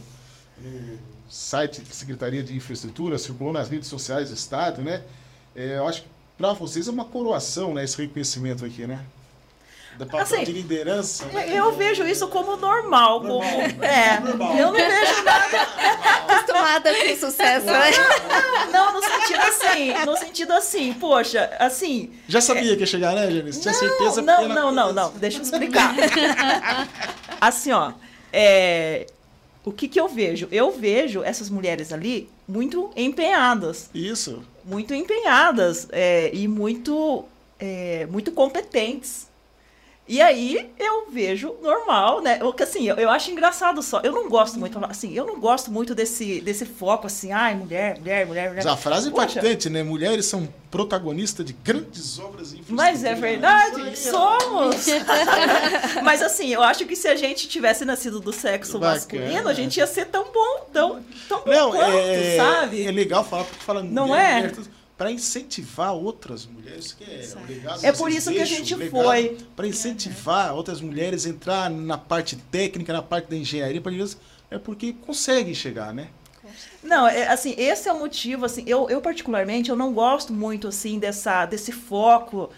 no 0.56 0.98
site 1.28 1.82
da 1.82 1.92
Secretaria 1.92 2.42
de 2.42 2.56
Infraestrutura, 2.56 3.18
circulou 3.18 3.52
nas 3.52 3.68
redes 3.68 3.88
sociais 3.88 4.30
do 4.30 4.34
Estado, 4.34 4.82
né? 4.82 5.04
É, 5.54 5.76
eu 5.78 5.86
acho 5.88 6.02
que 6.02 6.08
para 6.38 6.52
vocês 6.54 6.88
é 6.88 6.90
uma 6.90 7.04
coroação, 7.04 7.74
né? 7.74 7.84
Esse 7.84 7.98
reconhecimento 8.00 8.64
aqui, 8.64 8.86
né? 8.86 9.04
Da 9.98 10.06
papel 10.06 10.20
Assim, 10.22 10.44
de 10.44 10.52
liderança. 10.52 11.24
né? 11.26 11.48
Eu 11.52 11.72
vejo 11.72 12.04
isso 12.06 12.28
como 12.28 12.56
normal, 12.56 13.20
como 13.20 13.42
é. 13.42 14.20
Normal. 14.20 14.56
Eu 14.56 14.66
não 14.66 14.72
vejo 14.74 15.24
nada. 15.24 15.62
Acostumada 16.28 16.94
com 16.94 17.16
sucesso, 17.16 17.66
né? 17.66 17.90
Não, 18.72 18.92
no 18.92 19.02
sentido 19.02 19.40
assim, 19.40 19.92
no 20.06 20.16
sentido 20.16 20.52
assim, 20.52 20.92
poxa, 20.94 21.50
assim. 21.58 22.12
Já 22.28 22.40
sabia 22.40 22.74
que 22.76 22.80
ia 22.82 22.86
chegar, 22.86 23.14
né, 23.14 23.28
Janice? 23.30 23.60
Tinha 23.60 23.74
certeza 23.74 24.22
Não, 24.22 24.36
porque 24.36 24.54
não, 24.54 24.70
não, 24.70 24.92
não, 24.92 25.10
deixa 25.12 25.38
eu 25.38 25.42
explicar. 25.42 25.94
Assim, 27.40 27.72
ó, 27.72 27.92
é, 28.32 29.06
o 29.64 29.72
que 29.72 29.88
que 29.88 29.98
eu 30.00 30.08
vejo? 30.08 30.48
Eu 30.50 30.70
vejo 30.70 31.22
essas 31.22 31.50
mulheres 31.50 31.92
ali 31.92 32.28
muito 32.46 32.90
empenhadas, 32.96 33.90
Isso. 33.94 34.42
muito 34.64 34.94
empenhadas 34.94 35.86
é, 35.90 36.30
e 36.32 36.48
muito, 36.48 37.24
é, 37.58 38.06
muito 38.10 38.32
competentes. 38.32 39.27
E 40.08 40.22
aí 40.22 40.70
eu 40.78 41.10
vejo 41.10 41.54
normal, 41.62 42.22
né? 42.22 42.38
Eu, 42.40 42.50
que, 42.52 42.62
assim, 42.62 42.88
eu, 42.88 42.96
eu 42.96 43.10
acho 43.10 43.30
engraçado 43.30 43.82
só. 43.82 44.00
Eu 44.02 44.12
não 44.12 44.28
gosto 44.28 44.58
muito, 44.58 44.82
assim, 44.86 45.12
eu 45.12 45.26
não 45.26 45.38
gosto 45.38 45.70
muito 45.70 45.94
desse, 45.94 46.40
desse 46.40 46.64
foco 46.64 47.06
assim, 47.06 47.30
ai, 47.30 47.54
mulher, 47.54 47.98
mulher, 47.98 48.26
mulher, 48.26 48.48
mulher. 48.48 48.64
Mas 48.64 48.66
a 48.66 48.76
frase 48.76 49.08
é 49.08 49.10
Poxa, 49.10 49.38
impactante, 49.38 49.68
né? 49.68 49.82
Mulheres 49.82 50.24
são 50.24 50.48
protagonistas 50.70 51.44
de 51.44 51.52
grandes 51.52 52.18
obras 52.18 52.54
Mas 52.68 53.04
é 53.04 53.14
verdade, 53.14 53.98
somos. 53.98 54.86
Mas 56.02 56.22
assim, 56.22 56.48
eu 56.48 56.62
acho 56.62 56.86
que 56.86 56.96
se 56.96 57.08
a 57.08 57.16
gente 57.16 57.46
tivesse 57.48 57.84
nascido 57.84 58.18
do 58.20 58.32
sexo 58.32 58.78
Bacana. 58.78 58.94
masculino, 58.94 59.48
a 59.48 59.54
gente 59.54 59.76
ia 59.76 59.86
ser 59.86 60.06
tão 60.06 60.24
bom, 60.24 60.68
tão, 60.72 61.02
tão 61.28 61.40
bom 61.40 61.50
Não, 61.50 61.70
quanto, 61.70 61.96
é, 61.98 62.36
sabe? 62.36 62.86
é 62.86 62.90
legal 62.90 63.24
falar 63.24 63.44
porque 63.44 63.62
fala 63.62 63.82
Não 63.82 64.08
mulher, 64.08 64.24
é? 64.24 64.48
mulher, 64.48 64.52
pra 64.98 65.12
incentivar 65.12 65.94
outras 65.94 66.44
mulheres, 66.44 66.92
que 66.92 67.04
é 67.04 67.28
o 67.36 67.46
legado 67.46 67.86
É 67.86 67.92
por 67.92 68.10
isso 68.10 68.32
que 68.32 68.40
a 68.40 68.44
gente 68.44 68.74
foi. 68.90 69.38
Pra 69.54 69.66
incentivar 69.66 70.52
outras 70.52 70.80
mulheres 70.80 71.24
a 71.24 71.28
entrar 71.28 71.70
na 71.70 71.96
parte 71.96 72.34
técnica, 72.36 72.92
na 72.92 73.00
parte 73.00 73.30
da 73.30 73.36
engenharia, 73.36 73.80
eles, 73.86 74.18
é 74.50 74.58
porque 74.58 74.92
conseguem 74.92 75.54
chegar, 75.54 75.94
né? 75.94 76.08
Não, 76.82 77.06
é, 77.06 77.28
assim, 77.28 77.54
esse 77.56 77.88
é 77.88 77.92
o 77.92 77.98
motivo, 77.98 78.44
assim, 78.44 78.64
eu, 78.66 78.88
eu 78.90 79.00
particularmente, 79.00 79.70
eu 79.70 79.76
não 79.76 79.92
gosto 79.92 80.32
muito, 80.32 80.66
assim, 80.66 80.98
dessa, 80.98 81.46
desse 81.46 81.70
foco 81.70 82.50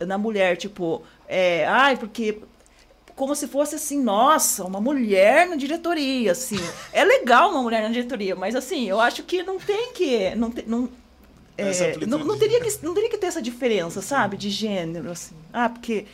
na 0.00 0.18
mulher, 0.18 0.56
tipo, 0.56 1.02
é, 1.26 1.64
ai, 1.66 1.96
porque 1.96 2.40
como 3.14 3.34
se 3.34 3.46
fosse 3.48 3.76
assim, 3.76 4.02
nossa, 4.02 4.64
uma 4.64 4.78
mulher 4.80 5.48
na 5.48 5.56
diretoria, 5.56 6.32
assim. 6.32 6.58
É 6.92 7.02
legal 7.02 7.50
uma 7.50 7.62
mulher 7.62 7.82
na 7.82 7.88
diretoria, 7.88 8.36
mas 8.36 8.54
assim, 8.54 8.86
eu 8.86 9.00
acho 9.00 9.22
que 9.22 9.42
não 9.42 9.58
tem 9.58 9.92
que, 9.94 10.34
não, 10.34 10.50
te- 10.50 10.64
não, 10.66 10.90
é, 11.58 12.06
não, 12.06 12.18
não 12.18 12.38
teria 12.38 12.60
que, 12.60 12.78
não 12.84 12.94
teria 12.94 13.10
que 13.10 13.16
ter 13.18 13.26
essa 13.26 13.40
diferença, 13.42 14.02
sabe, 14.02 14.36
de 14.36 14.50
gênero, 14.50 15.10
assim. 15.10 15.34
Ah, 15.52 15.68
porque 15.68 16.06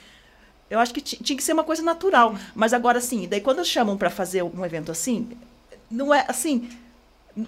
eu 0.71 0.79
acho 0.79 0.95
que 0.95 1.01
ti- 1.01 1.19
tinha 1.23 1.37
que 1.37 1.43
ser 1.43 1.53
uma 1.53 1.65
coisa 1.65 1.83
natural. 1.83 2.35
Mas 2.55 2.73
agora, 2.73 2.99
assim, 2.99 3.27
daí 3.29 3.41
quando 3.41 3.65
chamam 3.65 3.97
para 3.97 4.11
fazer 4.11 4.43
um 4.43 4.65
evento 4.65 4.91
assim, 4.93 5.29
não 5.91 6.15
é 6.15 6.25
assim, 6.29 6.69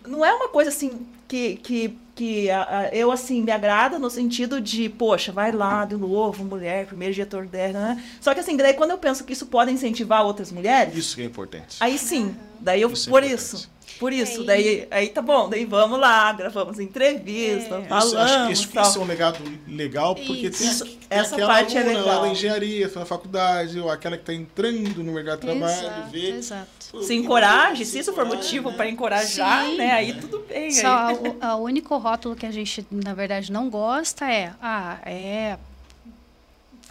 não 0.06 0.24
é 0.24 0.32
uma 0.34 0.48
coisa 0.48 0.70
assim 0.70 1.06
que, 1.28 1.56
que, 1.56 1.98
que 2.14 2.50
a- 2.50 2.62
a- 2.80 2.88
eu 2.88 3.10
assim 3.10 3.42
me 3.42 3.50
agrada 3.52 3.98
no 3.98 4.08
sentido 4.10 4.60
de, 4.60 4.88
poxa, 4.88 5.30
vai 5.32 5.52
lá 5.52 5.84
de 5.84 5.96
novo, 5.96 6.44
mulher, 6.44 6.86
primeiro 6.86 7.12
diretor 7.14 7.46
dela, 7.46 7.72
né? 7.94 8.04
Só 8.20 8.32
que 8.34 8.40
assim, 8.40 8.56
daí 8.56 8.74
quando 8.74 8.90
eu 8.92 8.98
penso 8.98 9.24
que 9.24 9.32
isso 9.32 9.46
pode 9.46 9.70
incentivar 9.70 10.24
outras 10.24 10.50
mulheres, 10.52 10.94
Isso 10.96 11.16
que 11.16 11.22
é 11.22 11.24
importante. 11.24 11.76
aí 11.80 11.98
sim, 11.98 12.34
daí 12.60 12.80
eu 12.82 12.90
Isso 12.90 13.08
é 13.08 13.10
por 13.10 13.22
importante. 13.24 13.40
isso. 13.42 13.70
Por 14.04 14.12
isso, 14.12 14.40
Aí- 14.42 14.46
daí 14.46 14.88
aí 14.90 15.08
tá 15.08 15.22
bom, 15.22 15.48
daí 15.48 15.64
vamos 15.64 15.98
lá, 15.98 16.30
gravamos 16.34 16.78
entrevista, 16.78 17.78
Isso, 17.78 17.88
falamos, 17.88 18.14
acho 18.14 18.46
que 18.46 18.52
isso, 18.52 18.68
tal. 18.68 18.82
isso 18.82 18.98
é 18.98 19.00
um 19.02 19.06
legado 19.06 19.38
legal, 19.66 20.14
porque 20.14 20.50
tem, 20.50 20.68
Isso. 20.68 20.84
tem 20.84 20.98
Essa 21.08 21.34
aquela 21.36 21.54
parte 21.54 21.74
é 21.78 21.80
lá 21.82 21.86
legal. 21.86 22.20
da 22.20 22.28
engenharia, 22.28 22.86
foi 22.90 23.00
na 23.00 23.06
faculdade, 23.06 23.80
ou 23.80 23.88
aquela 23.88 24.18
que 24.18 24.22
está 24.24 24.34
entrando 24.34 25.02
no 25.02 25.10
mercado 25.10 25.40
de 25.40 25.46
trabalho, 25.46 25.72
Exato, 25.86 26.10
vê. 26.10 26.30
exato. 26.32 26.68
pô, 26.92 27.02
se 27.02 27.14
encoraje, 27.14 27.86
se 27.86 27.92
se 27.92 27.98
isso 28.00 28.12
for 28.12 28.26
motivo 28.26 28.68
né? 28.70 28.76
para 28.76 28.90
encorajar, 28.90 29.64
Sim. 29.64 29.76
né? 29.78 29.92
Aí 29.92 30.12
tudo 30.20 30.44
bem. 30.46 30.70
Só 30.70 30.86
aí. 31.06 31.14
o 31.16 31.36
a 31.40 31.56
único 31.56 31.96
rótulo 31.96 32.36
que 32.36 32.44
a 32.44 32.50
gente, 32.50 32.86
na 32.90 33.14
verdade, 33.14 33.50
não 33.50 33.70
gosta 33.70 34.30
é, 34.30 34.52
ah, 34.60 34.98
é 35.06 35.56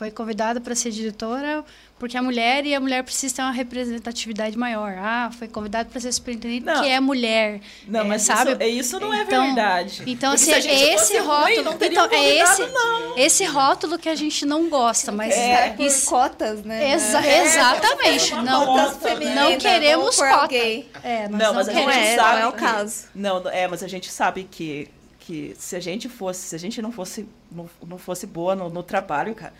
foi 0.04 0.12
convidada 0.12 0.60
para 0.60 0.76
ser 0.76 0.92
diretora 0.92 1.64
porque 1.98 2.18
é 2.18 2.22
mulher 2.22 2.66
e 2.66 2.76
a 2.76 2.80
mulher 2.82 3.02
precisa 3.04 3.36
ter 3.38 3.42
uma 3.42 3.52
representatividade 3.52 4.58
maior. 4.58 4.94
Ah, 4.98 5.32
foi 5.38 5.48
convidada 5.48 5.88
para 5.90 6.02
ser 6.02 6.12
superintendente 6.12 6.66
Não. 6.66 6.74
porque 6.74 6.90
é 6.90 7.00
mulher. 7.00 7.62
Não, 7.88 8.02
É, 8.02 8.04
mas 8.04 8.24
sabe? 8.24 8.52
isso, 8.52 8.62
é- 8.62 8.68
isso 8.68 9.00
não 9.00 9.14
é 9.14 9.22
Então- 9.22 9.46
verdade. 9.46 10.04
Então, 10.06 10.34
assim, 10.34 10.46
se 10.48 10.54
a 10.54 10.60
gente 10.60 10.84
é 10.84 10.92
fosse 10.98 11.14
esse 11.14 11.18
ruim, 11.20 11.30
rótulo. 11.56 11.64
não 11.64 11.78
teria 11.78 12.04
então, 12.04 12.18
é 12.20 12.30
esse, 12.40 12.62
não. 12.68 13.18
esse 13.18 13.46
rótulo 13.46 13.98
que 13.98 14.10
a 14.10 14.16
gente 14.16 14.46
não 14.46 14.68
gosta, 14.70 15.14
mas 15.14 15.34
É, 15.34 15.70
Por 15.70 15.86
isso- 15.86 16.10
cotas, 16.10 16.62
né? 16.64 16.92
Exa- 16.94 17.26
É, 17.26 17.46
exatamente. 17.46 18.36
Não, 18.36 18.66
cota 18.66 19.16
não, 19.16 19.36
não 19.52 19.58
queremos 19.58 20.16
por 20.18 20.28
cota. 20.28 20.42
alguém. 20.42 20.90
É, 21.02 21.30
Não, 21.30 21.54
mas 21.54 21.70
a 21.70 21.74
Não 21.74 21.82
gente 21.90 21.98
é, 22.00 22.16
sabe 22.18 22.36
não 22.40 22.44
é 22.44 22.48
o 22.48 22.52
que- 22.52 22.60
caso. 22.60 23.06
Não, 23.16 23.42
não- 23.42 23.50
é, 23.52 23.66
mas 23.70 23.82
a 23.82 23.88
gente 23.88 24.12
sabe 24.12 24.44
que, 24.52 24.90
que 25.20 25.56
se 25.58 25.74
a 25.74 25.80
gente 25.80 26.10
fosse, 26.10 26.42
se 26.50 26.54
a 26.56 26.60
gente 26.60 26.82
não 26.82 26.92
fosse, 26.92 27.26
não, 27.50 27.70
não 27.88 27.98
fosse 27.98 28.28
boa 28.28 28.56
no, 28.58 28.70
no 28.70 28.84
trabalho, 28.84 29.34
cara, 29.34 29.54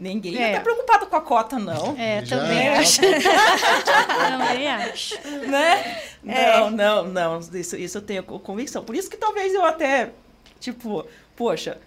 ninguém 0.00 0.36
É. 0.42 0.48
estar 0.48 0.62
preocupado 0.62 1.06
com 1.06 1.14
a 1.16 1.20
cota, 1.20 1.58
não. 1.58 1.94
É, 1.98 2.24
Já- 2.24 2.38
também 2.38 2.64
já- 2.64 2.80
acho. 2.80 3.00
também 4.30 4.68
acho. 4.68 5.14
né? 5.46 6.02
É. 6.26 6.58
Não, 6.58 6.70
não, 6.70 7.04
não. 7.04 7.40
Isso, 7.54 7.76
isso 7.76 7.98
eu 7.98 8.02
tenho 8.02 8.22
co- 8.22 8.38
convicção. 8.40 8.82
Por 8.82 8.94
isso 8.96 9.08
que 9.10 9.16
talvez 9.16 9.52
eu 9.54 9.64
até, 9.64 10.10
tipo, 10.58 11.06
poxa, 11.36 11.78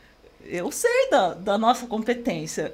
eu 0.46 0.72
sei 0.72 1.10
da, 1.10 1.34
da 1.34 1.58
nossa 1.58 1.86
competência. 1.88 2.74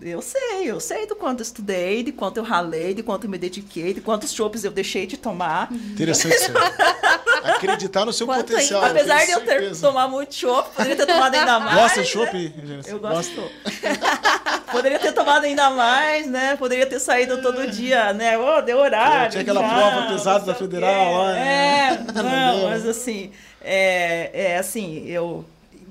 Eu 0.00 0.22
sei, 0.22 0.70
eu 0.70 0.78
sei 0.78 1.08
do 1.08 1.16
quanto 1.16 1.40
eu 1.40 1.42
estudei, 1.42 2.04
de 2.04 2.12
quanto 2.12 2.36
eu 2.36 2.44
ralei, 2.44 2.94
de 2.94 3.02
quanto 3.02 3.24
eu 3.24 3.30
me 3.30 3.36
dediquei, 3.36 3.92
de 3.92 4.00
quantos 4.00 4.32
chopes 4.32 4.62
eu 4.62 4.70
deixei 4.70 5.06
de 5.08 5.16
tomar. 5.16 5.72
Interessante 5.72 6.36
isso. 6.36 6.52
aí. 6.56 7.50
Acreditar 7.52 8.04
no 8.04 8.12
seu 8.12 8.24
Quanto 8.26 8.46
potencial. 8.46 8.80
ainda? 8.84 8.92
Apesar 9.00 9.24
de 9.24 9.32
eu 9.32 9.40
ter 9.40 9.46
certeza. 9.58 9.86
tomado 9.88 10.10
muito 10.12 10.32
chopp, 10.34 10.70
poderia 10.72 10.94
ter 10.96 11.06
tomado 11.06 11.34
ainda 11.34 11.58
mais. 11.58 11.74
Gosta 11.80 12.02
de 12.04 12.06
né? 12.16 12.24
chopp, 12.26 12.52
Gênesis? 12.64 12.92
Eu 12.92 12.98
Gosta? 13.00 13.40
gosto. 13.40 13.52
Poderia 14.70 14.98
ter 14.98 15.12
tomado 15.12 15.44
ainda 15.44 15.70
mais, 15.70 16.26
né? 16.26 16.56
Poderia 16.56 16.86
ter 16.86 16.98
saído 17.00 17.40
todo 17.42 17.66
dia, 17.70 18.12
né? 18.12 18.38
Ô, 18.38 18.60
deu 18.60 18.78
horário. 18.78 19.30
Tinha 19.30 19.42
aquela 19.42 19.60
já, 19.60 19.68
prova 19.68 20.06
pesada 20.08 20.44
da 20.46 20.54
federal 20.54 21.12
lá, 21.14 21.32
né? 21.32 21.88
É, 21.88 21.98
Não 22.22 22.70
mas 22.70 22.86
assim, 22.86 23.30
é, 23.62 24.30
é 24.52 24.58
assim, 24.58 25.04
eu, 25.06 25.44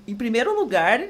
em 0.08 0.16
primeiro 0.16 0.56
lugar, 0.56 1.02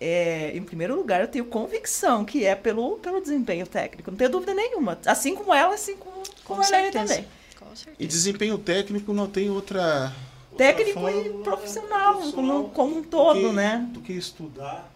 é, 0.00 0.52
em 0.54 0.62
primeiro 0.62 0.94
lugar, 0.94 1.20
eu 1.20 1.28
tenho 1.28 1.44
convicção 1.46 2.24
que 2.24 2.44
é 2.44 2.54
pelo, 2.54 2.96
pelo 2.98 3.20
desempenho 3.20 3.66
técnico, 3.66 4.10
não 4.10 4.18
tenho 4.18 4.30
dúvida 4.30 4.54
nenhuma. 4.54 4.98
Assim 5.06 5.34
como 5.34 5.54
ela, 5.54 5.74
assim 5.74 5.96
como, 5.96 6.16
como 6.44 6.60
Com 6.60 6.66
a 6.66 6.68
Helene 6.68 6.92
certeza. 6.92 7.14
também. 7.14 7.28
Com 7.58 7.76
certeza. 7.76 7.96
E 7.98 8.06
desempenho 8.06 8.58
técnico 8.58 9.12
não 9.12 9.26
tem 9.26 9.50
outra. 9.50 10.12
Técnico 10.56 11.00
outra 11.00 11.12
e 11.18 11.24
forma, 11.24 11.42
profissional, 11.44 12.14
profissional 12.14 12.56
como, 12.64 12.68
como 12.70 12.96
um 12.98 13.02
do 13.02 13.08
todo, 13.08 13.40
que- 13.40 13.52
né? 13.52 13.86
Do 13.90 14.00
que 14.00 14.12
estudar. 14.14 14.90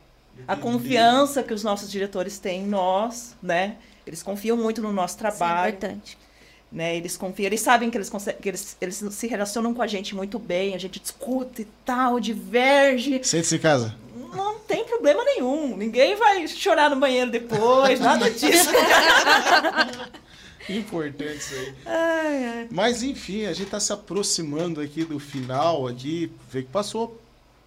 A 0.46 0.56
confiança 0.56 1.42
que 1.42 1.52
os 1.54 1.62
nossos 1.62 1.90
diretores 1.90 2.38
têm 2.38 2.62
em 2.62 2.66
nós, 2.66 3.36
né? 3.42 3.76
Eles 4.06 4.22
confiam 4.22 4.56
muito 4.56 4.80
no 4.82 4.92
nosso 4.92 5.16
Isso 5.16 5.24
é 5.26 5.30
trabalho, 5.30 5.74
importante. 5.76 6.18
né? 6.72 6.96
Eles 6.96 7.16
confiam, 7.16 7.46
eles 7.46 7.60
sabem 7.60 7.90
que 7.90 7.96
eles, 7.96 8.08
conseguem, 8.10 8.40
que 8.40 8.48
eles, 8.48 8.76
eles 8.80 9.02
se 9.10 9.26
relacionam 9.26 9.72
com 9.74 9.82
a 9.82 9.86
gente 9.86 10.14
muito 10.14 10.38
bem, 10.38 10.74
a 10.74 10.78
gente 10.78 10.98
discute 10.98 11.62
e 11.62 11.68
tal, 11.84 12.18
diverge, 12.18 13.20
Sente-se 13.22 13.56
em 13.56 13.58
casa. 13.58 13.94
não 14.34 14.58
tem 14.60 14.84
problema 14.84 15.24
nenhum. 15.24 15.76
Ninguém 15.76 16.16
vai 16.16 16.46
chorar 16.48 16.90
no 16.90 16.96
banheiro 16.96 17.30
depois, 17.30 17.98
nada 18.00 18.30
disso. 18.30 18.70
Importante 20.68 21.38
isso 21.38 21.54
aí. 21.54 21.74
Ai, 21.86 22.44
ai. 22.44 22.68
Mas 22.70 23.02
enfim, 23.02 23.46
a 23.46 23.52
gente 23.52 23.64
está 23.66 23.80
se 23.80 23.92
aproximando 23.92 24.80
aqui 24.80 25.04
do 25.04 25.18
final 25.18 25.86
aqui. 25.88 26.30
Vê 26.50 26.62
que 26.62 26.68
passou, 26.68 27.20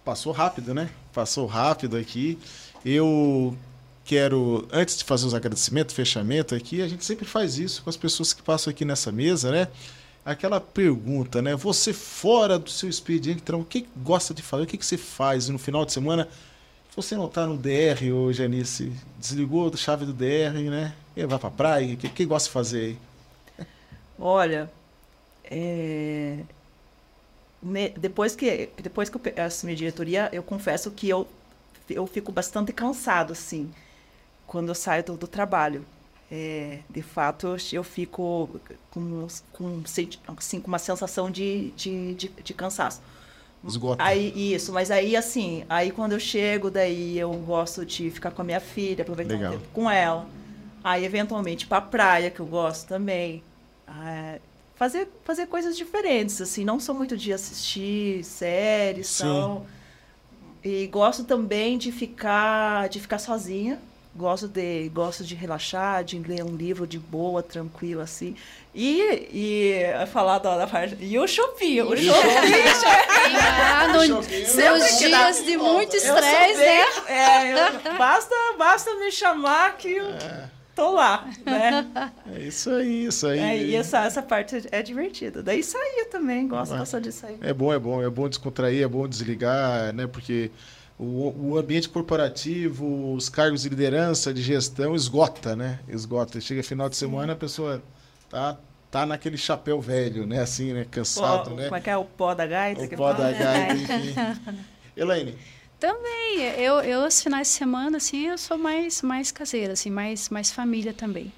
passou 0.04 0.32
rápido, 0.32 0.72
né? 0.72 0.88
Passou 1.12 1.46
rápido 1.46 1.96
aqui. 1.96 2.38
Eu 2.84 3.56
quero, 4.04 4.68
antes 4.70 4.98
de 4.98 5.04
fazer 5.04 5.26
os 5.26 5.34
agradecimentos, 5.34 5.94
fechamento 5.94 6.54
aqui, 6.54 6.82
a 6.82 6.88
gente 6.88 7.04
sempre 7.04 7.24
faz 7.24 7.58
isso 7.58 7.82
com 7.82 7.90
as 7.90 7.96
pessoas 7.96 8.32
que 8.32 8.42
passam 8.42 8.70
aqui 8.70 8.84
nessa 8.84 9.10
mesa, 9.10 9.50
né? 9.50 9.68
Aquela 10.24 10.60
pergunta, 10.60 11.40
né? 11.40 11.54
Você 11.56 11.92
fora 11.92 12.58
do 12.58 12.70
seu 12.70 12.88
expediente, 12.88 13.40
então, 13.42 13.60
o 13.60 13.64
que 13.64 13.86
gosta 13.96 14.34
de 14.34 14.42
fazer? 14.42 14.64
O 14.64 14.66
que, 14.66 14.76
que 14.76 14.86
você 14.86 14.96
faz 14.96 15.48
no 15.48 15.58
final 15.58 15.84
de 15.84 15.92
semana? 15.92 16.28
Se 16.90 16.96
você 16.96 17.16
não 17.16 17.26
está 17.26 17.46
no 17.46 17.56
DR 17.56 18.12
hoje, 18.12 18.44
Anice, 18.44 18.92
desligou 19.18 19.70
a 19.72 19.76
chave 19.76 20.04
do 20.04 20.12
DR, 20.12 20.52
né? 20.70 20.94
Vai 21.26 21.38
pra 21.38 21.50
praia, 21.50 21.94
o 21.94 21.96
que, 21.96 22.08
que 22.08 22.24
gosta 22.24 22.48
de 22.48 22.52
fazer 22.52 22.80
aí? 22.80 23.66
Olha, 24.18 24.70
é, 25.44 26.38
depois 27.98 28.36
que 28.36 28.70
depois 28.80 29.08
que 29.08 29.16
eu 29.16 29.44
assumi 29.44 29.72
a 29.72 29.76
diretoria, 29.76 30.28
eu 30.32 30.42
confesso 30.42 30.90
que 30.90 31.08
eu 31.08 31.26
eu 31.88 32.06
fico 32.06 32.32
bastante 32.32 32.72
cansado 32.72 33.32
assim 33.32 33.72
quando 34.46 34.68
eu 34.68 34.74
saio 34.74 35.04
do, 35.04 35.16
do 35.16 35.26
trabalho. 35.26 35.84
É, 36.30 36.80
de 36.88 37.02
fato, 37.02 37.56
eu, 37.72 37.84
fico 37.84 38.48
com, 38.90 39.28
com, 39.52 39.82
assim, 40.36 40.60
com 40.60 40.68
uma 40.68 40.78
sensação 40.78 41.30
de, 41.30 41.70
de, 41.72 42.14
de, 42.14 42.28
de 42.28 42.54
cansaço. 42.54 43.00
Esgota. 43.66 44.02
Aí, 44.02 44.54
isso, 44.54 44.72
mas 44.72 44.90
aí 44.90 45.16
assim, 45.16 45.64
aí 45.68 45.90
quando 45.90 46.12
eu 46.12 46.20
chego, 46.20 46.70
daí 46.70 47.18
eu 47.18 47.32
gosto 47.32 47.84
de 47.84 48.10
ficar 48.10 48.30
com 48.30 48.42
a 48.42 48.44
minha 48.44 48.60
filha, 48.60 49.02
aproveitar 49.02 49.34
Legal. 49.34 49.52
um 49.52 49.56
tempo 49.58 49.68
com 49.72 49.90
ela, 49.90 50.26
Aí, 50.84 51.02
eventualmente, 51.02 51.66
para 51.66 51.80
praia, 51.80 52.30
que 52.30 52.40
eu 52.40 52.44
gosto 52.44 52.86
também. 52.86 53.42
Ah, 53.88 54.38
fazer, 54.76 55.08
fazer 55.24 55.46
coisas 55.46 55.78
diferentes, 55.78 56.42
assim. 56.42 56.62
Não 56.62 56.78
sou 56.78 56.94
muito 56.94 57.16
de 57.16 57.32
assistir 57.32 58.22
séries, 58.22 59.06
Sim. 59.06 59.24
tal. 59.24 59.66
E 60.64 60.86
gosto 60.86 61.24
também 61.24 61.76
de 61.76 61.92
ficar, 61.92 62.88
de 62.88 62.98
ficar 63.00 63.18
sozinha. 63.18 63.78
Gosto 64.16 64.46
de, 64.46 64.88
gosto 64.90 65.24
de 65.24 65.34
relaxar, 65.34 66.04
de 66.04 66.16
ler 66.20 66.44
um 66.44 66.54
livro 66.54 66.86
de 66.86 67.00
boa, 67.00 67.42
tranquilo, 67.42 68.00
assim. 68.00 68.36
E, 68.72 69.00
e 69.32 70.06
falar 70.12 70.38
da, 70.38 70.56
da 70.56 70.66
parte... 70.68 70.96
E 71.00 71.18
o 71.18 71.26
shopping, 71.26 71.80
o 71.80 71.96
shopping. 71.96 72.06
Ah, 73.36 73.88
no- 73.88 74.22
dá- 75.10 75.26
dias 75.34 75.44
de 75.44 75.56
muito 75.56 75.96
estresse, 75.96 76.56
né? 76.60 76.84
É, 77.08 77.52
eu- 77.90 77.98
basta, 77.98 78.34
basta 78.56 78.94
me 78.94 79.10
chamar 79.10 79.76
que 79.76 79.88
eu 79.96 80.06
tô 80.74 80.92
lá, 80.92 81.28
né? 81.44 81.90
É 82.34 82.40
isso 82.40 82.70
aí, 82.70 83.06
isso 83.06 83.26
aí. 83.26 83.38
É, 83.38 83.62
e 83.62 83.74
essa, 83.74 84.04
essa 84.04 84.22
parte 84.22 84.62
é 84.70 84.82
divertida. 84.82 85.42
Daí 85.42 85.62
saía 85.62 86.06
também, 86.10 86.48
gosto 86.48 86.74
Ah. 86.74 86.78
bastante 86.78 87.04
de 87.04 87.12
sair. 87.12 87.38
É 87.40 87.52
bom, 87.52 87.72
é 87.72 87.78
bom, 87.78 88.02
é 88.02 88.10
bom 88.10 88.28
descontrair, 88.28 88.82
é 88.82 88.88
bom 88.88 89.06
desligar, 89.08 89.92
né? 89.92 90.06
Porque 90.06 90.50
o, 90.98 91.50
o 91.52 91.58
ambiente 91.58 91.88
corporativo, 91.88 93.14
os 93.14 93.28
cargos 93.28 93.62
de 93.62 93.68
liderança, 93.68 94.32
de 94.32 94.42
gestão, 94.42 94.94
esgota, 94.94 95.54
né? 95.56 95.78
Esgota. 95.88 96.40
Chega 96.40 96.62
final 96.62 96.88
de 96.88 96.96
semana, 96.96 97.32
a 97.32 97.36
pessoa 97.36 97.82
tá, 98.30 98.56
tá 98.90 99.06
naquele 99.06 99.36
chapéu 99.36 99.80
velho, 99.80 100.26
né? 100.26 100.40
Assim, 100.40 100.72
né? 100.72 100.86
Cansado, 100.90 101.50
Pó- 101.50 101.56
né? 101.56 101.64
Como 101.64 101.76
é 101.76 101.80
que 101.80 101.90
é 101.90 101.96
o 101.96 102.04
pó 102.04 102.34
da 102.34 102.46
gaita? 102.46 102.82
O 102.82 102.88
pó 102.90 103.12
fala? 103.14 103.32
da 103.32 103.32
gaita, 103.32 103.74
enfim. 103.94 104.14
Elaine, 104.96 105.36
Também, 105.88 106.40
eu, 106.56 106.80
eu, 106.80 107.04
os 107.06 107.22
finais 107.22 107.48
de 107.48 107.52
semana, 107.52 107.98
assim, 107.98 108.28
eu 108.28 108.38
sou 108.38 108.56
mais, 108.56 109.02
mais 109.02 109.30
caseira, 109.30 109.74
assim, 109.74 109.90
mais, 109.90 110.30
mais 110.30 110.50
família 110.50 110.94
também. 110.94 111.30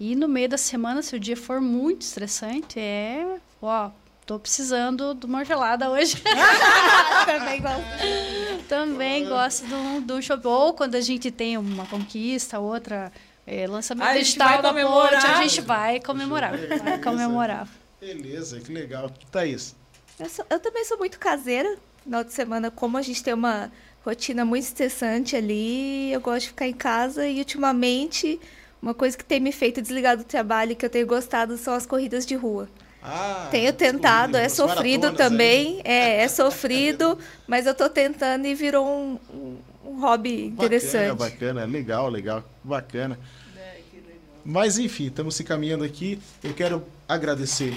E 0.00 0.16
no 0.16 0.26
meio 0.26 0.48
da 0.48 0.58
semana, 0.58 1.00
se 1.00 1.14
o 1.14 1.20
dia 1.20 1.36
for 1.36 1.60
muito 1.60 2.02
estressante, 2.02 2.80
é, 2.80 3.24
ó, 3.62 3.90
tô 4.26 4.36
precisando 4.40 5.14
de 5.14 5.24
uma 5.26 5.44
gelada 5.44 5.88
hoje. 5.90 6.16
Também 7.24 7.62
gosto. 7.62 8.66
Também 8.68 9.28
gosto 9.28 9.64
do, 9.66 10.00
do 10.00 10.20
shopping. 10.20 10.48
Ou 10.48 10.74
quando 10.74 10.96
a 10.96 11.00
gente 11.00 11.30
tem 11.30 11.56
uma 11.56 11.86
conquista, 11.86 12.58
outra, 12.58 13.12
é, 13.46 13.64
lançamento 13.68 14.06
Ah, 14.08 14.10
a 14.10 14.14
gente 14.14 14.24
digital 14.24 14.48
vai 14.48 14.62
da 14.62 14.68
comemorar. 14.70 15.22
Ponte, 15.22 15.26
a 15.26 15.42
gente 15.42 15.60
vai 15.60 16.00
comemorar, 16.00 16.52
vai 16.82 16.98
comemorar. 17.00 17.68
beleza, 18.00 18.58
que 18.58 18.72
legal. 18.72 19.08
Thaís, 19.30 19.76
Eu, 20.18 20.28
sou- 20.28 20.46
eu 20.50 20.58
também 20.58 20.84
sou 20.84 20.98
muito 20.98 21.16
caseira. 21.16 21.76
Final 22.04 22.22
de 22.24 22.32
semana, 22.32 22.70
como 22.70 22.98
a 22.98 23.02
gente 23.02 23.22
tem 23.24 23.32
uma 23.34 23.72
rotina 24.04 24.44
muito 24.44 24.64
estressante 24.64 25.34
ali, 25.34 26.12
eu 26.12 26.20
gosto 26.20 26.42
de 26.42 26.48
ficar 26.48 26.68
em 26.68 26.74
casa 26.74 27.26
e 27.26 27.38
ultimamente 27.38 28.38
uma 28.82 28.92
coisa 28.92 29.16
que 29.16 29.24
tem 29.24 29.40
me 29.40 29.50
feito 29.50 29.80
desligar 29.80 30.16
do 30.16 30.24
trabalho 30.24 30.72
e 30.72 30.74
que 30.74 30.84
eu 30.84 30.90
tenho 30.90 31.06
gostado 31.06 31.56
são 31.56 31.72
as 31.72 31.86
corridas 31.86 32.26
de 32.26 32.34
rua. 32.34 32.68
Ah, 33.02 33.48
Tenho 33.50 33.72
tentado, 33.72 34.36
é 34.36 34.48
sofrido 34.48 35.12
também, 35.12 35.80
é, 35.84 36.20
é 36.24 36.28
sofrido, 36.28 37.18
mas 37.46 37.66
eu 37.66 37.74
tô 37.74 37.88
tentando 37.88 38.46
e 38.46 38.54
virou 38.54 38.86
um, 38.86 39.18
um- 39.32 39.56
um 39.86 40.00
hobby 40.00 40.46
interessante. 40.46 41.16
Bacana, 41.16 41.60
bacana, 41.60 41.64
legal, 41.64 42.08
legal, 42.10 42.44
bacana. 42.62 43.18
Mas 44.44 44.78
enfim, 44.78 45.06
estamos 45.06 45.34
se 45.36 45.44
caminhando 45.44 45.84
aqui. 45.84 46.18
Eu 46.42 46.52
quero 46.52 46.84
agradecer 47.08 47.74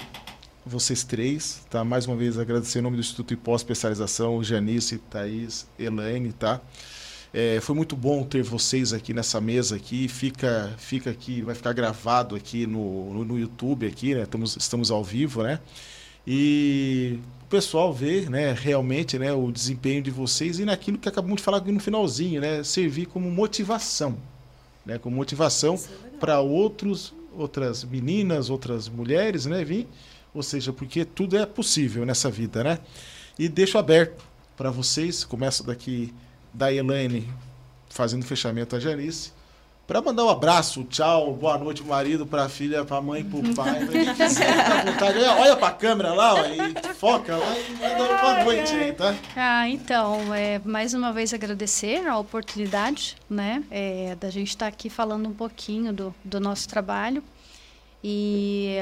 vocês 0.67 1.03
três, 1.03 1.61
tá? 1.69 1.83
Mais 1.83 2.05
uma 2.05 2.15
vez 2.15 2.37
agradecer 2.37 2.79
em 2.79 2.81
nome 2.81 2.97
do 2.97 2.99
Instituto 2.99 3.29
de 3.29 3.37
Pós-Especialização, 3.37 4.43
Janice, 4.43 4.97
Thaís, 4.97 5.65
Elaine, 5.79 6.33
tá? 6.33 6.61
É, 7.33 7.59
foi 7.61 7.75
muito 7.75 7.95
bom 7.95 8.23
ter 8.23 8.43
vocês 8.43 8.93
aqui 8.93 9.13
nessa 9.13 9.39
mesa 9.39 9.75
aqui. 9.75 10.07
Fica, 10.07 10.73
fica 10.77 11.09
aqui, 11.09 11.41
vai 11.41 11.55
ficar 11.55 11.73
gravado 11.73 12.35
aqui 12.35 12.67
no, 12.67 13.13
no, 13.13 13.25
no 13.25 13.39
YouTube 13.39 13.87
aqui, 13.87 14.13
né? 14.13 14.23
Estamos, 14.23 14.57
estamos 14.57 14.91
ao 14.91 15.03
vivo, 15.03 15.43
né? 15.43 15.59
E 16.25 17.19
o 17.43 17.45
pessoal 17.47 17.93
ver, 17.93 18.29
né, 18.29 18.51
realmente, 18.51 19.17
né, 19.17 19.31
o 19.31 19.49
desempenho 19.49 20.01
de 20.01 20.11
vocês 20.11 20.59
e 20.59 20.65
naquilo 20.65 20.97
que 20.97 21.07
acabamos 21.07 21.37
de 21.37 21.43
falar 21.43 21.59
aqui 21.59 21.71
no 21.71 21.79
finalzinho, 21.79 22.41
né, 22.41 22.61
servir 22.63 23.05
como 23.05 23.31
motivação, 23.31 24.17
né, 24.85 24.97
como 24.97 25.15
motivação 25.15 25.79
para 26.19 26.41
outros, 26.41 27.13
outras 27.33 27.85
meninas, 27.85 28.49
outras 28.49 28.89
mulheres, 28.89 29.45
né, 29.45 29.63
vir, 29.63 29.87
ou 30.33 30.43
seja, 30.43 30.71
porque 30.71 31.05
tudo 31.05 31.37
é 31.37 31.45
possível 31.45 32.05
nessa 32.05 32.29
vida, 32.29 32.63
né? 32.63 32.79
E 33.37 33.47
deixo 33.47 33.77
aberto 33.77 34.23
para 34.55 34.71
vocês, 34.71 35.23
começo 35.23 35.63
daqui 35.63 36.13
da 36.53 36.73
Elaine 36.73 37.27
fazendo 37.89 38.25
fechamento 38.25 38.75
a 38.75 38.79
Janice, 38.79 39.31
para 39.87 40.01
mandar 40.01 40.25
um 40.25 40.29
abraço, 40.29 40.83
tchau, 40.83 41.33
boa 41.33 41.57
noite, 41.57 41.81
marido, 41.81 42.25
para 42.25 42.43
a 42.43 42.49
filha, 42.49 42.83
para 42.83 42.97
a 42.97 43.01
mãe, 43.01 43.23
para 43.23 43.39
o 43.39 43.55
pai, 43.55 43.85
pra 43.85 43.87
quem 43.87 44.13
quiser, 44.15 44.53
fica 44.53 44.91
vontade. 44.91 45.19
Olha, 45.19 45.55
para 45.55 45.67
a 45.67 45.71
câmera 45.71 46.13
lá, 46.13 46.33
ó, 46.33 46.39
e 46.45 46.93
foca 46.95 47.37
lá 47.37 47.57
e 47.57 47.71
manda 47.71 48.03
uma 48.03 48.17
boa 48.21 48.43
noite 48.43 48.73
aí, 48.73 48.91
tá? 48.91 49.15
Ah, 49.33 49.69
então, 49.69 50.33
é, 50.33 50.59
mais 50.65 50.93
uma 50.93 51.13
vez 51.13 51.33
agradecer 51.33 52.05
a 52.05 52.17
oportunidade, 52.17 53.15
né, 53.29 53.63
é, 53.71 54.17
da 54.19 54.29
gente 54.29 54.49
estar 54.49 54.67
aqui 54.67 54.89
falando 54.89 55.29
um 55.29 55.33
pouquinho 55.33 55.93
do, 55.93 56.13
do 56.21 56.37
nosso 56.37 56.67
trabalho 56.67 57.23
e 58.03 58.79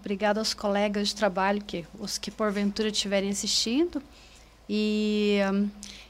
obrigado 0.00 0.38
aos 0.38 0.54
colegas 0.54 1.08
de 1.08 1.14
trabalho 1.16 1.62
que 1.62 1.84
os 1.98 2.18
que 2.18 2.30
porventura 2.30 2.88
estiverem 2.88 3.30
assistindo 3.30 4.02
e 4.68 5.38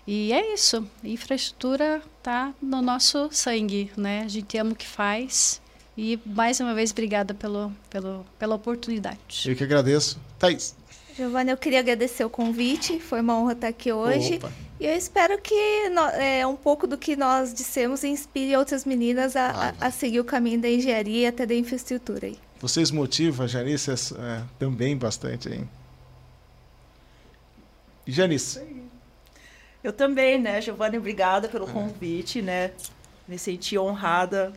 e 0.07 0.33
é 0.33 0.55
isso, 0.55 0.87
infraestrutura 1.05 2.01
tá 2.23 2.55
no 2.63 2.81
nosso 2.81 3.29
sangue, 3.31 3.91
né? 3.97 4.23
A 4.25 4.29
gente 4.29 4.57
ama 4.57 4.73
o 4.73 4.75
que 4.75 4.87
faz 4.87 5.61
e 5.97 6.19
mais 6.25 6.59
uma 6.61 6.75
vez 6.75 6.91
obrigada 6.91 7.35
pelo, 7.35 7.71
pelo 7.91 8.25
pela 8.39 8.55
oportunidade. 8.55 9.45
Eu 9.47 9.55
que 9.55 9.65
agradeço. 9.65 10.19
Thaís. 10.39 10.75
Giovana, 11.15 11.51
eu 11.51 11.57
queria 11.57 11.81
agradecer 11.81 12.25
o 12.25 12.31
convite, 12.31 13.01
foi 13.01 13.21
uma 13.21 13.37
honra 13.39 13.53
estar 13.53 13.69
aqui 13.69 13.93
hoje. 13.93 14.37
Opa. 14.37 14.53
E 14.81 14.87
eu 14.87 14.95
espero 14.97 15.37
que 15.43 15.89
no- 15.91 16.01
é, 16.11 16.47
um 16.47 16.55
pouco 16.55 16.87
do 16.87 16.97
que 16.97 17.17
nós 17.17 17.53
dissemos 17.53 18.05
inspire 18.05 18.57
outras 18.57 18.85
meninas 18.85 19.35
a, 19.35 19.47
Ah, 19.51 19.75
a- 19.81 19.87
a 19.89 19.91
seguir 19.91 20.21
o 20.21 20.25
caminho 20.25 20.61
da 20.61 20.71
engenharia 20.71 21.23
e 21.23 21.27
até 21.27 21.45
da 21.45 21.55
infraestrutura. 21.55 22.29
Aí. 22.29 22.39
Vocês 22.61 22.91
motivam 22.91 23.45
a 23.45 23.49
Janice 23.49 23.91
é, 23.91 24.43
também 24.59 24.97
bastante, 24.97 25.49
hein? 25.49 25.69
Janice, 28.07 28.61
Eu 29.85 29.93
também, 29.93 30.41
né, 30.41 30.61
Giovanni, 30.61 30.99
obrigada 30.99 31.49
pelo 31.49 31.67
convite, 31.67 32.41
né? 32.43 32.73
Me 33.29 33.39
senti 33.39 33.79
honrada 33.79 34.53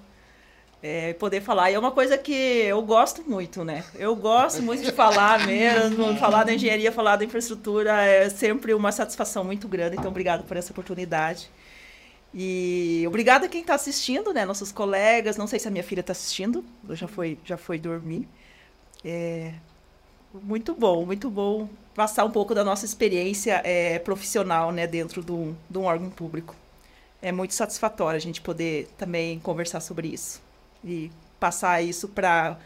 é, 0.82 1.14
poder 1.14 1.42
falar. 1.42 1.70
E 1.70 1.76
é 1.76 1.80
uma 1.80 1.92
coisa 1.92 2.18
que 2.18 2.34
eu 2.34 2.82
gosto 2.82 3.24
muito, 3.30 3.64
né? 3.64 3.84
Eu 3.96 4.16
gosto 4.16 4.64
muito 4.64 4.84
de 4.84 4.92
falar 4.92 5.46
mesmo, 5.46 6.18
falar 6.18 6.44
da 6.44 6.54
engenharia, 6.54 6.92
falar 6.92 7.18
da 7.18 7.26
infraestrutura 7.26 8.02
é 8.02 8.30
sempre 8.30 8.74
uma 8.74 8.92
satisfação 8.92 9.44
muito 9.44 9.68
grande. 9.68 9.98
Então, 9.98 10.10
obrigado 10.10 10.44
por 10.44 10.58
essa 10.58 10.72
oportunidade. 10.72 11.50
E 12.34 13.04
obrigada 13.08 13.46
a 13.46 13.50
quem 13.50 13.62
está 13.62 13.76
assistindo, 13.76 14.34
né? 14.34 14.46
Nossos 14.46 14.72
colegas. 14.72 15.38
Não 15.38 15.48
sei 15.48 15.60
se 15.60 15.68
a 15.68 15.72
minha 15.72 15.84
filha 15.84 16.02
está 16.02 16.12
assistindo, 16.12 16.64
ela 16.86 16.96
já 16.96 17.08
foi, 17.08 17.38
já 17.44 17.58
foi 17.58 17.78
dormir. 17.78 18.28
É, 19.04 19.54
muito 20.34 20.74
bom, 20.74 21.06
muito 21.06 21.30
bom 21.30 21.68
passar 21.94 22.24
um 22.24 22.32
pouco 22.32 22.56
da 22.56 22.64
nossa 22.64 22.86
experiência 22.86 23.62
é, 23.66 24.00
profissional 24.00 24.72
né, 24.72 24.88
dentro 24.88 25.22
de 25.24 25.32
um, 25.32 25.56
de 25.70 25.78
um 25.78 25.84
órgão 25.84 26.10
público. 26.10 26.56
É 27.22 27.32
muito 27.32 27.54
satisfatório 27.54 28.18
a 28.18 28.22
gente 28.22 28.42
poder 28.42 28.88
também 28.98 29.40
conversar 29.40 29.82
sobre 29.82 30.08
isso 30.08 30.42
e 30.84 31.12
passar 31.40 31.82
isso 31.82 32.08
para 32.08 32.58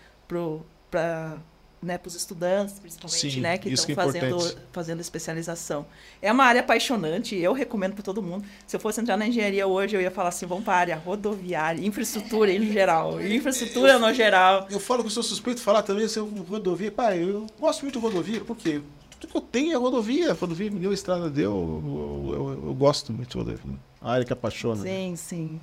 né, 1.85 1.99
os 2.05 2.15
estudantes, 2.15 2.79
principalmente, 2.79 3.31
Sim, 3.31 3.39
né, 3.41 3.57
que 3.57 3.69
estão 3.69 3.91
é 3.91 3.95
fazendo, 3.95 4.25
importante. 4.35 4.57
fazendo 4.71 4.99
especialização. 5.01 5.85
É 6.21 6.31
uma 6.31 6.43
área 6.43 6.61
apaixonante, 6.61 7.35
eu 7.35 7.53
recomendo 7.53 7.93
para 7.93 8.03
todo 8.03 8.21
mundo. 8.21 8.45
Se 8.67 8.75
eu 8.75 8.79
fosse 8.79 8.99
entrar 8.99 9.15
na 9.17 9.27
engenharia 9.27 9.65
hoje, 9.67 9.95
eu 9.95 10.01
ia 10.01 10.11
falar 10.11 10.29
assim, 10.29 10.45
vamos 10.45 10.63
para 10.65 10.73
a 10.73 10.77
área 10.77 10.95
rodoviária, 10.97 11.85
infraestrutura 11.85 12.51
em 12.51 12.71
geral, 12.71 13.21
infraestrutura 13.23 13.97
no 13.99 14.13
geral. 14.13 14.67
eu 14.69 14.79
falo 14.79 15.01
que 15.01 15.07
eu 15.07 15.11
sou 15.11 15.23
suspeito 15.23 15.59
de 15.59 15.63
falar 15.63 15.83
também 15.83 16.07
sobre 16.07 16.39
rodovia. 16.41 16.91
Pai, 16.91 17.21
eu 17.23 17.45
gosto 17.59 17.83
muito 17.83 17.99
de 17.99 18.05
rodovia, 18.05 18.41
porque 18.41 18.81
tudo 19.19 19.31
que 19.31 19.37
eu 19.37 19.41
tenho 19.41 19.73
é 19.73 19.75
rodovia. 19.77 20.33
rodovia 20.33 20.69
me 20.71 20.79
deu, 20.79 20.91
a 20.91 20.93
estrada 20.93 21.29
deu. 21.29 21.51
Eu, 21.51 22.33
eu- 22.33 22.33
eu- 22.53 22.67
eu 22.67 22.73
gosto 22.73 23.13
muito 23.13 23.29
de 23.29 23.37
rodovia. 23.37 23.75
A 24.01 24.11
área 24.11 24.25
que 24.25 24.33
apaixona. 24.33 24.81
Sim, 24.83 25.15
sim. 25.15 25.59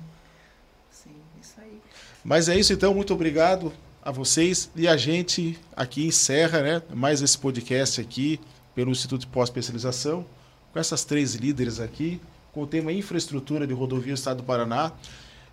Sim, 0.91 1.11
isso 1.41 1.53
aí. 1.59 1.79
Mas 2.23 2.49
é 2.49 2.57
isso 2.57 2.73
então, 2.73 2.93
muito 2.93 3.13
obrigado 3.13 3.71
a 4.03 4.11
vocês 4.11 4.69
e 4.75 4.87
a 4.87 4.97
gente 4.97 5.57
aqui 5.75 6.05
encerra, 6.05 6.61
né, 6.61 6.81
mais 6.93 7.21
esse 7.21 7.37
podcast 7.37 8.01
aqui 8.01 8.39
pelo 8.75 8.91
Instituto 8.91 9.21
de 9.21 9.27
Pós-Especialização 9.27 10.25
com 10.73 10.79
essas 10.79 11.05
três 11.05 11.35
líderes 11.35 11.79
aqui, 11.79 12.19
com 12.51 12.63
o 12.63 12.67
tema 12.67 12.91
infraestrutura 12.91 13.65
de 13.65 13.73
rodovia 13.73 14.13
do 14.13 14.17
Estado 14.17 14.37
do 14.37 14.43
Paraná 14.43 14.91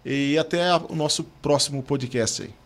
e 0.04 0.36
até 0.36 0.74
o 0.74 0.96
nosso 0.96 1.22
próximo 1.22 1.82
podcast 1.82 2.42
aí. 2.42 2.59